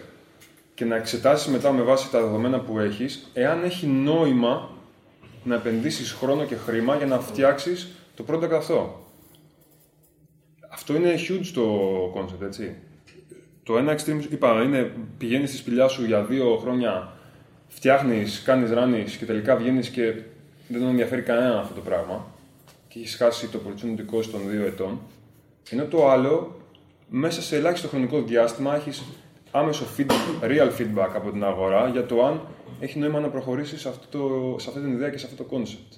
και 0.74 0.86
να 0.86 0.96
εξετάσεις 0.96 1.52
μετά 1.52 1.72
με 1.72 1.82
βάση 1.82 2.12
τα 2.12 2.22
δεδομένα 2.22 2.60
που 2.60 2.80
έχεις 2.80 3.30
εάν 3.34 3.64
έχει 3.64 3.88
νόημα 3.88 4.70
να 5.44 5.56
επενδύσεις 5.56 6.12
χρόνο 6.12 6.44
και 6.44 6.56
χρήμα 6.56 6.96
για 6.96 7.06
να 7.06 7.20
φτιάξεις 7.20 7.92
το 8.16 8.26
product 8.30 8.52
αυτό. 8.52 9.04
Αυτό 10.72 10.96
είναι 10.96 11.14
huge 11.30 11.52
το 11.54 11.64
concept, 12.16 12.46
έτσι. 12.46 12.76
Το 13.64 13.78
ένα 13.78 13.98
extreme, 13.98 14.26
είπα, 14.30 14.62
είναι 14.62 14.92
πηγαίνεις 15.18 15.50
στη 15.50 15.58
σπηλιά 15.58 15.88
σου 15.88 16.06
για 16.06 16.24
δύο 16.24 16.58
χρόνια, 16.58 17.14
φτιάχνεις, 17.76 18.42
κάνεις 18.42 18.72
ράνει 18.72 19.04
και 19.04 19.26
τελικά 19.26 19.56
βγαίνεις 19.56 19.90
και 19.90 20.14
δεν 20.68 20.80
τον 20.80 20.90
ενδιαφέρει 20.90 21.22
κανένα 21.22 21.60
αυτό 21.60 21.74
το 21.74 21.82
πράγμα 21.82 22.26
και 22.88 23.00
έχεις 23.00 23.16
χάσει 23.16 23.48
το 23.48 23.60
opportunity 23.66 24.16
cost 24.16 24.26
των 24.26 24.50
δύο 24.50 24.66
ετών. 24.66 25.00
Ενώ 25.70 25.86
το 25.86 26.10
άλλο, 26.10 26.60
μέσα 27.10 27.42
σε 27.42 27.56
ελάχιστο 27.56 27.88
χρονικό 27.88 28.22
διάστημα 28.22 28.76
έχεις 28.76 29.04
άμεσο 29.52 29.86
feedback, 29.98 30.44
real 30.44 30.72
feedback 30.78 31.10
από 31.16 31.32
την 31.32 31.44
αγορά 31.44 31.88
για 31.88 32.06
το 32.06 32.26
αν 32.26 32.42
έχει 32.80 33.00
νόημα 33.00 33.20
να 33.20 33.30
προχωρήσεις 33.30 33.82
σε, 33.82 33.90
αυτό 33.90 34.18
το, 34.18 34.56
σε 34.60 34.70
αυτή 34.70 34.82
την 34.82 34.92
ιδέα 34.92 35.10
και 35.10 35.18
σε 35.18 35.26
αυτό 35.26 35.44
το 35.44 35.58
concept. 35.58 35.98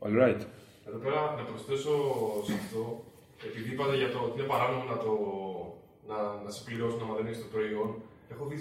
All 0.00 0.22
right. 0.22 0.40
Εδώ 0.88 0.98
πέρα 1.02 1.34
να 1.36 1.42
προσθέσω 1.42 1.92
σε 2.46 2.52
αυτό, 2.52 3.04
επειδή 3.46 3.72
είπατε 3.72 3.96
για 3.96 4.10
το 4.10 4.18
ότι 4.18 4.38
είναι 4.38 4.48
παράνομο 4.48 4.84
να, 4.90 4.96
το, 4.96 5.12
να, 6.08 6.18
να 6.44 6.50
σε 6.54 6.60
πληρώσουν 6.66 7.00
άμα 7.04 7.14
δεν 7.18 7.26
έχει 7.30 7.40
το 7.44 7.50
προϊόν, 7.54 7.88
έχω 8.32 8.44
δει 8.50 8.56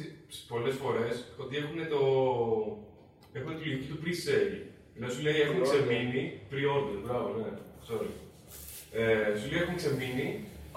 πολλές 0.52 0.76
φορές 0.82 1.16
ότι 1.44 1.54
έχουν, 1.62 1.78
το, 1.94 2.02
έχουν 3.38 3.52
τη 3.58 3.62
λογική 3.68 3.88
του 3.92 4.00
pre-sale. 4.04 4.58
Δηλαδή 4.94 5.12
σου 5.16 5.22
λέει 5.26 5.38
έχουν 5.46 5.60
ξεμείνει, 5.68 6.24
pre-order, 6.50 6.98
μπράβο, 7.04 7.28
ναι, 7.38 7.52
sorry. 7.88 8.12
Ε, 9.00 9.38
σου 9.40 9.48
λέει 9.52 9.62
έχουν 9.64 9.76
ξεμείνει, 9.82 10.28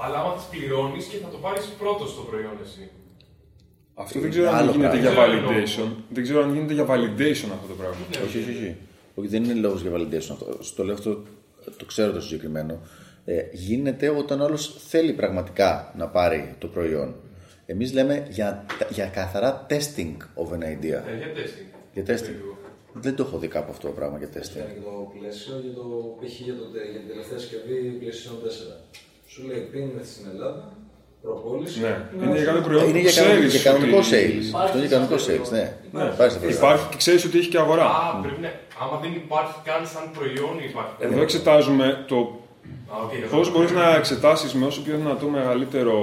αλλά 0.02 0.16
άμα 0.20 0.32
τις 0.38 0.46
πληρώνεις 0.52 1.04
και 1.10 1.18
θα 1.24 1.28
το 1.34 1.38
πάρεις 1.44 1.64
πρώτος 1.82 2.08
στο 2.14 2.22
προϊόν 2.30 2.56
εσύ. 2.66 2.84
Αυτό 3.94 4.20
δεν 4.20 4.30
ξέρω 4.30 4.48
αν 4.48 4.54
Άλλο 4.54 4.70
γίνεται 4.70 4.98
πράγμα. 4.98 5.26
για 5.34 5.42
Δεν 5.54 5.64
ξέρω 5.64 5.88
αν 5.88 5.96
validation. 5.96 6.02
Δεν 6.14 6.22
ξέρω 6.22 6.42
αν 6.42 6.52
γίνεται 6.54 6.74
για 6.78 6.86
validation 6.92 7.50
αυτό 7.56 7.66
το 7.72 7.76
πράγμα. 7.80 7.96
Όχι, 8.24 8.38
όχι, 8.38 8.50
όχι. 8.50 8.76
όχι 9.14 9.28
δεν 9.28 9.44
είναι 9.44 9.54
λόγος 9.54 9.80
για 9.82 9.92
validation 9.96 10.30
αυτό. 10.36 10.56
Στο 10.60 10.84
λέω 10.84 10.94
αυτό, 10.94 11.22
το 11.76 11.84
ξέρω 11.84 12.12
το 12.12 12.20
συγκεκριμένο. 12.20 12.80
Ε, 13.32 13.48
γίνεται 13.52 14.08
όταν 14.08 14.40
όλο 14.40 14.56
θέλει 14.88 15.12
πραγματικά 15.12 15.92
να 15.96 16.06
πάρει 16.08 16.54
το 16.58 16.66
προϊόν. 16.66 17.14
Εμείς 17.66 17.92
λέμε 17.92 18.26
για, 18.30 18.64
για 18.88 19.06
καθαρά 19.06 19.66
testing 19.70 20.16
of 20.42 20.48
an 20.54 20.62
idea. 20.62 20.98
Ε, 21.10 21.16
για 21.20 21.30
testing. 21.36 21.68
Για 21.92 22.04
testing. 22.06 22.36
Δεν 22.92 23.14
το 23.14 23.22
έχω 23.26 23.38
δει 23.38 23.48
κάπου 23.48 23.70
αυτό 23.70 23.86
το 23.86 23.92
πράγμα 23.92 24.18
για 24.18 24.28
testing. 24.28 24.56
Ήταν 24.56 24.72
και 24.74 24.80
το 24.84 25.12
πλαίσιο 25.18 25.54
για 25.64 25.72
το 25.74 25.86
π.χ. 26.20 26.40
για, 26.40 26.54
το, 26.58 26.64
για 26.92 27.00
την 27.00 27.08
τελευταία 27.08 27.38
συσκευή 27.38 27.98
PlayStation 28.00 28.36
4. 28.46 28.50
Σου 29.26 29.46
λέει 29.46 29.60
πριν 29.70 29.86
στην 30.12 30.24
Ελλάδα, 30.32 30.72
προπόληση. 31.22 31.80
Ναι, 31.80 31.94
είναι 32.24 32.36
για 32.36 32.44
κάποιο 32.44 32.62
προϊόν 32.62 32.84
Είναι 32.88 33.00
που 33.00 33.06
για, 33.08 33.22
κανονικό, 33.22 33.38
ξέρεις 33.38 33.54
για 33.54 33.62
κανονικό 33.70 33.98
ότι- 33.98 34.10
sales. 34.12 34.46
Αυτό 34.64 34.76
είναι 34.78 34.86
για 34.86 34.96
κανονικό 34.96 35.18
sales, 35.26 35.48
ναι. 35.56 35.64
Υπάρχει 36.14 36.36
αυτό. 36.36 36.48
Υπάρχει 36.48 36.86
και 36.90 36.96
ξέρεις 36.96 37.24
ότι 37.24 37.38
έχει 37.38 37.48
και 37.48 37.58
αγορά. 37.58 37.84
Α, 37.84 38.20
πρέπει 38.22 38.40
να. 38.46 38.50
Άμα 38.82 38.96
δεν 39.04 39.12
υπάρχει 39.24 39.54
καν 39.68 39.86
σαν 39.92 40.04
προϊόν, 40.16 40.54
υπάρχει. 40.68 40.94
Εδώ 41.06 41.20
εξετάζουμε 41.22 42.04
το 42.08 42.39
Α, 42.92 43.02
οκ, 43.04 43.12
εδώ. 43.12 43.40
πώς 43.40 43.50
μπορεί 43.50 43.72
να 43.72 43.94
εξετάσεις 43.94 44.54
με 44.54 44.66
όσο 44.66 44.82
πιο 44.82 44.96
δυνατό 44.96 45.28
μεγαλύτερο 45.28 45.96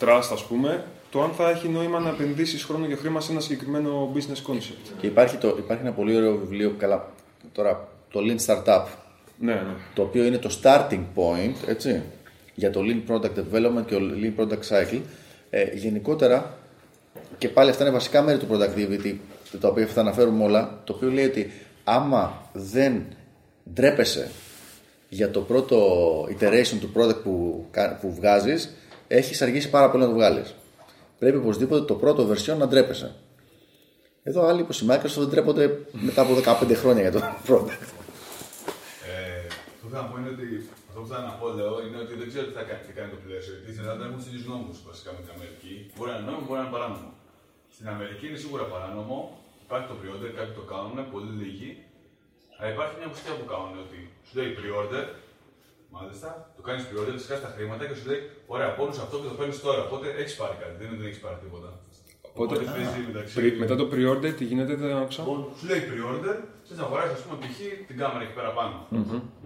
trust, 0.00 0.28
ας 0.32 0.44
πούμε, 0.44 0.84
το 1.10 1.22
αν 1.22 1.30
θα 1.30 1.50
έχει 1.50 1.68
νόημα 1.68 1.98
να 1.98 2.08
επενδύσεις 2.08 2.64
χρόνο 2.64 2.86
και 2.86 2.94
χρήμα 2.96 3.20
σε 3.20 3.32
ένα 3.32 3.40
συγκεκριμένο 3.40 4.12
business 4.14 4.52
concept. 4.52 4.92
Και 5.00 5.06
υπάρχει, 5.06 5.36
το, 5.36 5.48
υπάρχει 5.58 5.82
ένα 5.82 5.92
πολύ 5.92 6.16
ωραίο 6.16 6.36
βιβλίο, 6.36 6.74
καλά, 6.78 7.12
τώρα, 7.52 7.88
το 8.10 8.20
Lean 8.20 8.46
Startup, 8.46 8.84
Ναι, 9.38 9.52
ναι. 9.52 9.74
το 9.94 10.02
οποίο 10.02 10.24
είναι 10.24 10.38
το 10.38 10.58
starting 10.62 11.04
point, 11.14 11.54
έτσι, 11.66 12.02
για 12.54 12.70
το 12.70 12.80
Lean 12.82 13.10
Product 13.10 13.24
Development 13.24 13.84
και 13.86 13.94
το 13.94 14.00
Lean 14.22 14.40
Product 14.40 14.68
Cycle. 14.68 15.00
Ε, 15.50 15.74
γενικότερα, 15.74 16.58
και 17.38 17.48
πάλι 17.48 17.70
αυτά 17.70 17.82
είναι 17.84 17.92
βασικά 17.92 18.22
μέρη 18.22 18.38
του 18.38 18.46
productivity, 18.50 19.14
τα 19.60 19.68
οποία 19.68 19.86
θα 19.86 20.00
αναφέρουμε 20.00 20.44
όλα, 20.44 20.80
το 20.84 20.92
οποίο 20.92 21.10
λέει 21.10 21.24
ότι 21.24 21.50
άμα 21.84 22.48
δεν 22.52 23.02
ντρέπεσαι 23.74 24.30
για 25.14 25.30
το 25.30 25.40
πρώτο 25.40 25.78
iteration 26.34 26.78
του 26.80 26.90
product 26.96 27.20
που, 27.22 27.64
κα- 27.70 27.98
που 28.00 28.14
βγάζεις, 28.14 28.74
έχεις 29.08 29.42
αργήσει 29.42 29.70
πάρα 29.70 29.90
πολύ 29.90 30.02
να 30.02 30.08
το 30.08 30.14
βγάλεις. 30.14 30.54
Πρέπει 31.18 31.36
οπωσδήποτε 31.36 31.84
το 31.84 31.94
πρώτο 31.94 32.20
version 32.30 32.56
να 32.62 32.66
ντρέπεσαι. 32.68 33.14
Εδώ 34.22 34.40
άλλοι 34.48 34.60
όπως 34.66 34.76
η 34.82 34.86
Microsoft 34.90 35.20
δεν 35.24 35.28
ντρέπονται 35.28 35.64
μετά 36.08 36.20
από 36.22 36.32
15 36.34 36.74
χρόνια 36.82 37.02
για 37.06 37.12
το 37.16 37.20
product. 37.48 37.84
Ε, 39.10 39.46
αυτό 39.48 39.82
που 39.82 39.88
θέλω 39.90 40.02
να 40.02 40.08
πω 40.10 40.14
είναι 40.20 40.30
ότι 40.36 40.46
αυτό 40.88 40.98
που 41.02 41.08
θέλω 41.12 41.24
να 41.30 41.34
πω, 41.40 41.46
λέω, 41.58 41.74
είναι 41.86 41.98
ότι 42.04 42.12
δεν 42.20 42.26
ξέρω 42.32 42.44
τι 42.50 42.54
θα 42.58 42.64
κάνει, 42.68 42.80
τι 42.86 42.92
κάνει 42.98 43.10
το 43.16 43.20
πλαίσιο. 43.26 43.52
Γιατί 43.56 43.70
στην 43.74 43.82
Ελλάδα 43.84 44.02
έχουν 44.08 44.20
στείλει 44.24 44.40
νόμους 44.52 44.76
βασικά 44.88 45.10
με 45.16 45.20
την 45.24 45.30
Αμερική. 45.36 45.72
Μπορεί 45.94 46.08
να 46.12 46.16
είναι 46.18 46.26
νόμιμο, 46.30 46.44
μπορεί 46.46 46.58
να 46.60 46.64
είναι 46.66 46.74
παράνομο. 46.76 47.08
Στην 47.76 47.86
Αμερική 47.94 48.24
είναι 48.28 48.40
σίγουρα 48.44 48.64
παράνομο. 48.72 49.18
Υπάρχει 49.66 49.86
το 49.90 49.94
pre-order, 50.00 50.30
κάποιοι 50.38 50.54
το 50.60 50.64
κάνουν, 50.72 50.96
πολύ 51.14 51.32
λίγοι. 51.40 51.70
Αλλά 52.58 52.68
υπάρχει 52.74 52.94
μια 53.00 53.08
ουσία 53.12 53.32
που 53.38 53.46
κάνουν 53.52 53.72
ότι 53.84 53.98
σου 54.26 54.32
λέει 54.38 54.48
pre-order, 54.58 55.04
μάλιστα, 55.96 56.28
το 56.56 56.62
κάνεις 56.66 56.82
pre-order, 56.88 57.14
τη 57.20 57.24
τα 57.46 57.50
χρήματα 57.54 57.82
και 57.88 57.94
σου 57.98 58.06
λέει: 58.10 58.20
Ωραία, 58.54 58.68
πόνου 58.78 58.94
αυτό 59.04 59.14
και 59.20 59.28
το 59.32 59.36
παίρνεις 59.40 59.58
τώρα. 59.66 59.80
Οπότε 59.86 60.06
έχεις 60.20 60.34
πάρει 60.40 60.56
κάτι, 60.62 60.74
δεν, 60.80 60.88
δεν 60.98 61.06
έχεις 61.08 61.20
πάρει 61.24 61.38
τίποτα. 61.44 61.70
Οπότε, 62.30 62.54
παίζει 62.76 63.00
μεταξύ. 63.10 63.34
Πρι- 63.38 63.58
μετά 63.62 63.74
το 63.80 63.84
pre-order, 63.92 64.32
τι 64.38 64.44
γίνεται, 64.50 64.74
δεν 64.82 64.96
άκουσα. 65.02 65.22
Σου 65.58 65.66
λέει 65.70 65.80
pre-order, 65.90 66.36
θες 66.66 66.76
να 66.78 66.84
αγοράσεις, 66.86 67.14
ας 67.18 67.22
πούμε, 67.24 67.36
π.χ. 67.42 67.58
την 67.88 67.96
κάμερα 68.00 68.22
εκεί 68.26 68.34
πέρα 68.38 68.50
πάνω. 68.58 68.76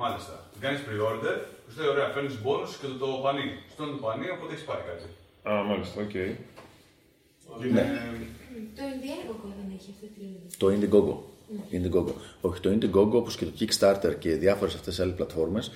Μάλιστα. 0.03 0.35
Την 0.53 0.61
κάνεις 0.65 0.81
pre-order, 0.87 1.37
σου 1.71 1.77
λέει: 1.81 1.89
Ωραία, 1.95 2.09
παίρνεις 2.15 2.37
bonus 2.45 2.71
και 2.81 2.87
το, 2.93 2.97
το 3.03 3.09
πανί. 3.25 3.47
Στο 3.73 3.80
δίνει 3.80 3.93
το 3.97 4.03
πανί, 4.07 4.27
οπότε 4.37 4.51
έχεις 4.55 4.67
πάρει 4.71 4.83
κάτι. 4.91 5.07
Α, 5.49 5.53
μάλιστα, 5.71 5.97
οκ. 6.07 6.15
Είναι... 7.65 7.83
Το 8.77 8.83
Indiegogo 8.93 9.49
δεν 9.59 9.69
έχει 9.77 9.91
αυτή 9.95 10.07
τη 10.15 10.21
λογική. 10.21 10.57
Το 10.63 10.67
Indiegogo. 10.75 11.17
Indiegogo. 11.73 12.13
Όχι, 12.41 12.61
το 12.61 12.71
Indiegogo 12.71 13.11
όπως 13.13 13.37
και 13.37 13.45
το 13.45 13.51
Kickstarter 13.61 14.15
και 14.19 14.31
διάφορες 14.31 14.75
αυτές 14.75 14.95
τις 14.95 15.01
άλλες 15.05 15.15
πλατφόρμες 15.15 15.71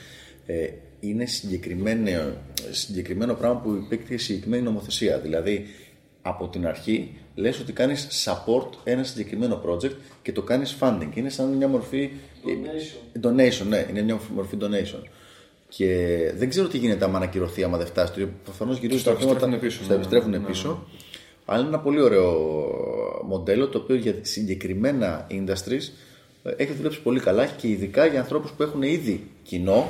ε, 0.47 0.69
είναι 1.01 1.27
συγκεκριμένο, 1.27 2.33
συγκεκριμένο 2.71 3.35
πράγμα 3.35 3.61
που 3.61 3.71
υπόκειται 3.85 4.12
σε 4.12 4.19
συγκεκριμένη 4.19 4.63
νομοθεσία. 4.63 5.19
Δηλαδή, 5.19 5.67
από 6.23 6.49
την 6.49 6.67
αρχή 6.67 7.15
λες 7.35 7.61
ότι 7.61 7.73
κάνεις 7.73 8.09
support 8.25 8.69
ένα 8.85 9.05
συγκεκριμένο 9.05 9.63
project 9.67 9.93
και 10.23 10.33
το 10.33 10.43
κάνεις 10.43 10.77
funding. 10.81 11.09
Είναι 11.15 11.29
σαν 11.29 11.49
μια 11.49 11.69
μορφή... 11.69 12.11
Donation. 12.45 13.27
Donation, 13.27 13.67
ναι. 13.69 13.87
Είναι 13.91 14.03
μια 14.03 14.21
μορφή 14.35 14.57
donation. 14.61 15.03
Και 15.69 15.87
δεν 16.37 16.49
ξέρω 16.49 16.69
τι 16.69 16.79
γίνεται 16.79 17.05
άμα 17.05 17.17
ανακυρωθεί, 17.17 17.63
άμα 17.63 17.77
δεν 17.79 17.87
φτάσει. 17.87 18.13
Το- 18.13 18.29
Προφανώς 18.45 18.79
γυρίζουν 18.79 19.01
Στα 19.01 19.11
τα 19.13 19.17
χρήματα, 19.17 19.47
επιστρέφουν 19.47 19.59
πίσω, 19.69 19.83
στα 19.85 19.89
ναι, 19.93 19.95
επιστρέφουν 19.99 20.31
ναι, 20.31 20.39
ναι. 20.39 20.47
πίσω. 20.47 20.87
Αλλά 21.45 21.59
είναι 21.61 21.69
ένα 21.69 21.79
πολύ 21.79 22.01
ωραίο 22.01 22.31
μοντέλο 23.23 23.69
το 23.69 23.79
οποίο 23.79 23.97
για 23.97 24.15
συγκεκριμένα 24.23 25.27
industries 25.31 25.93
ε, 26.43 26.51
έχει 26.57 26.73
δουλέψει 26.73 27.01
πολύ 27.03 27.21
καλά 27.21 27.47
και 27.47 27.69
ειδικά 27.69 28.07
για 28.07 28.21
ανθρώπους 28.21 28.51
που 28.51 28.63
έχουν 28.63 28.83
ήδη 28.83 29.31
κοινό 29.43 29.89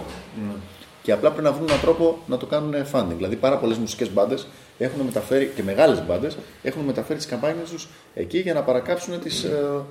και 1.03 1.12
απλά 1.12 1.30
πρέπει 1.30 1.45
να 1.45 1.53
βρουν 1.53 1.68
έναν 1.68 1.80
τρόπο 1.80 2.18
να 2.26 2.37
το 2.37 2.47
κάνουν 2.47 2.74
funding. 2.93 3.14
Δηλαδή, 3.16 3.37
πάρα 3.37 3.59
πολλές 3.59 3.78
μουσικές 3.78 4.12
μπάντες 4.12 4.47
έχουν 4.78 5.01
μεταφέρει 5.01 5.53
και 5.55 5.62
μεγάλες 5.62 6.07
μπάντες 6.07 6.37
έχουν 6.62 6.83
μεταφέρει 6.83 7.18
τις 7.18 7.28
καμπάνιες 7.28 7.70
τους 7.70 7.89
εκεί 8.14 8.39
για 8.39 8.55
να 8.55 8.62
παρακάψουν 8.62 9.20
τις 9.20 9.45
ε, 9.45 9.85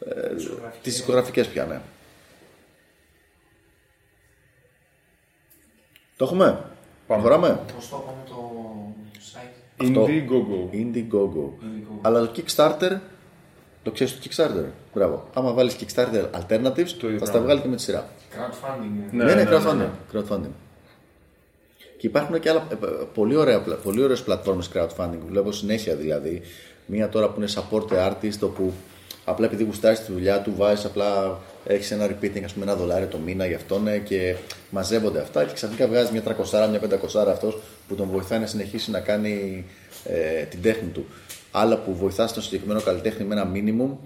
ε, 0.00 0.34
τις 0.82 0.94
δισκογραφικές 0.94 1.46
πια. 1.46 1.64
Ναι. 1.64 1.80
Το 6.16 6.24
έχουμε; 6.24 6.44
Πάμε. 7.06 7.22
Προχωράμε; 7.22 7.60
Πώς 7.74 7.88
το 7.88 8.02
είπαμε 8.02 8.22
το 8.28 8.52
site. 9.32 9.67
Αυτό. 9.80 10.06
Indiegogo. 10.06 10.74
Indiegogo. 10.74 11.52
Αλλά 12.02 12.20
το 12.20 12.30
Kickstarter, 12.36 12.98
το 13.82 13.90
ξέρεις 13.90 14.18
το 14.18 14.20
Kickstarter. 14.24 14.64
Μπράβο. 14.94 15.28
Άμα 15.34 15.52
βάλεις 15.52 15.76
Kickstarter 15.80 16.24
alternatives, 16.40 16.78
ίδιο 16.78 17.18
θα 17.18 17.24
στα 17.24 17.24
πράγμα. 17.24 17.40
βγάλει 17.40 17.60
και 17.60 17.68
με 17.68 17.76
τη 17.76 17.82
σειρά. 17.82 18.08
Crowdfunding. 18.32 19.12
Ναι, 19.12 19.34
ναι, 19.34 19.44
crowdfunding. 19.50 19.88
crowdfunding. 20.12 20.50
Και 21.98 22.06
υπάρχουν 22.06 22.40
και 22.40 22.50
άλλα 22.50 22.66
ε, 22.70 22.74
ε, 22.74 22.88
πολύ, 23.14 23.36
ωραία, 23.36 23.60
πλα- 23.62 23.74
πολύ 23.76 24.02
ωραίες 24.02 24.22
πλατφόρμες 24.22 24.70
crowdfunding. 24.74 25.18
Βλέπω 25.28 25.52
συνέχεια 25.52 25.94
δηλαδή. 25.96 26.40
Μία 26.86 27.08
τώρα 27.08 27.28
που 27.28 27.40
είναι 27.40 27.50
support 27.54 27.92
artist, 28.10 28.38
όπου 28.40 28.72
απλά 29.24 29.46
επειδή 29.46 29.64
γουστάρεις 29.64 30.04
τη 30.04 30.12
δουλειά 30.12 30.40
του, 30.42 30.52
βάζεις 30.56 30.84
απλά, 30.84 31.38
έχεις 31.68 31.90
ένα 31.90 32.06
repeating, 32.06 32.42
ας 32.44 32.52
πούμε 32.52 32.64
ένα 32.64 32.74
δολάριο 32.74 33.06
το 33.06 33.18
μήνα 33.18 33.46
γι' 33.46 33.54
αυτό 33.54 33.78
ναι, 33.78 33.98
και 33.98 34.34
μαζεύονται 34.70 35.20
αυτά 35.20 35.44
και 35.44 35.52
ξαφνικά 35.52 35.86
βγάζει 35.86 36.12
μια 36.12 36.22
300, 36.22 36.68
μια 36.70 36.80
500 37.24 37.28
αυτός 37.28 37.58
που 37.88 37.94
τον 37.94 38.08
βοηθάει 38.08 38.38
να 38.38 38.46
συνεχίσει 38.46 38.90
να 38.90 39.00
κάνει 39.00 39.64
ε, 40.04 40.42
την 40.42 40.62
τέχνη 40.62 40.88
του. 40.88 41.06
Άλλα 41.50 41.78
που 41.78 41.94
βοηθάς 41.94 42.30
στον 42.30 42.42
συγκεκριμένο 42.42 42.80
καλλιτέχνη 42.80 43.24
με 43.24 43.34
ένα 43.34 43.50
minimum 43.54 43.96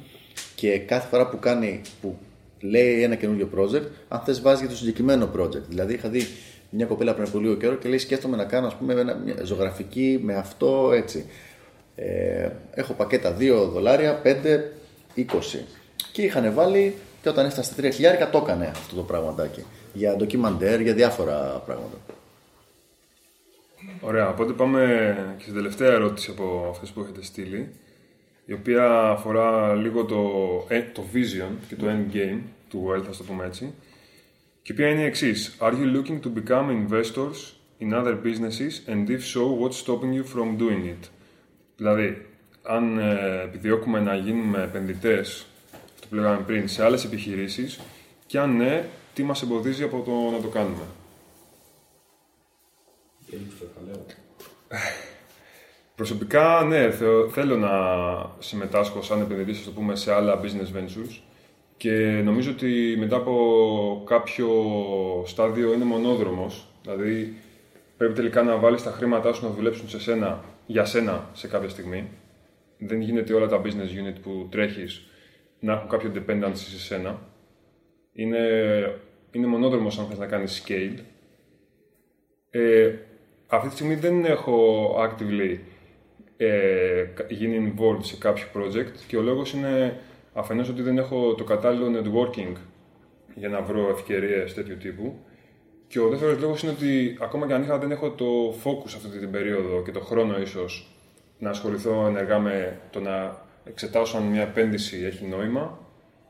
και 0.54 0.78
κάθε 0.78 1.08
φορά 1.08 1.28
που 1.28 1.38
κάνει, 1.38 1.80
που 2.00 2.18
λέει 2.60 3.02
ένα 3.02 3.14
καινούριο 3.14 3.48
project, 3.56 3.86
αν 4.08 4.20
θες 4.24 4.40
βάζεις 4.40 4.60
για 4.60 4.68
το 4.68 4.76
συγκεκριμένο 4.76 5.30
project. 5.36 5.62
Δηλαδή, 5.68 5.94
είχα 5.94 6.08
δει 6.08 6.26
μια 6.70 6.86
κοπέλα 6.86 7.14
πριν 7.14 7.26
από 7.28 7.38
λίγο 7.38 7.54
καιρό 7.54 7.74
και 7.74 7.88
λέει: 7.88 7.98
Σκέφτομαι 7.98 8.36
να 8.36 8.44
κάνω 8.44 8.66
ας 8.66 8.74
πούμε, 8.74 8.92
ένα, 8.92 9.14
μια 9.14 9.36
ζωγραφική 9.42 10.20
με 10.22 10.34
αυτό 10.34 10.90
έτσι. 10.94 11.26
Ε, 11.94 12.48
έχω 12.74 12.92
πακέτα 12.92 13.36
2 13.38 13.68
δολάρια, 13.72 14.22
5, 14.24 14.28
20. 15.16 15.22
Και 16.12 16.22
είχαν 16.22 16.54
βάλει 16.54 16.94
και 17.22 17.28
όταν 17.28 17.46
έφτασε 17.46 17.72
στα 17.72 17.82
3 17.82 17.92
χιλιάρικα 17.92 18.30
το 18.30 18.38
έκανε 18.38 18.66
αυτό 18.66 18.96
το 18.96 19.02
πραγματάκι. 19.02 19.64
Για 19.92 20.16
ντοκιμαντέρ, 20.16 20.80
για 20.80 20.94
διάφορα 20.94 21.62
πράγματα. 21.66 21.96
Ωραία, 24.00 24.28
οπότε 24.28 24.52
πάμε 24.52 25.34
και 25.36 25.42
στην 25.42 25.54
τελευταία 25.54 25.92
ερώτηση 25.92 26.30
από 26.30 26.66
αυτές 26.70 26.90
που 26.90 27.00
έχετε 27.00 27.22
στείλει, 27.22 27.68
η 28.44 28.52
οποία 28.52 28.98
αφορά 28.98 29.74
λίγο 29.74 30.04
το, 30.04 30.20
ε, 30.68 30.82
το 30.82 31.02
vision 31.14 31.50
και 31.68 31.76
το 31.76 31.86
end 31.88 32.14
game 32.16 32.38
του 32.68 32.86
Wealth, 32.88 33.06
ας 33.08 33.16
το 33.16 33.24
πούμε 33.24 33.44
έτσι, 33.44 33.74
και 34.62 34.72
η 34.72 34.74
οποία 34.74 34.88
είναι 34.88 35.00
η 35.00 35.04
εξής. 35.04 35.56
Are 35.60 35.72
you 35.72 35.96
looking 35.96 36.20
to 36.20 36.42
become 36.42 36.88
investors 36.88 37.36
in 37.80 37.92
other 37.92 38.16
businesses; 38.24 38.88
And 38.88 39.08
if 39.08 39.24
so, 39.34 39.42
what's 39.60 39.78
stopping 39.84 40.12
you 40.12 40.24
from 40.34 40.58
doing 40.58 40.84
it; 40.86 41.08
Δηλαδή, 41.76 42.26
αν 42.62 42.98
ε, 42.98 43.42
επιδιώκουμε 43.42 44.00
να 44.00 44.14
γίνουμε 44.14 44.62
επενδυτές, 44.62 45.46
αυτό 46.02 46.14
που 46.16 46.22
λέγαμε 46.22 46.42
πριν, 46.46 46.68
σε 46.68 46.84
άλλες 46.84 47.04
επιχειρήσεις 47.04 47.80
και 48.26 48.38
αν 48.38 48.56
ναι, 48.56 48.84
τι 49.14 49.22
μας 49.22 49.42
εμποδίζει 49.42 49.82
από 49.82 50.00
το 50.00 50.36
να 50.36 50.42
το 50.42 50.48
κάνουμε. 50.48 50.82
Προσωπικά, 55.94 56.64
ναι, 56.64 56.90
θεω- 56.90 57.28
θέλω 57.28 57.56
να 57.56 57.70
συμμετάσχω 58.38 59.02
σαν 59.02 59.20
επενδυτής, 59.20 59.58
ας 59.58 59.64
το 59.64 59.70
πούμε, 59.70 59.96
σε 59.96 60.12
άλλα 60.12 60.40
business 60.40 60.76
ventures 60.78 61.20
και 61.76 61.90
νομίζω 62.24 62.50
ότι 62.50 62.96
μετά 62.98 63.16
από 63.16 64.02
κάποιο 64.06 64.48
στάδιο 65.26 65.72
είναι 65.72 65.84
μονόδρομος, 65.84 66.66
δηλαδή 66.82 67.36
πρέπει 67.96 68.12
τελικά 68.14 68.42
να 68.42 68.56
βάλεις 68.56 68.82
τα 68.82 68.90
χρήματά 68.90 69.32
σου 69.32 69.44
να 69.44 69.50
δουλέψουν 69.50 69.88
σε 69.88 70.00
σένα, 70.00 70.44
για 70.66 70.84
σένα 70.84 71.28
σε 71.32 71.48
κάποια 71.48 71.68
στιγμή. 71.68 72.08
Δεν 72.78 73.00
γίνεται 73.00 73.32
όλα 73.34 73.48
τα 73.48 73.60
business 73.64 74.08
unit 74.08 74.16
που 74.22 74.46
τρέχεις 74.50 75.06
να 75.62 75.72
έχουν 75.72 75.88
κάποιο 75.88 76.12
dependency 76.14 76.54
σε 76.54 76.78
σένα. 76.78 77.20
Είναι, 78.12 78.38
είναι 79.30 79.46
μονόδρομος 79.46 79.98
αν 79.98 80.06
θες 80.06 80.18
να 80.18 80.26
κάνεις 80.26 80.64
scale. 80.66 80.98
Ε, 82.50 82.94
αυτή 83.46 83.68
τη 83.68 83.74
στιγμή 83.74 83.94
δεν 83.94 84.24
έχω 84.24 84.86
actively 84.98 85.58
ε, 86.36 87.04
κα- 87.14 87.26
γίνει 87.28 87.74
involved 87.76 88.04
σε 88.04 88.16
κάποιο 88.16 88.44
project 88.54 88.96
και 89.06 89.16
ο 89.16 89.22
λόγος 89.22 89.52
είναι 89.52 90.00
αφενός 90.32 90.68
ότι 90.68 90.82
δεν 90.82 90.98
έχω 90.98 91.34
το 91.34 91.44
κατάλληλο 91.44 92.00
networking 92.00 92.52
για 93.34 93.48
να 93.48 93.62
βρω 93.62 93.88
ευκαιρίες 93.88 94.54
τέτοιου 94.54 94.76
τύπου 94.76 95.18
και 95.86 96.00
ο 96.00 96.08
δεύτερος 96.08 96.40
λόγος 96.40 96.62
είναι 96.62 96.72
ότι 96.72 97.18
ακόμα 97.20 97.46
και 97.46 97.52
αν 97.52 97.62
είχα 97.62 97.78
δεν 97.78 97.90
έχω 97.90 98.10
το 98.10 98.54
focus 98.64 98.86
αυτή 98.86 99.18
την 99.18 99.30
περίοδο 99.30 99.82
και 99.82 99.90
το 99.90 100.00
χρόνο 100.00 100.40
ίσως 100.40 100.96
να 101.38 101.50
ασχοληθώ 101.50 102.06
ενεργά 102.06 102.38
με 102.38 102.80
το 102.90 103.00
να 103.00 103.40
εξετάσω 103.64 104.16
αν 104.16 104.22
μια 104.22 104.42
επένδυση 104.42 104.96
έχει 105.04 105.26
νόημα 105.26 105.78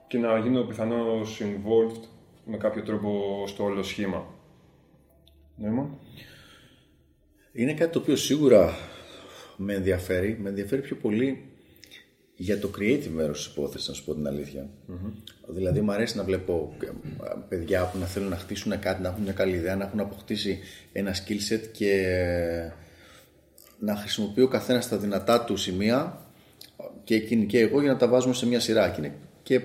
και 0.06 0.18
να 0.18 0.38
γίνω 0.38 0.62
πιθανώς 0.62 1.40
involved 1.42 2.02
με 2.44 2.56
κάποιο 2.56 2.82
τρόπο 2.82 3.44
στο 3.46 3.64
όλο 3.64 3.82
σχήμα. 3.82 4.34
Νόημα; 5.56 5.98
Είναι 7.52 7.74
κάτι 7.74 7.92
το 7.92 7.98
οποίο 7.98 8.16
σίγουρα 8.16 8.74
με 9.56 9.74
ενδιαφέρει. 9.74 10.38
Με 10.42 10.48
ενδιαφέρει 10.48 10.82
πιο 10.82 10.96
πολύ 10.96 11.46
για 12.36 12.58
το 12.58 12.70
creative 12.78 13.10
μέρος 13.12 13.44
της 13.44 13.52
υπόθεσης, 13.52 13.88
να 13.88 13.94
σου 13.94 14.04
πω 14.04 14.14
την 14.14 14.26
αληθεια 14.26 14.70
Δηλαδή, 15.48 15.80
μου 15.80 15.92
αρέσει 15.92 16.16
να 16.16 16.24
βλέπω 16.24 16.76
ε, 16.82 16.86
παιδιά 17.48 17.84
που 17.84 17.98
να 17.98 18.06
θέλουν 18.06 18.28
να 18.28 18.36
χτίσουν 18.36 18.78
κάτι, 18.78 19.02
να 19.02 19.08
έχουν 19.08 19.22
μια 19.22 19.32
καλή 19.32 19.56
ιδέα, 19.56 19.76
να 19.76 19.84
έχουν 19.84 20.00
αποκτήσει 20.00 20.58
ένα 20.92 21.14
skill 21.14 21.52
set 21.52 21.60
και 21.72 22.16
να 23.78 23.96
χρησιμοποιεί 23.96 24.42
ο 24.42 24.48
καθένας 24.48 24.88
τα 24.88 24.96
δυνατά 24.96 25.44
του 25.44 25.56
σημεία 25.56 26.21
και 27.04 27.14
εκείνη 27.14 27.46
και 27.46 27.58
εγώ 27.60 27.80
για 27.80 27.92
να 27.92 27.98
τα 27.98 28.08
βάζουμε 28.08 28.34
σε 28.34 28.46
μια 28.46 28.60
σειρά. 28.60 28.88
Και 28.88 29.00
είναι, 29.00 29.14
και 29.42 29.60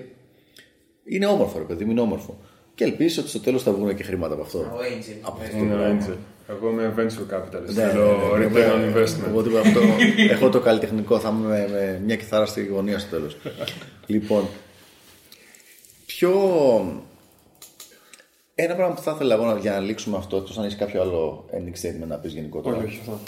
είναι 1.04 1.26
όμορφο, 1.26 1.58
ρε 1.58 1.64
παιδί 1.64 1.84
μου, 1.84 1.90
είναι 1.90 2.00
όμορφο. 2.00 2.38
Και 2.74 2.84
ελπίζω 2.84 3.20
ότι 3.20 3.30
στο 3.30 3.40
τέλος 3.40 3.62
θα 3.62 3.72
βγουν 3.72 3.94
και 3.96 4.02
χρήματα 4.02 4.34
από 4.34 4.42
αυτό. 4.42 4.58
Ο 4.58 4.62
Angel. 4.62 5.16
Από 5.22 5.40
αυτό 5.42 5.56
το 5.56 5.62
Είναι 5.64 5.74
πράγμα. 5.74 6.06
angel. 6.08 6.16
Εγώ 6.50 6.70
είμαι 6.70 6.94
venture 6.96 7.34
capitalist. 7.34 7.64
Ναι, 7.74 7.88
Θέλω 7.88 8.36
ναι, 8.38 8.46
ναι, 8.46 8.50
return 8.52 8.74
on 8.74 8.78
ναι. 8.78 8.92
investment. 8.94 9.28
Εγώ 9.28 9.42
τίποτα 9.42 9.60
αυτό. 9.60 9.80
Έχω 10.30 10.48
το 10.48 10.60
καλλιτεχνικό, 10.60 11.18
θα 11.18 11.28
είμαι 11.28 11.48
με, 11.48 11.68
με 11.70 12.00
μια 12.04 12.16
κιθάρα 12.16 12.46
στη 12.46 12.64
γωνία 12.66 12.98
στο 12.98 13.10
τέλος. 13.10 13.36
λοιπόν, 14.06 14.44
πιο. 16.06 16.32
Ένα 18.54 18.74
πράγμα 18.74 18.94
που 18.94 19.00
θα 19.02 19.12
ήθελα 19.14 19.34
εγώ 19.34 19.44
να- 19.44 19.58
για 19.58 19.70
να 19.72 19.80
λήξουμε 19.80 20.16
αυτό, 20.16 20.36
εκτός 20.36 20.58
αν 20.58 20.64
έχεις 20.64 20.76
κάποιο 20.78 21.00
άλλο 21.00 21.48
ending 21.52 21.84
statement 21.84 22.06
να 22.08 22.16
πεις 22.16 22.32
γενικότερα. 22.32 22.76
Όχι, 22.76 22.84
όχι, 22.86 22.98
αυτό. 23.00 23.18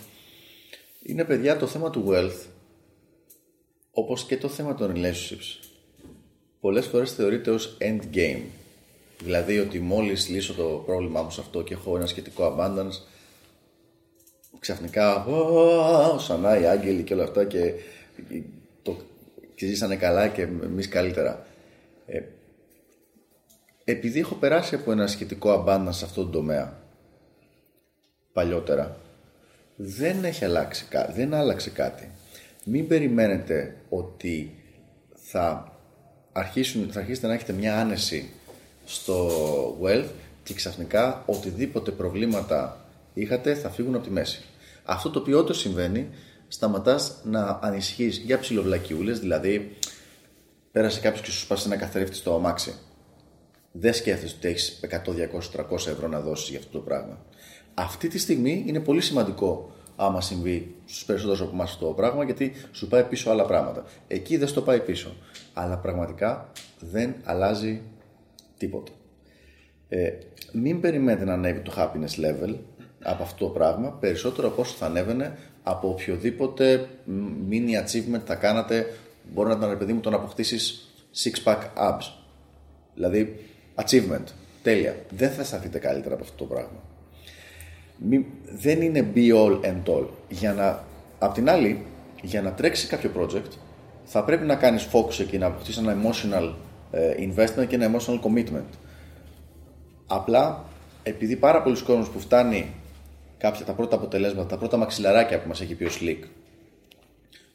Είναι 1.03 1.25
παιδιά 1.25 1.57
το 1.57 1.67
θέμα 1.67 1.91
του 1.91 2.05
wealth, 2.09 2.47
όπως 3.91 4.25
και 4.25 4.37
το 4.37 4.49
θέμα 4.49 4.75
των 4.75 4.93
relationships. 4.97 5.69
Πολλές 6.61 6.87
φορές 6.87 7.13
θεωρείται 7.13 7.51
ως 7.51 7.77
end 7.81 8.17
game. 8.17 8.43
Δηλαδή 9.23 9.59
ότι 9.59 9.81
μόλις 9.81 10.29
λύσω 10.29 10.55
το 10.55 10.83
πρόβλημά 10.87 11.23
μου 11.23 11.31
σε 11.31 11.41
αυτό 11.41 11.63
και 11.63 11.75
έχω 11.75 11.97
ένα 11.97 12.07
σχετικό 12.07 12.57
abundance, 12.57 13.03
ξαφνικά 14.59 15.25
«Ω, 15.25 16.19
σανά 16.19 16.61
οι 16.61 16.67
άγγελοι 16.67 17.03
και 17.03 17.15
όλα 17.15 17.23
αυτά 17.23 17.45
και, 17.45 17.75
το, 18.83 18.97
και 19.55 19.67
ζήσανε 19.67 19.97
καλά 19.97 20.29
και 20.29 20.43
εμείς 20.43 20.89
καλύτερα. 20.89 21.47
Ε, 22.07 22.23
επειδή 23.85 24.19
έχω 24.19 24.35
περάσει 24.35 24.75
από 24.75 24.93
ένα 24.93 25.07
σχετικό 25.07 25.65
abundance 25.65 25.89
σε 25.91 26.05
αυτόν 26.05 26.25
τον 26.25 26.33
τομέα 26.33 26.79
παλιότερα, 28.33 28.97
δεν 29.77 30.25
έχει 30.25 30.45
αλλάξει 30.45 30.85
κάτι, 30.85 31.13
δεν 31.13 31.35
άλλαξε 31.35 31.71
κάτι. 31.71 32.11
Μην 32.65 32.87
περιμένετε 32.87 33.77
ότι 33.89 34.55
θα, 35.15 35.73
αρχίσουν, 36.33 36.93
θα 36.93 37.01
αρχίσετε 37.01 37.27
να 37.27 37.33
έχετε 37.33 37.53
μια 37.53 37.81
άνεση 37.81 38.31
στο 38.85 39.31
wealth 39.83 40.11
και 40.43 40.55
ξαφνικά 40.55 41.23
οτιδήποτε 41.27 41.91
προβλήματα 41.91 42.85
είχατε 43.15 43.55
θα 43.55 43.71
φύγουν 43.71 43.95
από 43.95 44.05
τη 44.05 44.11
μέση. 44.11 44.43
Αυτό 44.85 45.11
το 45.11 45.19
οποίο 45.19 45.39
όντως 45.39 45.59
συμβαίνει, 45.59 46.09
σταματάς 46.49 47.21
να 47.25 47.59
ανησυχείς 47.63 48.19
για 48.19 48.39
ψιλοβλακιούλες, 48.39 49.19
δηλαδή 49.19 49.77
πέρασε 50.73 51.01
κάποιος 51.01 51.23
και 51.23 51.31
σου 51.31 51.39
σπάσει 51.39 51.63
ένα 51.67 51.77
καθρέφτη 51.77 52.17
στο 52.17 52.35
αμάξι. 52.35 52.75
Δεν 53.73 53.95
σκέφτεσαι 53.95 54.35
ότι 54.39 54.49
έχεις 54.49 54.81
100, 55.07 55.13
200, 55.13 55.51
300 55.51 55.87
ευρώ 55.87 56.09
να 56.09 56.21
δώσεις 56.21 56.49
για 56.49 56.59
αυτό 56.59 56.71
το 56.71 56.79
πράγμα. 56.79 57.25
Αυτή 57.75 58.09
τη 58.09 58.19
στιγμή 58.19 58.65
είναι 58.67 58.81
πολύ 58.81 59.01
σημαντικό 59.01 59.73
άμα 60.03 60.21
συμβεί 60.21 60.75
στους 60.85 61.05
περισσότερους 61.05 61.41
από 61.41 61.51
εμάς 61.53 61.71
αυτό 61.71 61.87
το 61.87 61.93
πράγμα 61.93 62.25
γιατί 62.25 62.53
σου 62.73 62.89
πάει 62.89 63.05
πίσω 63.05 63.31
άλλα 63.31 63.45
πράγματα. 63.45 63.85
Εκεί 64.09 64.37
δεν 64.37 64.49
στο 64.49 64.63
πάει 64.63 64.81
πίσω. 64.81 65.17
Αλλά 65.53 65.79
πραγματικά 65.79 66.53
δεν 66.81 67.15
αλλάζει 67.25 67.83
τίποτα. 68.59 68.93
Ε, 69.89 70.11
μην 70.53 70.81
περιμένετε 70.81 71.25
να 71.25 71.33
ανέβει 71.33 71.61
το 71.61 71.73
happiness 71.77 72.25
level 72.25 72.55
από 73.03 73.23
αυτό 73.23 73.45
το 73.47 73.51
πράγμα 73.51 73.93
περισσότερο 73.93 74.49
από 74.49 74.61
όσο 74.61 74.77
θα 74.77 74.87
ανέβαινε 74.87 75.39
από 75.63 75.89
οποιοδήποτε 75.89 76.89
μ, 77.05 77.27
mini 77.51 77.85
achievement 77.85 78.21
θα 78.25 78.35
κάνατε 78.35 78.87
μπορεί 79.33 79.49
να 79.49 79.55
ήταν 79.55 79.69
ρε 79.69 79.77
παιδί 79.77 79.93
μου 79.93 80.01
το 80.01 80.11
να 80.11 80.17
αποκτήσεις 80.17 80.89
six 81.23 81.45
pack 81.45 81.59
abs 81.77 82.13
δηλαδή 82.95 83.37
achievement 83.75 84.25
τέλεια 84.63 84.97
δεν 85.11 85.31
θα 85.31 85.45
σταθείτε 85.45 85.79
καλύτερα 85.79 86.15
από 86.15 86.25
αυτό 86.25 86.37
το 86.37 86.45
πράγμα 86.45 86.90
μη, 88.01 88.27
δεν 88.55 88.83
είναι 88.83 89.13
be 89.15 89.35
all 89.35 89.61
and 89.65 89.95
all. 89.95 90.07
Για 90.29 90.53
να, 90.53 90.85
απ' 91.19 91.35
την 91.35 91.51
άλλη 91.51 91.85
για 92.23 92.43
να 92.43 92.53
τρέξει 92.53 92.87
κάποιο 92.87 93.11
project 93.19 93.51
θα 94.05 94.25
πρέπει 94.25 94.47
να 94.47 94.55
κάνεις 94.55 94.89
focus 94.93 95.21
εκεί 95.21 95.39
να 95.39 95.47
αποκτήσεις 95.47 95.83
ένα 95.83 95.97
emotional 96.03 96.53
ε, 96.91 97.15
investment 97.19 97.67
και 97.67 97.75
ένα 97.75 97.91
emotional 97.91 98.21
commitment. 98.21 98.69
Απλά 100.07 100.65
επειδή 101.03 101.37
πάρα 101.37 101.63
πολλοί 101.63 101.83
κόσμος 101.83 102.09
που 102.09 102.21
φτάνει 102.21 102.75
κάποια 103.39 103.65
τα 103.65 103.73
πρώτα 103.73 103.97
αποτελέσματα, 103.97 104.49
τα 104.49 104.57
πρώτα 104.57 104.77
μαξιλαράκια 104.77 105.41
που 105.41 105.49
μας 105.49 105.61
έχει 105.61 105.75
πει 105.75 105.85
ο 105.85 105.91
Slick, 106.01 106.25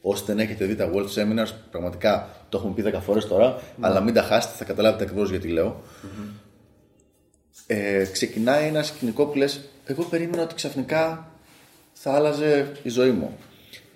όσοι 0.02 0.24
δεν 0.26 0.40
έχετε 0.40 0.66
δει 0.66 0.76
τα 0.76 0.90
World 0.94 1.08
Seminars, 1.16 1.52
πραγματικά 1.72 2.30
το 2.50 2.58
έχουμε 2.58 2.74
πει 2.74 2.84
10 2.96 3.00
φορές 3.02 3.28
τώρα, 3.28 3.60
αλλά 3.80 4.02
μην 4.02 4.14
τα 4.14 4.22
χάσετε, 4.22 4.54
θα 4.58 4.64
καταλάβετε 4.64 5.04
ακριβώς 5.04 5.30
γιατί 5.30 5.48
λέω. 5.48 5.82
Ε, 7.68 8.06
ξεκινάει 8.12 8.68
ένα 8.68 8.84
σκηνικό 8.84 9.26
που 9.26 9.38
λες, 9.38 9.70
εγώ 9.86 10.04
περίμενα 10.04 10.44
ότι 10.44 10.56
ξαφνικά 10.56 11.32
θα 11.94 12.14
άλλαζε 12.14 12.72
η 12.84 12.90
ζωή 12.90 13.12
μου. 13.12 13.38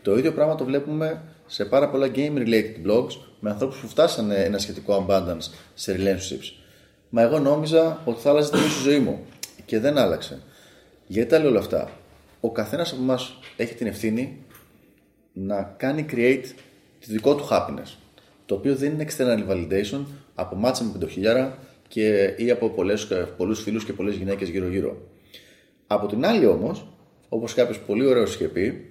Το 0.02 0.18
ίδιο 0.18 0.34
πράγμα 0.34 0.56
το 0.56 0.66
βλέπουμε 0.66 1.22
σε 1.48 1.66
πάρα 1.66 1.90
πολλά 1.90 2.12
game-related 2.16 2.88
blogs 2.88 3.12
με 3.40 3.50
ανθρώπους 3.50 3.78
που 3.78 3.88
φτάσανε 3.88 4.36
ένα 4.36 4.58
σχετικό 4.58 5.06
abundance 5.08 5.50
σε 5.74 5.96
relationships. 6.00 6.54
Μα 7.10 7.22
εγώ 7.22 7.40
νόμιζα 7.40 8.02
ότι 8.06 8.22
θα 8.22 8.30
άλλαζε 8.30 8.52
τελείως 8.52 8.78
η 8.78 8.82
ζωή 8.82 9.00
μου. 9.00 9.26
Και 9.66 9.80
δεν 9.80 9.98
άλλαξε. 9.98 10.42
Γιατί 11.08 11.30
τα 11.30 11.40
λέω 11.40 11.50
όλα 11.50 11.60
αυτά; 11.60 11.92
Ο 12.40 12.52
καθένας 12.52 12.92
από 12.92 13.02
εμάς 13.02 13.40
έχει 13.58 13.74
την 13.74 13.88
ευθύνη 13.88 14.44
να 15.34 15.76
κάνει 15.78 16.06
create 16.12 16.46
τη 17.00 17.12
δικό 17.12 17.36
του 17.36 17.48
happiness. 17.50 17.98
Το 18.46 18.56
οποίο 18.56 18.76
δεν 18.76 18.92
είναι 18.92 19.06
external 19.10 19.50
validation 19.50 20.06
από 20.36 20.56
μάτσα 20.56 20.84
με 20.84 20.92
πεντοχίλιαρα 20.92 21.58
και 21.88 22.34
ή 22.38 22.52
από 22.52 22.70
πολλές, 22.70 23.08
πολλούς 23.38 23.62
φίλους 23.62 23.86
και 23.86 23.94
πολλές 23.94 24.16
γυναίκες 24.16 24.50
γύρω-γύρω. 24.50 24.98
Από 25.92 26.08
την 26.08 26.26
άλλη 26.26 26.46
όμως, 26.46 26.88
όπως 27.30 27.54
κάποιος 27.54 27.80
πολύ 27.80 28.06
ωραίος 28.06 28.36
είχε 28.36 28.48
πει, 28.48 28.88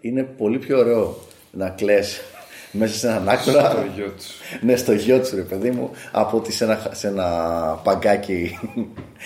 είναι 0.00 0.22
πολύ 0.22 0.58
πιο 0.58 0.78
ωραίο 0.78 1.16
να 1.52 1.68
κλαις 1.70 2.20
μέσα 2.78 2.94
σε 2.94 3.08
έναν 3.08 3.28
άκρα. 3.28 3.70
Στο 3.70 3.84
γιο 3.94 4.10
τους. 4.16 4.40
ναι, 4.66 4.76
στο 4.76 4.92
γιο 4.92 5.18
τους, 5.18 5.30
ρε 5.30 5.42
παιδί 5.42 5.70
μου, 5.70 5.90
από 6.12 6.36
ότι 6.36 6.52
σε 6.52 6.64
ένα, 6.64 6.90
σε 6.92 7.08
ένα 7.08 7.26
παγκάκι. 7.84 8.58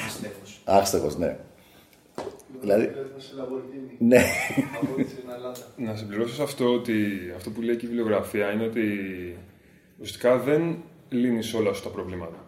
Άστεχος. 0.07 0.61
Άστεγος, 0.81 1.17
ναι. 1.17 1.37
Δηλαδή, 2.61 2.91
σε 3.17 3.33
Λαμπορκίνη. 3.37 3.97
ναι. 3.99 4.23
Από 4.83 4.95
την 4.95 5.07
Ελλάδα. 5.35 5.53
Να 5.77 5.97
συμπληρώσω 5.97 6.35
σε 6.35 6.43
αυτό 6.43 6.73
ότι 6.75 6.95
αυτό 7.37 7.51
που 7.51 7.61
λέει 7.63 7.77
και 7.77 7.87
η 7.87 7.89
βιβλιογραφία 7.89 8.53
είναι 8.53 8.65
ότι 8.65 8.83
ουσιαστικά 10.01 10.39
δεν 10.39 10.77
λύνεις 11.09 11.55
όλα 11.55 11.73
σου 11.73 11.83
τα 11.83 11.89
προβλήματα. 11.89 12.45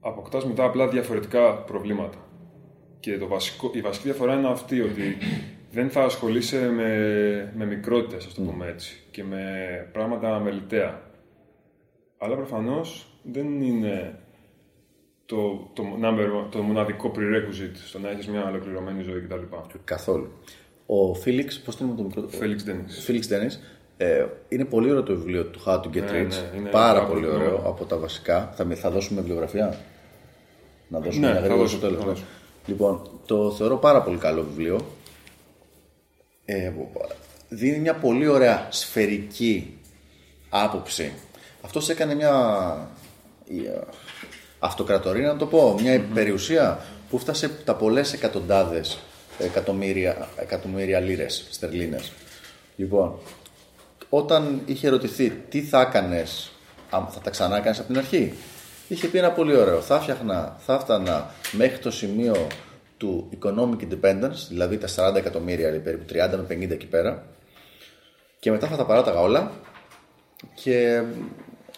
Αποκτάς 0.00 0.44
μετά 0.44 0.64
απλά 0.64 0.88
διαφορετικά 0.88 1.54
προβλήματα. 1.54 2.18
Και 3.04 3.18
το 3.18 3.26
βασικό, 3.26 3.70
η 3.74 3.80
βασική 3.80 4.04
διαφορά 4.04 4.34
είναι 4.34 4.48
αυτή, 4.48 4.80
ότι 4.80 5.16
δεν 5.72 5.90
θα 5.90 6.02
ασχολείσαι 6.04 6.68
με, 6.70 7.52
με 7.56 7.64
μικρότητες, 7.66 8.26
ας 8.26 8.34
το 8.34 8.40
πούμε 8.42 8.66
έτσι, 8.68 9.02
και 9.10 9.24
με 9.24 9.42
πράγματα 9.92 10.38
μελιτέα. 10.38 11.00
Αλλά 12.18 12.36
προφανώς 12.36 13.06
δεν 13.22 13.60
είναι 13.62 14.18
το, 15.26 15.70
το, 15.72 15.82
number, 16.02 16.46
το 16.50 16.58
μοναδικό 16.58 17.12
prerequisite 17.16 17.76
στο 17.86 17.98
να 17.98 18.10
έχεις 18.10 18.28
μια 18.28 18.48
ολοκληρωμένη 18.48 19.02
ζωή 19.02 19.20
κτλ. 19.20 19.56
Καθόλου. 19.84 20.32
Ο 20.86 21.14
Φίλιξ, 21.14 21.60
πώς 21.60 21.76
το 21.76 21.84
λέμε 21.84 21.96
το 21.96 22.02
μικρό. 22.02 22.28
Felix 22.40 22.70
Dennis. 22.70 23.02
Φίλιξ 23.04 23.28
Ντένις. 23.28 23.60
Ε, 23.96 24.26
είναι 24.48 24.64
πολύ 24.64 24.90
ωραίο 24.90 25.02
το 25.02 25.14
βιβλίο 25.14 25.44
του 25.44 25.60
How 25.66 25.80
to 25.80 25.86
Get 25.86 25.92
Ναι, 25.92 26.00
Rich. 26.22 26.28
ναι, 26.52 26.58
είναι 26.58 26.68
πάρα 26.70 26.94
πάρα 26.94 27.06
πολύ 27.06 27.20
πολύ 27.24 27.34
ωραίο 27.34 27.54
ωραίο. 27.56 27.68
από 27.70 27.84
τα 27.84 27.96
βασικά. 27.98 28.52
Θα, 28.54 28.64
με- 28.64 28.74
θα 28.74 28.90
δώσουμε 28.90 29.20
βιβλιογραφία; 29.20 29.76
Να 30.88 31.00
δώσουμε 31.00 31.26
Ναι, 31.26 31.32
μια 31.32 31.40
θα 31.40 31.46
γρήγορα 31.46 31.62
δώσω, 31.68 31.76
στο 31.76 31.88
τέλος. 31.88 32.24
Θα 32.66 32.70
ναι. 32.70 32.76
δώσω. 32.76 33.02
Λοιπόν, 33.04 33.10
το 33.26 33.50
θεωρώ 33.50 33.76
πάρα 33.76 34.02
πολύ 34.02 34.16
καλό 34.18 34.42
βιβλίο. 34.42 34.86
Ε, 36.44 36.72
δίνει 37.48 37.78
μια 37.78 37.94
πολύ 37.94 38.26
ωραία 38.26 38.66
σφαιρική 38.70 39.78
άποψη. 40.48 41.12
Αυτός 41.62 41.88
έκανε 41.88 42.14
μια 42.14 42.34
ε, 43.48 43.80
αυτοκρατορία, 44.58 45.26
να 45.26 45.36
το 45.36 45.46
πω, 45.46 45.78
μια 45.80 46.00
περιουσία 46.14 46.84
που 47.10 47.18
φτάσε 47.18 47.48
τα 47.64 47.74
πολλές 47.74 48.12
εκατοντάδες 48.12 48.98
εκατομμύρια, 49.38 50.28
εκατομμύρια 50.36 51.00
λίρες, 51.00 51.46
στερλίνες. 51.50 52.12
Λοιπόν, 52.76 53.18
όταν 54.08 54.62
είχε 54.66 54.86
ερωτηθεί 54.86 55.30
τι 55.30 55.62
θα 55.62 55.80
έκανες, 55.80 56.50
αν 56.90 57.06
θα 57.10 57.20
τα 57.20 57.30
ξανά 57.30 57.56
έκανες 57.56 57.78
από 57.78 57.86
την 57.86 57.98
αρχή, 57.98 58.34
είχε 58.88 59.06
πει 59.06 59.18
ένα 59.18 59.30
πολύ 59.30 59.56
ωραίο. 59.56 59.80
Θα 59.80 60.00
φτιάχνα, 60.00 60.56
θα 60.58 60.74
έφτανα 60.74 61.30
μέχρι 61.52 61.78
το 61.78 61.90
σημείο 61.90 62.46
του 62.96 63.28
economic 63.40 63.78
independence, 63.82 64.46
δηλαδή 64.48 64.78
τα 64.78 65.10
40 65.12 65.14
εκατομμύρια, 65.14 65.70
δηλαδή 65.70 65.84
περίπου 65.84 66.04
30 66.08 66.46
με 66.48 66.66
50 66.66 66.70
εκεί 66.70 66.86
πέρα, 66.86 67.22
και 68.38 68.50
μετά 68.50 68.66
θα 68.66 68.76
τα 68.76 68.84
παράταγα 68.84 69.20
όλα 69.20 69.50
και 70.54 71.02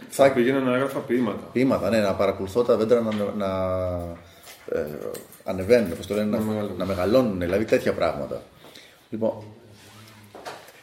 Θα 0.08 0.32
πήγαινα 0.32 0.60
να 0.60 0.74
έγραφα 0.74 0.98
ποίηματα. 0.98 1.48
ποίηματα, 1.52 1.90
ναι, 1.90 1.98
να 1.98 2.14
παρακολουθώ 2.14 2.62
τα 2.62 2.76
δέντρα 2.76 3.00
να, 3.00 3.12
να 3.36 3.50
ε, 4.72 4.86
ανεβαίνουν, 5.44 5.96
πώς 5.96 6.06
το 6.06 6.14
λένε, 6.14 6.38
να, 6.38 6.62
να, 6.76 6.84
μεγαλώνουν, 6.84 7.40
δηλαδή 7.40 7.64
τέτοια 7.64 7.92
πράγματα. 7.92 8.42
Λοιπόν, 9.10 9.32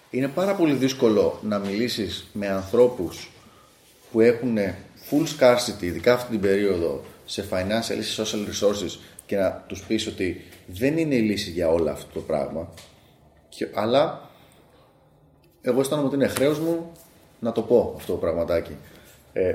είναι 0.09 0.27
πάρα 0.27 0.53
πολύ 0.53 0.73
δύσκολο 0.73 1.39
να 1.41 1.59
μιλήσεις 1.59 2.29
με 2.33 2.47
ανθρώπους 2.47 3.31
που 4.11 4.21
έχουν 4.21 4.57
full 5.09 5.25
scarcity, 5.39 5.81
ειδικά 5.81 6.13
αυτή 6.13 6.31
την 6.31 6.39
περίοδο, 6.39 7.03
σε 7.25 7.45
financial 7.49 7.97
ή 7.97 8.01
σε 8.01 8.21
social 8.21 8.47
resources 8.47 8.99
και 9.25 9.35
να 9.35 9.63
τους 9.67 9.83
πεις 9.83 10.07
ότι 10.07 10.41
δεν 10.67 10.97
είναι 10.97 11.15
η 11.15 11.21
λύση 11.21 11.49
για 11.49 11.69
όλα 11.69 11.91
αυτό 11.91 12.13
το 12.13 12.19
πράγμα, 12.19 12.73
και, 13.49 13.67
αλλά 13.73 14.29
εγώ 15.61 15.79
αισθάνομαι 15.79 16.07
ότι 16.07 16.15
είναι 16.15 16.27
χρέος 16.27 16.59
μου 16.59 16.91
να 17.39 17.51
το 17.51 17.61
πω 17.61 17.93
αυτό 17.97 18.11
το 18.11 18.17
πραγματάκι. 18.17 18.75
Ε, 19.33 19.53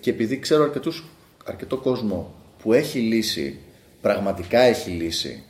και 0.00 0.10
επειδή 0.10 0.38
ξέρω 0.38 0.62
αρκετούς, 0.62 1.04
αρκετό 1.44 1.76
κόσμο 1.76 2.34
που 2.62 2.72
έχει 2.72 2.98
λύσει, 2.98 3.58
πραγματικά 4.00 4.60
έχει 4.60 4.90
λύσει 4.90 5.42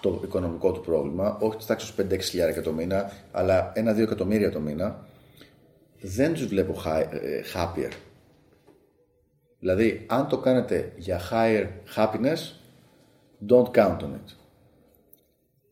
το 0.00 0.20
οικονομικό 0.24 0.72
του 0.72 0.80
πρόβλημα, 0.80 1.38
όχι 1.40 1.56
της 1.56 1.66
τάξης 1.66 1.94
5-6 2.00 2.20
χιλιάρικα 2.20 2.60
το 2.60 2.72
μήνα, 2.72 3.12
αλλά 3.32 3.72
1-2 3.76 3.98
εκατομμύρια 3.98 4.50
το 4.50 4.60
μήνα, 4.60 5.06
δεν 6.00 6.32
τους 6.32 6.46
βλέπω 6.46 6.82
hi- 6.86 7.06
ε, 7.10 7.40
happier. 7.54 7.90
Δηλαδή, 9.64 10.04
αν 10.08 10.28
το 10.28 10.38
κάνετε 10.38 10.92
για 10.96 11.20
higher 11.30 11.66
happiness, 11.96 12.38
don't 13.48 13.70
count 13.70 13.98
on 13.98 14.12
it. 14.12 14.34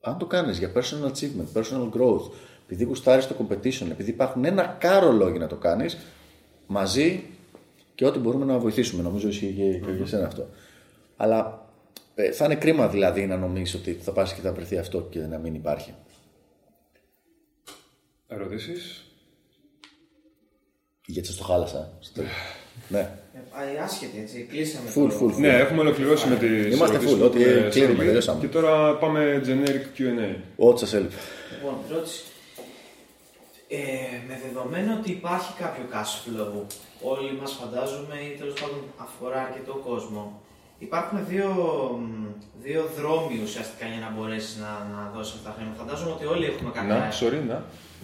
Αν 0.01 0.19
το 0.19 0.27
κάνεις 0.27 0.59
για 0.59 0.73
personal 0.75 1.11
achievement, 1.11 1.53
personal 1.55 1.91
growth, 1.91 2.31
επειδή 2.65 2.85
γουστάρεις 2.85 3.27
το 3.27 3.35
competition, 3.39 3.91
επειδή 3.91 4.11
υπάρχουν 4.11 4.45
ένα 4.45 4.65
κάρο 4.65 5.13
λόγοι 5.13 5.39
να 5.39 5.47
το 5.47 5.57
κάνεις, 5.57 5.99
μαζί 6.67 7.25
και 7.95 8.07
ό,τι 8.07 8.19
μπορούμε 8.19 8.45
να 8.45 8.59
βοηθήσουμε. 8.59 9.03
Νομίζω 9.03 9.29
ισχύει 9.29 9.53
και, 9.53 9.79
και 9.87 9.93
για 9.93 10.07
σένα 10.07 10.27
αυτό. 10.27 10.49
Αλλά 11.17 11.69
ε, 12.15 12.33
θα 12.33 12.45
είναι 12.45 12.57
κρίμα 12.57 12.89
δηλαδή 12.89 13.27
να 13.27 13.37
νομίζεις 13.37 13.75
ότι 13.75 13.93
θα 13.93 14.13
πας 14.13 14.35
και 14.35 14.41
θα 14.41 14.53
βρεθεί 14.53 14.79
αυτό 14.79 15.01
και 15.03 15.19
να 15.19 15.39
μην 15.39 15.55
υπάρχει. 15.55 15.95
Ερωτήσεις; 18.29 19.05
Γιατί 21.07 21.27
σας 21.29 21.37
το 21.37 21.45
χάλασα. 21.45 21.97
Στο- 22.01 22.23
ναι. 22.89 23.17
Ε, 23.35 23.39
πάει 23.55 23.77
άσχετη, 23.85 24.19
έτσι. 24.23 24.47
Κλείσαμε 24.51 24.89
Full, 24.95 25.09
το... 25.09 25.17
full, 25.21 25.31
full. 25.33 25.37
Ναι, 25.39 25.49
έχουμε 25.49 25.81
ολοκληρώσει 25.81 26.29
με 26.29 26.37
τις 26.37 26.75
Είμαστε 26.75 26.97
ερωτήσεις 26.97 27.15
full, 27.17 27.19
που 27.19 27.25
ότι 27.25 27.43
έχουμε 27.43 27.69
κλείνουμε, 27.69 27.93
στείλει. 27.95 28.07
τελειώσαμε. 28.07 28.41
Και 28.41 28.47
τώρα 28.49 28.95
πάμε 28.97 29.43
generic 29.47 29.99
Q&A. 30.01 30.35
Ό,τι 30.57 30.79
σας 30.81 30.93
έλειπε. 30.95 31.15
Λοιπόν, 31.55 31.75
ερώτηση. 31.91 32.23
Ε, 33.69 33.79
με 34.29 34.35
δεδομένο 34.47 34.91
ότι 35.01 35.11
υπάρχει 35.11 35.53
κάποιο 35.63 35.85
cash 35.93 36.15
flow, 36.25 36.53
όλοι 37.13 37.31
μας 37.41 37.53
φαντάζομαι 37.61 38.17
ή 38.29 38.31
τέλος 38.41 38.57
πάντων 38.61 38.81
αφορά 39.07 39.39
αρκετό 39.47 39.75
κόσμο, 39.89 40.23
υπάρχουν 40.79 41.19
δύο, 41.31 41.49
μ, 42.03 42.25
δύο 42.67 42.83
δρόμοι 42.99 43.37
ουσιαστικά 43.47 43.85
για 43.93 44.01
να 44.07 44.11
μπορέσεις 44.15 44.55
να, 44.65 44.71
να 44.95 45.01
δώσεις 45.15 45.35
αυτά 45.37 45.49
τα 45.49 45.55
χρήματα. 45.57 45.77
Φαντάζομαι 45.83 46.13
ότι 46.17 46.25
όλοι 46.35 46.45
έχουμε 46.53 46.71
κάποια... 46.77 46.95
Να, 46.95 47.11
sorry, 47.21 47.41
να. 47.53 47.59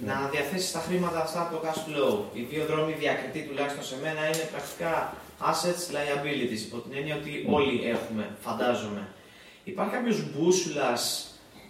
Να 0.07 0.29
διαθέσεις 0.33 0.73
τα 0.73 0.79
χρήματα 0.87 1.19
αυτά 1.21 1.41
από 1.41 1.51
το 1.57 1.61
cash 1.67 1.81
flow. 1.87 2.15
Οι 2.33 2.43
δύο 2.51 2.65
δρόμοι 2.71 2.93
διακριτοί 2.93 3.41
τουλάχιστον 3.49 3.85
σε 3.85 3.97
μένα 4.03 4.27
είναι 4.27 4.45
πρακτικά 4.55 4.93
assets 5.51 5.85
liabilities, 5.97 6.61
υπό 6.69 6.77
την 6.85 6.93
έννοια 6.99 7.15
ότι 7.21 7.33
όλοι 7.57 7.77
έχουμε, 7.95 8.25
φαντάζομαι. 8.47 9.03
Υπάρχει 9.65 9.93
κάποιος 9.95 10.19
μπούσουλας 10.31 11.03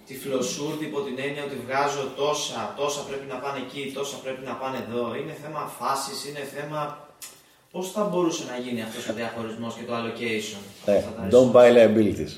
τυφλοσούρδι 0.07 0.85
υπό 0.85 1.01
την 1.01 1.17
έννοια 1.27 1.43
ότι 1.45 1.57
βγάζω 1.67 2.03
τόσα, 2.17 2.75
τόσα 2.77 3.01
πρέπει 3.09 3.27
να 3.33 3.37
πάνε 3.45 3.59
εκεί, 3.67 3.93
τόσα 3.99 4.17
πρέπει 4.25 4.43
να 4.51 4.55
πάνε 4.61 4.79
εδώ. 4.89 5.03
Είναι 5.21 5.35
θέμα 5.43 5.61
φάσης, 5.79 6.19
είναι 6.29 6.43
θέμα. 6.57 6.81
Πώς 7.73 7.91
θα 7.91 8.03
μπορούσε 8.05 8.43
να 8.51 8.57
γίνει 8.65 8.83
αυτός 8.83 9.09
ο 9.09 9.13
διαχωρισμός 9.13 9.75
και 9.75 9.83
το 9.89 9.93
allocation. 10.01 10.61
Ναι, 10.87 10.95
Αυτά 10.97 11.11
τα 11.17 11.29
don't 11.33 11.51
resources. 11.53 11.55
buy 11.57 11.69
liabilities. 11.79 12.33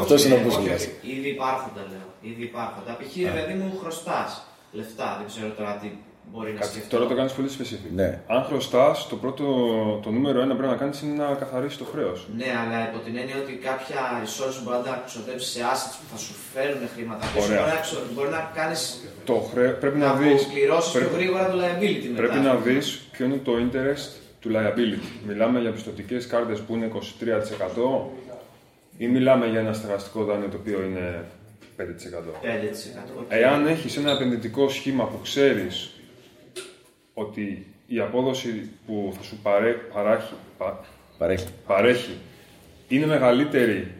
Αυτός 0.00 0.18
Όχι, 0.20 0.26
είναι 0.26 0.34
ο 0.34 0.38
ναι, 0.38 0.46
όχι, 0.46 0.56
μπούσουλας. 0.56 0.80
όχι. 0.82 0.90
Ήδη 1.16 1.28
υπάρχοντα 1.28 1.82
λέω. 1.92 2.08
Ήδη 2.30 2.42
υπάρχοντα. 2.42 2.92
Π.χ. 2.98 3.16
ρε 3.16 3.30
παιδί 3.40 3.54
μου 3.60 3.78
χρωστάς 3.82 4.30
λεφτά. 4.76 5.08
Δεν 5.18 5.26
ξέρω 5.32 5.48
τώρα 5.58 5.72
τι 5.80 5.88
μπορεί 6.32 6.52
να 6.52 6.60
Κάτσε, 6.60 6.72
σκεφτώ. 6.72 6.96
Τώρα 6.96 7.08
το 7.10 7.14
κάνεις 7.18 7.32
πολύ 7.32 7.48
specific. 7.56 7.90
Ναι. 8.00 8.08
Αν 8.34 8.40
χρωστάς, 8.48 9.06
το 9.10 9.16
πρώτο, 9.16 9.44
το 10.04 10.10
νούμερο 10.10 10.38
ένα 10.40 10.50
που 10.52 10.56
πρέπει 10.60 10.72
να 10.72 10.78
κάνεις 10.82 11.00
είναι 11.02 11.14
να 11.22 11.34
καθαρίσεις 11.42 11.78
το 11.78 11.86
χρέος. 11.92 12.18
Ναι, 12.40 12.50
αλλά 12.62 12.78
υπό 12.88 12.98
την 13.04 13.14
έννοια 13.20 13.36
ότι 13.42 13.52
κάποια 13.68 14.00
resources 14.22 14.60
μπορεί 14.64 14.76
να 14.76 14.82
τα 14.88 15.02
ξοδέψεις 15.06 15.50
σε 15.54 15.60
assets 15.72 15.94
που 16.00 16.06
θα 16.12 16.18
σου 16.24 16.34
φέρουν 16.52 16.82
χρήματα. 16.94 17.24
Και 17.34 17.40
Ωραία. 17.44 17.58
Μπορεί 17.60 17.70
να, 17.74 17.80
ξο- 17.86 18.04
μπορεί 18.14 18.28
να 18.38 18.42
κάνεις. 18.58 18.80
Το 19.30 19.34
χρέο 19.50 19.72
πρέπει 19.82 19.98
να, 19.98 20.06
να 20.06 20.14
δει. 20.20 20.30
πληρώσει 20.54 20.98
πιο 20.98 21.08
γρήγορα 21.16 21.44
το 21.50 21.56
liability 21.62 22.06
μετά. 22.10 22.20
Πρέπει 22.22 22.38
να 22.48 22.54
δεις 22.66 22.86
ποιο 23.12 23.24
είναι 23.26 23.40
το 23.48 23.52
interest 23.64 24.06
του 24.40 24.48
liability. 24.54 25.06
Μιλάμε 25.28 25.60
για 25.60 25.70
πιστοτικές 25.76 26.26
κάρτες 26.26 26.58
που 26.60 26.74
είναι 26.74 26.86
23% 26.94 26.98
ή 28.98 29.06
μιλάμε 29.08 29.46
για 29.46 29.60
ένα 29.60 29.72
στεγαστικό 29.72 30.24
δάνειο 30.24 30.48
το 30.48 30.56
οποίο 30.56 30.82
είναι 30.82 31.24
5%. 31.76 31.82
5%. 32.42 33.18
οκ. 33.18 33.24
Εάν 33.28 33.66
έχεις 33.66 33.96
ένα 33.96 34.10
επενδυτικό 34.10 34.68
σχήμα 34.68 35.04
που 35.04 35.18
ξέρεις 35.22 35.90
ότι 37.14 37.66
η 37.86 37.98
απόδοση 38.00 38.70
που 38.86 39.12
θα 39.16 39.22
σου 39.22 39.38
παρέ, 39.42 39.72
παράχει, 39.72 40.32
πα- 40.58 40.84
Παρέχει. 41.18 41.46
παρέχει 41.66 42.16
είναι 42.88 43.06
μεγαλύτερη 43.06 43.94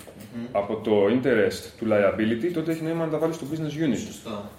από 0.53 0.77
το 0.77 1.05
interest 1.07 1.71
του 1.79 1.87
liability, 1.91 2.51
τότε 2.55 2.73
έχει 2.73 2.83
νόημα 2.83 3.05
να 3.05 3.11
τα 3.11 3.19
βάλεις 3.19 3.37
στο 3.37 3.47
business 3.53 3.85
unit. 3.93 3.97
Σωστό. 4.07 4.51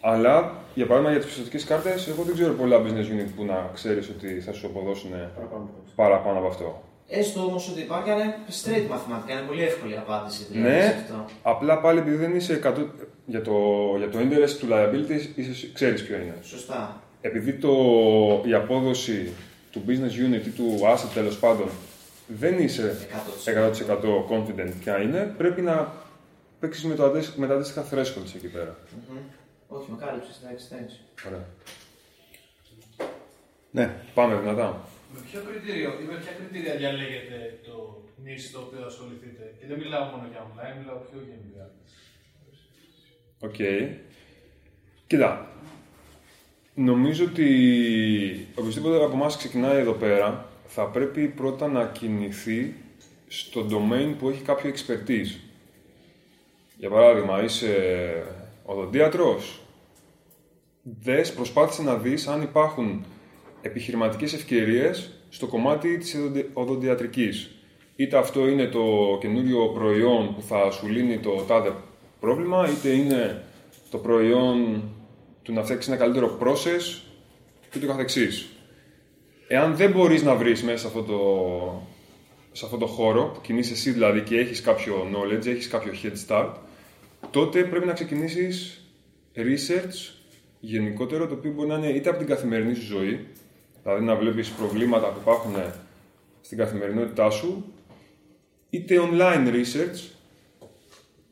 Αλλά, 0.00 0.52
για 0.74 0.86
παράδειγμα, 0.86 1.10
για 1.14 1.20
τις 1.24 1.28
πιστωτικές 1.34 1.64
κάρτες, 1.64 2.08
εγώ 2.08 2.22
δεν 2.22 2.34
ξέρω 2.34 2.52
πολλά 2.52 2.82
business 2.82 3.06
unit 3.14 3.28
που 3.36 3.44
να 3.44 3.70
ξέρεις 3.74 4.08
ότι 4.08 4.40
θα 4.40 4.52
σου 4.52 4.66
αποδώσουν 4.66 5.10
παραπάνω 5.94 6.38
από 6.38 6.46
αυτό. 6.48 6.82
Έστω 7.08 7.40
όμως 7.40 7.68
ότι 7.68 7.80
υπάρχει 7.80 8.10
ένα 8.10 8.34
straight 8.48 8.86
μαθηματικά, 8.90 9.32
είναι 9.32 9.46
πολύ 9.46 9.62
εύκολη 9.62 9.92
η 9.92 9.96
απάντηση. 9.96 10.44
Δηλαδή, 10.50 10.70
σε 10.70 10.78
Ναι, 10.78 10.96
αυτό. 11.02 11.24
απλά 11.42 11.80
πάλι 11.80 11.98
επειδή 11.98 12.16
δεν 12.16 12.36
είσαι 12.36 12.60
100... 12.64 12.86
για, 13.26 13.42
το, 13.42 13.52
για 13.98 14.08
το 14.10 14.18
interest 14.18 14.50
του 14.60 14.66
liability, 14.70 15.26
είσαι, 15.34 15.70
ξέρεις 15.72 16.04
ποιο 16.04 16.16
είναι. 16.16 16.34
Σωστά. 16.42 17.02
Επειδή 17.20 17.52
το, 17.52 17.72
η 18.46 18.54
απόδοση 18.54 19.32
του 19.70 19.82
business 19.86 20.32
unit 20.34 20.46
ή 20.46 20.50
του 20.50 20.78
asset 20.94 21.08
τέλος 21.14 21.38
πάντων 21.38 21.68
δεν 22.26 22.58
είσαι 22.58 22.96
100% 23.44 23.96
confident 24.30 24.72
ποια 24.80 25.00
είναι, 25.02 25.34
πρέπει 25.36 25.60
να 25.60 25.92
παίξεις 26.60 26.84
με, 26.84 26.94
το 26.94 27.04
αντίστοιχα- 27.04 27.38
με 27.40 27.46
τα 27.46 27.54
αντίστοιχα 27.54 27.84
thresholds 27.90 28.34
εκεί 28.36 28.48
πέρα. 28.48 28.76
Μμμ. 29.10 29.16
Όχι, 29.68 29.90
με 29.90 29.96
κάλυψες, 30.06 30.40
εντάξει, 30.44 30.66
εντάξει. 30.72 31.00
Ωραία. 31.26 31.44
Ναι. 33.70 33.94
Πάμε 34.14 34.34
δυνατά. 34.36 34.80
Με 35.14 35.20
ποιο 35.30 35.40
κριτήριο 35.48 35.90
ή 36.00 36.04
με 36.04 36.16
ποια 36.22 36.32
κριτήρια 36.38 36.74
διαλέγετε 36.76 37.58
το 37.66 38.02
niche 38.24 38.52
το 38.52 38.58
οποίο 38.58 38.78
θα 38.80 38.86
ασχοληθείτε; 38.86 39.54
Και 39.58 39.66
δεν 39.66 39.78
μιλάω 39.78 40.04
μόνο 40.04 40.28
για 40.30 40.40
online, 40.46 40.74
μιλάω 40.78 40.96
πιο 40.96 41.18
γενικά. 41.30 41.64
Οκ. 43.38 43.60
Κοίτα. 45.06 45.48
Νομίζω 46.74 47.24
ότι 47.24 47.48
οποιοδήποτε 48.54 49.04
από 49.04 49.14
εμάς 49.14 49.36
ξεκινάει 49.36 49.78
εδώ 49.78 49.92
πέρα 49.92 50.48
θα 50.66 50.86
πρέπει 50.86 51.28
πρώτα 51.28 51.68
να 51.68 51.86
κινηθεί 51.86 52.74
στο 53.28 53.66
domain 53.70 54.14
που 54.18 54.28
έχει 54.28 54.42
κάποιο 54.42 54.72
expertise. 54.74 55.40
Για 56.78 56.90
παράδειγμα, 56.90 57.42
είσαι 57.42 57.72
οδοντίατρος. 58.64 59.60
Δες, 60.82 61.34
προσπάθησε 61.34 61.82
να 61.82 61.96
δεις 61.96 62.26
αν 62.26 62.42
υπάρχουν 62.42 63.04
επιχειρηματικές 63.64 64.32
ευκαιρίες 64.32 65.10
στο 65.28 65.46
κομμάτι 65.46 65.98
της 65.98 66.14
οδοντι- 66.14 66.50
οδοντιατρικής. 66.52 67.50
Είτε 67.96 68.16
αυτό 68.16 68.48
είναι 68.48 68.66
το 68.66 68.82
καινούριο 69.20 69.68
προϊόν 69.68 70.34
που 70.34 70.42
θα 70.42 70.70
σου 70.70 70.88
λύνει 70.88 71.18
το 71.18 71.30
τάδε 71.30 71.72
πρόβλημα, 72.20 72.68
είτε 72.70 72.88
είναι 72.88 73.42
το 73.90 73.98
προϊόν 73.98 74.82
του 75.42 75.52
να 75.52 75.62
φτιάξεις 75.62 75.92
ένα 75.92 76.00
καλύτερο 76.00 76.38
process 76.40 77.02
και 77.70 77.78
το 77.78 77.86
καθεξής. 77.86 78.48
Εάν 79.48 79.76
δεν 79.76 79.90
μπορείς 79.90 80.22
να 80.22 80.34
βρεις 80.34 80.62
μέσα 80.62 80.78
σε 80.78 80.86
αυτό 80.86 81.02
το, 81.02 81.18
σε 82.52 82.64
αυτό 82.64 82.76
το 82.76 82.86
χώρο, 82.86 83.30
που 83.34 83.40
κινείσαι 83.40 83.72
εσύ 83.72 83.90
δηλαδή 83.90 84.20
και 84.20 84.38
έχεις 84.38 84.60
κάποιο 84.60 85.06
knowledge, 85.12 85.46
έχεις 85.46 85.68
κάποιο 85.68 85.92
head 86.02 86.28
start, 86.28 86.52
τότε 87.30 87.64
πρέπει 87.64 87.86
να 87.86 87.92
ξεκινήσεις 87.92 88.84
research 89.36 90.14
γενικότερο, 90.60 91.26
το 91.26 91.34
οποίο 91.34 91.52
μπορεί 91.52 91.68
να 91.68 91.76
είναι 91.76 91.88
είτε 91.88 92.08
από 92.08 92.18
την 92.18 92.26
καθημερινή 92.26 92.74
σου 92.74 92.84
ζωή, 92.84 93.26
δηλαδή 93.84 94.04
να 94.04 94.14
βλέπεις 94.16 94.50
προβλήματα 94.50 95.08
που 95.08 95.18
υπάρχουν 95.20 95.54
στην 96.40 96.58
καθημερινότητά 96.58 97.30
σου, 97.30 97.64
είτε 98.70 98.96
online 99.12 99.48
research, 99.48 100.10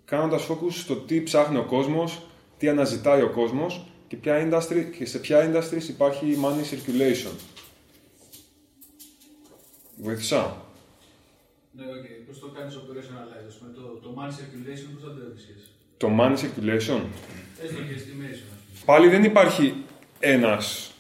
κάνοντας 0.04 0.46
focus 0.50 0.70
στο 0.72 0.94
τι 0.96 1.22
ψάχνει 1.22 1.56
ο 1.58 1.64
κόσμος, 1.64 2.20
τι 2.58 2.68
αναζητάει 2.68 3.22
ο 3.22 3.30
κόσμος 3.30 3.86
και, 4.08 4.16
ποια 4.16 4.48
industry, 4.50 4.84
και 4.98 5.06
σε 5.06 5.18
ποια 5.18 5.52
industries 5.52 5.88
υπάρχει 5.88 6.38
money 6.42 6.74
circulation. 6.74 7.32
Βοήθησα. 9.96 10.56
Ναι, 11.72 11.84
οκ. 11.84 12.26
Πώς 12.26 12.38
το 12.40 12.46
κάνεις 12.48 12.74
operationalize, 12.76 13.46
ας 13.48 13.54
πούμε, 13.54 13.72
το, 13.74 13.80
το 13.80 14.14
money 14.18 14.30
circulation, 14.30 14.88
πώς 14.94 15.02
θα 15.02 15.14
το 15.14 15.20
έβρισκες. 15.26 15.70
Το 15.96 16.08
money 16.18 16.32
circulation. 16.36 17.00
Έστω 17.62 17.80
και 17.82 17.94
estimation, 17.96 18.32
ας 18.32 18.38
πούμε. 18.40 18.84
Πάλι 18.84 19.08
δεν 19.08 19.24
υπάρχει 19.24 19.74
ένας, 20.20 20.82
στ- 20.84 20.91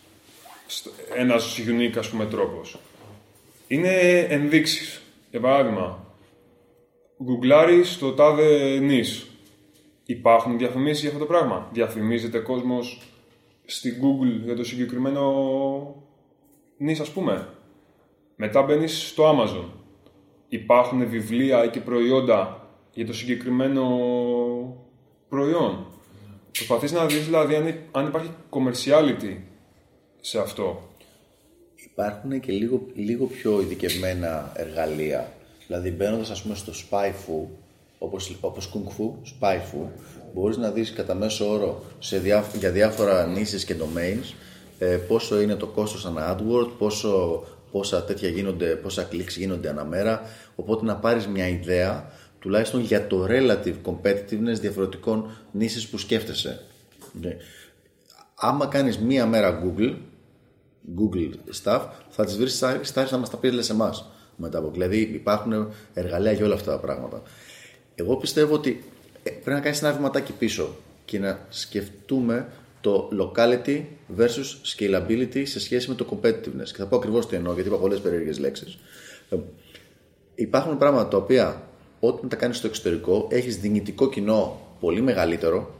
ένας 1.16 1.58
unique 1.58 1.98
ας 1.98 2.08
πούμε 2.08 2.26
τρόπος. 2.26 2.78
Είναι 3.66 4.18
ενδείξεις. 4.18 5.02
Για 5.30 5.40
παράδειγμα, 5.40 6.14
γκουγκλάρεις 7.22 7.98
το 7.98 8.12
τάδε 8.12 8.78
niche. 8.78 9.26
Υπάρχουν 10.04 10.58
διαφημίσεις 10.58 11.00
για 11.00 11.08
αυτό 11.10 11.20
το 11.20 11.26
πράγμα; 11.26 11.68
Διαφημίζεται 11.72 12.38
κόσμος 12.38 13.00
στην 13.64 13.94
Google 14.02 14.44
για 14.44 14.56
το 14.56 14.64
συγκεκριμένο 14.64 16.04
νης 16.76 17.00
ας 17.00 17.10
πούμε; 17.10 17.48
Μετά 18.36 18.62
μπαίνεις 18.62 19.08
στο 19.08 19.24
Amazon. 19.30 19.64
Υπάρχουν 20.48 21.08
βιβλία 21.08 21.64
ή 21.64 21.68
και 21.68 21.80
προϊόντα 21.80 22.68
για 22.92 23.06
το 23.06 23.12
συγκεκριμένο 23.12 23.86
προϊόν. 25.28 25.86
Προσπαθείς 26.52 26.92
να 26.92 27.06
δεις 27.06 27.24
δηλαδή 27.24 27.54
αν, 27.54 27.74
αν 27.90 28.06
υπάρχει 28.06 28.30
commerciality 28.50 29.36
σε 30.24 30.38
αυτό. 30.38 30.88
Υπάρχουν 31.74 32.40
και 32.40 32.52
λίγο, 32.52 32.86
λίγο 32.94 33.26
πιο 33.26 33.60
ειδικευμένα 33.60 34.52
εργαλεία. 34.56 35.32
Δηλαδή 35.66 35.90
μπαίνοντας 35.90 36.30
ας 36.30 36.42
πούμε 36.42 36.54
στο 36.54 36.72
spy 36.72 37.08
fu, 37.08 37.46
όπως, 37.98 38.36
όπως 38.40 38.72
kung 38.74 38.88
fu, 38.88 39.10
spy 39.40 39.56
fu, 39.56 39.88
μπορείς 40.34 40.56
να 40.56 40.70
δεις 40.70 40.92
κατά 40.92 41.14
μέσο 41.14 41.50
όρο 41.50 41.82
σε 41.98 42.18
διά, 42.18 42.44
για 42.58 42.70
διάφορα 42.70 43.26
νήσεις 43.26 43.64
και 43.64 43.74
domains 43.78 44.34
ε, 44.78 44.96
πόσο 44.96 45.40
είναι 45.40 45.54
το 45.54 45.66
κόστος 45.66 46.06
ανά 46.06 46.36
AdWord, 46.36 46.68
πόσο, 46.78 47.44
πόσα 47.70 48.04
τέτοια 48.04 48.28
γίνονται, 48.28 48.74
πόσα 48.76 49.08
clicks 49.12 49.36
γίνονται 49.36 49.68
ανά 49.68 49.84
μέρα, 49.84 50.22
οπότε 50.56 50.84
να 50.84 50.96
πάρεις 50.96 51.26
μια 51.26 51.48
ιδέα 51.48 52.10
τουλάχιστον 52.38 52.80
για 52.80 53.06
το 53.06 53.26
relative 53.28 53.76
competitiveness 53.84 54.60
διαφορετικών 54.60 55.30
νήσεις 55.52 55.88
που 55.88 55.98
σκέφτεσαι. 55.98 56.60
Ναι. 57.20 57.36
Άμα 58.34 58.66
κάνεις 58.66 58.98
μία 58.98 59.26
μέρα 59.26 59.62
Google, 59.64 59.94
Google 60.98 61.30
stuff, 61.62 61.82
θα 62.08 62.24
τις 62.24 62.36
βρεις 62.36 62.64
στάρεις 62.82 63.10
να 63.10 63.18
μας 63.18 63.30
τα 63.30 63.36
πεις 63.36 63.52
λες 63.52 63.70
εμάς 63.70 64.10
μετά 64.36 64.58
από. 64.58 64.70
Δηλαδή 64.70 65.00
υπάρχουν 65.00 65.72
εργαλεία 65.94 66.32
για 66.32 66.44
όλα 66.44 66.54
αυτά 66.54 66.70
τα 66.70 66.78
πράγματα. 66.78 67.22
Εγώ 67.94 68.16
πιστεύω 68.16 68.54
ότι 68.54 68.84
ε, 69.22 69.30
πρέπει 69.30 69.50
να 69.50 69.60
κάνεις 69.60 69.82
ένα 69.82 69.92
βηματάκι 69.92 70.32
πίσω 70.32 70.74
και 71.04 71.18
να 71.18 71.46
σκεφτούμε 71.48 72.48
το 72.80 73.08
locality 73.20 73.82
versus 74.18 74.76
scalability 74.76 75.42
σε 75.44 75.60
σχέση 75.60 75.88
με 75.88 75.94
το 75.94 76.06
competitiveness. 76.10 76.68
Και 76.70 76.76
θα 76.76 76.86
πω 76.86 76.96
ακριβώς 76.96 77.28
τι 77.28 77.36
εννοώ, 77.36 77.52
γιατί 77.52 77.68
είπα 77.68 77.78
πολλές 77.78 78.00
περίεργες 78.00 78.38
λέξεις. 78.38 78.78
Ε, 79.30 79.36
Υπάρχουν 80.34 80.78
πράγματα 80.78 81.08
τα 81.08 81.16
οποία 81.16 81.62
όταν 82.00 82.28
τα 82.28 82.36
κάνεις 82.36 82.56
στο 82.56 82.66
εξωτερικό 82.66 83.26
έχεις 83.30 83.56
δυνητικό 83.56 84.08
κοινό 84.08 84.60
πολύ 84.80 85.00
μεγαλύτερο 85.00 85.74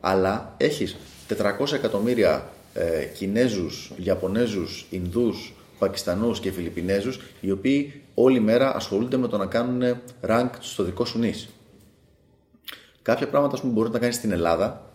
αλλά 0.00 0.54
έχεις 0.56 0.96
400 1.28 1.72
εκατομμύρια 1.72 2.50
ε, 2.76 3.04
Κινέζους, 3.04 3.92
Ιαπωνέζους, 3.96 4.86
Ινδούς, 4.90 5.54
Πακιστανούς 5.78 6.40
και 6.40 6.50
Φιλιππινέζους 6.50 7.20
οι 7.40 7.50
οποίοι 7.50 8.02
όλη 8.14 8.40
μέρα 8.40 8.74
ασχολούνται 8.74 9.16
με 9.16 9.28
το 9.28 9.36
να 9.36 9.46
κάνουν 9.46 10.00
rank 10.28 10.50
στο 10.60 10.82
δικό 10.82 11.04
σου 11.04 11.18
νης. 11.18 11.48
Κάποια 13.02 13.28
πράγματα 13.28 13.54
ας 13.54 13.60
πούμε, 13.60 13.72
μπορείς 13.72 13.92
να 13.92 13.98
κάνεις 13.98 14.14
στην 14.14 14.32
Ελλάδα 14.32 14.90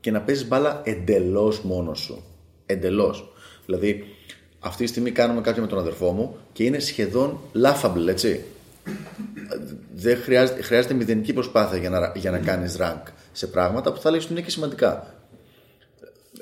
και 0.00 0.10
να 0.10 0.20
παίζεις 0.20 0.48
μπάλα 0.48 0.80
εντελώς 0.84 1.60
μόνος 1.60 2.00
σου. 2.00 2.22
Εντελώς. 2.66 3.32
Δηλαδή, 3.66 4.04
αυτή 4.60 4.84
τη 4.84 4.88
στιγμή 4.88 5.10
κάνουμε 5.10 5.40
κάποιο 5.40 5.62
με 5.62 5.68
τον 5.68 5.78
αδερφό 5.78 6.10
μου 6.10 6.36
και 6.52 6.64
είναι 6.64 6.78
σχεδόν 6.78 7.40
laughable, 7.54 8.06
έτσι. 8.08 8.44
Δεν 9.94 10.16
χρειάζεται, 10.16 10.62
χρειάζεται 10.62 10.94
μηδενική 10.94 11.32
προσπάθεια 11.32 11.78
για 11.78 11.90
να, 11.90 12.12
για 12.14 12.30
να 12.30 12.38
κάνεις 12.38 12.76
rank 12.80 13.02
σε 13.32 13.46
πράγματα 13.46 13.92
που 13.92 14.00
θα 14.00 14.10
λέγεις 14.10 14.24
ότι 14.24 14.32
είναι 14.34 14.42
και 14.42 14.50
σημαντικά. 14.50 15.14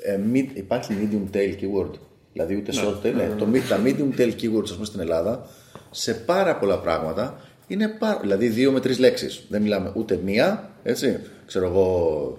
Ε, 0.05 0.19
mid, 0.33 0.45
υπάρχει 0.53 0.93
medium 1.01 1.35
tail 1.35 1.53
keyword. 1.61 1.91
Δηλαδή 2.33 2.55
ούτε 2.55 2.71
short 2.75 3.05
tail. 3.05 3.13
Ναι, 3.13 3.29
το, 3.37 3.47
mid- 3.53 3.67
τα 3.69 3.79
medium 3.85 4.19
tail 4.19 4.31
keywords 4.41 4.63
ας 4.63 4.73
πούμε, 4.73 4.85
στην 4.85 4.99
Ελλάδα 4.99 5.47
σε 5.91 6.13
πάρα 6.13 6.57
πολλά 6.57 6.79
πράγματα 6.79 7.39
είναι 7.67 7.87
πάρα, 7.87 8.19
δηλαδή 8.19 8.47
δύο 8.47 8.71
με 8.71 8.79
τρεις 8.79 8.99
λέξεις. 8.99 9.43
Δεν 9.49 9.61
μιλάμε 9.61 9.91
ούτε 9.95 10.19
μία, 10.23 10.69
έτσι, 10.83 11.19
ξέρω 11.45 11.65
εγώ, 11.65 12.37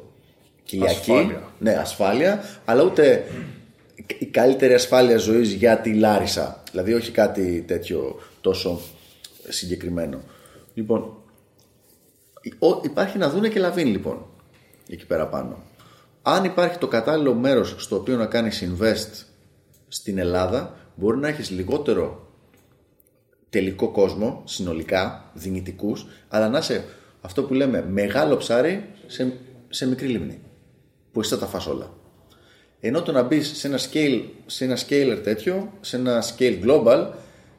Κυριακή, 0.64 0.94
Ασφάλεια. 1.12 1.52
ναι, 1.58 1.72
ασφάλεια, 1.74 2.40
αλλά 2.64 2.82
ούτε 2.82 3.24
η 4.18 4.26
καλύτερη 4.26 4.74
ασφάλεια 4.74 5.16
ζωής 5.16 5.52
για 5.52 5.78
τη 5.78 5.92
Λάρισα. 5.94 6.62
Δηλαδή 6.70 6.92
όχι 6.94 7.10
κάτι 7.10 7.64
τέτοιο 7.66 8.20
τόσο 8.40 8.80
συγκεκριμένο. 9.48 10.20
Λοιπόν, 10.74 11.16
ο- 12.58 12.80
υπάρχει 12.82 13.18
να 13.18 13.28
δούνε 13.28 13.48
και 13.48 13.60
λαβίν 13.60 13.86
λοιπόν, 13.86 14.26
εκεί 14.88 15.06
πέρα 15.06 15.26
πάνω. 15.26 15.62
Αν 16.26 16.44
υπάρχει 16.44 16.78
το 16.78 16.88
κατάλληλο 16.88 17.34
μέρος 17.34 17.74
στο 17.78 17.96
οποίο 17.96 18.16
να 18.16 18.26
κάνεις 18.26 18.64
invest 18.64 19.24
στην 19.88 20.18
Ελλάδα, 20.18 20.76
μπορεί 20.94 21.18
να 21.18 21.28
έχεις 21.28 21.50
λιγότερο 21.50 22.28
τελικό 23.50 23.90
κόσμο, 23.90 24.42
συνολικά, 24.44 25.30
δυνητικούς, 25.34 26.06
αλλά 26.28 26.48
να 26.48 26.58
είσαι 26.58 26.84
αυτό 27.20 27.42
που 27.42 27.54
λέμε 27.54 27.84
μεγάλο 27.90 28.36
ψάρι 28.36 28.88
σε, 29.06 29.32
σε 29.68 29.88
μικρή 29.88 30.06
λίμνη, 30.06 30.40
που 31.12 31.20
εσύ 31.20 31.30
θα 31.30 31.38
τα 31.38 31.46
φας 31.46 31.66
όλα. 31.66 31.92
Ενώ 32.80 33.02
το 33.02 33.12
να 33.12 33.22
μπεις 33.22 33.56
σε 33.56 33.66
ένα 33.66 33.78
scale, 33.78 34.24
σε 34.46 34.64
ένα 34.64 34.78
scaler 34.78 35.20
τέτοιο, 35.22 35.72
σε 35.80 35.96
ένα 35.96 36.22
scale 36.22 36.64
global, 36.64 37.08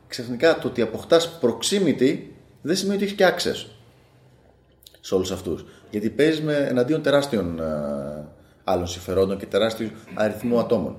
ξαφνικά 0.08 0.58
το 0.58 0.68
ότι 0.68 0.82
αποκτάς 0.82 1.40
proximity 1.42 2.18
δεν 2.62 2.76
σημαίνει 2.76 2.96
ότι 2.96 3.04
έχεις 3.04 3.16
και 3.16 3.28
access 3.28 3.70
σε 5.00 5.16
όλους 5.16 5.32
αυτούς. 5.32 5.66
Γιατί 5.92 6.10
παίζεις 6.10 6.42
με 6.42 6.56
εναντίον 6.70 7.02
τεράστιων 7.02 7.60
ε, 7.60 7.64
άλλων 8.68 8.88
συμφερόντων 8.88 9.38
και 9.38 9.46
τεράστιου 9.46 9.90
αριθμού 10.14 10.60
ατόμων. 10.60 10.96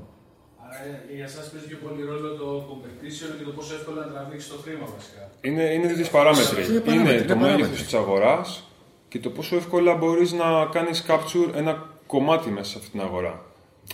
Άρα 0.67 0.77
ε, 1.11 1.15
για 1.15 1.25
εσάς 1.25 1.51
παίζει 1.51 1.67
πιο 1.67 1.79
πολύ 1.85 2.03
ρόλο 2.11 2.29
το 2.41 2.47
competition 2.71 3.31
και 3.39 3.45
το 3.45 3.51
πόσο 3.51 3.75
εύκολα 3.75 4.07
να 4.07 4.13
τραβήξει 4.13 4.49
το 4.49 4.57
χρήμα 4.63 4.87
βασικά. 4.97 5.23
Είναι, 5.41 5.63
είναι 5.63 5.87
δύο 5.93 6.07
παράμετροι. 6.11 6.65
Είναι 6.71 6.81
παράμετροι, 6.81 6.95
Είναι 6.95 7.13
είναι 7.13 7.21
το 7.23 7.35
παράμετροι. 7.35 7.63
μέγεθος 7.63 7.83
της 7.83 7.95
αγοράς 7.95 8.63
και 9.09 9.19
το 9.19 9.31
πόσο 9.31 9.57
εύκολα 9.57 9.95
μπορείς 9.95 10.33
να 10.33 10.47
κάνεις 10.73 11.05
capture 11.09 11.51
ένα 11.55 11.73
κομμάτι 12.07 12.51
μέσα 12.51 12.71
σε 12.71 12.79
αυτή 12.79 12.91
την 12.91 13.01
αγορά. 13.01 13.45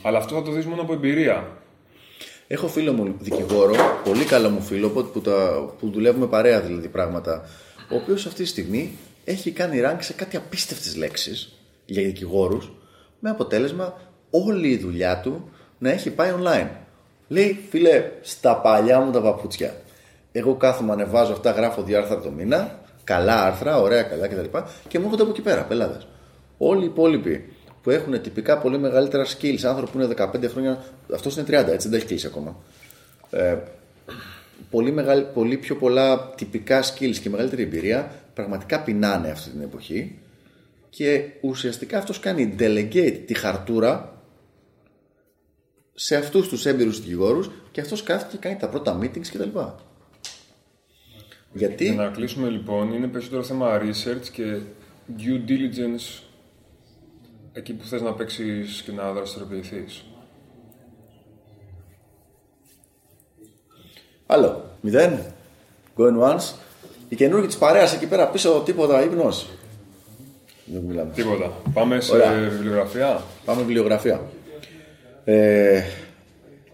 Αλλά 0.03 0.19
αυτό 0.19 0.35
θα 0.35 0.43
το 0.43 0.51
δεις 0.51 0.66
μόνο 0.66 0.82
από 0.82 0.93
εμπειρία. 0.93 1.57
Έχω 2.47 2.69
φίλο 2.69 2.93
μου 2.93 3.16
δικηγόρο, 3.19 3.74
πολύ 4.05 4.24
καλό 4.24 4.49
μου 4.49 4.61
φίλο, 4.61 4.89
που, 4.90 5.05
που, 5.12 5.20
τα, 5.20 5.65
που 5.78 5.90
δουλεύουμε 5.90 6.27
παρέα 6.27 6.61
δηλαδή 6.61 6.89
πράγματα, 6.89 7.49
ο 7.90 7.97
οποίος 7.97 8.27
αυτή 8.27 8.43
τη 8.43 8.49
στιγμή 8.49 8.99
έχει 9.24 9.51
κάνει 9.51 9.81
rank 9.85 9.97
σε 9.99 10.12
κάτι 10.12 10.36
απίστευτες 10.36 10.97
λέξεις 10.97 11.53
για 11.86 12.03
δικηγόρους, 12.03 12.73
με 13.23 13.31
αποτέλεσμα 13.31 13.94
όλη 14.31 14.69
η 14.69 14.77
δουλειά 14.77 15.20
του 15.20 15.51
να 15.78 15.90
έχει 15.90 16.11
πάει 16.11 16.32
online. 16.43 16.69
Λέει, 17.28 17.66
φίλε, 17.70 18.11
στα 18.20 18.57
παλιά 18.57 19.01
μου 19.01 19.11
τα 19.11 19.20
παπούτσια. 19.20 19.74
Εγώ 20.32 20.55
κάθομαι, 20.55 20.93
ανεβάζω 20.93 21.32
αυτά, 21.32 21.51
γράφω 21.51 21.82
δύο 21.82 21.99
άρθρα 21.99 22.20
το 22.20 22.31
μήνα, 22.31 22.78
καλά 23.05 23.44
άρθρα, 23.44 23.81
ωραία, 23.81 24.03
καλά 24.03 24.28
κτλ. 24.28 24.59
Και 24.89 24.99
μου 24.99 25.05
έρχονται 25.05 25.23
από 25.23 25.31
εκεί 25.31 25.40
πέρα, 25.40 25.62
πελάτες. 25.62 26.07
Όλοι 26.59 26.82
οι 26.82 26.86
υπόλοιποι 26.86 27.53
που 27.82 27.90
έχουν 27.90 28.23
τυπικά 28.23 28.59
πολύ 28.59 28.78
μεγαλύτερα 28.78 29.27
skills, 29.27 29.62
άνθρωποι 29.65 29.90
που 29.90 30.01
είναι 30.01 30.15
15 30.16 30.49
χρόνια, 30.49 30.85
αυτός 31.15 31.36
είναι 31.36 31.47
30, 31.49 31.53
έτσι 31.69 31.89
δεν 31.89 31.99
έχει 31.99 32.07
κλείσει 32.07 32.27
ακόμα. 32.27 32.57
Ε, 33.31 33.57
πολύ, 34.70 34.93
μεγάλη, 34.93 35.27
πολύ 35.35 35.57
πιο 35.57 35.77
πολλά 35.77 36.32
τυπικά 36.36 36.82
skills 36.82 37.16
και 37.23 37.31
μεγαλύτερη 37.31 37.62
εμπειρία 37.62 38.11
πραγματικά 38.35 38.81
πεινάνε 38.81 39.31
αυτή 39.31 39.51
την 39.51 39.62
εποχή 39.62 40.19
και 40.93 41.31
ουσιαστικά 41.40 41.98
αυτός 41.98 42.20
κάνει 42.20 42.55
delegate 42.59 43.23
τη 43.27 43.35
χαρτούρα 43.35 44.23
σε 45.94 46.16
αυτούς 46.16 46.48
τους 46.48 46.66
έμπειρους 46.66 47.01
δικηγόρους 47.01 47.51
και 47.70 47.81
αυτός 47.81 48.02
κάθεται 48.02 48.31
και 48.31 48.36
κάνει 48.36 48.56
τα 48.56 48.69
πρώτα 48.69 48.98
meetings 49.01 49.27
κτλ. 49.32 49.59
Γιατί 51.52 51.85
Για 51.85 51.94
να 51.94 52.09
κλείσουμε 52.09 52.48
λοιπόν, 52.48 52.93
είναι 52.93 53.06
περισσότερο 53.06 53.43
θέμα 53.43 53.81
research 53.81 54.27
και 54.32 54.59
due 55.19 55.51
diligence 55.51 56.23
εκεί 57.52 57.73
που 57.73 57.85
θες 57.85 58.02
να 58.02 58.12
παίξεις 58.12 58.82
και 58.82 58.93
να 58.93 59.12
δραστηριοποιηθείς. 59.12 60.05
Άλλο. 64.27 64.70
Μηδέν. 64.81 65.19
Going 65.97 66.31
once. 66.31 66.55
Η 67.09 67.16
καινούργια 67.16 67.48
της 67.48 67.56
παρέας 67.56 67.94
εκεί 67.94 68.06
πέρα 68.06 68.28
πίσω 68.28 68.62
τίποτα 68.64 69.05
ύπνο. 69.05 69.32
Δεν 70.73 70.82
μιλάμε. 70.89 71.11
Τίποτα. 71.15 71.53
Πάμε 71.74 72.01
σε 72.01 72.12
Ωραία. 72.15 72.49
βιβλιογραφία. 72.51 73.23
Πάμε 73.44 73.61
βιβλιογραφία. 73.61 74.20
Ε, 75.24 75.82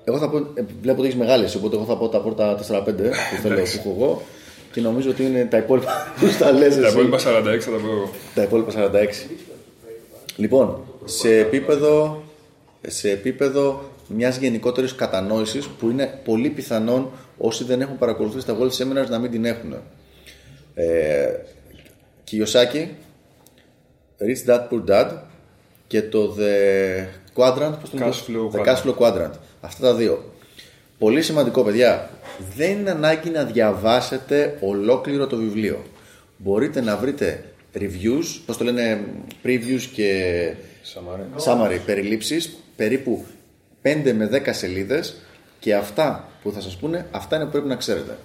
εγώ 0.04 0.18
θα 0.18 0.30
πω, 0.30 0.36
ε, 0.36 0.64
βλέπω 0.80 0.98
ότι 0.98 1.06
έχεις 1.08 1.18
μεγάλες, 1.18 1.54
οπότε 1.54 1.76
εγώ 1.76 1.84
θα 1.84 1.96
πω 1.96 2.08
τα 2.08 2.20
πρώτα 2.20 2.56
4-5 2.56 3.10
που 3.30 3.36
θέλω 3.42 3.54
που 3.54 3.60
έχω 3.78 3.94
εγώ 3.98 4.22
και 4.72 4.80
νομίζω 4.80 5.10
ότι 5.10 5.22
είναι 5.24 5.44
τα 5.44 5.56
υπόλοιπα 5.56 5.92
που 6.20 6.26
τα 6.38 6.52
λες 6.52 6.74
Τα 6.76 6.80
εσύ. 6.86 6.92
υπόλοιπα 6.92 7.18
46 7.18 7.20
θα 7.20 7.70
τα 7.70 7.76
πω 7.76 7.86
εγώ. 7.90 8.10
Τα 8.34 8.42
υπόλοιπα 8.42 8.72
46. 8.76 9.28
Λοιπόν, 10.36 10.80
σε 11.04 11.36
επίπεδο, 11.38 12.22
σε 12.86 13.10
επίπεδο 13.10 13.90
μιας 14.08 14.36
γενικότερης 14.36 14.94
κατανόησης 14.94 15.66
που 15.66 15.90
είναι 15.90 16.20
πολύ 16.24 16.48
πιθανόν 16.48 17.10
όσοι 17.38 17.64
δεν 17.64 17.80
έχουν 17.80 17.98
παρακολουθήσει 17.98 18.46
τα 18.46 18.56
World 18.58 18.70
Seminars 18.82 19.08
να 19.08 19.18
μην 19.18 19.30
την 19.30 19.44
έχουν. 19.44 19.74
Ε, 20.74 21.28
Kiyosaki, 22.30 22.86
Rich 24.20 24.50
Dad 24.50 24.60
Poor 24.70 24.84
Dad 24.90 25.10
και 25.86 26.02
το 26.02 26.36
The 26.38 27.04
Quadrant, 27.34 27.72
πώς 27.80 27.90
το 27.90 27.96
Cash 27.98 28.00
λένε; 28.00 28.14
Flow 28.28 28.56
The 28.56 28.60
Quadrant. 28.60 28.66
Cash 28.76 28.82
Flow 28.82 28.94
Quadrant. 28.98 29.30
Αυτά 29.60 29.82
τα 29.82 29.94
δύο. 29.94 30.32
Πολύ 30.98 31.22
σημαντικό, 31.22 31.62
παιδιά. 31.62 32.10
Δεν 32.56 32.70
είναι 32.70 32.90
ανάγκη 32.90 33.30
να 33.30 33.44
διαβάσετε 33.44 34.56
ολόκληρο 34.60 35.26
το 35.26 35.36
βιβλίο. 35.36 35.82
Μπορείτε 36.36 36.80
να 36.80 36.96
βρείτε 36.96 37.44
reviews, 37.74 38.40
πώς 38.46 38.56
το 38.56 38.64
λένε, 38.64 39.04
previews 39.44 39.80
και 39.94 40.52
Summary. 40.94 41.42
summary, 41.44 41.78
περιλήψεις, 41.86 42.56
περίπου 42.76 43.24
5 43.82 44.12
με 44.12 44.26
10 44.26 44.52
σελίδες 44.52 45.16
και 45.60 45.74
αυτά 45.74 46.28
που 46.42 46.52
θα 46.52 46.60
σας 46.60 46.76
πούνε, 46.76 47.06
αυτά 47.10 47.36
είναι 47.36 47.44
που 47.44 47.50
πρέπει 47.50 47.68
να 47.68 47.76
ξέρετε. 47.76 48.16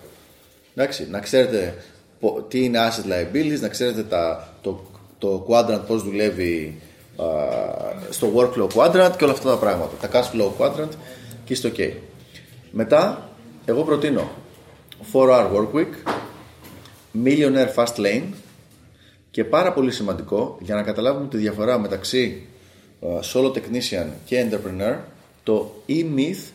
Εντάξει, 0.76 1.08
να 1.10 1.20
ξέρετε 1.20 1.76
πο- 2.20 2.46
τι 2.50 2.64
είναι 2.64 2.80
asset 2.80 3.06
liabilities, 3.12 3.60
να 3.60 3.68
ξέρετε 3.68 4.04
τα, 4.04 4.54
το, 4.62 4.84
το 5.24 5.46
quadrant 5.50 5.82
πώς 5.88 6.04
δουλεύει 6.04 6.82
α, 7.16 7.26
στο 8.10 8.32
workflow 8.36 8.68
quadrant 8.68 9.12
και 9.18 9.24
όλα 9.24 9.34
αυτά 9.34 9.50
τα 9.50 9.58
πράγματα. 9.58 10.08
Τα 10.08 10.10
cash 10.12 10.36
flow 10.36 10.52
quadrant 10.58 10.90
και 11.46 11.54
είστε 11.54 11.72
ok. 11.76 11.92
Μετά, 12.72 13.30
εγώ 13.66 13.84
προτείνω 13.84 14.32
4-hour 15.14 15.52
work 15.56 15.74
week, 15.74 15.94
millionaire 17.26 17.74
fast 17.76 17.96
lane 17.96 18.24
και 19.32 19.44
πάρα 19.44 19.74
πολύ 19.74 19.92
σημαντικό 19.92 20.58
για 20.62 20.76
να 20.76 20.84
καταλάβουμε 20.84 21.28
τη 21.28 21.38
διαφορά 21.38 21.80
μεταξύ 21.80 22.48
α, 23.02 23.08
solo 23.34 23.52
technician 23.54 24.08
και 24.26 24.48
entrepreneur 24.50 24.98
το 25.44 25.72
E-Myth 25.88 26.52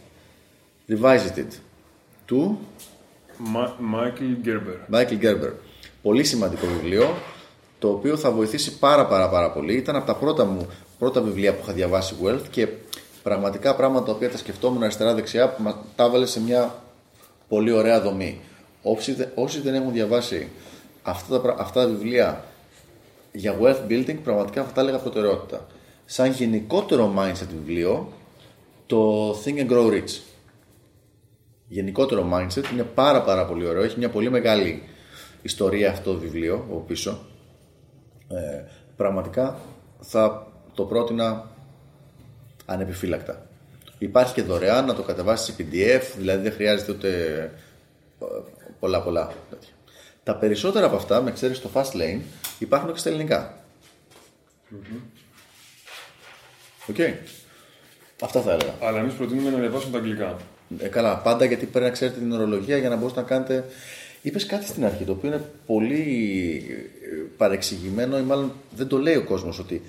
Revisited 0.89 1.53
του 2.27 2.59
Μάικλ 3.79 4.25
Γκέρμπερ. 4.41 4.75
Michael 4.93 5.25
Gerber. 5.25 5.53
Πολύ 6.03 6.25
σημαντικό 6.25 6.67
βιβλίο, 6.67 7.15
το 7.79 7.89
οποίο 7.89 8.17
θα 8.17 8.31
βοηθήσει 8.31 8.79
πάρα 8.79 9.07
πάρα 9.07 9.29
πάρα 9.29 9.51
πολύ. 9.53 9.77
Ήταν 9.77 9.97
από 9.97 10.07
τα 10.07 10.15
πρώτα 10.15 10.45
μου 10.45 10.67
πρώτα 10.99 11.21
βιβλία 11.21 11.55
που 11.55 11.61
είχα 11.63 11.73
διαβάσει 11.73 12.15
Wealth 12.25 12.43
και 12.51 12.69
πραγματικά 13.23 13.75
πράγματα 13.77 14.05
τα 14.07 14.13
οποία 14.13 14.31
τα 14.31 14.37
σκεφτόμουν 14.37 14.83
αριστερά-δεξιά, 14.83 15.55
μα 15.59 15.85
τα 15.97 16.05
έβαλε 16.05 16.27
σε 16.27 16.41
μια 16.41 16.83
πολύ 17.49 17.73
ωραία 17.73 18.01
δομή. 18.01 18.41
Όσοι, 18.83 19.13
δε- 19.13 19.27
όσοι 19.35 19.61
δεν 19.61 19.75
έχουν 19.75 19.93
διαβάσει 19.93 20.49
αυτά 21.03 21.35
τα, 21.35 21.41
πρα- 21.41 21.57
αυτά 21.59 21.81
τα 21.83 21.89
βιβλία 21.89 22.45
για 23.33 23.59
wealth 23.63 23.91
building, 23.91 24.17
πραγματικά 24.25 24.65
θα 24.65 24.73
τα 24.73 24.81
έλεγα 24.81 24.99
προτεραιότητα. 24.99 25.67
Σαν 26.05 26.31
γενικότερο 26.31 27.15
mindset 27.19 27.47
βιβλίο, 27.51 28.13
το 28.87 29.31
Think 29.45 29.59
and 29.67 29.71
Grow 29.71 29.91
Rich 29.93 30.21
γενικότερο 31.69 32.29
mindset 32.35 32.73
είναι 32.73 32.83
πάρα 32.83 33.23
πάρα 33.23 33.47
πολύ 33.47 33.67
ωραίο. 33.67 33.83
Έχει 33.83 33.99
μια 33.99 34.09
πολύ 34.09 34.31
μεγάλη 34.31 34.83
ιστορία 35.43 35.91
αυτό 35.91 36.13
το 36.13 36.19
βιβλίο 36.19 36.55
από 36.55 36.85
πίσω. 36.87 37.19
Ε, 38.29 38.63
πραγματικά 38.97 39.59
θα 40.01 40.47
το 40.75 40.85
πρότεινα 40.85 41.51
ανεπιφύλακτα. 42.67 43.47
Υπάρχει 43.99 44.35
και 44.35 44.43
δωρεάν 44.43 44.85
να 44.85 44.95
το 44.95 45.03
κατεβάσεις 45.03 45.47
σε 45.47 45.55
PDF, 45.59 46.03
δηλαδή 46.17 46.43
δεν 46.43 46.53
χρειάζεται 46.53 46.93
ούτε 46.93 47.11
ε, 48.21 48.25
πολλά 48.81 49.03
πολλά 49.03 49.33
τέτοια. 49.51 49.73
Τα 50.23 50.37
περισσότερα 50.37 50.87
από 50.87 50.97
αυτά, 50.97 51.23
με 51.23 51.33
εξαίρεση 51.33 51.61
το 51.61 51.71
Fast 51.75 51.93
Lane, 51.93 52.21
υπάρχουν 52.59 52.93
και 52.93 52.99
στα 52.99 53.09
ελληνικά. 53.09 53.59
Οκ. 56.89 56.97
Αυτά 58.23 58.41
θα 58.41 58.53
έλεγα. 58.53 58.75
Αλλά 58.81 58.99
εμείς 58.99 59.15
προτείνουμε 59.15 59.51
να 59.51 59.59
διαβάσουμε 59.59 59.93
τα 59.93 59.99
αγγλικά. 59.99 60.37
Ε, 60.79 60.89
καλά, 60.89 61.17
πάντα 61.17 61.45
γιατί 61.45 61.67
πρέπει 61.67 61.85
να 61.85 61.91
ξέρετε 61.91 62.19
την 62.19 62.33
ορολογία 62.33 62.77
για 62.77 62.89
να 62.89 62.97
μπορείτε 62.97 63.21
να 63.21 63.27
κάνετε. 63.27 63.65
Είπες 64.23 64.47
κάτι 64.47 64.67
στην 64.67 64.85
αρχή 64.85 65.05
το 65.05 65.13
οποίο 65.13 65.29
είναι 65.29 65.45
πολύ 65.67 66.03
ε, 67.01 67.17
παρεξηγημένο 67.37 68.19
ή 68.19 68.23
μάλλον 68.23 68.53
δεν 68.77 68.87
το 68.87 68.99
λέει 68.99 69.17
ο 69.17 69.25
κόσμος 69.25 69.59
ότι 69.59 69.83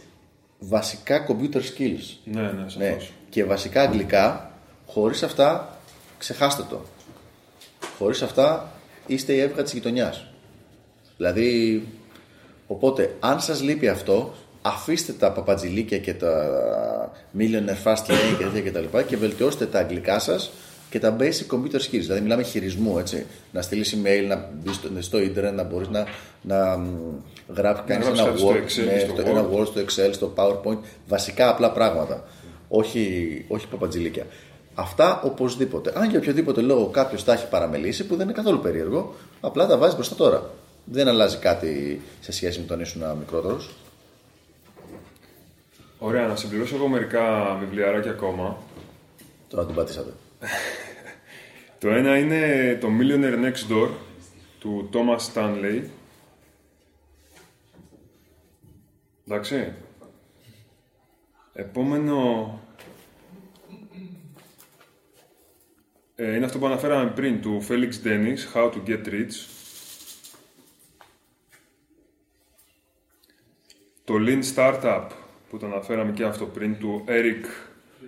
βασικά 0.60 1.26
computer 1.28 1.58
skills. 1.58 2.18
Ναι, 2.24 2.42
ναι, 2.42 2.50
σαφώς. 2.50 2.76
Ναι, 2.78 2.98
και 3.30 3.44
βασικά 3.44 3.82
αγγλικά, 3.82 4.52
χωρίς 4.86 5.24
αυτά 5.24 5.78
ξεχάστε 6.18 6.64
το. 6.70 6.82
Χωρίς 7.98 8.22
αυτά 8.22 8.72
είστε 9.08 9.34
η 9.34 9.40
έβγα 9.40 9.64
της 9.64 9.74
γειτονιάς. 9.74 10.26
Δηλαδή, 11.18 11.84
οπότε, 12.68 13.16
αν 13.20 13.40
σας 13.42 13.62
λείπει 13.62 13.88
αυτό, 13.88 14.34
αφήστε 14.62 15.12
τα 15.12 15.32
παπατζηλίκια 15.32 15.98
και 15.98 16.14
τα 16.14 17.12
millionaire 17.38 17.84
fast 17.84 18.06
lane 18.06 18.36
και 18.38 18.44
τέτοια 18.44 18.62
και 18.62 18.72
τα 18.72 18.80
λοιπά 18.80 19.04
και 19.04 19.18
βελτιώστε 19.18 19.66
τα 19.66 19.80
αγγλικά 19.80 20.20
σας 20.20 20.52
και 20.90 20.99
τα 20.99 21.16
basic 21.20 21.53
computer 21.56 21.76
skills. 21.80 21.99
Δηλαδή, 21.99 22.22
μιλάμε 22.22 22.44
χειρισμού, 22.44 22.98
έτσι. 22.98 23.26
Να 23.52 23.61
στείλεις 23.61 23.95
email, 23.95 24.26
να 24.28 24.49
μπεις 24.53 24.76
στο, 24.76 24.90
στο 24.99 25.20
ίντερνετ, 25.22 25.53
να 25.53 25.64
μπορείς 25.64 25.88
να, 25.88 26.06
να 26.41 26.78
μ, 26.78 26.88
γράψεις, 27.56 27.86
κάνεις 27.88 28.06
γράψεις 28.06 28.24
ένα 28.24 28.30
κάτι 28.32 28.40
στο 28.40 28.49
Word, 28.49 28.53
Excel 28.53 28.86
ναι, 28.86 28.94
και 28.94 28.99
στο 28.99 29.14
στο- 29.16 29.24
Word. 29.24 29.26
ένα 29.26 29.49
Word, 29.52 29.66
στο 29.66 29.82
Excel, 29.82 30.10
στο 30.14 30.34
PowerPoint. 30.36 30.78
Βασικά 31.07 31.49
απλά 31.49 31.72
πράγματα. 31.72 32.24
Όχι, 32.70 33.45
όχι 33.48 33.68
παπατζηλίκια. 33.68 34.26
Αυτά 34.76 35.22
οπωσδήποτε. 35.24 35.91
Αν 35.95 36.10
για 36.10 36.20
οποιοδήποτε 36.20 36.61
λόγο 36.61 36.86
κάποιος 36.88 37.24
τα 37.24 37.34
έχει 37.34 37.48
παραμελήσει, 37.48 38.06
που 38.06 38.16
δεν 38.16 38.26
είναι 38.26 38.34
καθόλου 38.36 38.60
περίεργο, 38.60 39.14
απλά 39.41 39.68
τα 39.68 39.78
βάζει 39.78 39.95
μπροστά 39.95 40.16
τώρα. 40.16 40.49
Δεν 40.84 41.07
αλλάζει 41.07 41.38
κάτι 41.38 42.02
σε 42.20 42.32
σχέση 42.32 42.60
με 42.60 42.66
τον 42.66 42.80
ήσουν 42.80 43.02
μικρότερος. 43.20 43.70
Ωραία, 45.99 46.28
να 46.28 46.36
συμπληρώσω 46.36 46.76
εγώ 46.76 46.88
μερικά 46.88 47.56
βιβλιαράκια 47.60 48.11
ακόμα. 48.11 48.57
Τώρα 49.48 49.66
την 49.66 49.76
πατήσατε. 49.76 50.10
Το 51.80 51.90
ένα 51.90 52.18
είναι 52.18 52.78
το 52.82 52.88
Millionaire 52.99 53.45
Next 53.45 53.72
Door 53.72 53.90
του 54.60 54.90
Thomas 54.94 55.34
Stanley. 55.34 55.84
Εντάξει. 59.28 59.74
Επόμενο 61.53 62.60
ε, 66.16 66.36
είναι 66.36 66.45
αυτό 66.45 66.60
που 66.60 66.66
αναφέραμε 66.66 67.11
πριν 67.11 67.41
του 67.41 67.66
Felix 67.68 67.91
Dennis, 68.03 68.38
How 68.53 68.72
to 68.72 68.84
Get 68.88 69.07
Rich. 69.07 69.48
Το 74.03 74.16
Lean 74.18 74.41
Startup 74.56 75.07
που 75.49 75.57
το 75.57 75.66
αναφέραμε 75.66 76.11
και 76.11 76.24
αυτό 76.24 76.45
πριν 76.45 76.80
του 76.80 77.03
Eric 77.07 77.45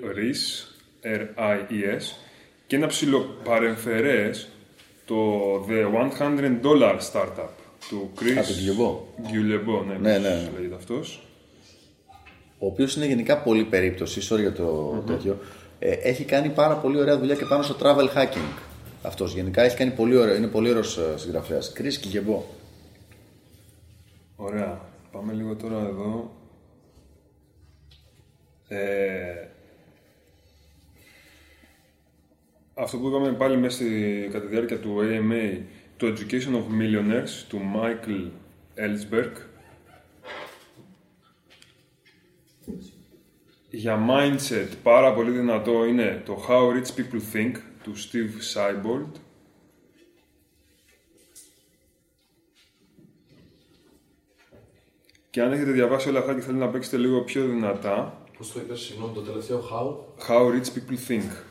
Ries, 0.04 0.71
R-I-E-S 1.04 2.04
και 2.68 2.76
ένα 2.76 2.88
ψηλοπαρεμφερές 2.88 4.48
το 5.06 5.16
The 5.70 5.86
100 6.20 6.60
Dollar 6.64 6.98
Startup 7.12 7.50
του 7.90 8.12
Chris 8.20 8.38
Α, 8.38 8.42
του 8.44 8.54
Guillebeau. 8.54 9.24
Guillebeau, 9.28 9.86
ναι, 9.88 9.94
Ναι, 9.94 10.18
ναι, 10.18 10.30
ναι. 10.30 10.50
λέγεται 10.56 10.76
αυτός. 10.76 11.26
Ο 12.60 12.66
οποίος 12.66 12.96
είναι 12.96 13.06
γενικά 13.06 13.38
πολύ 13.42 13.64
περίπτωση, 13.64 14.22
sorry 14.30 14.40
για 14.40 14.54
το 14.54 15.04
τέτοιο. 15.08 15.40
Ε, 15.80 15.92
έχει 15.92 16.24
κάνει 16.24 16.50
πάρα 16.50 16.76
πολύ 16.76 17.00
ωραία 17.00 17.18
δουλειά 17.18 17.36
και 17.36 17.46
πάνω 17.46 17.64
στο 17.64 17.76
travel 17.80 18.08
hacking. 18.18 18.58
Αυτός 19.04 19.34
γενικά 19.34 19.62
έχει 19.62 19.78
κάνει 19.78 19.92
πολύ 19.92 20.16
ωραίο, 20.16 20.36
είναι 20.36 20.48
πολύ 20.48 20.70
ωραίος 20.70 21.00
συγγραφέας. 21.16 21.74
Chris 21.78 22.06
Guillebeau. 22.06 22.42
Ωραία. 24.36 24.82
Πάμε 25.12 25.34
λίγο 25.34 25.56
τώρα 25.56 25.78
εδώ. 25.80 26.32
Ε, 28.68 29.48
αυτό 32.74 32.98
που 32.98 33.08
είπαμε 33.08 33.34
πάλι 33.34 33.58
μέσα 33.58 33.76
στη, 33.76 34.28
κατά 34.32 34.46
τη 34.46 34.52
διάρκεια 34.52 34.80
του 34.80 34.98
AMA, 35.02 35.62
το 35.98 36.08
Education 36.08 36.54
of 36.54 36.82
Millionaires 36.82 37.46
του 37.48 37.62
Michael 37.76 38.30
Ellsberg. 38.76 39.32
Για 43.70 44.08
mindset 44.10 44.68
πάρα 44.84 45.14
πολύ 45.14 45.32
δυνατό 45.32 45.86
είναι 45.86 46.22
το 46.26 46.46
How 46.48 46.72
Rich 46.74 47.00
People 47.00 47.36
Think 47.36 47.52
του 47.84 47.94
Steve 47.96 48.56
Seibold. 48.56 49.12
Και 55.30 55.42
αν 55.42 55.52
έχετε 55.52 55.72
διαβάσει 55.72 56.10
όλα 56.10 56.20
αυτά 56.20 56.34
και 56.34 56.42
θέλετε 56.42 56.66
να 56.66 56.72
παίξετε 56.72 56.98
λίγο 56.98 57.22
πιο 57.22 57.46
δυνατά, 57.48 58.26
Πώς 58.38 58.52
το 58.52 58.60
είπες, 58.60 58.80
συγγνώμη, 58.80 59.14
το 59.14 59.22
τελευταίο 59.22 59.60
how; 59.60 59.96
How 60.28 60.52
Rich 60.52 60.66
People 60.66 61.10
Think. 61.10 61.51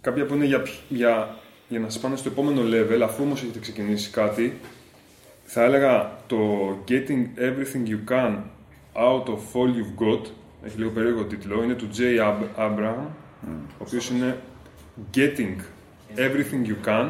Κάποια 0.00 0.26
που 0.26 0.34
είναι 0.34 0.44
για, 0.44 0.62
για, 0.88 1.36
για 1.68 1.78
να 1.80 1.88
σας 1.88 2.00
πάνε 2.00 2.16
στο 2.16 2.28
επόμενο 2.28 2.60
level, 2.64 3.00
αφού 3.02 3.22
όμως 3.22 3.42
έχετε 3.42 3.58
ξεκινήσει 3.58 4.10
κάτι, 4.10 4.60
θα 5.44 5.62
έλεγα 5.64 6.18
το 6.26 6.38
Getting 6.88 7.38
Everything 7.38 7.88
You 7.88 8.10
Can 8.12 8.36
Out 8.94 9.24
of 9.24 9.38
All 9.54 9.68
You've 9.76 10.02
Got, 10.04 10.26
έχει 10.64 10.78
λίγο 10.78 10.90
περίεργο 10.90 11.24
τίτλο, 11.24 11.62
είναι 11.62 11.74
του 11.74 11.88
Jay 11.96 12.20
Ab- 12.20 12.60
Abraham, 12.68 13.06
ο 13.78 13.82
οποίος 13.86 14.10
είναι 14.10 14.38
Getting 15.14 15.56
Everything 16.16 16.66
You 16.68 16.88
Can 16.88 17.08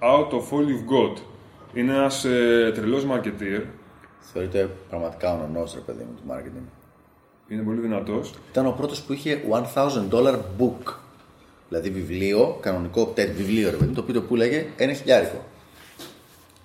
Out 0.00 0.28
of 0.30 0.42
All 0.52 0.66
You've 0.66 0.92
Got. 0.94 1.16
Είναι 1.74 1.92
ένας 1.92 2.24
ε, 2.24 2.72
τρελός 2.74 3.06
marketeer, 3.10 3.62
Θεωρείται 4.32 4.70
πραγματικά 4.88 5.32
ο 5.34 5.36
νονός, 5.36 5.74
ρε 5.74 5.80
παιδί 5.80 6.02
μου, 6.04 6.14
του 6.16 6.22
marketing. 6.32 6.68
είναι 7.48 7.62
πολύ 7.62 7.80
δυνατός. 7.80 8.34
Ήταν 8.50 8.66
ο 8.66 8.70
πρώτος 8.70 9.02
που 9.02 9.12
είχε 9.12 9.40
1000 9.74 10.08
dollar 10.10 10.34
book. 10.58 10.94
Δηλαδή 11.70 11.90
βιβλίο, 11.90 12.58
κανονικό 12.60 13.04
τέτοιο 13.04 13.34
βιβλίο, 13.34 13.70
ρε 13.70 13.76
παιδί 13.76 13.88
μου, 13.88 13.94
το 13.94 14.00
οποίο 14.00 14.14
το 14.14 14.22
πουλάγε 14.22 14.66
ένα 14.76 14.92
χιλιάρικο. 14.92 15.44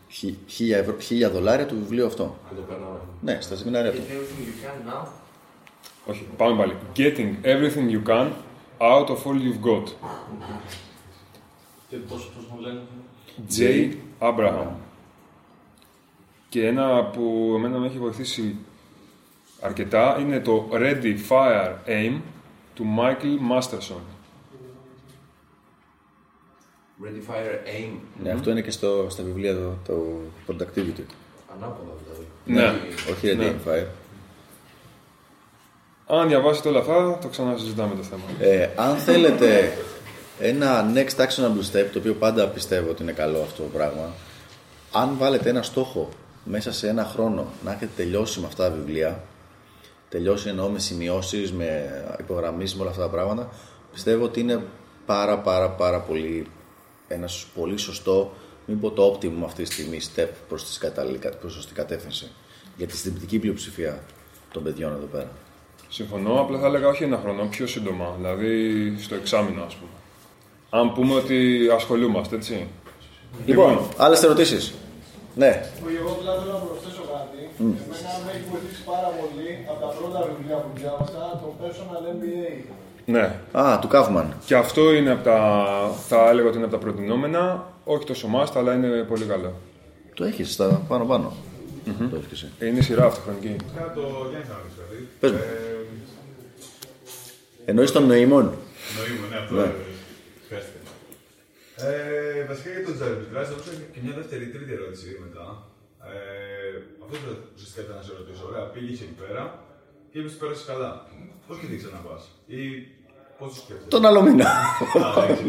Χι- 0.10 0.36
Χίλια, 0.48 0.78
ευρώ, 0.78 0.98
χίλια 1.00 1.30
δολάρια 1.30 1.66
το 1.66 1.76
βιβλίο 1.76 2.06
αυτό. 2.06 2.38
Και 2.50 2.56
το 2.56 2.62
περνάμε. 2.62 3.00
Ναι, 3.22 3.38
στα 3.42 3.56
σεμινάρια 3.56 3.92
του. 3.92 3.98
Everything 3.98 4.42
you 4.42 4.66
can 4.66 4.92
now. 4.94 5.08
Όχι, 6.06 6.28
πάμε 6.38 6.58
πάλι. 6.58 6.74
Getting 6.96 7.46
everything 7.46 7.90
you 7.96 8.10
can 8.10 8.28
out 8.78 9.08
of 9.08 9.18
all 9.26 9.36
you've 9.36 9.66
got. 9.70 9.92
Και 11.90 11.96
πώς, 11.96 12.32
πώς 12.36 12.46
μου 12.54 12.60
λένε. 12.60 12.82
J. 13.58 13.94
Abraham. 14.20 14.68
Και 16.50 16.68
ένα 16.68 17.04
που 17.06 17.54
εμένα 17.58 17.78
με 17.78 17.88
έχει 17.88 17.98
βοηθήσει 17.98 18.56
αρκετά 19.62 20.18
είναι 20.20 20.40
το 20.40 20.70
Ready, 20.72 21.16
Fire, 21.30 21.74
Aim 21.88 22.20
του 22.74 22.86
Michael 23.00 23.52
Masterson. 23.52 24.02
Ready, 27.04 27.32
fire, 27.32 27.68
aim. 27.68 28.00
Ναι, 28.24 28.32
αυτό 28.32 28.50
είναι 28.52 28.62
και 28.62 28.72
στο, 28.72 29.08
στα 29.10 29.24
βιβλία 29.24 29.54
το, 29.54 29.76
το 29.86 29.94
productivity. 30.48 31.04
Ανάποδα 31.56 31.92
δηλαδή. 32.04 32.28
Ναι. 32.46 32.80
Όχι 33.12 33.34
Ready 33.34 33.38
Ναι. 33.38 33.54
and 33.66 33.70
Fire. 33.70 33.88
Αν 36.08 36.28
διαβάσετε 36.28 36.70
όλα 36.70 36.80
αυτά, 36.80 37.18
το 37.22 37.28
ξανασυζητάμε 37.28 37.96
το 37.96 38.04
θέμα. 38.04 38.22
Ε, 38.40 38.70
αν 38.76 38.98
θέλετε 38.98 39.78
ένα 40.40 40.92
next 40.94 41.16
actionable 41.26 41.72
step, 41.76 41.86
το 41.94 42.00
οποίο 42.00 42.14
πάντα 42.14 42.48
πιστεύω 42.48 42.90
ότι 42.90 43.04
είναι 43.04 43.12
καλό 43.12 43.42
αυτό 43.42 43.64
το 43.64 43.70
πράγμα, 43.70 44.10
αν 44.92 45.16
βάλετε 45.18 45.50
ένα 45.50 45.62
στόχο 45.62 46.10
μέσα 46.44 46.72
σε 46.72 46.88
ένα 46.88 47.04
χρόνο 47.06 47.46
να 47.64 47.72
έχετε 47.72 47.90
τελειώσει 47.96 48.40
με 48.40 48.46
αυτά 48.48 48.70
τα 48.70 48.76
βιβλία, 48.76 49.24
τελειώσει 50.10 50.50
εννοώ 50.50 50.70
με 50.70 50.80
σημειώσεις, 50.80 51.52
με 51.54 51.90
υπογραμμίσεις, 52.20 52.76
με 52.76 52.82
όλα 52.82 52.90
αυτά 52.90 53.02
τα 53.04 53.10
πράγματα, 53.10 53.50
πιστεύω 53.94 54.24
ότι 54.24 54.40
είναι 54.40 54.64
πάρα 55.06 55.38
πάρα 55.40 55.70
πάρα 55.70 56.00
πολύ 56.00 56.48
ένα 57.08 57.30
πολύ 57.56 57.78
σωστό, 57.78 58.34
μην 58.66 58.80
πω 58.80 58.92
το 58.92 59.14
optimum 59.14 59.44
αυτή 59.44 59.64
τη 59.64 59.72
στιγμή, 59.74 60.00
step 60.16 60.28
προς, 60.48 60.64
τη 60.64 60.80
κατάλληλη, 60.80 61.20
προς 61.40 61.54
σωστή 61.54 61.74
κατεύθυνση 61.74 62.32
για 62.78 62.88
τη 62.88 62.98
συντριπτική 62.98 63.40
πλειοψηφία 63.40 64.04
των 64.52 64.64
παιδιών 64.64 64.92
εδώ 64.92 65.06
πέρα. 65.06 65.32
Συμφωνώ, 65.90 66.42
απλά 66.42 66.60
θα 66.60 66.66
έλεγα 66.66 66.88
όχι 66.88 67.04
ένα 67.04 67.18
χρόνο, 67.18 67.46
πιο 67.46 67.68
σύντομα. 67.68 68.14
Δηλαδή 68.18 68.94
στο 69.00 69.16
εξάμεινο, 69.16 69.64
ας 69.64 69.76
πούμε. 69.76 69.92
Αν 70.70 70.94
πούμε 70.94 71.14
ότι 71.14 71.70
ασχολούμαστε, 71.74 72.36
έτσι. 72.36 72.68
Λοιπόν, 73.46 73.80
άλλες 73.98 74.24
ερωτήσεις; 74.24 74.74
Ναι, 75.42 75.52
Εγώ 76.00 76.10
απλά 76.18 76.32
θέλω 76.40 76.52
να 76.58 76.64
προσθέσω 76.66 77.04
κάτι. 77.16 77.40
Εμένα 77.60 78.12
με 78.26 78.30
έχει 78.36 78.46
βοηθήσει 78.52 78.82
πάρα 78.94 79.10
πολύ 79.20 79.50
από 79.72 79.80
τα 79.86 79.90
πρώτα 79.98 80.20
βιβλία 80.30 80.58
που 80.64 80.70
διάβασα 80.80 81.22
το 81.42 81.48
Personal 81.62 82.02
MBA. 82.16 82.50
Ναι. 83.06 83.26
Α, 83.62 83.80
του 83.82 83.88
Κάφμαν. 83.88 84.34
Και 84.46 84.56
αυτό 84.56 84.94
είναι 84.94 85.12
από 85.12 85.24
τα, 85.24 85.38
θα 86.08 86.30
έλεγα 86.30 86.48
ότι 86.48 86.58
είναι 86.58 86.66
από 86.66 86.76
τα 86.76 86.82
προτινόμενα. 86.82 87.68
Όχι 87.84 88.06
τόσο 88.06 88.28
must, 88.36 88.52
αλλά 88.56 88.74
είναι 88.74 89.04
πολύ 89.04 89.26
καλό. 89.26 89.54
Το 90.14 90.24
έχεις 90.24 90.54
στα 90.54 90.82
πάνω-πάνω. 90.88 91.34
Το 91.86 92.16
έχεις 92.16 92.28
και 92.28 92.34
εσύ. 92.34 92.70
Είναι 92.70 92.80
η 92.80 92.82
σειρά 92.82 93.06
αυτοχρονική. 93.06 93.56
Κάνα 93.76 93.92
το 93.94 94.02
Γιάννη 94.30 94.46
θα 94.50 94.56
ρωτήσω 94.62 94.82
κάτι. 94.90 95.08
Πες 95.20 95.32
μου. 95.32 95.38
Ε, 95.38 95.42
Εννοείς 97.66 97.92
των 97.92 98.06
νοήμων; 98.06 98.44
Νοήμων, 98.98 99.30
ναι, 99.30 99.38
αυτό 99.38 99.56
Ναι. 99.56 99.62
ε, 99.62 99.72
χρειάζεται. 100.48 100.80
Ε, 101.88 102.44
βασικά 102.50 102.70
για 102.76 102.84
τον 102.88 102.96
Τζαρμπιτράζ, 102.98 103.48
έχω 103.54 103.62
και 103.94 104.00
μια 104.06 104.14
δεύτερη 104.20 104.46
τρίτη 104.54 104.72
ερώτηση 104.78 105.08
μετά. 105.26 105.46
Ε, 106.12 106.16
αυτός 107.04 107.18
το 107.24 107.30
ουσιαστικά 107.56 107.82
ήταν 107.86 107.96
να 108.00 108.04
σε 108.08 108.12
ρωτήσω. 108.20 108.44
Ωραία, 108.50 108.64
πήγε 108.74 108.92
εκεί 109.06 109.16
πέρα 109.22 109.44
και 110.10 110.16
είπες 110.20 110.32
ότι 110.34 110.40
πέρασε 110.44 110.64
καλά. 110.72 110.92
Πώς 111.48 111.56
και 111.60 111.68
τι 111.72 111.78
ξαναπάς, 111.82 112.22
ή 112.58 112.60
πώς 113.40 113.48
το 113.54 113.58
σκέφτεσαι; 113.64 113.90
Τον 113.96 114.04
άλλο 114.10 114.22
μήνα. 114.28 114.46
Α, 114.50 115.08
εντάξει. 115.24 115.48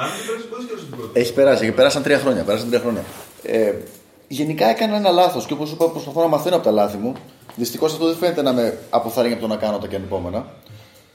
Αν 0.00 0.06
δεν 0.14 0.22
πέρασε, 0.26 0.46
πώς 0.50 0.58
σκέφτεσαι 0.64 0.86
την 0.90 0.96
πρώτη; 0.98 1.12
Έχει 1.20 1.32
περάσει, 1.38 1.62
έχει 1.66 1.74
περάσαν 1.80 2.02
τρία 2.06 2.18
χρόνια. 2.22 2.42
Πέρασαν 2.48 2.68
τρία 2.70 2.82
χρόνια. 2.84 3.02
Ε, 3.42 3.72
γενικά 4.38 4.66
έκανα 4.74 4.94
ένα 5.02 5.10
λάθος 5.20 5.46
και 5.46 5.52
όπως 5.52 5.68
είπα, 5.72 5.84
προσπαθώ 5.90 6.20
να 6.26 6.30
μαθαίνω 6.34 6.56
από 6.56 6.64
τα 6.64 6.70
λάθη 6.80 6.96
μου. 6.96 7.12
Δυστυχώς 7.56 7.92
αυτό 7.92 8.06
δεν 8.06 8.16
φαίνεται 8.16 8.42
να 8.42 8.52
με 8.52 8.78
αποθαρρύνει 8.90 9.34
από 9.34 9.42
το 9.42 9.48
να 9.48 9.56
κάνω 9.56 9.78
τα 9.78 9.86
και 9.86 9.96
επόμενα. 9.96 10.40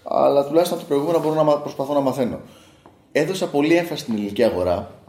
Αλλά 0.04 0.46
τουλάχιστον 0.48 0.78
από 0.78 0.88
το 0.88 0.94
προηγούμενο 0.94 1.24
μπορώ 1.24 1.36
να 1.36 1.44
μα- 1.44 1.60
προσπαθώ 1.62 1.94
να 1.94 2.00
μαθαίνω. 2.00 2.40
Έδωσα 3.20 3.48
πολύ 3.50 3.76
έμφαση 3.76 4.02
στην 4.02 4.14
ελληνική 4.14 4.44
αγορά 4.44 5.02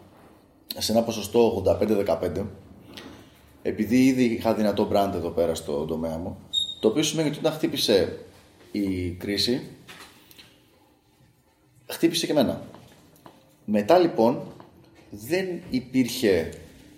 σε 0.78 0.92
ένα 0.92 1.02
ποσοστό 1.02 1.62
85-15 2.06 2.44
επειδή 3.62 4.04
ήδη 4.04 4.24
είχα 4.24 4.54
δυνατό 4.54 4.88
brand 4.92 5.12
εδώ 5.14 5.28
πέρα 5.28 5.54
στο 5.54 5.84
τομέα 5.84 6.18
μου 6.18 6.38
το 6.80 6.88
οποίο 6.88 7.02
σημαίνει 7.02 7.28
ότι 7.28 7.38
όταν 7.38 7.52
χτύπησε 7.52 8.18
η 8.72 9.10
κρίση 9.10 9.66
χτύπησε 11.86 12.26
και 12.26 12.32
εμένα. 12.32 12.62
Μετά 13.64 13.98
λοιπόν 13.98 14.40
δεν 15.10 15.62
υπήρχε. 15.70 16.52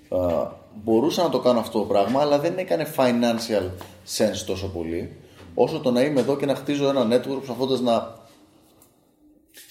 α, 0.09 0.51
μπορούσα 0.83 1.23
να 1.23 1.29
το 1.29 1.41
κάνω 1.41 1.61
αυτό 1.61 1.79
το 1.79 1.85
πράγμα, 1.85 2.21
αλλά 2.21 2.39
δεν 2.39 2.59
έκανε 2.59 2.87
financial 2.97 3.71
sense 4.17 4.43
τόσο 4.47 4.69
πολύ, 4.69 5.17
όσο 5.55 5.81
το 5.81 5.91
να 5.91 6.03
είμαι 6.03 6.21
εδώ 6.21 6.37
και 6.37 6.47
να 6.47 6.55
χτίζω 6.55 6.89
ένα 6.89 7.07
network 7.07 7.43
προσπαθώντα 7.43 7.81
να 7.81 8.21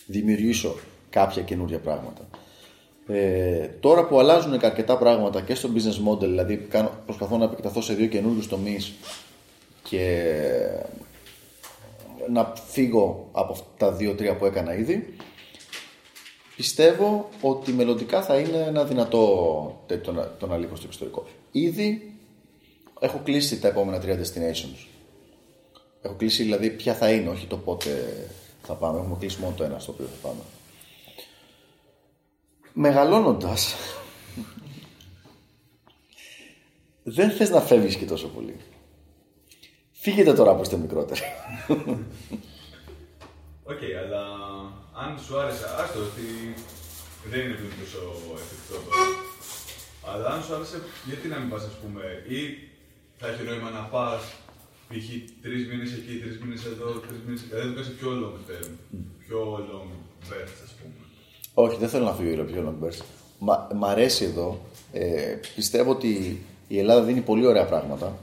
δημιουργήσω 0.06 0.76
κάποια 1.12 1.42
καινούργια 1.42 1.80
πράγματα. 1.80 2.22
Ε, 3.08 3.68
τώρα 3.80 4.06
που 4.08 4.20
αλλάζουν 4.20 4.60
και 4.60 4.66
αρκετά 4.66 4.98
πράγματα 4.98 5.42
και 5.42 5.56
στο 5.56 5.70
business 5.76 6.10
model, 6.12 6.20
δηλαδή 6.20 6.58
κάνω, 6.58 6.92
προσπαθώ 7.06 7.38
να 7.38 7.44
επεκταθώ 7.44 7.82
σε 7.82 7.94
δύο 7.94 8.08
καινούριου 8.08 8.48
τομείς 8.48 8.94
και 9.84 10.26
να 12.30 12.54
φύγω 12.68 13.30
από 13.32 13.52
αυτά 13.52 13.66
τα 13.78 13.92
δύο-τρία 13.92 14.36
που 14.36 14.46
έκανα 14.46 14.76
ήδη, 14.76 15.16
πιστεύω 16.56 17.30
ότι 17.42 17.72
μελλοντικά 17.72 18.22
θα 18.22 18.38
είναι 18.38 18.58
ένα 18.58 18.84
δυνατό 18.84 19.84
τέτοιο 19.86 20.14
το 20.14 20.20
να- 20.20 20.32
το 20.40 20.48
να 20.48 20.58
λείπω 20.58 20.76
στο 20.76 20.86
εξωτερικό. 20.88 21.26
Ήδη 21.52 22.14
έχω 23.00 23.22
κλείσει 23.24 23.60
τα 23.60 23.68
επόμενα 23.68 24.00
τρία 24.00 24.20
destinations. 24.20 24.86
Έχω 26.02 26.14
κλείσει 26.16 26.44
δηλαδή 26.44 26.70
ποια 26.70 26.94
θα 26.94 27.12
είναι, 27.12 27.30
όχι 27.30 27.46
το 27.48 27.58
πότε 27.58 27.90
θα 28.64 28.74
πάμε. 28.74 29.00
Έχουμε 29.00 29.16
κλείσει 29.20 29.40
μόνο 29.42 29.54
το 29.58 29.64
ένα 29.64 29.80
στο 29.80 29.92
οποίο 29.92 30.06
θα 30.06 30.28
πάμε. 30.28 30.42
Μεγαλώνοντας, 32.74 33.76
δεν 37.04 37.32
θες 37.32 37.50
να 37.50 37.62
φεύγεις 37.62 37.96
και 37.96 38.06
τόσο 38.06 38.28
πολύ. 38.28 38.60
Φύγετε 39.92 40.34
τώρα 40.34 40.56
που 40.56 40.62
είστε 40.62 40.78
μικρότεροι. 40.78 41.22
Οκ, 43.64 43.82
αλλά 44.04 44.24
αν 44.94 45.20
σου 45.26 45.40
άρεσε, 45.40 45.66
άστο 45.80 46.00
ότι 46.00 46.54
δεν 47.30 47.40
είναι 47.40 47.56
τόσο 47.80 48.00
εφικτό 48.36 48.74
τώρα. 48.74 49.04
Αλλά 50.16 50.28
αν 50.30 50.44
σου 50.44 50.56
άρεσε, 50.56 50.82
γιατί 51.06 51.28
να 51.28 51.40
μην 51.40 51.50
πας, 51.50 51.64
ας 51.64 51.74
πούμε, 51.82 52.24
ή 52.28 52.40
θα 53.18 53.28
έχει 53.28 53.44
νόημα 53.44 53.70
να 53.70 53.84
πας 53.84 54.22
π.χ. 54.88 55.08
τρεις 55.42 55.68
μήνες 55.68 55.94
εκεί, 55.94 56.20
τρεις 56.20 56.40
μήνες 56.40 56.66
εδώ, 56.66 56.86
τρεις 56.92 57.20
μήνες 57.26 57.42
εκεί. 57.42 57.50
Δηλαδή 57.50 57.74
το 57.74 57.82
κάνεις 57.82 57.98
πιο 58.00 58.10
long 58.22 58.38
term, 58.50 58.72
πιο 59.24 59.40
long 59.70 59.90
burst, 60.28 60.60
ας 60.66 60.71
πούμε. 60.71 60.71
Όχι, 61.62 61.78
δεν 61.78 61.90
θέλω 61.90 62.06
να 62.06 62.14
φύγω 62.14 62.34
για 62.34 62.44
πιο 62.44 62.64
long 62.68 62.86
burst. 62.86 63.04
Μα, 63.40 63.68
μ' 63.76 63.86
αρέσει 63.86 64.24
εδώ. 64.24 64.60
Ε, 64.92 65.38
πιστεύω 65.56 65.92
ότι 65.92 66.42
η 66.68 66.80
Ελλάδα 66.80 67.02
δίνει 67.02 67.22
πολύ 67.22 67.46
ωραία 67.46 67.66
πράγματα. 67.66 68.18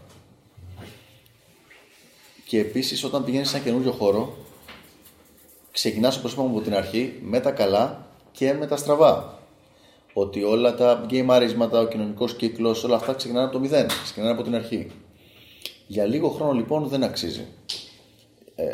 Και 2.45 2.59
επίσης 2.59 3.05
όταν 3.05 3.25
πηγαίνεις 3.25 3.49
σε 3.49 3.57
ένα 3.57 3.65
καινούριο 3.65 3.93
χώρο, 3.93 4.37
ξεκινάς 5.73 6.17
όπως 6.17 6.33
είπαμε 6.33 6.49
από 6.49 6.61
την 6.61 6.75
αρχή 6.75 7.15
με 7.23 7.41
τα 7.41 7.51
καλά 7.51 8.07
και 8.33 8.53
με 8.53 8.67
τα 8.67 8.77
στραβά. 8.77 9.39
Ότι 10.13 10.43
όλα 10.43 10.75
τα 10.75 11.05
γκέιμαρίσματα, 11.07 11.81
ο 11.81 11.87
κοινωνικός 11.87 12.35
κύκλος, 12.35 12.85
όλα 12.85 12.97
αυτά 12.97 13.15
ξεκινάνε 13.15 13.45
από 13.45 13.53
το 13.55 13.61
μηδέν. 13.61 13.87
Ξεκινάνε 14.03 14.33
από 14.33 14.43
την 14.43 14.55
αρχή. 14.55 14.91
Για 15.87 16.05
λίγο 16.05 16.29
χρόνο 16.29 16.53
λοιπόν 16.53 16.89
δεν 16.89 17.03
αξίζει. 17.03 17.47
Ε, 18.55 18.65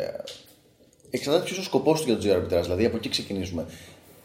εξαρτάται 1.09 1.45
ποιος 1.45 1.57
ο 1.57 1.63
σκοπός 1.63 2.01
του 2.01 2.11
για 2.11 2.17
το 2.17 2.23
geo 2.25 2.37
arbitrage, 2.37 2.63
δηλαδή 2.63 2.85
από 2.85 2.95
εκεί 2.95 3.09
ξεκινήσουμε. 3.09 3.65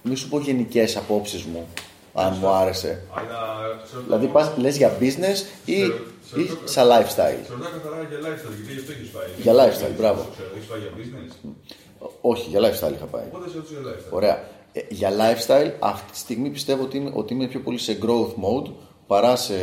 Μη 0.02 0.14
σου 0.14 0.28
πω 0.28 0.39
γενικές 0.39 0.97
απόψεις 0.97 1.44
μου, 1.44 1.66
αν 2.14 2.36
μου 2.40 2.48
άρεσε. 2.48 3.02
Αλλά 3.14 3.81
σε 3.85 3.97
Δηλαδή 4.05 4.27
πας, 4.27 4.52
λες 4.56 4.77
για 4.77 4.98
business 5.01 5.44
ή, 5.64 5.72
ή 5.74 6.51
σαν 6.64 6.89
lifestyle. 6.89 7.43
Σε 7.44 7.52
ρωτάω 7.52 7.70
καθαρά 7.70 8.06
για 8.09 8.18
lifestyle, 8.18 8.55
γιατί 8.56 8.72
γι' 8.72 8.78
αυτό 8.78 8.93
έχεις 8.93 9.09
πάει. 9.09 9.28
Για 9.43 9.52
lifestyle, 9.55 9.97
μπράβο. 9.97 10.27
Έχεις 10.56 10.68
πάει 10.68 10.81
για 10.81 10.90
business; 10.97 12.09
Όχι, 12.20 12.48
για 12.48 12.60
lifestyle 12.60 12.94
είχα 12.94 13.05
πάει. 13.05 13.24
Οπότε 13.32 13.51
σε 13.51 13.56
ρωτήσω 13.56 13.81
για 13.81 13.93
lifestyle. 13.93 14.12
Ωραία. 14.12 14.44
Ε, 14.72 14.81
για 14.89 15.10
lifestyle, 15.10 15.72
αυτή 15.78 16.12
τη 16.12 16.18
στιγμή 16.18 16.51
πιστεύω 16.51 16.82
ότι 16.82 16.97
είμαι, 16.97 17.10
ότι 17.14 17.35
είμαι 17.35 17.47
πιο 17.47 17.60
πολύ 17.60 17.78
σε 17.78 17.98
growth 18.02 18.35
mode 18.44 18.72
παρά 19.06 19.36
σε 19.36 19.55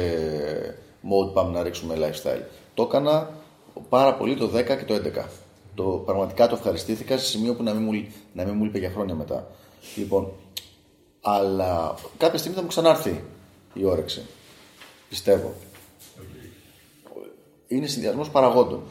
mode 1.04 1.34
πάμε 1.34 1.52
να 1.52 1.64
ρίξουμε 1.64 1.96
lifestyle. 1.98 2.42
Το 2.74 2.84
έκανα 2.84 3.30
πάρα 3.90 4.14
πολύ 4.14 4.36
το 4.36 4.50
10 4.56 4.64
και 4.66 4.86
το 4.86 4.94
11. 4.94 5.26
Το, 5.76 5.84
πραγματικά 5.84 6.48
το 6.48 6.56
ευχαριστήθηκα 6.56 7.18
σε 7.18 7.26
σημείο 7.26 7.54
που 7.54 7.64
να 7.64 7.74
μην, 7.74 7.84
μου, 7.84 8.08
να 8.34 8.44
μην 8.46 8.54
μου 8.56 8.64
λείπε 8.64 8.78
για 8.78 8.90
χρόνια 8.90 9.16
μετά. 9.16 9.48
Λοιπόν, 9.96 10.32
αλλά 11.22 11.96
κάποια 12.18 12.38
στιγμή 12.38 12.56
θα 12.56 12.64
μου 12.64 12.70
ξανάρθει 12.70 13.24
η 13.74 13.86
όρεξη. 13.86 14.26
Πιστεύω. 15.10 15.54
Είναι 17.68 17.88
συνδυασμός 17.88 18.30
παραγόντων. 18.30 18.84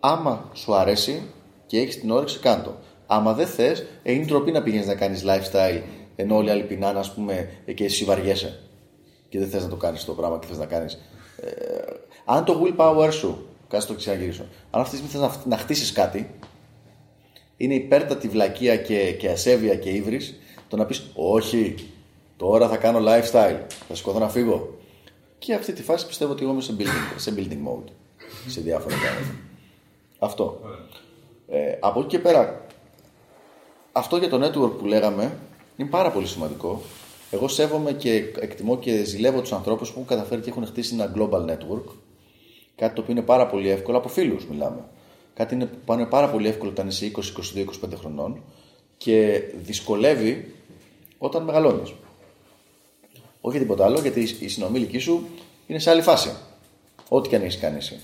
Άμα 0.00 0.50
σου 0.52 0.74
αρέσει 0.74 1.22
και 1.66 1.78
έχεις 1.78 2.00
την 2.00 2.10
όρεξη, 2.10 2.38
κάντο. 2.38 2.76
Άμα 3.06 3.32
δεν 3.32 3.46
θες, 3.46 3.86
είναι 4.02 4.24
ντροπή 4.24 4.50
να 4.50 4.62
πηγαίνεις 4.62 4.86
να 4.86 4.94
κάνεις 4.94 5.24
lifestyle 5.26 5.82
ενώ 6.20 6.36
όλοι 6.36 6.48
οι 6.48 6.50
άλλοι 6.50 6.62
πεινάνε, 6.62 6.98
ας 6.98 7.14
πούμε, 7.14 7.50
και 7.74 7.84
εσύ 7.84 8.04
βαριέσαι. 8.04 8.60
Και 9.28 9.38
δεν 9.38 9.48
θες 9.48 9.62
να 9.62 9.68
το 9.68 9.76
κάνεις 9.76 10.04
το 10.04 10.12
πράγμα 10.12 10.38
και 10.38 10.46
θες 10.46 10.58
να 10.58 10.66
κάνεις. 10.66 10.98
Ε, 11.40 11.50
αν 12.24 12.44
το 12.44 12.62
willpower 12.62 13.08
σου, 13.12 13.46
κάτσε 13.68 13.86
το 13.86 13.94
ξαναγυρίσω. 13.94 14.44
Αν 14.70 14.80
αυτή 14.80 14.98
τη 14.98 15.02
στιγμή 15.02 15.26
θες 15.26 15.36
να, 15.44 15.56
να 15.56 15.62
χτίσεις 15.62 15.92
κάτι, 15.92 16.34
είναι 17.60 17.74
υπέρτατη 17.74 18.28
βλακεία 18.28 18.76
και, 18.76 19.12
και 19.12 19.28
ασέβεια 19.28 19.74
και 19.74 19.90
ύβρις 19.90 20.40
το 20.68 20.76
να 20.76 20.86
πεις 20.86 21.10
Όχι, 21.14 21.74
τώρα 22.36 22.68
θα 22.68 22.76
κάνω 22.76 22.98
lifestyle. 22.98 23.60
Θα 23.88 23.94
σηκωθώ 23.94 24.18
να 24.18 24.28
φύγω. 24.28 24.78
Και 25.38 25.54
αυτή 25.54 25.72
τη 25.72 25.82
φάση 25.82 26.06
πιστεύω 26.06 26.32
ότι 26.32 26.42
εγώ 26.42 26.52
είμαι 26.52 26.60
σε 26.60 26.76
building, 26.78 27.14
σε 27.16 27.34
building 27.36 27.68
mode. 27.68 27.90
Σε 28.46 28.60
διάφορα 28.60 28.94
πράγματα. 28.96 29.34
Αυτό. 30.18 30.60
Ε, 31.48 31.76
από 31.80 32.00
εκεί 32.00 32.08
και 32.08 32.18
πέρα, 32.18 32.66
αυτό 33.92 34.16
για 34.16 34.28
το 34.28 34.46
network 34.46 34.78
που 34.78 34.86
λέγαμε 34.86 35.38
είναι 35.76 35.88
πάρα 35.88 36.10
πολύ 36.10 36.26
σημαντικό. 36.26 36.82
Εγώ 37.30 37.48
σέβομαι 37.48 37.92
και 37.92 38.14
εκτιμώ 38.40 38.78
και 38.78 39.04
ζηλεύω 39.04 39.40
τους 39.40 39.52
ανθρώπους 39.52 39.88
που 39.88 39.94
έχουν 39.94 40.08
καταφέρει 40.08 40.40
και 40.40 40.50
έχουν 40.50 40.66
χτίσει 40.66 40.94
ένα 40.94 41.12
global 41.16 41.50
network. 41.50 41.92
Κάτι 42.76 42.94
το 42.94 43.00
οποίο 43.00 43.12
είναι 43.12 43.22
πάρα 43.22 43.46
πολύ 43.46 43.68
εύκολο, 43.68 43.96
από 43.96 44.08
φίλους 44.08 44.46
μιλάμε. 44.46 44.84
Κάτι 45.34 45.54
είναι, 45.54 45.66
που 45.66 45.92
είναι 45.92 46.06
πάρα 46.06 46.28
πολύ 46.30 46.48
εύκολο 46.48 46.70
όταν 46.70 46.88
είσαι 46.88 47.10
20, 47.16 47.18
22, 47.56 47.64
25 47.84 47.92
χρονών 47.96 48.42
και 48.96 49.42
δυσκολεύει 49.56 50.54
όταν 51.18 51.42
μεγαλώνεις. 51.42 51.94
Όχι 53.40 53.56
για 53.56 53.66
τίποτα 53.66 53.84
άλλο, 53.84 54.00
γιατί 54.00 54.20
η 54.20 54.48
συνομήλικη 54.48 54.98
σου 54.98 55.26
είναι 55.66 55.78
σε 55.78 55.90
άλλη 55.90 56.02
φάση. 56.02 56.36
Ό,τι 57.08 57.28
και 57.28 57.36
αν 57.36 57.42
έχεις 57.42 57.58
κάνει 57.58 57.76
εσύ. 57.76 58.00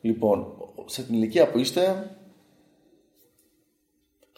Λοιπόν, 0.00 0.46
σε 0.84 1.02
την 1.02 1.14
ηλικία 1.14 1.50
που 1.50 1.58
είστε, 1.58 2.10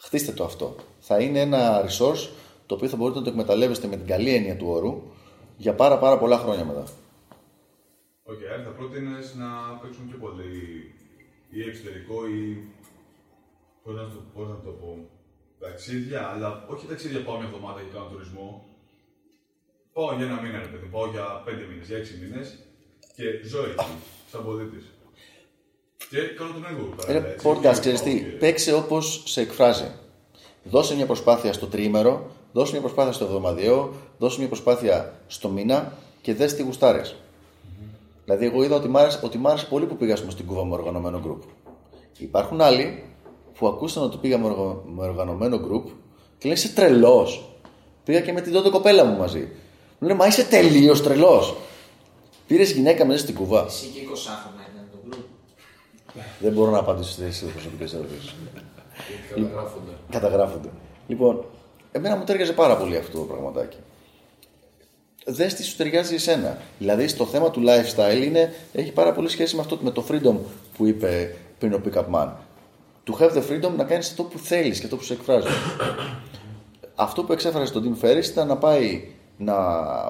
χτίστε 0.00 0.32
το 0.32 0.44
αυτό. 0.44 0.76
Θα 1.00 1.18
είναι 1.18 1.40
ένα 1.40 1.84
resource 1.84 2.28
το 2.66 2.74
οποίο 2.74 2.88
θα 2.88 2.96
μπορείτε 2.96 3.18
να 3.18 3.24
το 3.24 3.30
εκμεταλλεύεστε 3.30 3.86
με 3.86 3.96
την 3.96 4.06
καλή 4.06 4.34
έννοια 4.34 4.56
του 4.56 4.66
όρου 4.68 5.02
για 5.56 5.74
πάρα 5.74 5.98
πάρα 5.98 6.18
πολλά 6.18 6.38
χρόνια 6.38 6.64
μετά. 6.64 6.84
Οκ, 8.22 8.38
άρα 8.54 8.62
θα 8.62 8.70
πρότεινες 8.70 9.10
να 9.36 9.78
παίξουν 9.82 10.08
πιο 10.08 10.18
πολύ 10.18 10.50
ή 11.56 11.62
εξωτερικό 11.68 12.16
ή. 12.28 12.42
Πώς 13.82 13.94
να, 13.94 14.02
το, 14.02 14.18
πώς 14.34 14.48
να 14.48 14.58
το 14.64 14.70
πω. 14.70 14.90
Ταξίδια, 15.58 16.20
αλλά 16.32 16.66
όχι 16.68 16.86
ταξίδια 16.86 17.24
πάω 17.24 17.36
μια 17.36 17.46
εβδομάδα 17.46 17.80
και 17.80 17.92
κάνω 17.94 18.06
τουρισμό. 18.12 18.66
Πάω 19.92 20.14
για 20.16 20.26
ένα 20.26 20.40
μήνα, 20.42 20.58
ρε 20.58 20.66
παιδί, 20.66 20.86
πάω 20.86 21.06
για 21.10 21.42
πέντε 21.44 21.64
μήνες, 21.70 21.86
για 21.86 21.96
έξι 21.96 22.14
μήνες 22.22 22.58
και 23.16 23.48
ζω 23.48 23.62
εκεί, 23.64 23.84
σαν 24.30 24.44
πολίτη. 24.44 24.82
Και 26.10 26.18
κάνω 26.18 26.52
τον 26.52 26.64
έργο 26.64 26.86
μου 26.86 26.94
Ένα 27.06 27.24
podcast, 27.42 27.78
ξέρεις 27.80 28.02
τι, 28.02 28.14
παίξε 28.14 28.74
όπως 28.74 29.22
σε 29.26 29.40
εκφράζει. 29.40 29.90
Δώσε 30.64 30.94
μια 30.94 31.06
προσπάθεια 31.06 31.52
στο 31.52 31.66
τριήμερο, 31.66 32.30
δώσε 32.52 32.72
μια 32.72 32.80
προσπάθεια 32.80 33.12
στο 33.12 33.24
εβδομαδιαίο, 33.24 33.94
δώσε 34.18 34.38
μια 34.38 34.48
προσπάθεια 34.48 35.20
στο 35.26 35.48
μήνα 35.48 35.98
και 36.22 36.34
δες 36.34 36.54
τι 36.54 36.62
γουστάρεις. 36.62 37.16
Δηλαδή, 38.24 38.46
εγώ 38.46 38.62
είδα 38.62 38.76
ότι 38.76 38.88
μ' 38.88 38.96
άρεσε, 38.96 39.20
ότι 39.22 39.38
μ' 39.38 39.46
άρεσε 39.46 39.66
πολύ 39.66 39.86
που 39.86 39.96
πήγα 39.96 40.12
ας 40.12 40.20
πούμε, 40.20 40.32
στην 40.32 40.46
Κούβα 40.46 40.64
με 40.64 40.74
οργανωμένο 40.74 41.20
γκρουπ. 41.20 41.42
Υπάρχουν 42.18 42.60
άλλοι 42.60 43.04
που 43.58 43.66
ακούσαν 43.66 44.02
ότι 44.02 44.16
πήγα 44.16 44.38
με, 44.38 44.46
οργα- 44.46 44.80
με 44.84 45.02
οργανωμένο 45.06 45.58
γκρουπ 45.58 45.84
και 46.38 46.48
λένε 46.48 46.54
είσαι 46.54 46.68
τρελός. 46.74 47.48
Πήγα 48.04 48.20
και 48.20 48.32
με 48.32 48.40
την 48.40 48.52
τότε 48.52 48.68
κοπέλα 48.68 49.04
μου 49.04 49.16
μαζί. 49.18 49.38
Μου 49.98 50.08
λένε 50.08 50.14
Μα 50.14 50.26
είσαι 50.26 50.44
τελείως 50.44 51.02
τρελός. 51.02 51.56
Πήρες 52.46 52.72
γυναίκα 52.72 53.06
μέσα 53.06 53.18
στην 53.18 53.34
Κούβα. 53.34 53.64
Εσύ 53.66 53.86
και 53.86 54.00
20 54.00 54.16
χρόνια 54.42 54.66
ήταν 54.74 54.86
το 54.92 54.98
group. 55.16 56.20
Δεν 56.40 56.52
μπορώ 56.52 56.70
να 56.70 56.78
απαντήσω 56.78 57.10
στις 57.10 57.44
προσωπικέ 57.52 57.96
ερωτήσει. 57.96 58.34
Καταγράφονται. 59.34 59.90
Καταγράφονται. 60.10 60.68
Λοιπόν, 61.06 61.44
εμένα 61.92 62.16
μου 62.16 62.24
τέριαζε 62.24 62.52
πάρα 62.52 62.76
πολύ 62.76 62.96
αυτό 62.96 63.18
το 63.18 63.24
πραγματάκι. 63.24 63.76
Δες 65.24 65.54
τι 65.54 65.62
σου 65.64 65.76
ταιριάζει 65.76 66.14
εσένα. 66.14 66.58
Δηλαδή, 66.78 67.08
στο 67.08 67.26
θέμα 67.26 67.50
του 67.50 67.62
lifestyle 67.66 68.22
είναι, 68.24 68.52
έχει 68.72 68.92
πάρα 68.92 69.12
πολύ 69.12 69.28
σχέση 69.28 69.54
με 69.54 69.60
αυτό 69.60 69.78
με 69.80 69.90
το 69.90 70.04
freedom 70.10 70.34
που 70.76 70.86
είπε 70.86 71.36
πριν 71.58 71.72
ο 71.74 71.80
Pick 71.84 71.96
Up 71.98 72.04
Man. 72.14 72.28
To 73.06 73.20
have 73.20 73.32
the 73.32 73.42
freedom 73.50 73.70
να 73.76 73.84
κάνεις 73.84 74.08
αυτό 74.10 74.22
που 74.22 74.38
θέλεις 74.38 74.78
και 74.78 74.84
αυτό 74.84 74.96
που 74.96 75.02
σε 75.02 75.12
εκφράζει. 75.12 75.46
αυτό 76.94 77.24
που 77.24 77.32
εξέφρασε 77.32 77.66
στον 77.66 77.98
Tim 78.00 78.04
Ferriss 78.04 78.24
ήταν 78.24 78.46
να 78.46 78.56
πάει, 78.56 79.08
να 79.36 79.54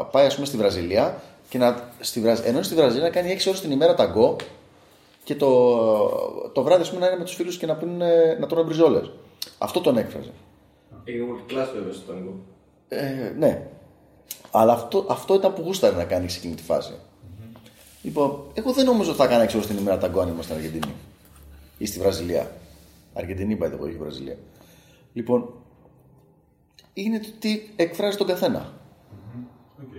πάει 0.04 0.26
ας 0.26 0.34
πούμε, 0.34 0.46
στη 0.46 0.56
Βραζιλία 0.56 1.22
και 1.48 1.58
να, 1.58 1.88
στη, 2.00 2.20
Βραζ- 2.20 2.46
ενώ 2.46 2.62
στη 2.62 2.74
Βραζιλία 2.74 3.02
να 3.04 3.10
κάνει 3.10 3.36
6 3.40 3.44
ώρες 3.48 3.60
την 3.60 3.70
ημέρα 3.70 3.94
ταγκό 3.94 4.36
και 5.24 5.34
το, 5.34 5.48
το 6.52 6.62
βράδυ 6.62 6.82
ας 6.82 6.88
πούμε, 6.88 7.00
να 7.00 7.06
είναι 7.06 7.16
με 7.18 7.24
τους 7.24 7.34
φίλους 7.34 7.58
και 7.58 7.66
να, 7.66 7.74
πίνουν, 7.74 8.02
να 8.40 8.46
τρώνε 8.46 8.64
μπριζόλες. 8.66 9.10
Αυτό 9.58 9.80
τον 9.80 9.96
έκφραζε. 9.98 10.30
Είναι 11.04 11.24
multi-class 11.30 11.68
βέβαια 11.74 11.92
στο 11.92 12.12
ταγκό. 12.12 12.34
Ε, 12.88 13.32
ναι. 13.38 13.66
Αλλά 14.50 14.72
αυτό, 14.72 15.06
αυτό 15.08 15.34
ήταν 15.34 15.54
που 15.54 15.62
γούσταρε 15.62 15.96
να 15.96 16.04
κάνει 16.04 16.28
σε 16.28 16.38
εκείνη 16.38 16.54
τη 16.54 16.62
φάση. 16.62 16.92
Λοιπόν, 18.02 18.44
εγώ 18.54 18.72
δεν 18.72 18.84
νομίζω 18.84 19.10
ότι 19.10 19.18
θα 19.18 19.24
έκανα 19.24 19.44
6 19.44 19.54
ώρες 19.54 19.66
την 19.66 19.76
ημέρα 19.76 19.98
ταγκό 19.98 20.20
αν 20.20 20.28
ήμουν 20.28 20.42
στην 20.42 20.54
Αργεντινή. 20.54 20.94
Ή 21.78 21.86
στη 21.86 21.98
Βραζιλία. 21.98 22.56
Αργεντινή, 23.14 23.58
by 23.60 23.64
the 23.64 23.74
way, 23.74 23.80
όχι 23.80 23.96
Βραζιλία. 23.96 24.36
Λοιπόν, 25.12 25.54
είναι 26.92 27.18
το 27.18 27.28
τι 27.38 27.60
εκφράζει 27.76 28.16
τον 28.16 28.26
καθένα. 28.26 28.72
Οκ. 29.82 29.94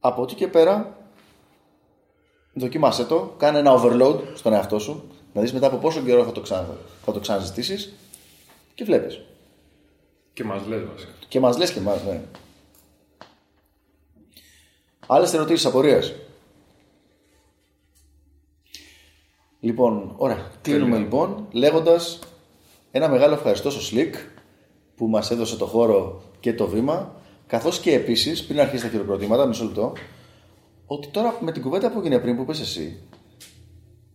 Από 0.00 0.22
εκεί 0.22 0.34
και 0.34 0.48
πέρα, 0.48 0.98
δοκίμασέ 2.52 3.04
το, 3.04 3.34
κάνε 3.36 3.58
ένα 3.58 3.80
overload 3.80 4.20
στον 4.34 4.52
εαυτό 4.52 4.78
σου, 4.78 5.10
να 5.32 5.40
δεις 5.40 5.52
μετά 5.52 5.66
από 5.66 5.76
πόσο 5.76 6.00
καιρό 6.00 6.24
θα 6.24 6.32
το, 6.32 6.40
ξανα, 6.40 6.76
θα 7.04 7.12
το 7.12 7.20
ξαναζητήσεις 7.20 7.92
και 8.74 8.84
βλέπεις. 8.84 9.20
Και 10.38 10.44
μας 10.44 10.66
λες 10.66 10.84
βασικά. 10.84 11.10
Και 11.28 11.40
μας 11.40 11.58
λες 11.58 11.72
και 11.72 11.80
μας, 11.80 12.04
ναι. 12.04 12.20
Άλλες 15.06 15.32
ερωτήσεις, 15.32 15.66
απορίες; 15.66 16.14
Λοιπόν, 19.60 20.14
ωραία. 20.16 20.50
Κλείνουμε 20.62 20.98
λοιπόν 20.98 21.46
λέγοντας 21.50 22.18
ένα 22.90 23.08
μεγάλο 23.08 23.34
ευχαριστώ 23.34 23.70
στο 23.70 23.96
Slick 23.96 24.14
που 24.96 25.06
μας 25.06 25.30
έδωσε 25.30 25.56
το 25.56 25.66
χώρο 25.66 26.22
και 26.40 26.54
το 26.54 26.66
βήμα 26.66 27.14
καθώς 27.46 27.80
και 27.80 27.94
επίσης, 27.94 28.44
πριν 28.44 28.60
αρχίσει 28.60 28.82
τα 28.82 28.88
χειροκροτήματα, 28.88 29.46
μισό 29.46 29.64
λεπτό, 29.64 29.92
ότι 30.86 31.08
τώρα 31.08 31.38
με 31.40 31.52
την 31.52 31.62
κουβέντα 31.62 31.90
που 31.90 31.98
έγινε 31.98 32.18
πριν 32.18 32.36
που 32.36 32.42
είπες 32.42 32.60
εσύ, 32.60 33.02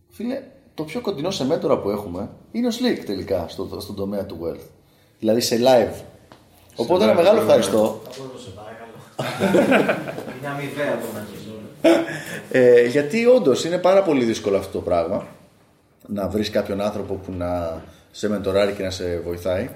φίλε, 0.08 0.42
το 0.74 0.84
πιο 0.84 1.00
κοντινό 1.00 1.30
σε 1.30 1.44
μέντορα 1.44 1.78
που 1.80 1.90
έχουμε 1.90 2.30
είναι 2.52 2.66
ο 2.66 2.70
Slick 2.70 3.02
τελικά 3.06 3.48
στο, 3.48 3.80
στον 3.80 3.94
τομέα 3.94 4.26
του 4.26 4.38
wealth. 4.42 4.68
Δηλαδή 5.18 5.40
σε 5.40 5.58
live. 5.60 6.13
Οπότε 6.76 7.04
ένα 7.04 7.12
live, 7.12 7.16
μεγάλο 7.16 7.36
ναι. 7.36 7.42
ευχαριστώ. 7.42 8.02
Από 8.04 8.38
σε 8.38 8.50
παρακαλώ. 8.50 8.94
Είναι 10.38 10.48
αμοιβαία 10.48 10.98
το 11.00 11.06
να 11.14 11.26
Ε, 12.50 12.86
γιατί 12.86 13.26
όντως 13.26 13.64
είναι 13.64 13.78
πάρα 13.78 14.02
πολύ 14.02 14.24
δύσκολο 14.24 14.56
αυτό 14.56 14.78
το 14.78 14.84
πράγμα 14.84 15.26
να 16.06 16.28
βρεις 16.28 16.50
κάποιον 16.50 16.80
άνθρωπο 16.80 17.14
που 17.14 17.32
να 17.32 17.82
σε 18.10 18.28
μεντοράρει 18.28 18.72
και 18.72 18.82
να 18.82 18.90
σε 18.90 19.18
βοηθάει 19.18 19.70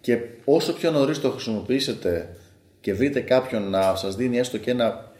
και 0.00 0.18
όσο 0.44 0.72
πιο 0.72 0.90
νωρίς 0.90 1.20
το 1.20 1.30
χρησιμοποιήσετε 1.30 2.36
και 2.80 2.94
βρείτε 2.94 3.20
κάποιον 3.20 3.70
να 3.70 3.94
σας 3.94 4.16
δίνει 4.16 4.38
έστω 4.38 4.58
και 4.58 4.70
ένα 4.70 5.12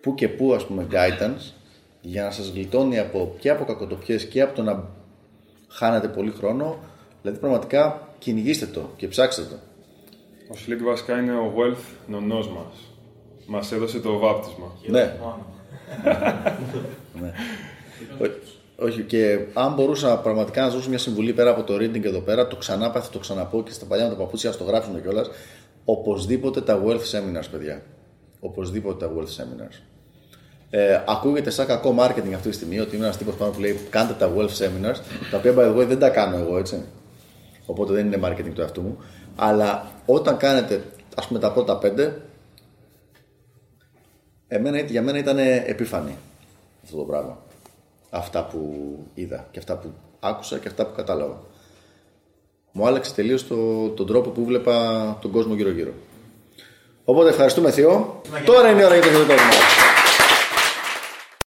που 0.00 0.14
και 0.14 0.28
που 0.28 0.52
ας 0.54 0.66
πούμε 0.66 0.86
guidance 0.90 1.52
για 2.00 2.22
να 2.22 2.30
σας 2.30 2.48
γλιτώνει 2.48 2.98
από, 2.98 3.34
και 3.38 3.50
από 3.50 3.64
κακοτοπιές 3.64 4.24
και 4.24 4.40
από 4.40 4.54
το 4.54 4.62
να 4.62 4.84
χάνετε 5.68 6.08
πολύ 6.08 6.30
χρόνο 6.30 6.78
δηλαδή 7.22 7.38
πραγματικά 7.38 8.08
κυνηγήστε 8.18 8.66
το 8.66 8.90
και 8.96 9.08
ψάξτε 9.08 9.42
το 9.42 9.56
Ο 10.50 10.54
Slick 10.66 10.82
βασικά 10.84 11.18
είναι 11.18 11.32
ο 11.32 11.52
wealth 11.56 11.94
νονός 12.06 12.48
μας. 12.48 12.74
Μας 13.46 13.72
έδωσε 13.72 14.00
το 14.00 14.18
βάπτισμα. 14.18 14.72
ναι. 14.86 15.14
ναι. 17.20 17.32
Ό- 18.20 18.84
Όχι, 18.84 19.02
και 19.02 19.38
αν 19.54 19.74
μπορούσα 19.74 20.18
πραγματικά 20.18 20.62
να 20.62 20.68
σα 20.70 20.74
δώσω 20.76 20.88
μια 20.88 20.98
συμβουλή 20.98 21.32
πέρα 21.32 21.50
από 21.50 21.62
το 21.62 21.74
reading 21.74 22.04
εδώ 22.04 22.20
πέρα, 22.20 22.46
το 22.48 22.56
ξανά 22.56 22.90
θα 22.90 23.08
το 23.12 23.18
ξαναπώ 23.18 23.62
και 23.62 23.72
στα 23.72 23.84
παλιά 23.86 24.04
με 24.04 24.10
τα 24.10 24.16
παπούτσια, 24.16 24.50
ας 24.50 24.56
το 24.56 24.64
γράψουν 24.64 25.02
κιόλας. 25.02 25.30
Οπωσδήποτε 25.84 26.60
τα 26.60 26.82
wealth 26.86 27.00
seminars, 27.12 27.46
παιδιά. 27.50 27.82
Οπωσδήποτε 28.40 29.06
τα 29.06 29.12
wealth 29.16 29.24
seminars. 29.42 29.82
Ε, 30.70 31.00
ακούγεται 31.06 31.50
σαν 31.50 31.66
κακό 31.66 31.94
marketing 31.98 32.32
αυτή 32.34 32.48
τη 32.48 32.54
στιγμή 32.54 32.78
ότι 32.80 32.96
είμαι 32.96 33.04
ένας 33.04 33.16
τύπος 33.16 33.34
πάνω 33.34 33.52
που 33.52 33.60
λέει 33.60 33.78
κάντε 33.90 34.12
τα 34.12 34.30
wealth 34.36 34.56
seminars, 34.64 34.98
τα 35.30 35.36
οποία 35.38 35.54
by 35.56 35.58
the 35.58 35.76
way 35.82 35.86
δεν 35.86 35.98
τα 35.98 36.08
κάνω 36.10 36.36
εγώ 36.36 36.58
έτσι. 36.58 36.84
Οπότε 37.66 37.92
δεν 37.92 38.06
είναι 38.06 38.18
marketing 38.24 38.50
του 38.54 38.60
εαυτού 38.60 38.80
μου. 38.80 38.98
Αλλά 39.36 39.90
όταν 40.06 40.36
κάνετε, 40.36 40.84
ας 41.16 41.26
πούμε, 41.26 41.38
τα 41.38 41.52
πρώτα 41.52 41.76
πέντε, 41.76 42.20
εμένα, 44.48 44.80
για 44.80 45.02
μένα 45.02 45.18
ήταν 45.18 45.38
επίφανη 45.66 46.16
αυτό 46.84 46.96
το 46.96 47.02
πράγμα. 47.02 47.38
Αυτά 48.10 48.44
που 48.44 48.88
είδα 49.14 49.46
και 49.50 49.58
αυτά 49.58 49.76
που 49.76 49.92
άκουσα 50.20 50.58
και 50.58 50.68
αυτά 50.68 50.86
που 50.86 50.94
κατάλαβα. 50.96 51.40
Μου 52.72 52.86
άλλαξε 52.86 53.14
τελείως 53.14 53.46
το, 53.46 53.88
τον 53.88 54.06
τρόπο 54.06 54.30
που 54.30 54.44
βλέπα 54.44 55.16
τον 55.20 55.30
κόσμο 55.30 55.54
γύρω-γύρω. 55.54 55.92
Οπότε 57.04 57.28
ευχαριστούμε 57.28 57.70
Θεό. 57.70 58.20
Τώρα 58.44 58.70
είναι 58.70 58.80
η 58.80 58.84
ώρα 58.84 58.94
για 58.94 59.02
το 59.02 59.08
χειρότερο 59.08 59.42
μας. 59.42 59.89